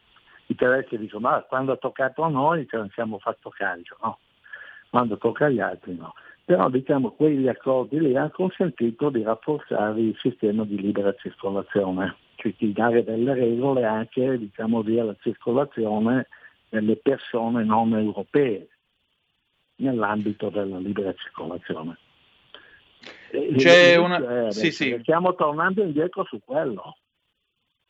i 0.45 0.55
tedeschi 0.55 0.97
dicono 0.97 1.27
ma 1.27 1.41
quando 1.41 1.73
ha 1.73 1.77
toccato 1.77 2.21
a 2.21 2.29
noi 2.29 2.65
ce 2.69 2.77
ne 2.77 2.89
siamo 2.93 3.19
fatto 3.19 3.49
carico, 3.49 3.97
no? 4.01 4.19
quando 4.89 5.17
tocca 5.17 5.47
agli 5.47 5.59
altri 5.59 5.93
no. 5.93 6.13
Però 6.45 6.69
diciamo 6.69 7.11
quegli 7.11 7.49
accordi 7.49 7.99
lì 7.99 8.15
hanno 8.15 8.29
consentito 8.29 9.09
di 9.09 9.23
rafforzare 9.23 9.99
il 9.99 10.15
sistema 10.21 10.63
di 10.63 10.79
libera 10.79 11.13
circolazione, 11.15 12.15
cioè 12.35 12.53
di 12.57 12.71
dare 12.71 13.03
delle 13.03 13.33
regole 13.33 13.83
anche 13.83 14.37
diciamo, 14.37 14.81
via 14.83 15.03
la 15.03 15.15
circolazione 15.19 16.27
delle 16.69 16.95
persone 16.97 17.63
non 17.63 17.93
europee 17.93 18.67
nell'ambito 19.77 20.49
della 20.49 20.77
libera 20.77 21.13
circolazione. 21.13 21.97
C'è 23.57 23.95
una... 23.97 24.51
Sì, 24.51 24.71
sì. 24.71 24.97
Stiamo 25.01 25.35
tornando 25.35 25.83
indietro 25.83 26.23
su 26.25 26.39
quello, 26.43 26.97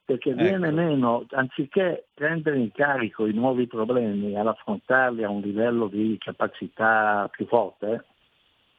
perché 0.04 0.32
ecco. 0.32 0.42
viene 0.42 0.72
meno, 0.72 1.26
anziché 1.32 2.08
prendere 2.14 2.60
in 2.60 2.72
carico 2.72 3.26
i 3.26 3.34
nuovi 3.34 3.68
problemi 3.68 4.34
e 4.34 4.38
affrontarli 4.38 5.24
a 5.24 5.30
un 5.30 5.42
livello 5.42 5.88
di 5.88 6.18
capacità 6.20 7.30
più 7.32 7.46
forte, 7.48 8.06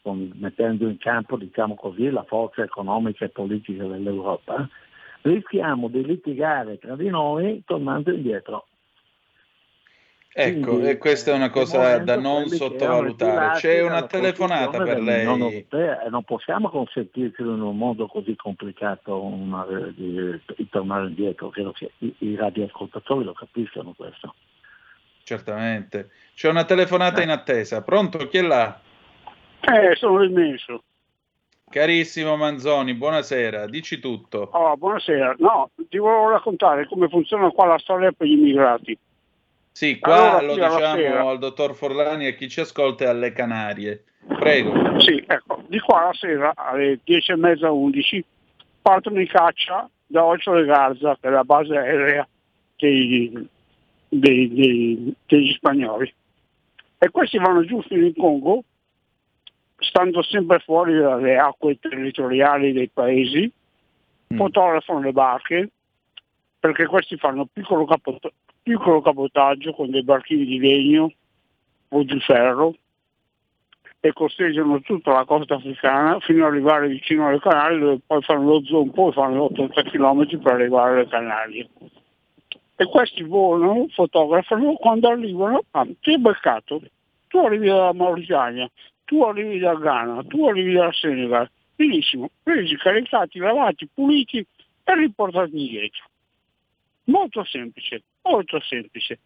con, 0.02 0.32
mettendo 0.36 0.88
in 0.88 0.98
campo, 0.98 1.36
diciamo 1.36 1.74
così, 1.74 2.10
la 2.10 2.24
forza 2.24 2.62
economica 2.62 3.24
e 3.24 3.28
politica 3.28 3.84
dell'Europa, 3.84 4.68
rischiamo 5.22 5.88
di 5.88 6.04
litigare 6.04 6.78
tra 6.78 6.96
di 6.96 7.08
noi 7.08 7.62
tornando 7.64 8.12
indietro. 8.12 8.66
Ecco, 10.38 10.72
Quindi, 10.72 10.90
e 10.90 10.98
questa 10.98 11.30
è 11.30 11.34
una 11.34 11.48
cosa 11.48 11.96
da 11.96 12.18
non 12.18 12.46
sottovalutare. 12.48 13.58
C'è 13.58 13.80
una 13.80 14.02
telefonata 14.02 14.82
per 14.82 15.00
lei. 15.00 15.24
Europea, 15.24 16.02
e 16.02 16.10
non 16.10 16.24
possiamo 16.24 16.68
consentirci 16.68 17.40
in 17.40 17.62
un 17.62 17.74
mondo 17.74 18.06
così 18.06 18.36
complicato 18.36 19.18
una, 19.24 19.64
di, 19.96 20.38
di, 20.54 20.68
tornare 20.68 21.06
indietro. 21.06 21.48
Credo 21.48 21.72
che 21.72 21.92
i, 22.00 22.14
i 22.18 22.36
radioascoltatori 22.36 23.24
lo 23.24 23.32
capiscano 23.32 23.94
questo. 23.96 24.34
Certamente. 25.22 26.10
C'è 26.34 26.50
una 26.50 26.64
telefonata 26.64 27.22
in 27.22 27.30
attesa. 27.30 27.82
Pronto? 27.82 28.18
Chi 28.28 28.36
è 28.36 28.42
là? 28.42 28.78
Eh, 29.60 29.96
sono 29.96 30.22
immenso. 30.22 30.82
Carissimo 31.70 32.36
Manzoni, 32.36 32.92
buonasera, 32.92 33.66
dici 33.68 33.98
tutto. 34.00 34.50
Oh, 34.52 34.76
buonasera. 34.76 35.36
No, 35.38 35.70
ti 35.88 35.96
volevo 35.96 36.28
raccontare 36.28 36.86
come 36.86 37.08
funziona 37.08 37.48
qua 37.48 37.64
la 37.64 37.78
storia 37.78 38.12
per 38.12 38.26
gli 38.26 38.32
immigrati. 38.32 38.98
Sì, 39.76 39.98
qua 39.98 40.38
Allora, 40.38 40.40
lo 40.40 40.54
diciamo 40.54 41.28
al 41.28 41.38
dottor 41.38 41.74
Forlani 41.74 42.24
e 42.24 42.28
a 42.28 42.32
chi 42.32 42.48
ci 42.48 42.60
ascolta 42.60 43.04
è 43.04 43.08
alle 43.08 43.32
Canarie. 43.32 44.04
Prego. 44.26 44.98
Sì, 45.00 45.22
ecco, 45.26 45.64
di 45.66 45.78
qua 45.80 46.04
alla 46.04 46.14
sera 46.14 46.54
alle 46.54 47.00
10 47.04 47.32
e 47.32 47.36
mezza, 47.36 47.70
11 47.70 48.24
partono 48.80 49.20
in 49.20 49.26
caccia 49.26 49.86
da 50.06 50.24
Ocho 50.24 50.54
de 50.54 50.64
Garza, 50.64 51.18
che 51.20 51.28
è 51.28 51.30
la 51.30 51.44
base 51.44 51.76
aerea 51.76 52.26
dei- 52.74 53.48
dei- 54.08 54.54
dei- 54.54 55.14
degli 55.26 55.52
spagnoli. 55.52 56.10
E 56.96 57.10
questi 57.10 57.36
vanno 57.36 57.62
giù 57.62 57.82
fino 57.82 58.06
in 58.06 58.14
Congo, 58.14 58.64
stando 59.76 60.22
sempre 60.22 60.58
fuori 60.60 60.96
dalle 60.96 61.36
acque 61.36 61.78
territoriali 61.78 62.72
dei 62.72 62.88
paesi, 62.88 63.52
fotografano 64.38 65.00
le 65.00 65.12
barche, 65.12 65.68
perché 66.58 66.86
questi 66.86 67.18
fanno 67.18 67.46
piccolo, 67.52 67.84
capot- 67.84 68.32
piccolo 68.66 69.00
cabotaggio 69.00 69.72
con 69.72 69.92
dei 69.92 70.02
barchini 70.02 70.44
di 70.44 70.58
legno 70.58 71.12
o 71.90 72.02
di 72.02 72.18
ferro 72.18 72.74
e 74.00 74.12
costeggiano 74.12 74.80
tutta 74.80 75.12
la 75.12 75.24
costa 75.24 75.54
africana 75.54 76.18
fino 76.18 76.44
ad 76.44 76.50
arrivare 76.50 76.88
vicino 76.88 77.28
alle 77.28 77.38
Canarie 77.38 77.78
dove 77.78 78.00
poi 78.04 78.20
fanno 78.22 78.48
lo 78.48 78.64
zonco 78.64 79.10
e 79.10 79.12
fanno 79.12 79.44
80 79.44 79.82
km 79.84 80.40
per 80.40 80.54
arrivare 80.54 80.94
alle 80.94 81.06
Canarie. 81.06 81.68
E 82.74 82.84
questi 82.86 83.22
volano, 83.22 83.86
fotografano, 83.90 84.74
quando 84.74 85.10
arrivano, 85.10 85.62
ah, 85.70 85.86
ti 86.00 86.10
hai 86.10 86.18
beccato, 86.18 86.82
tu 87.28 87.38
arrivi 87.38 87.68
dalla 87.68 87.92
Mauritania, 87.92 88.68
tu 89.04 89.22
arrivi 89.22 89.60
dal 89.60 89.78
Ghana, 89.78 90.24
tu 90.24 90.44
arrivi 90.44 90.72
dal 90.72 90.92
Senegal, 90.92 91.48
benissimo, 91.76 92.30
presi, 92.42 92.76
caricati, 92.76 93.38
lavati, 93.38 93.88
puliti 93.94 94.38
e 94.38 94.94
riportati 94.96 95.56
indietro. 95.56 96.04
Molto 97.04 97.44
semplice, 97.44 98.02
molto 98.28 98.60
semplice. 98.60 99.18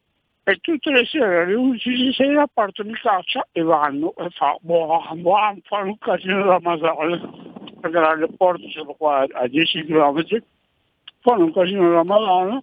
E 0.43 0.57
tutte 0.57 0.91
le 0.91 1.05
sere 1.05 1.43
alle 1.43 1.55
11 1.55 1.91
di 1.91 2.13
sera 2.13 2.47
partono 2.47 2.89
in 2.89 2.99
caccia 3.01 3.47
e 3.53 3.63
vanno 3.63 4.15
e 4.17 4.31
fa, 4.31 4.57
boh, 4.61 5.03
boh, 5.15 5.57
fanno 5.65 5.89
un 5.89 5.99
casino 5.99 6.45
da 6.45 6.59
Masale, 6.61 7.21
perché 7.81 7.99
l'aeroporto 7.99 8.69
sono 8.71 8.95
qua 8.95 9.27
a 9.31 9.47
10 9.47 9.85
km, 9.85 10.43
fanno 11.21 11.45
un 11.45 11.53
casino 11.53 11.93
da 11.93 12.03
Madonna 12.03 12.63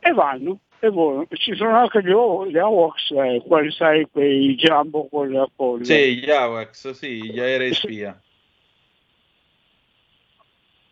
e 0.00 0.12
vanno 0.12 0.58
e 0.80 0.88
volano. 0.88 1.26
Ci 1.30 1.54
sono 1.54 1.78
anche 1.78 2.02
gli, 2.02 2.10
gli 2.50 2.58
AWACS, 2.58 3.10
eh, 3.12 3.42
quelli 3.46 3.70
sai, 3.70 4.08
quei 4.10 4.56
jumbo 4.56 5.06
con 5.08 5.28
le 5.28 5.46
con 5.54 5.84
Sì, 5.84 6.16
gli 6.16 6.30
AWACS, 6.30 6.90
sì, 6.90 7.30
gli 7.30 7.38
aerei 7.38 7.72
spia. 7.72 8.20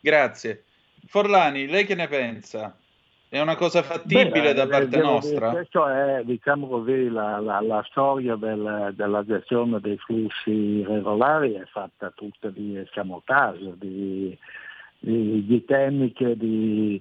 Grazie. 0.00 0.64
Forlani, 1.06 1.66
lei 1.66 1.84
che 1.84 1.96
ne 1.96 2.06
pensa? 2.06 2.78
È 3.32 3.40
una 3.40 3.54
cosa 3.54 3.84
fattibile 3.84 4.40
Beh, 4.40 4.54
da 4.54 4.64
eh, 4.64 4.66
parte 4.66 4.88
devo 4.88 5.10
nostra? 5.12 5.50
dire, 5.50 5.60
Questa 5.62 6.16
è, 6.18 6.24
diciamo 6.24 6.66
così, 6.66 7.08
la, 7.08 7.38
la- 7.38 7.60
la 7.60 7.80
storia 7.88 8.34
del- 8.34 8.92
della 8.96 9.24
gestione 9.24 9.78
dei 9.78 9.96
flussi 9.98 10.82
regolari 10.84 11.52
è 11.52 11.64
fatta 11.66 12.10
tutta 12.12 12.50
di 12.50 12.76
escamotaggio, 12.76 13.76
di, 13.78 14.36
di, 14.98 15.46
di 15.46 15.64
tecniche 15.64 16.36
di, 16.36 17.00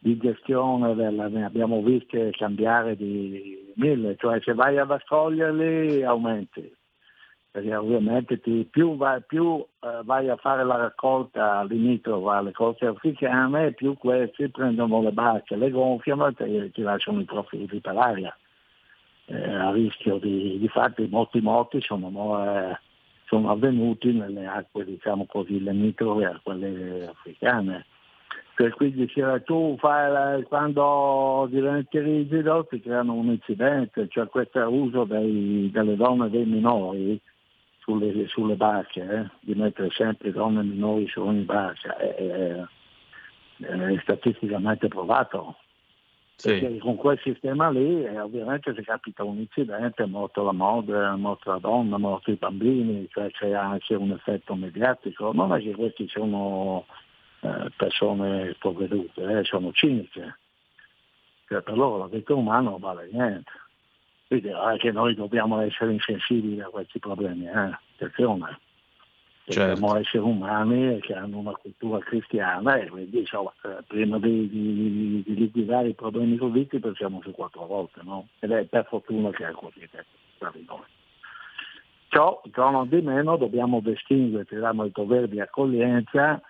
di 0.00 0.16
gestione, 0.18 0.96
della, 0.96 1.28
ne 1.28 1.44
abbiamo 1.44 1.80
viste 1.80 2.30
cambiare 2.32 2.96
di 2.96 3.72
mille, 3.76 4.16
cioè 4.18 4.40
se 4.42 4.54
vai 4.54 4.78
ad 4.78 4.90
accoglierli 4.90 6.02
aumenti, 6.02 6.74
perché 7.50 7.74
ovviamente 7.74 8.40
ti- 8.40 8.66
più, 8.70 8.96
vai, 8.96 9.22
più 9.26 9.64
eh, 9.80 10.00
vai 10.04 10.28
a 10.28 10.36
fare 10.36 10.64
la 10.64 10.76
raccolta 10.76 11.62
limitrova 11.64 12.36
alle 12.36 12.52
coste 12.52 12.86
africane, 12.86 13.72
più 13.72 13.96
questi 13.96 14.48
prendono 14.50 15.00
le 15.02 15.12
barche, 15.12 15.56
le 15.56 15.70
gonfiano 15.70 16.26
e 16.26 16.34
ti, 16.34 16.70
ti 16.72 16.82
lasciano 16.82 17.20
i 17.20 17.24
profili 17.24 17.80
per 17.80 17.96
aria. 17.96 18.36
Eh, 19.26 19.54
a 19.54 19.70
rischio 19.72 20.18
di, 20.18 20.58
di 20.58 20.68
fatti 20.68 21.06
molti 21.10 21.40
morti 21.40 21.80
sono, 21.82 22.08
eh, 22.44 22.78
sono 23.26 23.50
avvenuti 23.50 24.12
nelle 24.12 24.46
acque 24.46 24.84
diciamo 24.84 25.26
così 25.26 25.62
limitrofe 25.62 26.24
a 26.24 26.40
quelle 26.42 27.08
africane. 27.08 27.86
Per 28.54 28.74
cui 28.74 28.92
diceva 28.92 29.38
tu 29.40 29.76
fai 29.78 30.42
quando 30.44 31.46
diventi 31.50 31.98
rigido 32.00 32.66
ti 32.68 32.80
creano 32.80 33.14
un 33.14 33.26
incidente, 33.26 34.08
cioè 34.08 34.26
questo 34.28 34.60
uso 34.68 35.04
dei- 35.04 35.70
delle 35.70 35.94
donne 35.96 36.26
e 36.26 36.30
dei 36.30 36.44
minori 36.44 37.20
sulle, 37.88 38.26
sulle 38.28 38.54
barche, 38.54 39.00
eh, 39.00 39.30
di 39.40 39.54
mettere 39.54 39.88
sempre 39.90 40.30
donne 40.30 40.62
minori 40.62 41.08
su 41.08 41.22
ogni 41.22 41.42
barca, 41.42 41.96
è, 41.96 42.14
è- 42.14 42.64
è 43.60 43.98
statisticamente 44.02 44.88
provato. 44.88 45.56
Perché 46.40 46.78
con 46.78 46.94
quel 46.94 47.18
sistema 47.18 47.68
lì 47.70 48.04
eh, 48.04 48.20
ovviamente 48.20 48.72
se 48.72 48.82
capita 48.82 49.24
un 49.24 49.38
incidente 49.38 50.04
è 50.04 50.06
morto 50.06 50.44
la 50.44 50.52
madre, 50.52 51.04
è 51.04 51.16
morta 51.16 51.52
la 51.52 51.58
donna, 51.58 51.96
è 51.96 51.98
morto 51.98 52.30
i 52.30 52.36
bambini, 52.36 53.08
cioè 53.10 53.28
c'è 53.32 53.50
anche 53.52 53.94
un 53.94 54.12
effetto 54.12 54.54
mediatico. 54.54 55.32
Non 55.32 55.52
è 55.52 55.60
che 55.60 55.72
questi 55.74 56.06
sono 56.06 56.86
eh, 57.40 57.72
persone 57.76 58.54
provvedute, 58.60 59.22
eh, 59.22 59.42
sono 59.44 59.72
ciniche. 59.72 60.38
Cioè, 61.48 61.62
per 61.62 61.76
loro 61.76 61.96
la 61.98 62.06
vita 62.06 62.34
umana 62.34 62.70
non 62.70 62.78
vale 62.78 63.08
niente. 63.10 63.50
Quindi 64.28 64.50
anche 64.50 64.92
noi 64.92 65.14
dobbiamo 65.14 65.58
essere 65.60 65.92
insensibili 65.92 66.60
a 66.60 66.68
questi 66.68 66.98
problemi, 66.98 67.46
eh? 67.46 67.78
attenzione. 67.94 68.60
Siamo 69.46 69.96
esseri 69.96 70.18
umani 70.18 71.00
che 71.00 71.14
hanno 71.14 71.38
una 71.38 71.52
cultura 71.52 71.98
cristiana 72.00 72.76
e 72.76 72.88
quindi 72.90 73.20
insomma, 73.20 73.50
eh, 73.64 73.82
prima 73.86 74.18
di, 74.18 74.46
di- 74.50 75.22
di 75.24 75.34
liquidare 75.34 75.88
i 75.88 75.94
problemi 75.94 76.36
così 76.36 76.66
pensiamo 76.78 77.22
su 77.22 77.30
quattro 77.30 77.64
volte, 77.64 78.02
no? 78.04 78.28
Ed 78.40 78.50
è 78.50 78.64
per 78.64 78.84
fortuna 78.86 79.30
che 79.30 79.48
è 79.48 79.52
così 79.52 79.88
tra 80.36 80.52
di 80.54 80.66
noi. 80.68 80.84
Ciò, 82.08 82.42
ciò 82.52 82.70
non 82.70 82.88
di 82.90 83.00
meno 83.00 83.38
dobbiamo 83.38 83.80
distinguere 83.80 84.44
abbiamo 84.56 84.84
il 84.84 84.92
dovere 84.92 85.28
di 85.28 85.40
accoglienza 85.40 86.42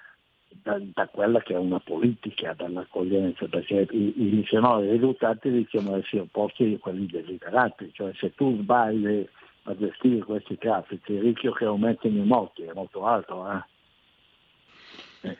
da, 0.62 0.78
da 0.80 1.08
quella 1.08 1.40
che 1.40 1.54
è 1.54 1.58
una 1.58 1.80
politica 1.80 2.54
dell'accoglienza, 2.56 3.46
perché 3.46 3.86
i, 3.90 4.14
i 4.16 4.30
missionari 4.34 4.90
risultati 4.90 5.48
rischiano 5.48 5.94
di 5.94 6.00
essere 6.00 6.22
opposti 6.22 6.74
a 6.74 6.78
quelli 6.78 7.06
desiderati, 7.06 7.90
cioè 7.92 8.12
se 8.14 8.34
tu 8.34 8.56
sbagli 8.60 9.26
a 9.64 9.76
gestire 9.76 10.24
questi 10.24 10.56
traffici 10.56 11.12
il 11.12 11.20
rischio 11.20 11.52
che 11.52 11.64
aumentino 11.64 12.22
i 12.22 12.26
morti 12.26 12.62
è 12.62 12.72
molto 12.72 13.04
alto. 13.06 13.50
Eh? 13.50 13.76
Eh, 15.20 15.36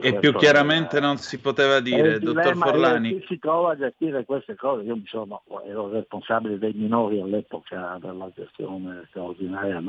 eh, 0.00 0.08
E 0.08 0.18
più 0.18 0.32
è- 0.32 0.36
chiaramente 0.36 1.00
non 1.00 1.16
si 1.16 1.40
poteva 1.40 1.80
dire, 1.80 2.18
dottor 2.20 2.56
Forlani. 2.56 3.18
chi 3.18 3.26
si 3.26 3.38
trova 3.38 3.72
a 3.72 3.76
gestire 3.76 4.24
queste 4.24 4.54
cose, 4.54 4.84
io 4.84 4.94
mi 4.94 5.06
sono, 5.06 5.42
ero 5.66 5.90
responsabile 5.90 6.58
dei 6.58 6.72
minori 6.74 7.20
all'epoca 7.20 7.98
della 8.00 8.30
gestione 8.34 9.04
straordinaria 9.08 9.82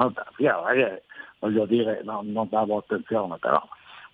che, 0.74 1.04
voglio 1.40 1.66
dire, 1.66 2.02
no, 2.04 2.22
non 2.24 2.48
davo 2.50 2.78
attenzione, 2.78 3.38
però 3.38 3.62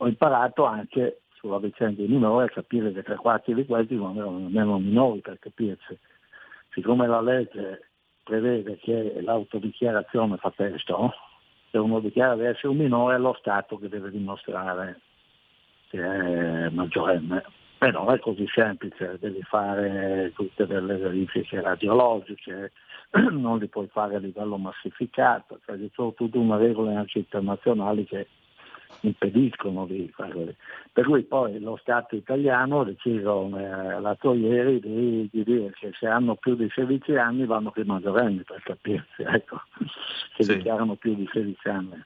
ho 0.01 0.07
imparato 0.07 0.65
anche 0.65 1.21
sulla 1.33 1.59
vicenda 1.59 2.01
dei 2.01 2.07
minori 2.07 2.45
a 2.45 2.49
capire 2.49 2.91
che 2.91 3.03
tre 3.03 3.15
quarti 3.15 3.53
di 3.53 3.65
questi 3.65 3.95
non 3.95 4.17
erano 4.17 4.39
nemmeno 4.39 4.79
minori 4.79 5.19
per 5.19 5.37
capirsi. 5.37 5.97
Siccome 6.71 7.05
la 7.05 7.21
legge 7.21 7.89
prevede 8.23 8.77
che 8.77 9.21
l'autodichiarazione 9.21 10.37
fa 10.37 10.51
testo, 10.55 11.13
se 11.69 11.77
uno 11.77 11.99
dichiara 11.99 12.35
di 12.35 12.45
essere 12.45 12.69
un 12.69 12.77
minore 12.77 13.15
è 13.15 13.19
lo 13.19 13.35
Stato 13.39 13.77
che 13.77 13.89
deve 13.89 14.09
dimostrare 14.09 15.01
che 15.89 15.99
è 15.99 16.69
maggiorenne. 16.69 17.43
Beh, 17.77 17.91
non 17.91 18.11
è 18.11 18.19
così 18.19 18.47
semplice, 18.53 19.17
devi 19.19 19.41
fare 19.43 20.31
tutte 20.33 20.65
delle 20.65 20.97
verifiche 20.97 21.61
radiologiche, 21.61 22.71
non 23.29 23.59
li 23.59 23.67
puoi 23.67 23.87
fare 23.87 24.15
a 24.15 24.19
livello 24.19 24.57
massificato, 24.57 25.59
cioè 25.65 25.77
ci 25.77 25.91
sono 25.93 26.13
tutte 26.13 26.37
una 26.37 26.57
regola 26.57 26.97
anche 26.97 27.19
internazionali 27.19 28.05
che 28.05 28.27
impediscono 29.01 29.85
di 29.85 30.11
farlo. 30.13 30.53
Per 30.91 31.05
cui 31.05 31.23
poi 31.23 31.59
lo 31.59 31.77
Stato 31.81 32.15
italiano 32.15 32.81
ha 32.81 32.85
deciso 32.85 33.47
eh, 33.57 33.99
l'altro 33.99 34.33
ieri 34.33 34.79
di, 34.79 35.29
di 35.31 35.43
dire 35.43 35.73
che 35.79 35.91
se 35.97 36.07
hanno 36.07 36.35
più 36.35 36.55
di 36.55 36.69
16 36.73 37.15
anni 37.15 37.45
vanno 37.45 37.71
più 37.71 37.83
maggiorenni 37.85 38.43
per 38.43 38.61
capirsi, 38.63 39.23
ecco, 39.23 39.61
se 40.37 40.55
dichiarano 40.55 40.95
più 40.95 41.15
di 41.15 41.27
16 41.31 41.67
anni. 41.69 42.03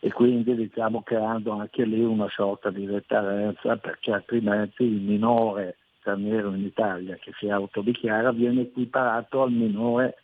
E 0.00 0.12
quindi 0.12 0.54
diciamo 0.54 1.02
creando 1.02 1.52
anche 1.52 1.84
lì 1.84 2.00
una 2.02 2.28
sorta 2.28 2.70
di 2.70 2.86
deterrenza 2.86 3.76
perché 3.76 4.12
altrimenti 4.12 4.84
il 4.84 5.00
minore 5.00 5.76
straniero 5.98 6.54
in 6.54 6.64
Italia 6.64 7.16
che 7.16 7.32
si 7.36 7.48
autodichiara 7.48 8.30
viene 8.30 8.62
equiparato 8.62 9.42
al 9.42 9.50
minore 9.50 10.16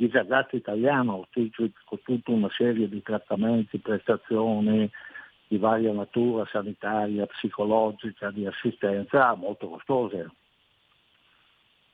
disagiato 0.00 0.56
italiano 0.56 1.28
con 1.84 2.02
tutta 2.02 2.30
una 2.30 2.48
serie 2.50 2.88
di 2.88 3.02
trattamenti, 3.02 3.78
prestazioni 3.78 4.90
di 5.46 5.58
varia 5.58 5.92
natura, 5.92 6.46
sanitaria, 6.50 7.26
psicologica, 7.26 8.30
di 8.30 8.46
assistenza 8.46 9.34
molto 9.34 9.68
costose. 9.68 10.30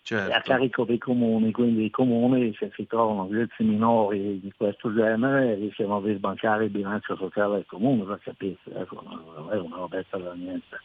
certo. 0.03 0.33
a 0.33 0.41
carico 0.41 0.85
dei 0.85 0.99
comuni, 0.99 1.51
quindi 1.51 1.87
i 1.87 1.91
comuni 1.91 2.55
se 2.55 2.71
si 2.77 2.87
trovano 2.87 3.27
vizi 3.27 3.65
minori 3.65 4.39
di 4.39 4.53
questo 4.57 4.95
genere 4.95 5.55
rischiano 5.55 6.01
di 6.01 6.15
sbancare 6.15 6.67
il 6.67 6.71
bilancio 6.71 7.17
sociale 7.17 7.57
del 7.57 7.67
comune, 7.67 8.05
per 8.05 8.21
capirsi, 8.21 8.71
ecco, 8.73 9.03
è 9.51 9.57
una 9.57 9.77
robetta 9.77 10.17
da 10.19 10.33
niente. 10.35 10.81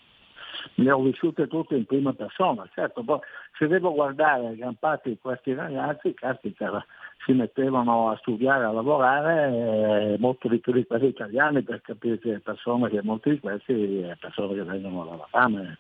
Le 0.76 0.92
ho 0.92 1.02
vissute 1.02 1.48
tutte 1.48 1.76
in 1.76 1.86
prima 1.86 2.14
persona, 2.14 2.68
certo, 2.74 3.04
poi 3.04 3.20
se 3.58 3.68
devo 3.68 3.94
guardare 3.94 4.56
gran 4.56 4.76
parte 4.76 5.10
di 5.10 5.18
questi 5.20 5.54
ragazzi, 5.54 6.14
caspita, 6.14 6.86
si 7.26 7.34
mettevano 7.34 8.10
a 8.10 8.18
studiare, 8.18 8.66
a 8.66 8.72
lavorare, 8.72 10.14
eh, 10.14 10.18
molto 10.18 10.48
di 10.48 10.60
più 10.60 10.74
di 10.74 10.86
quelli 10.86 11.08
italiani 11.08 11.62
per 11.62 11.82
capire 11.82 12.18
che 12.20 12.40
persone 12.40 12.90
che 12.90 13.02
molti 13.04 13.32
di 13.32 13.40
questi 13.40 14.02
eh, 14.02 14.18
persone 14.20 14.56
che 14.56 14.64
vengono 14.64 15.06
dalla 15.06 15.28
fame, 15.30 15.78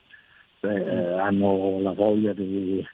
cioè, 0.59 0.73
eh, 0.73 1.19
hanno 1.19 1.79
la 1.81 1.93
voglia 1.93 2.33
di, 2.33 2.85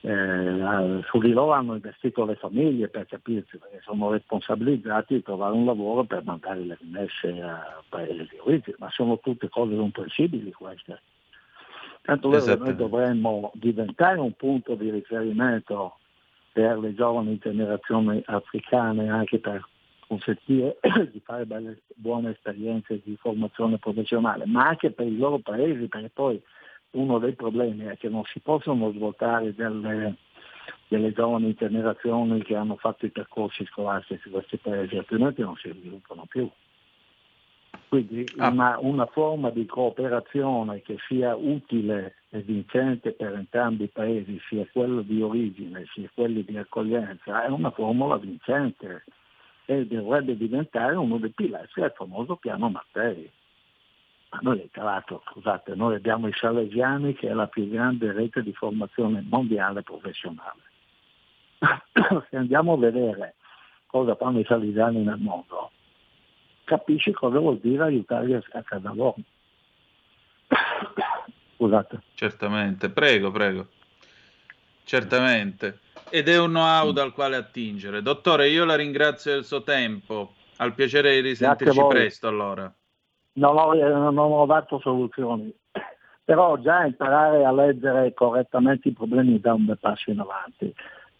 eh, 0.00 1.00
su 1.04 1.18
di 1.18 1.32
loro 1.32 1.52
hanno 1.52 1.74
investito 1.74 2.24
le 2.24 2.36
famiglie 2.36 2.88
per 2.88 3.06
capirsi, 3.06 3.58
perché 3.58 3.80
sono 3.82 4.10
responsabilizzati 4.10 5.14
di 5.14 5.22
trovare 5.22 5.54
un 5.54 5.66
lavoro 5.66 6.04
per 6.04 6.22
mandare 6.24 6.60
le 6.60 6.78
rimesse 6.80 7.40
a 7.42 7.82
paesi 7.88 8.26
di 8.30 8.38
origine, 8.38 8.76
ma 8.78 8.90
sono 8.90 9.18
tutte 9.18 9.48
cose 9.48 9.76
comprensibili 9.76 10.50
queste. 10.52 11.00
Tanto 12.00 12.30
noi 12.30 12.74
dovremmo 12.74 13.52
diventare 13.54 14.18
un 14.18 14.32
punto 14.32 14.74
di 14.74 14.90
riferimento 14.90 15.98
per 16.52 16.78
le 16.78 16.94
giovani 16.94 17.38
generazioni 17.38 18.22
africane 18.26 19.08
anche 19.08 19.38
per 19.38 19.66
consentire 20.06 20.78
di 21.10 21.20
fare 21.24 21.46
belle, 21.46 21.80
buone 21.94 22.30
esperienze 22.30 23.00
di 23.02 23.16
formazione 23.16 23.78
professionale, 23.78 24.44
ma 24.46 24.68
anche 24.68 24.90
per 24.90 25.06
i 25.06 25.16
loro 25.16 25.38
paesi, 25.38 25.88
perché 25.88 26.10
poi 26.10 26.40
uno 26.92 27.18
dei 27.18 27.32
problemi 27.32 27.86
è 27.86 27.96
che 27.96 28.08
non 28.08 28.22
si 28.24 28.40
possono 28.40 28.92
svuotare 28.92 29.54
delle, 29.54 30.16
delle 30.88 31.12
giovani 31.12 31.54
generazioni 31.54 32.42
che 32.42 32.54
hanno 32.54 32.76
fatto 32.76 33.06
i 33.06 33.10
percorsi 33.10 33.64
scolastici 33.64 34.28
in 34.28 34.32
questi 34.34 34.58
paesi, 34.58 34.96
altrimenti 34.96 35.40
non 35.40 35.56
si 35.56 35.70
sviluppano 35.70 36.26
più. 36.28 36.48
Quindi 37.92 38.24
ah. 38.38 38.48
una, 38.48 38.78
una, 38.80 39.04
forma 39.04 39.50
di 39.50 39.66
cooperazione 39.66 40.80
che 40.80 40.96
sia 41.08 41.36
utile 41.36 42.14
e 42.30 42.40
vincente 42.40 43.12
per 43.12 43.34
entrambi 43.34 43.84
i 43.84 43.88
paesi, 43.88 44.40
sia 44.48 44.66
quello 44.72 45.02
di 45.02 45.20
origine 45.20 45.84
sia 45.92 46.08
quelli 46.14 46.42
di 46.42 46.56
accoglienza, 46.56 47.44
è 47.44 47.48
una 47.48 47.70
formula 47.70 48.16
vincente 48.16 49.04
e 49.66 49.86
dovrebbe 49.86 50.38
diventare 50.38 50.96
uno 50.96 51.18
dei 51.18 51.32
pilastri 51.32 51.82
del 51.82 51.92
famoso 51.94 52.36
piano 52.36 52.70
Mattei. 52.70 53.30
Ma 54.30 54.38
noi, 54.40 54.70
tra 54.72 54.84
l'altro, 54.84 55.22
scusate, 55.26 55.74
noi 55.74 55.94
abbiamo 55.94 56.28
i 56.28 56.32
salesiani 56.32 57.12
che 57.12 57.28
è 57.28 57.34
la 57.34 57.46
più 57.46 57.68
grande 57.68 58.10
rete 58.10 58.42
di 58.42 58.54
formazione 58.54 59.22
mondiale 59.28 59.82
professionale. 59.82 60.62
Se 62.30 62.36
andiamo 62.38 62.72
a 62.72 62.78
vedere 62.78 63.34
cosa 63.84 64.14
fanno 64.14 64.38
i 64.38 64.44
salesiani 64.46 65.02
nel 65.02 65.18
mondo, 65.18 65.72
capisci 66.64 67.12
cosa 67.12 67.38
vuol 67.38 67.58
dire 67.58 67.84
aiutarli 67.84 68.34
a 68.34 68.62
casa 68.62 68.92
loro. 68.92 69.16
Scusate. 71.56 72.02
Certamente, 72.14 72.90
prego, 72.90 73.30
prego. 73.30 73.68
Certamente. 74.84 75.80
Ed 76.10 76.28
è 76.28 76.38
un 76.38 76.50
know-how 76.50 76.92
dal 76.92 77.12
quale 77.12 77.36
attingere. 77.36 78.02
Dottore, 78.02 78.48
io 78.48 78.64
la 78.64 78.74
ringrazio 78.74 79.32
del 79.32 79.44
suo 79.44 79.62
tempo. 79.62 80.34
Al 80.56 80.74
piacere 80.74 81.14
di 81.14 81.28
risentirci 81.28 81.86
presto 81.88 82.28
allora. 82.28 82.72
Non 83.34 83.56
ho, 83.56 83.72
non 83.72 84.18
ho 84.18 84.46
dato 84.46 84.78
soluzioni, 84.80 85.52
però 86.22 86.58
già 86.58 86.84
imparare 86.84 87.44
a 87.44 87.52
leggere 87.52 88.12
correttamente 88.12 88.88
i 88.88 88.92
problemi 88.92 89.40
dà 89.40 89.54
un 89.54 89.64
bel 89.64 89.78
passo 89.78 90.10
in 90.10 90.20
avanti 90.20 90.72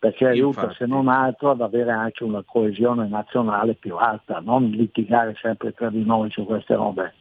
perché 0.03 0.27
aiuta 0.27 0.63
Infatti. 0.63 0.79
se 0.79 0.87
non 0.87 1.07
altro 1.07 1.53
ad 1.53 1.61
avere 1.61 1.93
anche 1.93 2.25
una 2.25 2.43
coesione 2.45 3.07
nazionale 3.07 3.75
più 3.75 3.95
alta, 3.95 4.41
non 4.41 4.69
litigare 4.69 5.37
sempre 5.41 5.73
tra 5.75 5.91
di 5.91 6.05
noi 6.05 6.29
su 6.33 6.45
queste 6.45 6.75
robe. 6.75 7.15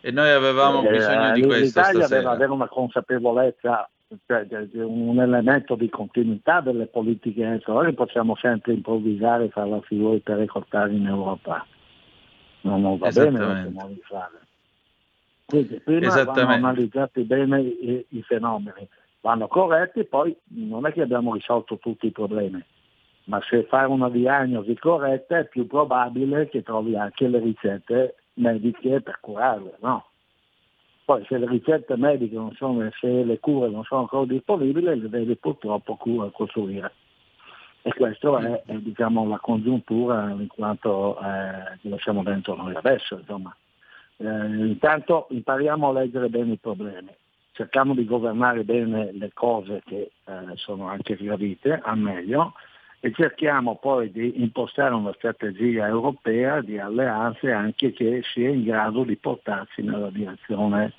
E 0.00 0.12
noi 0.12 0.30
avevamo 0.30 0.84
eh, 0.84 0.90
bisogno 0.90 1.32
di 1.32 1.42
questo. 1.42 1.80
L'Italia 1.80 2.06
deve 2.06 2.28
avere 2.28 2.52
una 2.52 2.68
consapevolezza, 2.68 3.90
cioè, 4.26 4.46
un 4.74 5.18
elemento 5.18 5.74
di 5.74 5.88
continuità 5.88 6.60
delle 6.60 6.86
politiche. 6.86 7.60
Noi 7.66 7.92
possiamo 7.94 8.36
sempre 8.36 8.72
improvvisare 8.72 9.46
e 9.46 9.48
fare 9.48 9.68
la 9.68 9.80
figura 9.80 10.16
per 10.22 10.38
ricortare 10.38 10.92
in 10.92 11.04
Europa. 11.04 11.66
Non, 12.60 12.80
non 12.80 12.96
va 12.96 13.10
bene 13.10 13.40
lo 13.40 13.96
fare. 14.02 14.38
Quindi 15.46 15.80
prima 15.80 16.22
vanno 16.22 16.46
analizzati 16.46 17.22
bene 17.22 17.60
i, 17.60 18.06
i 18.10 18.22
fenomeni 18.22 18.88
vanno 19.26 19.48
corretti, 19.48 20.04
poi 20.04 20.36
non 20.50 20.86
è 20.86 20.92
che 20.92 21.02
abbiamo 21.02 21.34
risolto 21.34 21.78
tutti 21.78 22.06
i 22.06 22.12
problemi, 22.12 22.64
ma 23.24 23.40
se 23.42 23.64
fai 23.64 23.90
una 23.90 24.08
diagnosi 24.08 24.76
corretta 24.76 25.38
è 25.38 25.48
più 25.48 25.66
probabile 25.66 26.48
che 26.48 26.62
trovi 26.62 26.96
anche 26.96 27.26
le 27.26 27.40
ricette 27.40 28.14
mediche 28.34 29.00
per 29.00 29.18
curarle, 29.20 29.78
no? 29.80 30.06
Poi 31.04 31.24
se 31.26 31.38
le 31.38 31.48
ricette 31.48 31.96
mediche 31.96 32.36
non 32.36 32.52
sono, 32.52 32.88
se 33.00 33.24
le 33.24 33.40
cure 33.40 33.68
non 33.68 33.82
sono 33.82 34.02
ancora 34.02 34.26
disponibili, 34.26 35.00
le 35.00 35.08
devi 35.08 35.34
purtroppo 35.36 35.98
costruire. 36.32 36.92
E 37.82 37.92
questa 37.94 38.38
è, 38.38 38.62
è 38.64 38.74
diciamo, 38.74 39.26
la 39.28 39.38
congiuntura 39.38 40.30
in 40.30 40.48
quanto 40.48 41.18
eh, 41.20 41.98
siamo 41.98 42.22
dentro 42.22 42.54
noi 42.54 42.74
adesso. 42.76 43.20
Eh, 44.18 44.24
intanto 44.24 45.26
impariamo 45.30 45.88
a 45.88 45.92
leggere 45.92 46.28
bene 46.28 46.52
i 46.52 46.58
problemi 46.58 47.10
cerchiamo 47.56 47.94
di 47.94 48.04
governare 48.04 48.64
bene 48.64 49.12
le 49.12 49.30
cose 49.32 49.80
che 49.84 50.12
eh, 50.24 50.32
sono 50.56 50.88
anche 50.88 51.16
gravite 51.16 51.80
al 51.82 51.98
meglio 51.98 52.52
e 53.00 53.12
cerchiamo 53.14 53.76
poi 53.76 54.12
di 54.12 54.42
impostare 54.42 54.94
una 54.94 55.12
strategia 55.14 55.86
europea 55.86 56.60
di 56.60 56.78
alleanze 56.78 57.50
anche 57.50 57.92
che 57.92 58.22
sia 58.32 58.50
in 58.50 58.62
grado 58.62 59.04
di 59.04 59.16
portarci 59.16 59.82
nella 59.82 60.10
direzione, 60.10 60.92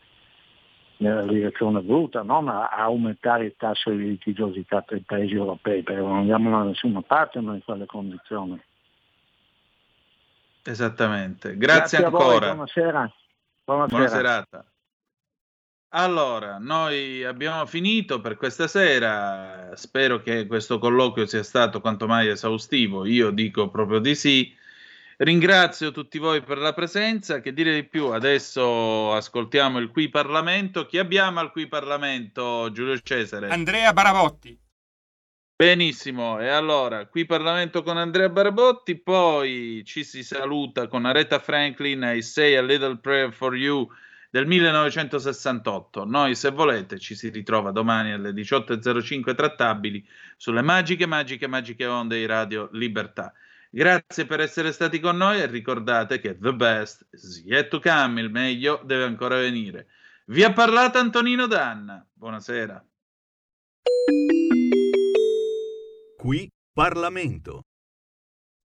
nella 0.97 1.23
direzione 1.23 1.79
voluta, 1.81 2.23
non 2.23 2.47
a, 2.47 2.69
a, 2.69 2.83
aumentare 2.83 3.45
il 3.45 3.55
tasso 3.55 3.91
di 3.91 4.09
litigiosità 4.09 4.81
tra 4.81 4.95
i 4.95 5.03
paesi 5.05 5.35
europei, 5.35 5.83
perché 5.83 6.01
non 6.01 6.17
andiamo 6.17 6.49
da 6.49 6.63
nessuna 6.63 7.01
parte 7.01 7.39
noi 7.39 7.55
in 7.55 7.63
quelle 7.63 7.85
condizioni. 7.85 8.59
Esattamente, 10.63 11.55
grazie, 11.55 11.99
grazie 11.99 12.03
ancora. 12.03 12.47
Buonasera. 12.47 13.11
Buona, 13.63 13.85
buona 13.85 14.07
serata. 14.07 14.65
Allora, 15.89 16.57
noi 16.59 17.23
abbiamo 17.23 17.65
finito 17.65 18.19
per 18.19 18.35
questa 18.35 18.67
sera. 18.67 19.71
Spero 19.75 20.21
che 20.21 20.45
questo 20.45 20.79
colloquio 20.79 21.25
sia 21.25 21.43
stato 21.43 21.79
quanto 21.79 22.07
mai 22.07 22.27
esaustivo. 22.27 23.05
Io 23.05 23.31
dico 23.31 23.69
proprio 23.69 23.99
di 23.99 24.13
sì. 24.13 24.53
Ringrazio 25.17 25.91
tutti 25.91 26.17
voi 26.19 26.41
per 26.41 26.57
la 26.57 26.73
presenza. 26.73 27.39
Che 27.39 27.53
dire 27.53 27.73
di 27.73 27.85
più? 27.85 28.07
Adesso 28.07 29.13
ascoltiamo 29.13 29.79
il 29.79 29.89
Qui 29.89 30.09
Parlamento. 30.09 30.85
Chi 30.85 30.97
abbiamo 30.97 31.39
al 31.39 31.51
Qui 31.51 31.67
Parlamento, 31.67 32.69
Giulio 32.71 32.99
Cesare? 32.99 33.47
Andrea 33.47 33.93
Barabotti. 33.93 34.59
Benissimo, 35.59 36.39
e 36.39 36.49
allora 36.49 37.07
qui 37.07 37.25
Parlamento 37.25 37.81
con 37.81 37.97
Andrea 37.97 38.29
Barabotti, 38.29 38.95
poi 38.95 39.81
ci 39.83 40.03
si 40.03 40.21
saluta 40.21 40.87
con 40.87 41.05
Aretha 41.05 41.39
Franklin, 41.39 42.03
I 42.03 42.21
Say 42.21 42.55
a 42.55 42.61
Little 42.61 42.97
Prayer 42.97 43.33
for 43.33 43.55
You 43.55 43.89
del 44.29 44.45
1968. 44.45 46.05
Noi, 46.05 46.35
se 46.35 46.51
volete, 46.51 46.99
ci 46.99 47.15
si 47.15 47.29
ritrova 47.29 47.71
domani 47.71 48.11
alle 48.11 48.31
18.05 48.31 49.35
trattabili 49.35 50.07
sulle 50.35 50.61
magiche, 50.61 51.05
magiche, 51.05 51.47
magiche 51.47 51.85
onde 51.85 52.17
di 52.17 52.25
Radio 52.25 52.69
Libertà. 52.71 53.33
Grazie 53.69 54.25
per 54.25 54.39
essere 54.39 54.71
stati 54.71 54.99
con 54.99 55.17
noi 55.17 55.39
e 55.39 55.45
ricordate 55.45 56.19
che 56.19 56.37
the 56.37 56.53
best 56.53 57.05
is 57.11 57.43
yet 57.45 57.67
to 57.67 57.79
come, 57.79 58.21
il 58.21 58.31
meglio 58.31 58.81
deve 58.83 59.03
ancora 59.03 59.37
venire. 59.37 59.87
Vi 60.27 60.43
ha 60.43 60.51
parlato 60.51 60.97
Antonino 60.97 61.47
Danna. 61.47 62.05
Buonasera. 62.13 62.83
Qui 66.17 66.49
Parlamento. 66.73 67.66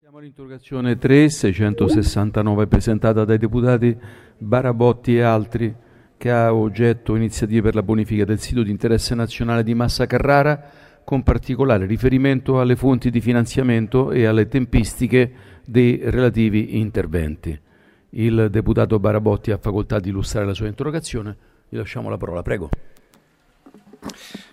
Siamo 0.08 0.22
all'interrogazione 0.22 0.96
3669 0.96 2.66
presentata 2.66 3.26
dai 3.26 3.36
deputati 3.36 3.94
Barabotti 4.38 5.18
e 5.18 5.20
altri 5.20 5.74
che 6.16 6.30
ha 6.30 6.54
oggetto 6.54 7.14
iniziative 7.14 7.60
per 7.60 7.74
la 7.74 7.82
bonifica 7.82 8.24
del 8.24 8.40
sito 8.40 8.62
di 8.62 8.70
interesse 8.70 9.14
nazionale 9.14 9.62
di 9.62 9.74
Massa 9.74 10.06
Carrara 10.06 11.02
con 11.04 11.22
particolare 11.22 11.84
riferimento 11.84 12.58
alle 12.58 12.74
fonti 12.74 13.10
di 13.10 13.20
finanziamento 13.20 14.10
e 14.10 14.24
alle 14.24 14.48
tempistiche 14.48 15.30
dei 15.66 16.00
relativi 16.02 16.78
interventi. 16.78 17.60
Il 18.08 18.48
deputato 18.50 18.98
Barabotti 18.98 19.50
ha 19.50 19.58
facoltà 19.58 20.00
di 20.00 20.08
illustrare 20.08 20.46
la 20.46 20.54
sua 20.54 20.68
interrogazione. 20.68 21.36
Gli 21.68 21.76
lasciamo 21.76 22.08
la 22.08 22.16
parola, 22.16 22.40
prego. 22.40 22.70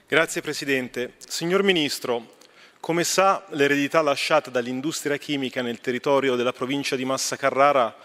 Grazie 0.05 0.41
Presidente. 0.41 1.13
Signor 1.17 1.63
Ministro, 1.63 2.34
come 2.85 3.03
sa, 3.03 3.43
l'eredità 3.49 4.03
lasciata 4.03 4.51
dall'industria 4.51 5.17
chimica 5.17 5.63
nel 5.63 5.81
territorio 5.81 6.35
della 6.35 6.53
provincia 6.53 6.95
di 6.95 7.03
Massa 7.03 7.35
Carrara 7.35 7.95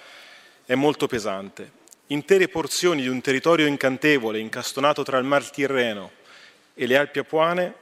è 0.65 0.75
molto 0.75 1.07
pesante. 1.07 1.71
Intere 2.07 2.49
porzioni 2.49 3.03
di 3.03 3.09
un 3.09 3.21
territorio 3.21 3.67
incantevole, 3.67 4.39
incastonato 4.39 5.03
tra 5.03 5.19
il 5.19 5.25
Mar 5.25 5.51
Tirreno 5.51 6.13
e 6.73 6.87
le 6.87 6.97
Alpi 6.97 7.19
Apuane, 7.19 7.75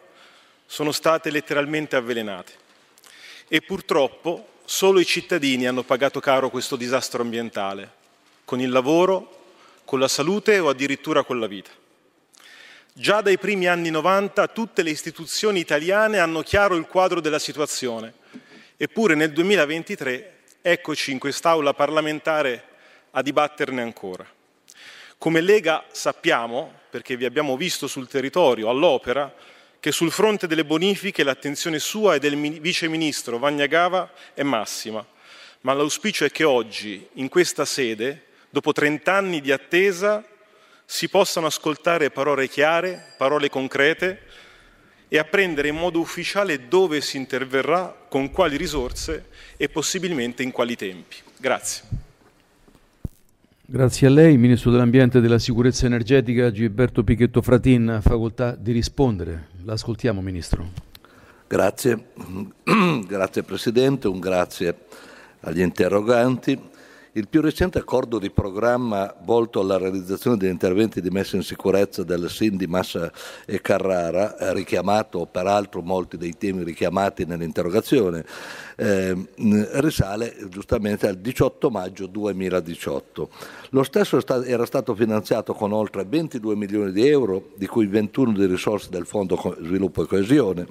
sono 0.66 0.91
state 0.91 1.31
letteralmente 1.31 1.95
avvelenate 1.95 2.53
e 3.47 3.61
purtroppo 3.61 4.55
solo 4.65 4.99
i 4.99 5.05
cittadini 5.05 5.69
hanno 5.69 5.85
pagato 5.85 6.19
caro 6.19 6.51
questo 6.51 6.75
disastro 6.75 7.23
ambientale, 7.23 7.93
con 8.45 8.61
il 8.61 8.70
lavoro, 8.70 9.53
con 9.85 10.01
la 10.01 10.09
salute 10.09 10.59
o 10.59 10.69
addirittura 10.69 11.23
con 11.23 11.39
la 11.39 11.47
vita. 11.47 11.70
Già 12.99 13.20
dai 13.20 13.39
primi 13.39 13.69
anni 13.69 13.91
90 13.91 14.49
tutte 14.49 14.83
le 14.83 14.91
istituzioni 14.91 15.61
italiane 15.61 16.19
hanno 16.19 16.43
chiaro 16.43 16.75
il 16.75 16.89
quadro 16.89 17.20
della 17.20 17.39
situazione, 17.39 18.15
eppure 18.77 19.15
nel 19.15 19.31
2023 19.31 20.39
eccoci 20.61 21.12
in 21.12 21.20
quest'Aula 21.20 21.75
parlamentare 21.75 22.65
a 23.12 23.23
dibatterne 23.23 23.83
ancora. 23.83 24.27
Come 25.16 25.41
Lega 25.41 25.85
sappiamo, 25.93 26.73
perché 26.91 27.16
vi 27.16 27.25
abbiamo 27.25 27.57
visto 27.57 27.87
sul 27.87 28.09
territorio 28.09 28.69
all'opera, 28.69 29.33
che 29.79 29.93
sul 29.93 30.11
fronte 30.11 30.49
delle 30.49 30.65
bonifiche 30.65 31.23
l'attenzione 31.23 31.79
sua 31.79 32.16
e 32.16 32.19
del 32.19 32.37
vice 32.59 32.89
ministro 32.89 33.39
Vagnagava 33.39 34.11
è 34.35 34.43
massima, 34.43 35.07
ma 35.61 35.73
l'auspicio 35.73 36.25
è 36.25 36.33
che 36.33 36.43
oggi, 36.43 37.07
in 37.12 37.29
questa 37.29 37.65
sede, 37.65 38.25
dopo 38.51 38.73
30 38.73 39.12
anni 39.12 39.41
di 39.41 39.53
attesa, 39.53 40.25
si 40.90 41.10
possano 41.10 41.48
ascoltare 41.48 42.09
parole 42.09 42.48
chiare, 42.48 43.12
parole 43.19 43.51
concrete 43.51 44.20
e 45.06 45.19
apprendere 45.19 45.69
in 45.69 45.77
modo 45.77 46.01
ufficiale 46.01 46.66
dove 46.66 47.02
si 47.02 47.19
interverrà, 47.19 47.94
con 48.09 48.31
quali 48.31 48.56
risorse 48.56 49.27
e 49.59 49.69
possibilmente 49.69 50.43
in 50.43 50.51
quali 50.51 50.77
tempi. 50.77 51.16
Grazie. 51.36 51.82
Grazie 53.66 54.06
a 54.06 54.10
lei, 54.10 54.39
Ministro 54.39 54.70
dell'Ambiente 54.70 55.19
e 55.19 55.20
della 55.20 55.39
Sicurezza 55.39 55.85
Energetica 55.85 56.51
Gilberto 56.51 57.05
Pichetto 57.05 57.43
Fratin, 57.43 57.90
ha 57.90 58.01
facoltà 58.01 58.56
di 58.59 58.73
rispondere. 58.73 59.48
L'ascoltiamo, 59.65 60.23
Ministro. 60.23 60.70
Grazie, 61.47 62.12
grazie 63.06 63.43
Presidente, 63.43 64.09
un 64.09 64.20
grazie 64.20 64.74
agli 65.40 65.60
interroganti. 65.60 66.77
Il 67.19 67.27
più 67.27 67.40
recente 67.40 67.78
accordo 67.81 68.20
di 68.20 68.31
programma 68.31 69.12
volto 69.24 69.59
alla 69.59 69.77
realizzazione 69.77 70.36
degli 70.36 70.51
interventi 70.51 71.01
di 71.01 71.11
messa 71.11 71.35
in 71.35 71.43
sicurezza 71.43 72.05
del 72.05 72.31
SIN 72.31 72.57
di 72.57 72.69
Massa 72.69 73.11
e 73.45 73.61
Carrara, 73.61 74.36
richiamato 74.53 75.27
peraltro 75.27 75.82
molti 75.82 76.16
dei 76.16 76.39
temi 76.39 76.62
richiamati 76.62 77.24
nell'interrogazione, 77.24 78.24
eh, 78.77 79.16
risale 79.81 80.36
giustamente 80.49 81.09
al 81.09 81.16
18 81.16 81.70
maggio 81.70 82.07
2018. 82.07 83.31
Lo 83.70 83.82
stesso 83.82 84.24
era 84.45 84.65
stato 84.65 84.95
finanziato 84.95 85.55
con 85.55 85.73
oltre 85.73 86.05
22 86.05 86.55
milioni 86.55 86.93
di 86.93 87.05
euro, 87.09 87.49
di 87.57 87.66
cui 87.66 87.89
21 87.89 88.31
di 88.31 88.47
risorse 88.47 88.90
del 88.90 89.07
Fondo 89.07 89.57
Sviluppo 89.61 90.05
e 90.05 90.07
Coesione 90.07 90.66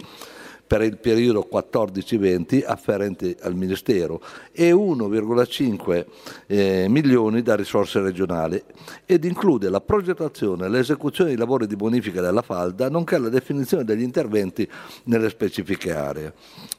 per 0.68 0.81
il 0.81 0.98
periodo 0.98 1.48
14-20 1.52 2.64
afferenti 2.65 3.35
al 3.41 3.56
Ministero 3.56 4.22
e 4.52 4.72
1,5 4.72 6.06
eh, 6.45 6.85
milioni 6.89 7.41
da 7.41 7.56
risorse 7.56 8.02
regionali 8.02 8.61
ed 9.06 9.23
include 9.23 9.69
la 9.69 9.80
progettazione 9.80 10.65
e 10.65 10.69
l'esecuzione 10.69 11.30
dei 11.30 11.39
lavori 11.39 11.65
di 11.65 11.77
bonifica 11.77 12.22
della 12.22 12.41
falda 12.41 12.89
nonché 12.89 13.18
la 13.18 13.30
definizione 13.30 13.85
degli 13.85 14.02
interventi 14.02 14.69
nelle 15.06 15.30
specifiche 15.30 15.94
aree. 15.94 16.34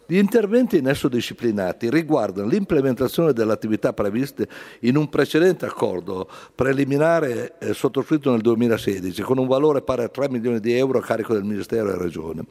Gli 0.06 0.16
interventi 0.16 0.78
in 0.78 0.88
esso 0.88 1.08
disciplinati 1.08 1.90
riguardano 1.90 2.48
l'implementazione 2.48 3.32
delle 3.32 3.52
attività 3.52 3.92
previste 3.92 4.48
in 4.80 4.96
un 4.96 5.08
precedente 5.08 5.66
accordo 5.66 6.28
preliminare 6.54 7.56
eh, 7.58 7.74
sottoscritto 7.74 8.30
nel 8.30 8.40
2016 8.40 9.22
con 9.22 9.38
un 9.38 9.46
valore 9.46 9.82
pari 9.82 10.04
a 10.04 10.08
3 10.08 10.28
milioni 10.30 10.60
di 10.60 10.72
euro 10.72 10.98
a 10.98 11.02
carico 11.02 11.32
del 11.34 11.44
Ministero 11.44 11.90
e 11.90 11.98
Regione 11.98 12.44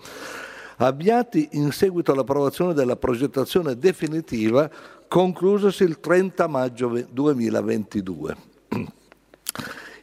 avviati 0.77 1.49
in 1.53 1.71
seguito 1.71 2.11
all'approvazione 2.11 2.73
della 2.73 2.95
progettazione 2.95 3.77
definitiva 3.77 4.69
conclusasi 5.07 5.83
il 5.83 5.99
30 5.99 6.47
maggio 6.47 7.05
2022. 7.09 8.35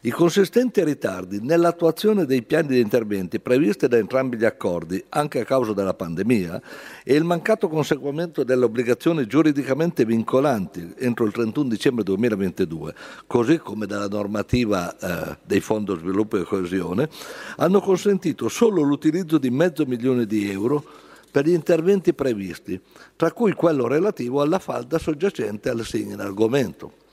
I 0.06 0.10
consistenti 0.10 0.84
ritardi 0.84 1.40
nell'attuazione 1.40 2.26
dei 2.26 2.42
piani 2.42 2.68
di 2.68 2.80
interventi 2.80 3.40
previsti 3.40 3.88
da 3.88 3.96
entrambi 3.96 4.36
gli 4.36 4.44
accordi, 4.44 5.02
anche 5.08 5.40
a 5.40 5.46
causa 5.46 5.72
della 5.72 5.94
pandemia, 5.94 6.60
e 7.02 7.14
il 7.14 7.24
mancato 7.24 7.70
conseguimento 7.70 8.44
delle 8.44 8.66
obbligazioni 8.66 9.26
giuridicamente 9.26 10.04
vincolanti 10.04 10.92
entro 10.98 11.24
il 11.24 11.32
31 11.32 11.70
dicembre 11.70 12.04
2022, 12.04 12.94
così 13.26 13.56
come 13.56 13.86
dalla 13.86 14.06
normativa 14.06 14.94
eh, 14.98 15.38
dei 15.42 15.60
Fondi 15.60 15.96
Sviluppo 15.96 16.36
e 16.36 16.42
Coesione, 16.44 17.08
hanno 17.56 17.80
consentito 17.80 18.50
solo 18.50 18.82
l'utilizzo 18.82 19.38
di 19.38 19.48
mezzo 19.48 19.86
milione 19.86 20.26
di 20.26 20.50
euro 20.50 20.84
per 21.30 21.46
gli 21.46 21.54
interventi 21.54 22.12
previsti, 22.12 22.78
tra 23.16 23.32
cui 23.32 23.54
quello 23.54 23.86
relativo 23.86 24.42
alla 24.42 24.58
falda 24.58 24.98
soggiacente 24.98 25.70
al 25.70 25.82
segno 25.82 26.12
in 26.12 26.20
argomento. 26.20 27.03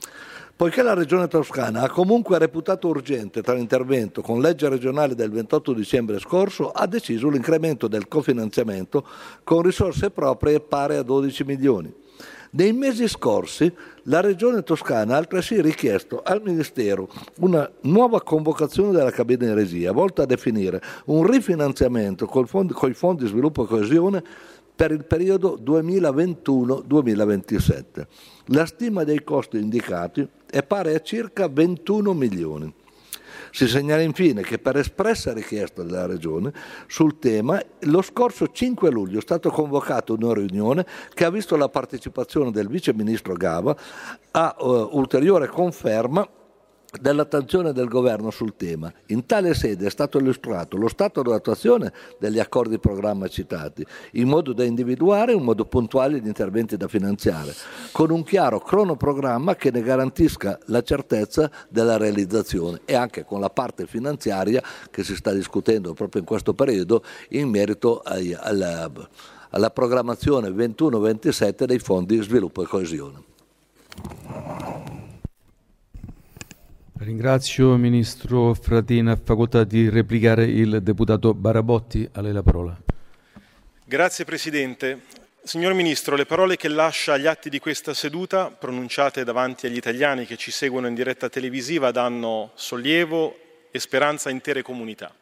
Poiché 0.54 0.82
la 0.82 0.94
Regione 0.94 1.26
Toscana 1.26 1.82
ha 1.82 1.90
comunque 1.90 2.38
reputato 2.38 2.88
urgente 2.88 3.42
tale 3.42 3.58
intervento 3.58 4.22
con 4.22 4.40
legge 4.40 4.68
regionale 4.68 5.14
del 5.14 5.30
28 5.30 5.72
dicembre 5.72 6.20
scorso, 6.20 6.70
ha 6.70 6.86
deciso 6.86 7.28
l'incremento 7.28 7.88
del 7.88 8.06
cofinanziamento 8.06 9.04
con 9.42 9.62
risorse 9.62 10.10
proprie 10.10 10.60
pari 10.60 10.96
a 10.96 11.02
12 11.02 11.44
milioni. 11.44 11.92
Nei 12.54 12.74
mesi 12.74 13.08
scorsi 13.08 13.72
la 14.04 14.20
Regione 14.20 14.62
Toscana 14.62 15.14
ha 15.14 15.16
altresì 15.16 15.62
richiesto 15.62 16.20
al 16.22 16.42
Ministero 16.42 17.08
una 17.40 17.68
nuova 17.82 18.20
convocazione 18.22 18.92
della 18.92 19.10
cabina 19.10 19.46
di 19.46 19.54
regia 19.54 19.90
volta 19.90 20.24
a 20.24 20.26
definire 20.26 20.82
un 21.06 21.26
rifinanziamento 21.26 22.26
con 22.26 22.44
i 22.44 22.94
fondi 22.94 23.26
sviluppo 23.26 23.64
e 23.64 23.66
coesione 23.66 24.22
per 24.74 24.90
il 24.90 25.04
periodo 25.04 25.58
2021-2027. 25.62 28.06
La 28.46 28.66
stima 28.66 29.04
dei 29.04 29.22
costi 29.22 29.58
indicati 29.58 30.26
è 30.50 30.62
pari 30.62 30.94
a 30.94 31.00
circa 31.00 31.46
21 31.48 32.12
milioni. 32.12 32.74
Si 33.50 33.68
segnala 33.68 34.00
infine 34.00 34.40
che 34.42 34.58
per 34.58 34.78
espressa 34.78 35.34
richiesta 35.34 35.82
della 35.82 36.06
Regione 36.06 36.50
sul 36.86 37.18
tema, 37.18 37.62
lo 37.80 38.00
scorso 38.00 38.48
5 38.48 38.90
luglio 38.90 39.18
è 39.18 39.22
stata 39.22 39.50
convocata 39.50 40.14
una 40.14 40.32
riunione 40.32 40.86
che 41.12 41.26
ha 41.26 41.30
visto 41.30 41.54
la 41.56 41.68
partecipazione 41.68 42.50
del 42.50 42.68
Vice 42.68 42.94
Ministro 42.94 43.34
Gava 43.34 43.76
a 44.30 44.56
uh, 44.58 44.88
ulteriore 44.92 45.48
conferma 45.48 46.26
dell'attenzione 47.00 47.72
del 47.72 47.88
governo 47.88 48.30
sul 48.30 48.54
tema. 48.56 48.92
In 49.06 49.24
tale 49.26 49.54
sede 49.54 49.86
è 49.86 49.90
stato 49.90 50.18
illustrato 50.18 50.76
lo 50.76 50.88
stato 50.88 51.22
d'attuazione 51.22 51.92
degli 52.18 52.38
accordi 52.38 52.70
di 52.70 52.78
programma 52.78 53.28
citati, 53.28 53.84
in 54.12 54.28
modo 54.28 54.52
da 54.52 54.64
individuare 54.64 55.32
in 55.32 55.42
modo 55.42 55.64
puntuale 55.64 56.20
gli 56.20 56.26
interventi 56.26 56.76
da 56.76 56.88
finanziare, 56.88 57.54
con 57.92 58.10
un 58.10 58.22
chiaro 58.24 58.60
cronoprogramma 58.60 59.54
che 59.56 59.70
ne 59.70 59.82
garantisca 59.82 60.58
la 60.66 60.82
certezza 60.82 61.50
della 61.68 61.96
realizzazione 61.96 62.80
e 62.84 62.94
anche 62.94 63.24
con 63.24 63.40
la 63.40 63.50
parte 63.50 63.86
finanziaria 63.86 64.62
che 64.90 65.02
si 65.02 65.16
sta 65.16 65.32
discutendo 65.32 65.94
proprio 65.94 66.20
in 66.20 66.26
questo 66.26 66.52
periodo 66.54 67.02
in 67.30 67.48
merito 67.48 68.00
ai, 68.00 68.34
alla, 68.34 68.90
alla 69.50 69.70
programmazione 69.70 70.50
21-27 70.50 71.64
dei 71.64 71.78
fondi 71.78 72.20
sviluppo 72.22 72.62
e 72.62 72.66
coesione. 72.66 73.30
Ringrazio 77.04 77.76
Ministro 77.76 78.54
Fratina, 78.54 79.16
facoltà 79.16 79.64
di 79.64 79.88
replicare 79.88 80.44
il 80.44 80.80
deputato 80.82 81.34
Barabotti, 81.34 82.08
a 82.12 82.20
lei 82.20 82.32
la 82.32 82.44
parola. 82.44 82.78
Grazie 83.84 84.24
Presidente. 84.24 85.00
Signor 85.42 85.74
Ministro, 85.74 86.14
le 86.14 86.26
parole 86.26 86.56
che 86.56 86.68
lascia 86.68 87.14
agli 87.14 87.26
atti 87.26 87.50
di 87.50 87.58
questa 87.58 87.92
seduta, 87.92 88.50
pronunciate 88.56 89.24
davanti 89.24 89.66
agli 89.66 89.76
italiani 89.76 90.26
che 90.26 90.36
ci 90.36 90.52
seguono 90.52 90.86
in 90.86 90.94
diretta 90.94 91.28
televisiva, 91.28 91.90
danno 91.90 92.52
sollievo 92.54 93.36
e 93.72 93.80
speranza 93.80 94.28
a 94.28 94.32
intere 94.32 94.62
comunità, 94.62 95.12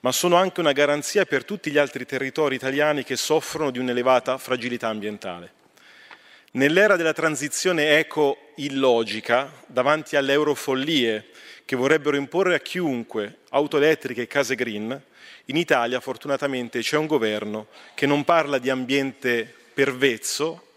ma 0.00 0.10
sono 0.10 0.34
anche 0.34 0.58
una 0.58 0.72
garanzia 0.72 1.24
per 1.24 1.44
tutti 1.44 1.70
gli 1.70 1.78
altri 1.78 2.04
territori 2.04 2.56
italiani 2.56 3.04
che 3.04 3.14
soffrono 3.14 3.70
di 3.70 3.78
un'elevata 3.78 4.38
fragilità 4.38 4.88
ambientale. 4.88 5.55
Nell'era 6.56 6.96
della 6.96 7.12
transizione 7.12 7.98
eco-illogica, 7.98 9.52
davanti 9.66 10.16
alle 10.16 10.32
eurofollie 10.32 11.26
che 11.66 11.76
vorrebbero 11.76 12.16
imporre 12.16 12.54
a 12.54 12.60
chiunque 12.60 13.40
auto 13.50 13.76
elettriche 13.76 14.22
e 14.22 14.26
case 14.26 14.54
green, 14.54 14.98
in 15.44 15.56
Italia 15.58 16.00
fortunatamente 16.00 16.80
c'è 16.80 16.96
un 16.96 17.04
governo 17.04 17.66
che 17.94 18.06
non 18.06 18.24
parla 18.24 18.56
di 18.56 18.70
ambiente 18.70 19.52
pervezzo, 19.74 20.68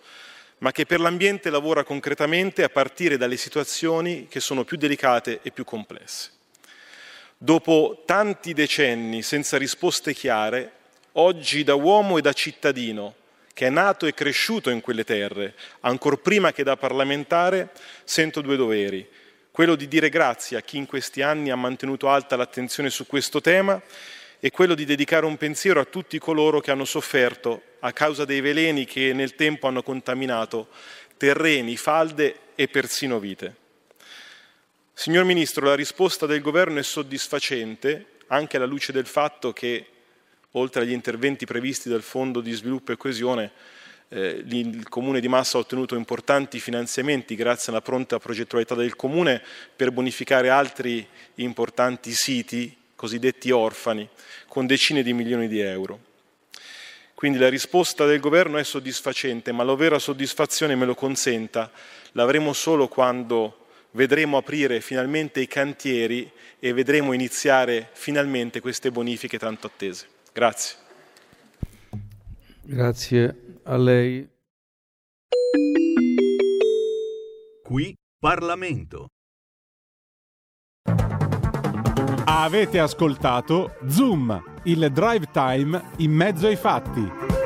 ma 0.57 0.73
che 0.73 0.85
per 0.85 0.99
l'ambiente 0.99 1.49
lavora 1.49 1.85
concretamente 1.85 2.61
a 2.63 2.69
partire 2.69 3.15
dalle 3.15 3.37
situazioni 3.37 4.27
che 4.27 4.41
sono 4.41 4.65
più 4.65 4.75
delicate 4.75 5.39
e 5.43 5.51
più 5.51 5.63
complesse. 5.63 6.31
Dopo 7.37 8.03
tanti 8.05 8.51
decenni 8.51 9.21
senza 9.21 9.57
risposte 9.57 10.13
chiare, 10.13 10.71
oggi 11.13 11.63
da 11.63 11.75
uomo 11.75 12.17
e 12.17 12.21
da 12.21 12.33
cittadino 12.33 13.15
che 13.59 13.67
è 13.67 13.69
nato 13.69 14.05
e 14.05 14.13
cresciuto 14.13 14.69
in 14.69 14.79
quelle 14.79 15.03
terre, 15.03 15.53
ancor 15.81 16.21
prima 16.21 16.53
che 16.53 16.63
da 16.63 16.77
parlamentare, 16.77 17.71
sento 18.05 18.39
due 18.39 18.55
doveri. 18.55 19.05
Quello 19.51 19.75
di 19.75 19.89
dire 19.89 20.07
grazie 20.07 20.55
a 20.55 20.61
chi 20.61 20.77
in 20.77 20.85
questi 20.85 21.21
anni 21.21 21.49
ha 21.49 21.57
mantenuto 21.57 22.07
alta 22.07 22.37
l'attenzione 22.37 22.89
su 22.89 23.05
questo 23.05 23.41
tema 23.41 23.81
è 24.39 24.49
quello 24.49 24.75
di 24.75 24.85
dedicare 24.85 25.25
un 25.25 25.35
pensiero 25.35 25.81
a 25.81 25.83
tutti 25.83 26.17
coloro 26.19 26.61
che 26.61 26.71
hanno 26.71 26.85
sofferto 26.85 27.63
a 27.81 27.91
causa 27.91 28.23
dei 28.23 28.39
veleni 28.39 28.85
che 28.85 29.11
nel 29.11 29.35
tempo 29.35 29.67
hanno 29.67 29.83
contaminato 29.83 30.69
terreni, 31.17 31.75
falde 31.75 32.53
e 32.55 32.69
persino 32.69 33.19
vite. 33.19 33.55
Signor 34.93 35.25
Ministro, 35.25 35.65
la 35.65 35.75
risposta 35.75 36.25
del 36.25 36.39
Governo 36.39 36.79
è 36.79 36.83
soddisfacente 36.83 38.19
anche 38.27 38.55
alla 38.55 38.65
luce 38.65 38.93
del 38.93 39.05
fatto 39.05 39.51
che, 39.51 39.85
oltre 40.51 40.81
agli 40.81 40.91
interventi 40.91 41.45
previsti 41.45 41.89
dal 41.89 42.01
Fondo 42.01 42.41
di 42.41 42.51
sviluppo 42.51 42.91
e 42.91 42.97
coesione, 42.97 43.51
eh, 44.09 44.43
il 44.45 44.87
Comune 44.89 45.19
di 45.19 45.27
Massa 45.27 45.57
ha 45.57 45.61
ottenuto 45.61 45.95
importanti 45.95 46.59
finanziamenti 46.59 47.35
grazie 47.35 47.71
alla 47.71 47.81
pronta 47.81 48.19
progettualità 48.19 48.73
del 48.75 48.95
Comune 48.95 49.41
per 49.75 49.91
bonificare 49.91 50.49
altri 50.49 51.07
importanti 51.35 52.11
siti 52.11 52.75
cosiddetti 52.95 53.49
orfani, 53.51 54.09
con 54.47 54.65
decine 54.65 55.03
di 55.03 55.13
milioni 55.13 55.47
di 55.47 55.59
euro. 55.59 56.07
Quindi 57.13 57.37
la 57.37 57.47
risposta 57.47 58.05
del 58.05 58.19
governo 58.19 58.57
è 58.57 58.63
soddisfacente, 58.63 59.51
ma 59.51 59.63
la 59.63 59.75
vera 59.75 59.99
soddisfazione 59.99 60.75
me 60.75 60.85
lo 60.85 60.95
consenta, 60.95 61.71
l'avremo 62.13 62.51
solo 62.51 62.87
quando 62.87 63.67
vedremo 63.91 64.37
aprire 64.37 64.81
finalmente 64.81 65.39
i 65.39 65.47
cantieri 65.47 66.29
e 66.59 66.73
vedremo 66.73 67.13
iniziare 67.13 67.89
finalmente 67.93 68.59
queste 68.59 68.91
bonifiche 68.91 69.39
tanto 69.39 69.67
attese. 69.67 70.18
Grazie. 70.33 70.77
Grazie 72.61 73.59
a 73.63 73.77
lei. 73.77 74.29
Qui 77.63 77.95
Parlamento. 78.19 79.07
Avete 82.25 82.79
ascoltato 82.79 83.75
Zoom, 83.87 84.61
il 84.63 84.91
drive 84.91 85.29
time 85.31 85.91
in 85.97 86.11
mezzo 86.11 86.47
ai 86.47 86.55
fatti. 86.55 87.38